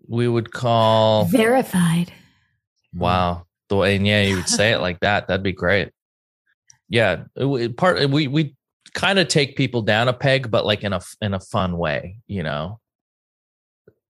we 0.09 0.27
would 0.29 0.53
call 0.53 1.25
Verified. 1.27 2.13
wow. 2.95 3.47
The 3.69 3.77
and 3.79 4.07
yeah, 4.07 4.23
you 4.23 4.37
would 4.37 4.49
say 4.49 4.73
it 4.73 4.81
like 4.81 5.01
that. 5.01 5.29
That'd 5.29 5.43
be 5.45 5.53
great. 5.53 5.91
Yeah, 6.89 7.25
it- 7.37 7.47
it- 7.47 7.77
part 7.77 8.11
we 8.11 8.27
we 8.29 8.57
kind 8.95 9.19
of 9.19 9.29
take 9.29 9.57
people 9.57 9.83
down 9.83 10.09
a 10.09 10.13
peg, 10.13 10.51
but 10.51 10.65
like 10.67 10.83
in 10.85 10.93
a 10.93 11.01
in 11.21 11.35
a 11.35 11.41
fun 11.41 11.77
way, 11.79 12.19
you 12.27 12.43
know. 12.43 12.79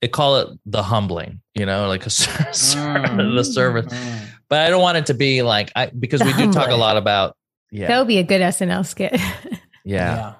They 0.00 0.08
call 0.08 0.38
it 0.38 0.48
the 0.66 0.82
humbling, 0.82 1.40
you 1.54 1.64
know, 1.64 1.86
like 1.86 2.06
a 2.06 2.10
ser- 2.10 2.52
ser- 2.52 2.78
Mm. 2.78 3.36
the 3.36 3.44
service. 3.44 3.86
Mm. 3.86 4.26
But 4.48 4.60
I 4.60 4.70
don't 4.70 4.82
want 4.82 4.98
it 4.98 5.06
to 5.06 5.14
be 5.14 5.42
like 5.42 5.70
I 5.76 5.86
because 5.86 6.20
The 6.20 6.26
we 6.26 6.32
do 6.32 6.52
talk 6.52 6.68
a 6.70 6.74
lot 6.76 6.96
about 6.96 7.36
That 7.70 7.78
yeah, 7.78 7.98
would 7.98 8.08
be 8.08 8.18
a 8.18 8.24
good 8.24 8.40
SNL 8.40 8.84
skit. 8.84 9.18
yeah, 9.84 10.34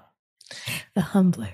the 0.95 1.01
humbler. 1.01 1.49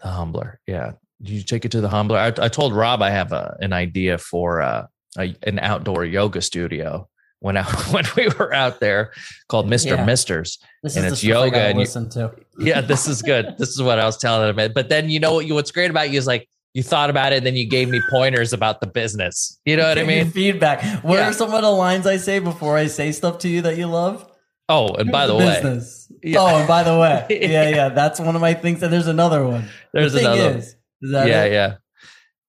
the 0.00 0.08
humbler. 0.08 0.60
Yeah, 0.66 0.92
you 1.20 1.42
take 1.42 1.64
it 1.64 1.70
to 1.72 1.80
the 1.80 1.88
humbler. 1.88 2.18
I, 2.18 2.28
I 2.44 2.48
told 2.48 2.74
Rob 2.74 3.02
I 3.02 3.10
have 3.10 3.32
a, 3.32 3.56
an 3.60 3.72
idea 3.72 4.18
for 4.18 4.60
uh, 4.60 4.86
a, 5.16 5.34
an 5.44 5.60
outdoor 5.60 6.04
yoga 6.04 6.42
studio 6.42 7.08
when 7.40 7.56
I, 7.56 7.62
when 7.90 8.04
we 8.16 8.28
were 8.38 8.52
out 8.52 8.80
there 8.80 9.12
called 9.48 9.68
Mister 9.68 9.94
Yeah. 9.94 10.04
Misters. 10.04 10.58
This 10.82 10.96
And 10.96 11.06
is 11.06 11.12
it's 11.14 11.24
yoga 11.24 11.58
and 11.60 11.74
you- 11.78 11.84
listen 11.84 12.08
to. 12.10 12.32
Yeah, 12.60 12.80
this 12.80 13.06
is 13.06 13.22
good. 13.22 13.54
this 13.56 13.68
is 13.68 13.80
what 13.80 14.00
I 14.00 14.04
was 14.04 14.16
telling 14.16 14.56
him. 14.58 14.72
But 14.74 14.88
then 14.88 15.08
you 15.10 15.20
know 15.20 15.34
what? 15.34 15.46
You 15.46 15.54
what's 15.54 15.70
great 15.70 15.90
about 15.90 16.10
you 16.10 16.18
is 16.18 16.26
like 16.26 16.48
you 16.74 16.82
thought 16.82 17.08
about 17.08 17.32
it, 17.32 17.36
and 17.38 17.46
then 17.46 17.54
you 17.56 17.66
gave 17.68 17.88
me 17.88 18.00
pointers 18.10 18.52
about 18.52 18.80
the 18.80 18.86
business. 18.88 19.58
You 19.64 19.76
know 19.76 19.88
what 19.88 19.96
I 19.98 20.02
mean? 20.02 20.30
Feedback. 20.32 20.82
What 21.04 21.16
Yeah. 21.18 21.28
are 21.28 21.32
some 21.32 21.54
of 21.54 21.62
the 21.62 21.70
lines 21.70 22.04
I 22.06 22.16
say 22.16 22.40
before 22.40 22.76
I 22.76 22.88
say 22.88 23.12
stuff 23.12 23.38
to 23.40 23.48
you 23.48 23.62
that 23.62 23.76
you 23.78 23.86
love? 23.86 24.26
Oh, 24.68 24.92
and 24.94 25.10
by 25.12 25.26
the 25.28 25.34
way, 25.36 25.80
Yeah. 26.22 26.38
Oh, 26.40 26.58
and 26.58 26.66
by 26.68 26.82
the 26.82 26.98
way, 26.98 27.26
yeah, 27.40 27.68
Yeah. 27.70 27.88
that's 27.90 28.18
one 28.20 28.34
of 28.34 28.40
my 28.42 28.54
things. 28.54 28.82
And 28.82 28.92
there's 28.92 29.06
another 29.06 29.46
one. 29.46 29.68
there's 29.94 30.12
the 30.12 30.18
thing 30.18 30.26
another. 30.26 30.58
Is, 30.58 30.74
is 31.00 31.10
that 31.12 31.26
yeah, 31.28 31.44
it? 31.44 31.52
yeah. 31.52 31.74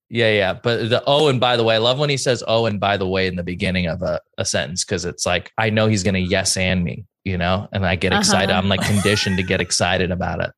Yeah, 0.10 0.32
yeah. 0.32 0.54
But 0.54 0.90
the 0.90 1.04
oh, 1.06 1.28
and 1.28 1.40
by 1.40 1.56
the 1.56 1.64
way, 1.64 1.76
I 1.76 1.78
love 1.78 2.00
when 2.00 2.10
he 2.10 2.18
says 2.18 2.44
oh, 2.48 2.66
and 2.66 2.80
by 2.80 2.98
the 2.98 3.08
way 3.08 3.28
in 3.28 3.36
the 3.36 3.44
beginning 3.44 3.86
of 3.88 4.02
a, 4.02 4.20
a 4.38 4.46
sentence 4.46 4.84
because 4.84 5.06
it's 5.06 5.26
like, 5.26 5.52
I 5.58 5.70
know 5.70 5.88
he's 5.88 6.02
going 6.04 6.16
to 6.16 6.20
yes 6.20 6.58
and 6.58 6.84
me, 6.84 7.06
you 7.24 7.38
know, 7.38 7.68
and 7.72 7.86
I 7.86 7.96
get 7.96 8.12
excited. 8.14 8.50
Uh-huh. 8.50 8.60
I'm 8.60 8.70
like 8.70 8.82
conditioned 8.82 9.38
to 9.38 9.44
get 9.44 9.62
excited 9.62 10.10
about 10.12 10.42
it. 10.42 10.52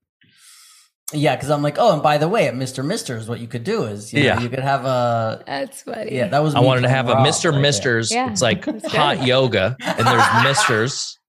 Yeah, 1.13 1.35
because 1.35 1.49
I'm 1.49 1.61
like, 1.61 1.75
oh, 1.77 1.91
and 1.91 2.01
by 2.01 2.17
the 2.17 2.29
way, 2.29 2.47
at 2.47 2.53
Mr. 2.53 2.85
Mister's, 2.85 3.27
what 3.27 3.41
you 3.41 3.47
could 3.47 3.65
do 3.65 3.83
is, 3.83 4.13
you 4.13 4.19
know, 4.21 4.25
Yeah. 4.27 4.39
you 4.39 4.47
could 4.47 4.59
have 4.59 4.85
a. 4.85 5.43
That's 5.45 5.81
funny. 5.81 6.15
Yeah, 6.15 6.29
that 6.29 6.41
was. 6.41 6.55
I 6.55 6.61
wanted 6.61 6.81
to 6.83 6.87
playing 6.87 7.07
have 7.07 7.09
a 7.09 7.15
Mr. 7.15 7.51
right. 7.51 7.59
Misters. 7.61 8.11
Yeah, 8.13 8.31
It's 8.31 8.41
like 8.41 8.63
hot 8.85 9.25
yoga, 9.25 9.75
and 9.81 10.07
there's 10.07 10.23
Misters, 10.43 11.19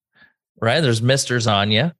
right? 0.61 0.81
There's 0.81 1.03
Misters 1.03 1.49
on 1.49 1.73
you. 1.73 1.91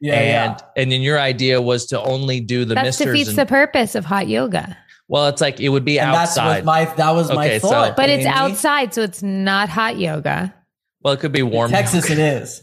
Yeah, 0.00 0.14
and 0.14 0.56
yeah. 0.60 0.66
and 0.76 0.92
then 0.92 1.00
your 1.00 1.18
idea 1.18 1.60
was 1.60 1.86
to 1.86 2.00
only 2.00 2.38
do 2.40 2.64
the 2.64 2.74
that 2.76 2.84
Misters. 2.84 3.06
defeats 3.06 3.28
and- 3.30 3.38
the 3.38 3.46
purpose 3.46 3.96
of 3.96 4.04
hot 4.04 4.28
yoga. 4.28 4.76
Well, 5.12 5.28
it's 5.28 5.40
like 5.40 5.60
it 5.60 5.68
would 5.68 5.84
be 5.84 6.00
And 6.00 6.12
that's 6.12 6.32
outside. 6.38 6.64
what 6.64 6.64
my 6.64 6.84
that 6.96 7.10
was 7.12 7.28
my 7.28 7.46
Okay, 7.46 7.58
so- 7.60 7.68
thought. 7.68 7.96
But 7.96 8.08
it's 8.08 8.24
Amy. 8.26 8.34
outside, 8.34 8.94
so 8.94 9.02
it's 9.02 9.22
not 9.22 9.68
hot 9.68 9.98
yoga. 9.98 10.54
well, 11.02 11.14
it 11.14 11.20
could 11.20 11.32
be 11.32 11.42
warm. 11.42 11.70
Texas, 11.70 12.08
it 12.10 12.18
is. 12.18 12.62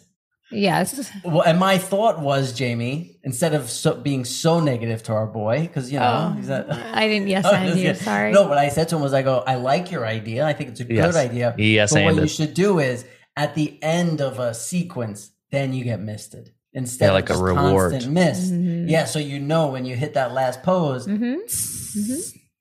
Yes. 0.51 1.11
Well, 1.23 1.43
and 1.43 1.59
my 1.59 1.77
thought 1.77 2.21
was, 2.21 2.53
Jamie, 2.53 3.19
instead 3.23 3.53
of 3.53 3.69
so, 3.69 3.93
being 3.93 4.25
so 4.25 4.59
negative 4.59 5.03
to 5.03 5.13
our 5.13 5.27
boy, 5.27 5.61
because 5.61 5.91
you 5.93 5.99
know 5.99 6.31
Oh, 6.33 6.37
he's 6.39 6.49
a, 6.49 6.65
I 6.91 7.07
didn't 7.07 7.27
yes 7.27 7.45
I'm 7.45 7.67
and 7.67 7.79
you. 7.79 7.85
kidding. 7.85 8.01
Sorry. 8.01 8.31
No, 8.31 8.47
what 8.47 8.57
I 8.57 8.69
said 8.69 8.89
to 8.89 8.95
him 8.95 9.03
was, 9.03 9.13
I 9.13 9.21
go, 9.21 9.43
I 9.45 9.55
like 9.55 9.91
your 9.91 10.07
idea. 10.07 10.47
I 10.47 10.53
think 10.53 10.71
it's 10.71 10.79
a 10.79 10.85
good 10.85 10.95
Yes. 10.95 11.15
idea. 11.15 11.53
Yes, 11.59 11.93
but 11.93 12.01
what 12.01 12.07
and 12.09 12.17
you 12.17 12.23
it. 12.23 12.29
should 12.29 12.55
do 12.55 12.79
is 12.79 13.05
at 13.37 13.53
the 13.53 13.77
end 13.83 14.21
of 14.21 14.39
a 14.39 14.55
sequence, 14.55 15.29
then 15.51 15.71
you 15.71 15.83
get 15.83 15.99
misted 15.99 16.49
instead 16.73 17.05
Yeah, 17.07 17.11
like 17.11 17.29
a 17.29 17.33
of 17.33 17.39
just 17.39 17.43
reward. 17.43 17.91
constant 17.91 18.13
miss. 18.13 18.49
Mhm. 18.49 18.89
Yeah, 18.89 19.05
so 19.05 19.19
you 19.19 19.37
know 19.39 19.67
when 19.67 19.85
you 19.85 19.95
hit 19.95 20.15
that 20.15 20.33
last 20.33 20.63
pose, 20.63 21.05
Mm-hmm. 21.05 21.45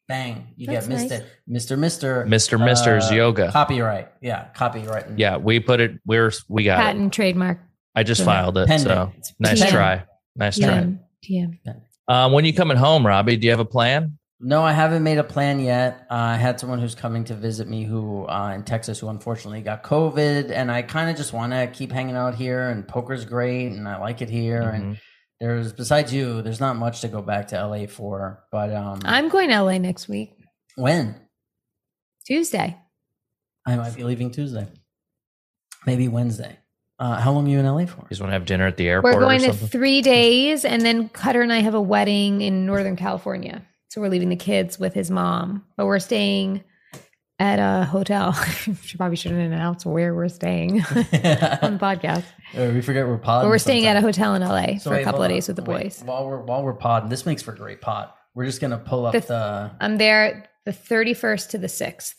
Bang, 0.09 0.49
you 0.57 0.67
That's 0.67 0.87
get 0.87 0.95
misted. 0.95 1.25
Mister, 1.47 1.77
Mister, 1.77 2.25
Mr. 2.27 2.63
Mister's 2.65 3.11
uh, 3.11 3.15
yoga. 3.15 3.51
Copyright, 3.53 4.09
yeah, 4.21 4.49
copyright. 4.55 5.19
Yeah, 5.19 5.37
we 5.37 5.61
put 5.61 5.81
it. 5.81 5.99
We're 6.07 6.33
we 6.49 6.65
got 6.65 6.81
it. 6.81 6.83
Patent 6.83 7.13
trademark. 7.13 7.61
I 7.95 8.03
just 8.03 8.21
Yeah. 8.21 8.27
filed 8.27 8.59
it. 8.59 8.69
Pending. 8.69 8.87
So 8.89 9.13
nice 9.39 9.59
pending. 9.61 9.69
try. 9.75 10.05
Nice 10.37 10.59
try. 10.59 10.69
TM. 10.69 10.99
TM. 11.25 11.81
Um, 12.07 12.33
when 12.33 12.45
you 12.45 12.55
coming 12.55 12.77
home, 12.77 13.07
Robbie? 13.07 13.37
Do 13.37 13.47
you 13.47 13.51
have 13.51 13.61
a 13.61 13.65
plan? 13.65 14.19
No, 14.41 14.63
I 14.63 14.73
haven't 14.73 15.03
made 15.03 15.19
a 15.19 15.25
plan 15.25 15.59
yet. 15.59 16.07
Uh, 16.09 16.15
I 16.15 16.37
had 16.37 16.61
someone 16.61 16.79
who's 16.79 16.95
coming 16.95 17.25
to 17.25 17.35
visit 17.35 17.67
me 17.67 17.83
who 17.83 18.25
uh, 18.27 18.53
in 18.55 18.63
Texas 18.63 19.01
who 19.01 19.09
unfortunately 19.09 19.63
got 19.63 19.83
COVID, 19.83 20.53
and 20.53 20.71
I 20.71 20.83
kind 20.83 21.11
of 21.11 21.17
just 21.17 21.33
want 21.33 21.53
to 21.53 21.67
keep 21.67 21.91
hanging 21.91 22.15
out 22.15 22.37
here. 22.37 22.69
And 22.69 22.87
poker's 22.87 23.25
great, 23.25 23.67
and 23.73 23.89
I 23.89 23.99
like 23.99 24.23
it 24.23 24.31
here. 24.31 24.63
And 24.63 24.95
Mhm. 24.95 24.99
There's 25.41 25.73
besides 25.73 26.13
you, 26.13 26.43
there's 26.43 26.61
not 26.61 26.77
much 26.77 27.01
to 27.03 27.09
go 27.09 27.23
back 27.23 27.49
to 27.49 27.67
LA 27.67 27.87
for. 27.87 28.45
But 28.51 28.73
um, 28.73 29.01
I'm 29.05 29.29
going 29.29 29.49
to 29.51 29.63
LA 29.63 29.79
next 29.79 30.09
week, 30.09 30.33
when 30.77 31.17
Tuesday. 32.27 32.77
I 33.67 33.77
might 33.77 33.95
be 33.95 34.03
leaving 34.03 34.31
Tuesday, 34.31 34.67
maybe 35.85 36.09
Wednesday. 36.09 36.59
Uh, 36.99 37.21
how 37.21 37.33
long 37.33 37.47
are 37.47 37.51
you 37.51 37.59
in 37.59 37.67
LA 37.67 37.87
for? 37.87 38.01
You 38.03 38.09
just 38.09 38.21
want 38.21 38.31
to 38.31 38.35
have 38.35 38.45
dinner 38.45 38.67
at 38.67 38.77
the 38.77 38.89
airport 38.89 39.15
We're 39.15 39.21
going 39.21 39.45
or 39.45 39.53
to 39.53 39.53
three 39.53 40.03
days, 40.03 40.65
and 40.65 40.83
then 40.83 41.09
Cutter 41.11 41.43
and 41.43 41.53
I 41.53 41.59
have 41.59 41.75
a 41.75 41.81
wedding 41.81 42.41
in 42.41 42.67
Northern 42.67 42.97
California. 42.97 43.63
So 43.91 44.01
we're 44.01 44.09
leaving 44.09 44.31
the 44.31 44.37
kids 44.37 44.79
with 44.79 44.95
his 44.95 45.11
mom, 45.11 45.65
but 45.77 45.87
we're 45.87 46.01
staying 46.01 46.65
at 47.39 47.59
a 47.59 47.85
hotel. 47.85 48.33
she 48.83 48.97
probably 48.97 49.17
shouldn't 49.17 49.41
announce 49.41 49.87
where 49.87 50.15
we're 50.15 50.29
staying 50.29 50.81
on 50.83 50.85
the 50.85 51.79
podcast. 51.81 52.25
We 52.55 52.81
forget 52.83 53.07
we're 53.07 53.19
pod. 53.19 53.45
But 53.45 53.49
we're 53.49 53.59
staying 53.59 53.87
at 53.87 53.97
a 53.97 54.01
hotel 54.01 54.35
in 54.35 54.43
LA 54.43 54.79
for 54.79 54.95
a 54.95 55.05
couple 55.05 55.23
of 55.23 55.29
days 55.29 55.47
with 55.49 55.57
the 55.57 55.63
Wait, 55.63 55.83
boys. 55.85 56.03
While 56.05 56.27
we're 56.27 56.43
while 56.43 56.63
we're 56.63 56.75
podding, 56.75 57.09
this 57.09 57.27
makes 57.27 57.43
for 57.43 57.53
great 57.53 57.81
pod. 57.81 58.11
We're 58.35 58.47
just 58.47 58.61
gonna 58.61 58.79
pull 58.79 59.07
up 59.07 59.13
The- 59.13 59.21
the 59.21 59.71
I'm 59.81 59.99
there 59.99 60.49
the 60.65 60.73
31st 60.73 61.51
to 61.51 61.59
the 61.59 61.67
6th. 61.67 62.15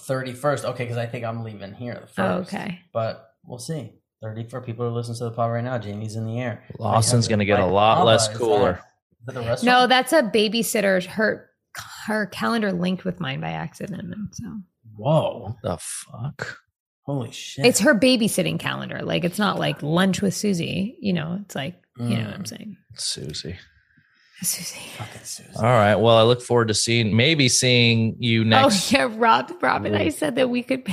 thirty 0.00 0.32
first. 0.34 0.64
Okay, 0.64 0.84
because 0.84 0.98
I 0.98 1.06
think 1.06 1.24
I'm 1.24 1.44
leaving 1.44 1.72
here 1.72 1.94
the 1.94 2.00
oh, 2.02 2.06
first. 2.42 2.54
Oh, 2.54 2.58
okay. 2.58 2.80
but 2.92 3.30
we'll 3.44 3.58
see. 3.58 3.94
34 4.22 4.62
people 4.62 4.84
are 4.84 4.90
listening 4.90 5.16
to 5.18 5.24
the 5.24 5.30
pod 5.30 5.50
right 5.52 5.62
now. 5.64 5.78
Jamie's 5.78 6.16
in 6.16 6.26
the 6.26 6.40
air. 6.40 6.64
Lawson's 6.78 7.28
going 7.28 7.38
to 7.38 7.44
get 7.44 7.60
a 7.60 7.64
lot 7.66 8.04
less 8.04 8.28
cooler. 8.36 8.80
that- 9.26 9.36
is 9.36 9.46
that 9.46 9.60
the? 9.60 9.66
No, 9.66 9.86
that's 9.86 10.12
a 10.12 10.22
babysitter. 10.22 11.04
Her 11.06 11.48
her 12.06 12.26
calendar 12.26 12.72
linked 12.72 13.04
with 13.04 13.20
mine 13.20 13.40
by 13.40 13.50
accident. 13.50 14.00
and 14.12 14.28
So 14.32 14.44
Whoa! 14.96 15.56
The 15.62 15.78
fuck? 15.78 16.58
Holy 17.04 17.30
shit! 17.32 17.64
it's 17.64 17.80
her 17.80 17.94
babysitting 17.94 18.58
calendar. 18.58 19.00
Like 19.02 19.24
it's 19.24 19.38
not 19.38 19.58
like 19.58 19.82
lunch 19.82 20.20
with 20.20 20.34
Susie. 20.34 20.96
You 21.00 21.12
know, 21.14 21.38
it's 21.42 21.54
like 21.54 21.74
you 21.98 22.16
know 22.16 22.24
what 22.26 22.34
I'm 22.34 22.42
Mm. 22.44 22.48
saying. 22.48 22.76
Susie. 22.94 23.58
Susie. 24.42 24.78
fucking 24.96 25.22
Susan. 25.24 25.56
All 25.56 25.62
right. 25.64 25.96
Well, 25.96 26.16
I 26.16 26.22
look 26.22 26.40
forward 26.42 26.68
to 26.68 26.74
seeing, 26.74 27.16
maybe 27.16 27.48
seeing 27.48 28.14
you 28.20 28.44
next. 28.44 28.92
Oh 28.92 28.96
yeah, 28.96 29.08
Rob. 29.16 29.50
Rob 29.60 29.84
and 29.84 29.96
I 29.96 30.10
said 30.10 30.36
that 30.36 30.48
we 30.48 30.62
could 30.62 30.84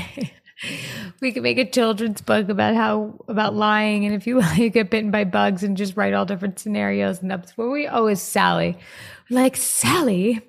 we 1.21 1.31
could 1.31 1.43
make 1.43 1.57
a 1.57 1.69
children's 1.69 2.21
book 2.21 2.49
about 2.49 2.75
how 2.75 3.15
about 3.27 3.55
lying 3.55 4.05
and 4.05 4.15
if 4.15 4.25
you 4.25 4.39
lie, 4.39 4.55
you 4.57 4.69
get 4.69 4.89
bitten 4.89 5.11
by 5.11 5.23
bugs 5.23 5.63
and 5.63 5.75
just 5.77 5.97
write 5.97 6.13
all 6.13 6.25
different 6.25 6.59
scenarios 6.59 7.21
and 7.21 7.29
that's 7.29 7.57
where 7.57 7.69
we 7.69 7.87
always 7.87 8.21
Sally. 8.21 8.77
Like 9.29 9.55
Sally 9.55 10.41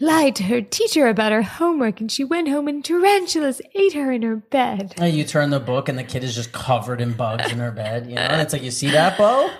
lied 0.00 0.36
to 0.36 0.42
her 0.44 0.60
teacher 0.60 1.08
about 1.08 1.32
her 1.32 1.42
homework 1.42 2.00
and 2.00 2.12
she 2.12 2.24
went 2.24 2.48
home 2.48 2.68
and 2.68 2.84
tarantulas 2.84 3.60
ate 3.74 3.94
her 3.94 4.12
in 4.12 4.22
her 4.22 4.36
bed. 4.36 4.94
And 4.98 5.14
you 5.14 5.24
turn 5.24 5.50
the 5.50 5.60
book 5.60 5.88
and 5.88 5.98
the 5.98 6.04
kid 6.04 6.22
is 6.22 6.34
just 6.34 6.52
covered 6.52 7.00
in 7.00 7.12
bugs 7.14 7.50
in 7.50 7.58
her 7.58 7.70
bed. 7.72 8.06
You 8.06 8.16
know, 8.16 8.20
and 8.22 8.40
it's 8.42 8.52
like 8.52 8.62
you 8.62 8.70
see 8.70 8.90
that, 8.90 9.16
Beau? 9.18 9.50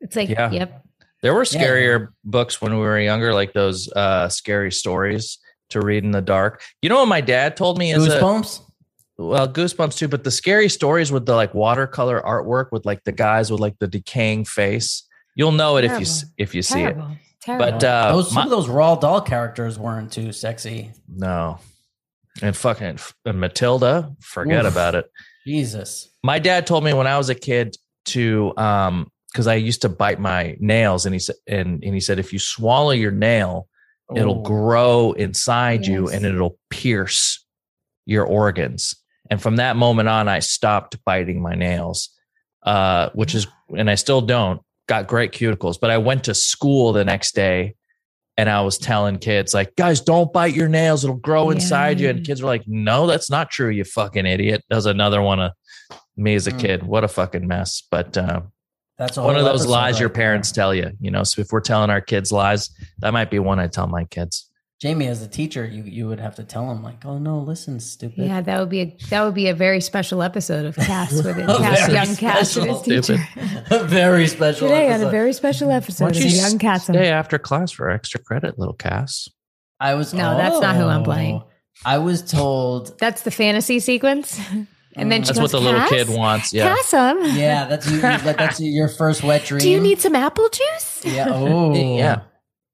It's 0.00 0.16
like, 0.16 0.28
Yeah. 0.28 0.50
yep. 0.50 0.82
There 1.22 1.34
were 1.34 1.44
Yeah. 1.50 1.60
scarier 1.62 2.08
books 2.24 2.60
when 2.60 2.72
we 2.74 2.80
were 2.80 2.98
younger, 2.98 3.32
like 3.34 3.52
those 3.52 3.90
uh, 3.92 4.28
scary 4.28 4.72
stories 4.72 5.38
to 5.70 5.80
read 5.80 6.04
in 6.04 6.10
the 6.12 6.22
dark. 6.22 6.62
You 6.82 6.88
know 6.88 6.96
what 6.96 7.08
my 7.08 7.20
dad 7.20 7.56
told 7.56 7.78
me 7.78 7.92
is 7.92 8.06
a, 8.06 8.20
Goosebumps. 8.20 8.60
Well, 9.18 9.48
goosebumps 9.48 9.96
too, 9.96 10.08
but 10.08 10.24
the 10.24 10.30
scary 10.30 10.68
stories 10.68 11.10
with 11.10 11.24
the 11.24 11.34
like 11.34 11.54
watercolor 11.54 12.20
artwork 12.20 12.66
with 12.70 12.84
like 12.84 13.02
the 13.04 13.12
guys 13.12 13.50
with 13.50 13.60
like 13.60 13.78
the 13.78 13.86
decaying 13.88 14.44
face. 14.44 15.06
You'll 15.34 15.52
know 15.52 15.76
it 15.78 15.84
if 15.84 15.98
you 16.00 16.06
if 16.36 16.54
you 16.54 16.62
see 16.62 16.80
it. 16.82 16.92
Terrible. 16.94 17.16
Terrible. 17.40 17.64
But 17.66 17.84
uh, 17.84 18.12
those, 18.12 18.26
some 18.28 18.34
my- 18.36 18.44
of 18.44 18.50
those 18.50 18.66
Roald 18.68 19.00
Dahl 19.00 19.20
characters 19.20 19.78
weren't 19.78 20.12
too 20.12 20.32
sexy. 20.32 20.92
no, 21.08 21.58
and 22.42 22.56
fucking 22.56 22.98
and 23.24 23.40
Matilda, 23.40 24.14
forget 24.20 24.64
Oof. 24.66 24.72
about 24.72 24.94
it. 24.94 25.10
Jesus. 25.46 26.08
my 26.24 26.38
dad 26.40 26.66
told 26.66 26.82
me 26.82 26.92
when 26.92 27.06
I 27.06 27.16
was 27.18 27.28
a 27.30 27.34
kid 27.36 27.76
to 28.06 28.52
um 28.56 29.08
because 29.32 29.46
I 29.46 29.54
used 29.54 29.82
to 29.82 29.88
bite 29.88 30.18
my 30.18 30.56
nails 30.58 31.06
and 31.06 31.14
he 31.14 31.20
said 31.20 31.36
and, 31.46 31.84
and 31.84 31.94
he 31.94 32.00
said 32.00 32.18
if 32.18 32.32
you 32.32 32.38
swallow 32.40 32.90
your 32.90 33.12
nail 33.12 33.68
it'll 34.14 34.42
grow 34.42 35.12
inside 35.12 35.86
you 35.86 36.08
and 36.08 36.24
it'll 36.26 36.58
pierce 36.70 37.44
your 38.06 38.24
organs 38.24 38.96
and 39.30 39.40
from 39.40 39.56
that 39.56 39.76
moment 39.76 40.08
on 40.08 40.28
I 40.28 40.38
stopped 40.40 40.98
biting 41.04 41.40
my 41.42 41.54
nails 41.54 42.10
uh 42.62 43.10
which 43.14 43.34
is 43.34 43.46
and 43.76 43.90
I 43.90 43.94
still 43.94 44.20
don't 44.20 44.60
got 44.88 45.06
great 45.06 45.32
cuticles 45.32 45.78
but 45.80 45.90
I 45.90 45.98
went 45.98 46.24
to 46.24 46.34
school 46.34 46.92
the 46.92 47.04
next 47.04 47.34
day 47.34 47.74
and 48.38 48.48
I 48.50 48.60
was 48.62 48.76
telling 48.78 49.18
kids 49.18 49.54
like 49.54 49.74
guys 49.76 50.00
don't 50.00 50.32
bite 50.32 50.54
your 50.54 50.68
nails 50.68 51.04
it'll 51.04 51.16
grow 51.16 51.50
inside 51.50 52.00
you 52.00 52.08
and 52.08 52.24
kids 52.24 52.42
were 52.42 52.48
like 52.48 52.64
no 52.66 53.06
that's 53.06 53.30
not 53.30 53.50
true 53.50 53.68
you 53.70 53.84
fucking 53.84 54.26
idiot 54.26 54.62
that 54.68 54.76
was 54.76 54.86
another 54.86 55.22
one 55.22 55.40
of 55.40 55.52
me 56.16 56.34
as 56.34 56.46
a 56.46 56.52
Mm. 56.52 56.58
kid. 56.58 56.82
What 56.82 57.04
a 57.04 57.08
fucking 57.08 57.46
mess. 57.46 57.82
But 57.90 58.16
uh, 58.16 58.40
That's 58.96 59.18
a 59.18 59.22
one 59.22 59.36
of 59.36 59.44
those 59.44 59.60
episode 59.60 59.70
lies 59.70 60.00
your 60.00 60.08
right 60.08 60.14
there. 60.14 60.22
parents 60.22 60.50
tell 60.50 60.74
you. 60.74 60.90
You 60.98 61.10
know, 61.10 61.24
so 61.24 61.42
if 61.42 61.48
we're 61.52 61.60
telling 61.60 61.90
our 61.90 62.00
kids 62.00 62.32
lies, 62.32 62.70
that 63.00 63.12
might 63.12 63.30
be 63.30 63.38
one 63.38 63.60
I 63.60 63.66
tell 63.66 63.86
my 63.86 64.04
kids. 64.04 64.50
Jamie, 64.78 65.06
as 65.06 65.22
a 65.22 65.28
teacher, 65.28 65.64
you 65.64 65.84
you 65.84 66.06
would 66.06 66.20
have 66.20 66.34
to 66.34 66.44
tell 66.44 66.70
him 66.70 66.82
like, 66.82 67.04
"Oh 67.06 67.16
no, 67.16 67.38
listen, 67.38 67.80
stupid." 67.80 68.26
Yeah, 68.26 68.42
that 68.42 68.60
would 68.60 68.68
be 68.68 68.80
a 68.82 68.96
that 69.08 69.24
would 69.24 69.32
be 69.34 69.48
a 69.48 69.54
very 69.54 69.80
special 69.80 70.22
episode 70.22 70.66
of 70.66 70.76
Cass 70.76 71.12
with 71.24 71.26
it. 71.38 71.46
Cass, 71.46 71.88
young 71.88 72.16
Cass 72.16 72.56
and 72.58 72.66
his 72.66 72.78
special. 72.80 72.82
teacher. 72.82 73.28
very 73.86 74.26
special. 74.26 74.68
Today 74.68 74.92
on 74.92 75.02
a 75.02 75.08
very 75.08 75.32
special 75.32 75.70
episode 75.70 76.04
Why 76.04 76.10
of 76.10 76.14
don't 76.16 76.24
you 76.24 76.28
Young 76.36 76.58
Cass. 76.58 76.84
stay 76.84 77.08
after 77.08 77.38
class 77.38 77.70
for 77.72 77.88
extra 77.90 78.20
credit, 78.20 78.58
little 78.58 78.74
Cass? 78.74 79.28
I 79.80 79.94
was. 79.94 80.12
No, 80.12 80.36
that's 80.36 80.60
not 80.60 80.76
who 80.76 80.84
I'm 80.84 81.04
playing. 81.04 81.36
Oh. 81.36 81.48
I 81.84 81.96
was 81.98 82.22
told. 82.22 82.98
That's 83.00 83.20
the 83.22 83.30
fantasy 83.30 83.80
sequence. 83.80 84.38
And 84.94 85.12
then 85.12 85.22
she 85.22 85.26
That's 85.28 85.38
goes, 85.38 85.52
what 85.52 85.52
the 85.52 85.60
little 85.60 85.86
kid 85.88 86.08
wants. 86.08 86.54
Yeah. 86.54 86.74
Kassem, 86.74 87.34
Yeah, 87.36 87.66
that's 87.66 87.90
you. 87.90 88.00
like, 88.00 88.38
that's 88.38 88.58
your 88.60 88.88
first 88.88 89.22
wet 89.22 89.44
dream. 89.44 89.60
do 89.60 89.68
you 89.68 89.78
need 89.78 90.00
some 90.00 90.14
apple 90.16 90.48
juice? 90.48 91.02
Yeah. 91.04 91.26
Oh. 91.30 91.74
Yeah. 91.74 92.22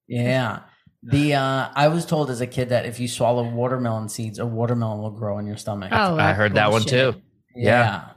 Yeah. 0.07 0.61
The 1.05 1.35
uh, 1.35 1.69
I 1.75 1.89
was 1.89 2.07
told 2.07 2.31
as 2.31 2.41
a 2.41 2.47
kid 2.47 2.69
that 2.69 2.87
if 2.87 3.01
you 3.01 3.09
swallow 3.09 3.43
watermelon 3.49 4.09
seeds, 4.09 4.39
a 4.39 4.47
watermelon 4.47 5.01
will 5.01 5.11
grow 5.11 5.39
in 5.39 5.47
your 5.47 5.57
stomach. 5.57 5.91
Oh, 5.93 6.17
I 6.17 6.33
heard 6.33 6.55
that 6.55 6.71
one 6.71 6.83
too. 6.83 7.15
Yeah. 7.57 8.11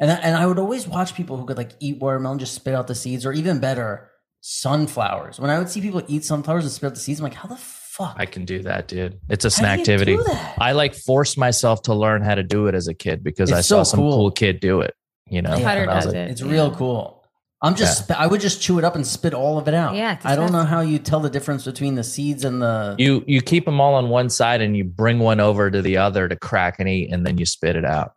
And 0.00 0.10
I- 0.10 0.16
and 0.16 0.36
I 0.36 0.44
would 0.46 0.58
always 0.58 0.86
watch 0.88 1.14
people 1.14 1.36
who 1.36 1.46
could 1.46 1.56
like 1.56 1.72
eat 1.80 1.98
watermelon, 2.00 2.38
just 2.38 2.54
spit 2.54 2.74
out 2.74 2.86
the 2.88 2.94
seeds, 2.96 3.24
or 3.24 3.32
even 3.32 3.60
better, 3.60 4.10
sunflowers. 4.40 5.38
When 5.38 5.50
I 5.50 5.58
would 5.58 5.68
see 5.68 5.80
people 5.80 6.02
eat 6.08 6.24
sunflowers 6.24 6.64
and 6.64 6.72
spit 6.72 6.88
out 6.88 6.94
the 6.94 7.00
seeds, 7.00 7.20
I'm 7.20 7.24
like, 7.24 7.34
how 7.34 7.48
the 7.48 7.56
fuck? 7.56 8.14
I 8.18 8.26
can 8.26 8.44
do 8.44 8.62
that, 8.62 8.88
dude. 8.88 9.18
It's 9.28 9.44
a 9.44 9.50
snack 9.50 9.78
activity. 9.80 10.18
I 10.58 10.72
like 10.72 10.94
forced 10.94 11.38
myself 11.38 11.82
to 11.82 11.94
learn 11.94 12.22
how 12.22 12.34
to 12.34 12.42
do 12.42 12.66
it 12.66 12.74
as 12.74 12.88
a 12.88 12.94
kid 12.94 13.22
because 13.22 13.50
It's 13.50 13.58
I 13.58 13.62
saw 13.62 13.82
some 13.84 14.00
cool. 14.00 14.10
cool. 14.12 14.30
kid 14.32 14.60
do 14.60 14.80
it. 14.80 14.94
You 15.28 15.42
know, 15.42 15.56
Yeah. 15.56 15.70
I 15.90 15.94
was 15.96 16.06
like, 16.06 16.14
it. 16.14 16.30
It's 16.30 16.40
yeah. 16.42 16.50
real 16.52 16.74
cool. 16.74 17.15
I'm 17.62 17.74
just, 17.74 18.04
sp- 18.04 18.20
I 18.20 18.26
would 18.26 18.40
just 18.40 18.60
chew 18.60 18.78
it 18.78 18.84
up 18.84 18.96
and 18.96 19.06
spit 19.06 19.32
all 19.32 19.56
of 19.58 19.66
it 19.66 19.74
out. 19.74 19.94
Yeah, 19.94 20.18
I 20.24 20.36
don't 20.36 20.52
know 20.52 20.64
how 20.64 20.80
you 20.82 20.98
tell 20.98 21.20
the 21.20 21.30
difference 21.30 21.64
between 21.64 21.94
the 21.94 22.04
seeds 22.04 22.44
and 22.44 22.60
the. 22.60 22.94
You 22.98 23.24
you 23.26 23.40
keep 23.40 23.64
them 23.64 23.80
all 23.80 23.94
on 23.94 24.10
one 24.10 24.28
side 24.28 24.60
and 24.60 24.76
you 24.76 24.84
bring 24.84 25.18
one 25.18 25.40
over 25.40 25.70
to 25.70 25.80
the 25.80 25.96
other 25.96 26.28
to 26.28 26.36
crack 26.36 26.76
and 26.78 26.88
eat, 26.88 27.10
and 27.10 27.26
then 27.26 27.38
you 27.38 27.46
spit 27.46 27.74
it 27.76 27.84
out. 27.84 28.12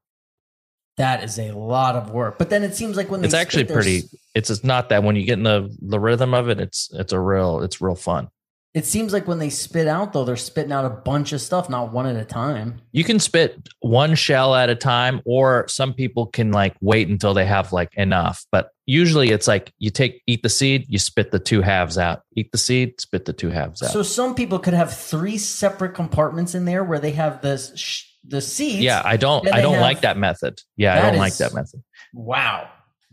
that 0.97 1.23
is 1.23 1.39
a 1.39 1.51
lot 1.51 1.95
of 1.95 2.11
work. 2.11 2.37
But 2.37 2.49
then 2.49 2.63
it 2.63 2.75
seems 2.75 2.97
like 2.97 3.09
when 3.09 3.21
they 3.21 3.25
It's 3.27 3.33
actually 3.33 3.63
spit 3.63 3.67
their 3.69 3.77
pretty. 3.77 4.01
It's 4.35 4.49
it's 4.49 4.63
not 4.65 4.89
that 4.89 5.03
when 5.03 5.15
you 5.15 5.23
get 5.23 5.37
in 5.37 5.43
the 5.43 5.73
the 5.81 5.99
rhythm 5.99 6.33
of 6.33 6.49
it, 6.49 6.59
it's 6.59 6.89
it's 6.93 7.13
a 7.13 7.19
real 7.19 7.61
it's 7.61 7.79
real 7.81 7.95
fun. 7.95 8.27
It 8.76 8.86
seems 8.86 9.13
like 9.13 9.28
when 9.28 9.39
they 9.39 9.49
spit 9.49 9.88
out 9.88 10.13
though, 10.13 10.24
they're 10.24 10.36
spitting 10.36 10.72
out 10.72 10.86
a 10.86 10.91
bunch 10.91 11.34
of 11.34 11.41
stuff, 11.41 11.70
not 11.70 11.91
one 11.91 12.05
at 12.05 12.15
a 12.15 12.24
time. 12.24 12.80
You 12.91 13.03
can 13.03 13.20
spit 13.20 13.67
one 13.80 14.13
shell 14.13 14.53
at 14.53 14.70
a 14.70 14.76
time, 14.76 15.22
or 15.26 15.67
some 15.67 15.93
people 15.93 16.28
can 16.28 16.51
like 16.51 16.76
wait 16.80 17.07
until 17.07 17.34
they 17.34 17.45
have 17.45 17.74
like 17.74 17.89
enough. 17.95 18.45
But 18.51 18.70
usually, 18.86 19.30
it's 19.32 19.47
like 19.47 19.74
you 19.80 19.89
take 19.89 20.22
eat 20.28 20.43
the 20.43 20.49
seed, 20.49 20.86
you 20.88 20.99
spit 20.99 21.32
the 21.32 21.39
two 21.39 21.61
halves 21.61 21.97
out. 21.97 22.22
Eat 22.36 22.51
the 22.51 22.59
seed, 22.59 23.01
spit 23.01 23.26
the 23.26 23.34
two 23.34 23.49
halves 23.49 23.82
out. 23.82 23.89
So 23.89 24.03
some 24.03 24.36
people 24.36 24.59
could 24.59 24.76
have 24.76 24.95
three 24.95 25.39
separate 25.39 25.95
compartments 25.95 26.53
in 26.53 26.65
there 26.65 26.84
where 26.84 26.99
they 26.99 27.11
have 27.11 27.41
this 27.41 27.72
sh- 27.76 28.03
the 28.28 28.39
seeds. 28.41 28.84
yeah, 28.84 29.01
I 29.03 29.17
don't 29.17 29.51
I 29.51 29.61
don't 29.61 29.74
have- 29.74 29.82
like 29.82 30.01
that 30.01 30.17
method. 30.17 30.61
Yeah, 30.78 30.95
I 30.95 31.09
don't 31.09 31.17
like 31.17 31.38
that 31.38 31.55
method. 31.55 31.82
Wow. 32.13 32.70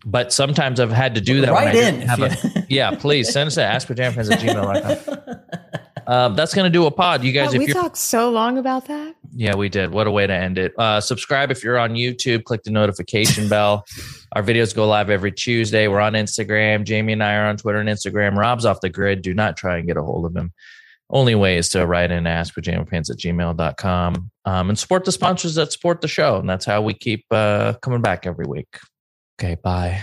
But 0.08 0.32
sometimes 0.32 0.78
I've 0.78 0.92
had 0.92 1.16
to 1.16 1.20
do 1.20 1.40
that. 1.40 1.52
when 1.52 1.64
Right 1.64 1.74
I 1.74 1.78
in. 1.88 1.94
didn't 1.98 2.08
Have 2.08 2.22
if 2.22 2.44
a, 2.44 2.66
yeah, 2.72 2.92
please 2.94 3.32
send 3.32 3.48
us 3.48 3.58
at 3.58 3.74
askpajamapants 3.82 4.30
at 4.30 4.38
gmail.com. 4.38 5.40
Um, 6.06 6.34
that's 6.36 6.54
going 6.54 6.64
to 6.64 6.70
do 6.70 6.86
a 6.86 6.92
pod. 6.92 7.24
You 7.24 7.32
guys, 7.32 7.48
Oh, 7.50 7.54
if 7.54 7.58
we 7.58 7.66
you're 7.66 7.74
talked 7.74 7.98
so 7.98 8.30
long 8.30 8.56
about 8.56 8.86
that. 8.86 9.16
Yeah, 9.34 9.56
we 9.56 9.68
did. 9.68 9.90
What 9.90 10.06
a 10.06 10.12
way 10.12 10.24
to 10.24 10.32
end 10.32 10.58
it. 10.58 10.72
Uh, 10.78 11.00
subscribe 11.00 11.50
if 11.50 11.64
you're 11.64 11.76
on 11.76 11.94
YouTube. 11.94 12.44
Click 12.44 12.62
the 12.62 12.70
notification 12.70 13.48
bell. 13.50 13.84
Our 14.36 14.44
videos 14.44 14.72
go 14.74 14.86
live 14.86 15.10
every 15.10 15.32
Tuesday. 15.32 15.88
We're 15.88 15.98
on 16.00 16.12
Instagram. 16.12 16.84
Jamie 16.84 17.12
and 17.14 17.22
I 17.24 17.34
are 17.34 17.46
on 17.46 17.56
Twitter 17.56 17.78
and 17.80 17.88
Instagram. 17.88 18.36
Rob's 18.36 18.64
off 18.64 18.80
the 18.80 18.88
grid. 18.88 19.22
Do 19.22 19.34
not 19.34 19.56
try 19.56 19.76
and 19.78 19.88
get 19.88 19.96
a 19.96 20.02
hold 20.02 20.24
of 20.24 20.36
him. 20.36 20.52
Only 21.10 21.34
way 21.34 21.56
is 21.56 21.68
to 21.70 21.84
write 21.84 22.12
in 22.12 22.26
ask 22.28 22.54
pajamapants 22.54 23.10
at 23.10 23.16
gmail.com 23.18 24.30
um, 24.44 24.68
and 24.68 24.78
support 24.78 25.04
the 25.04 25.12
sponsors 25.12 25.56
that 25.56 25.72
support 25.72 26.00
the 26.00 26.08
show. 26.08 26.38
And 26.38 26.48
that's 26.48 26.64
how 26.64 26.80
we 26.80 26.94
keep 26.94 27.24
uh, 27.32 27.74
coming 27.82 28.00
back 28.02 28.24
every 28.26 28.46
week. 28.46 28.78
Okay, 29.38 29.54
bye. 29.56 30.00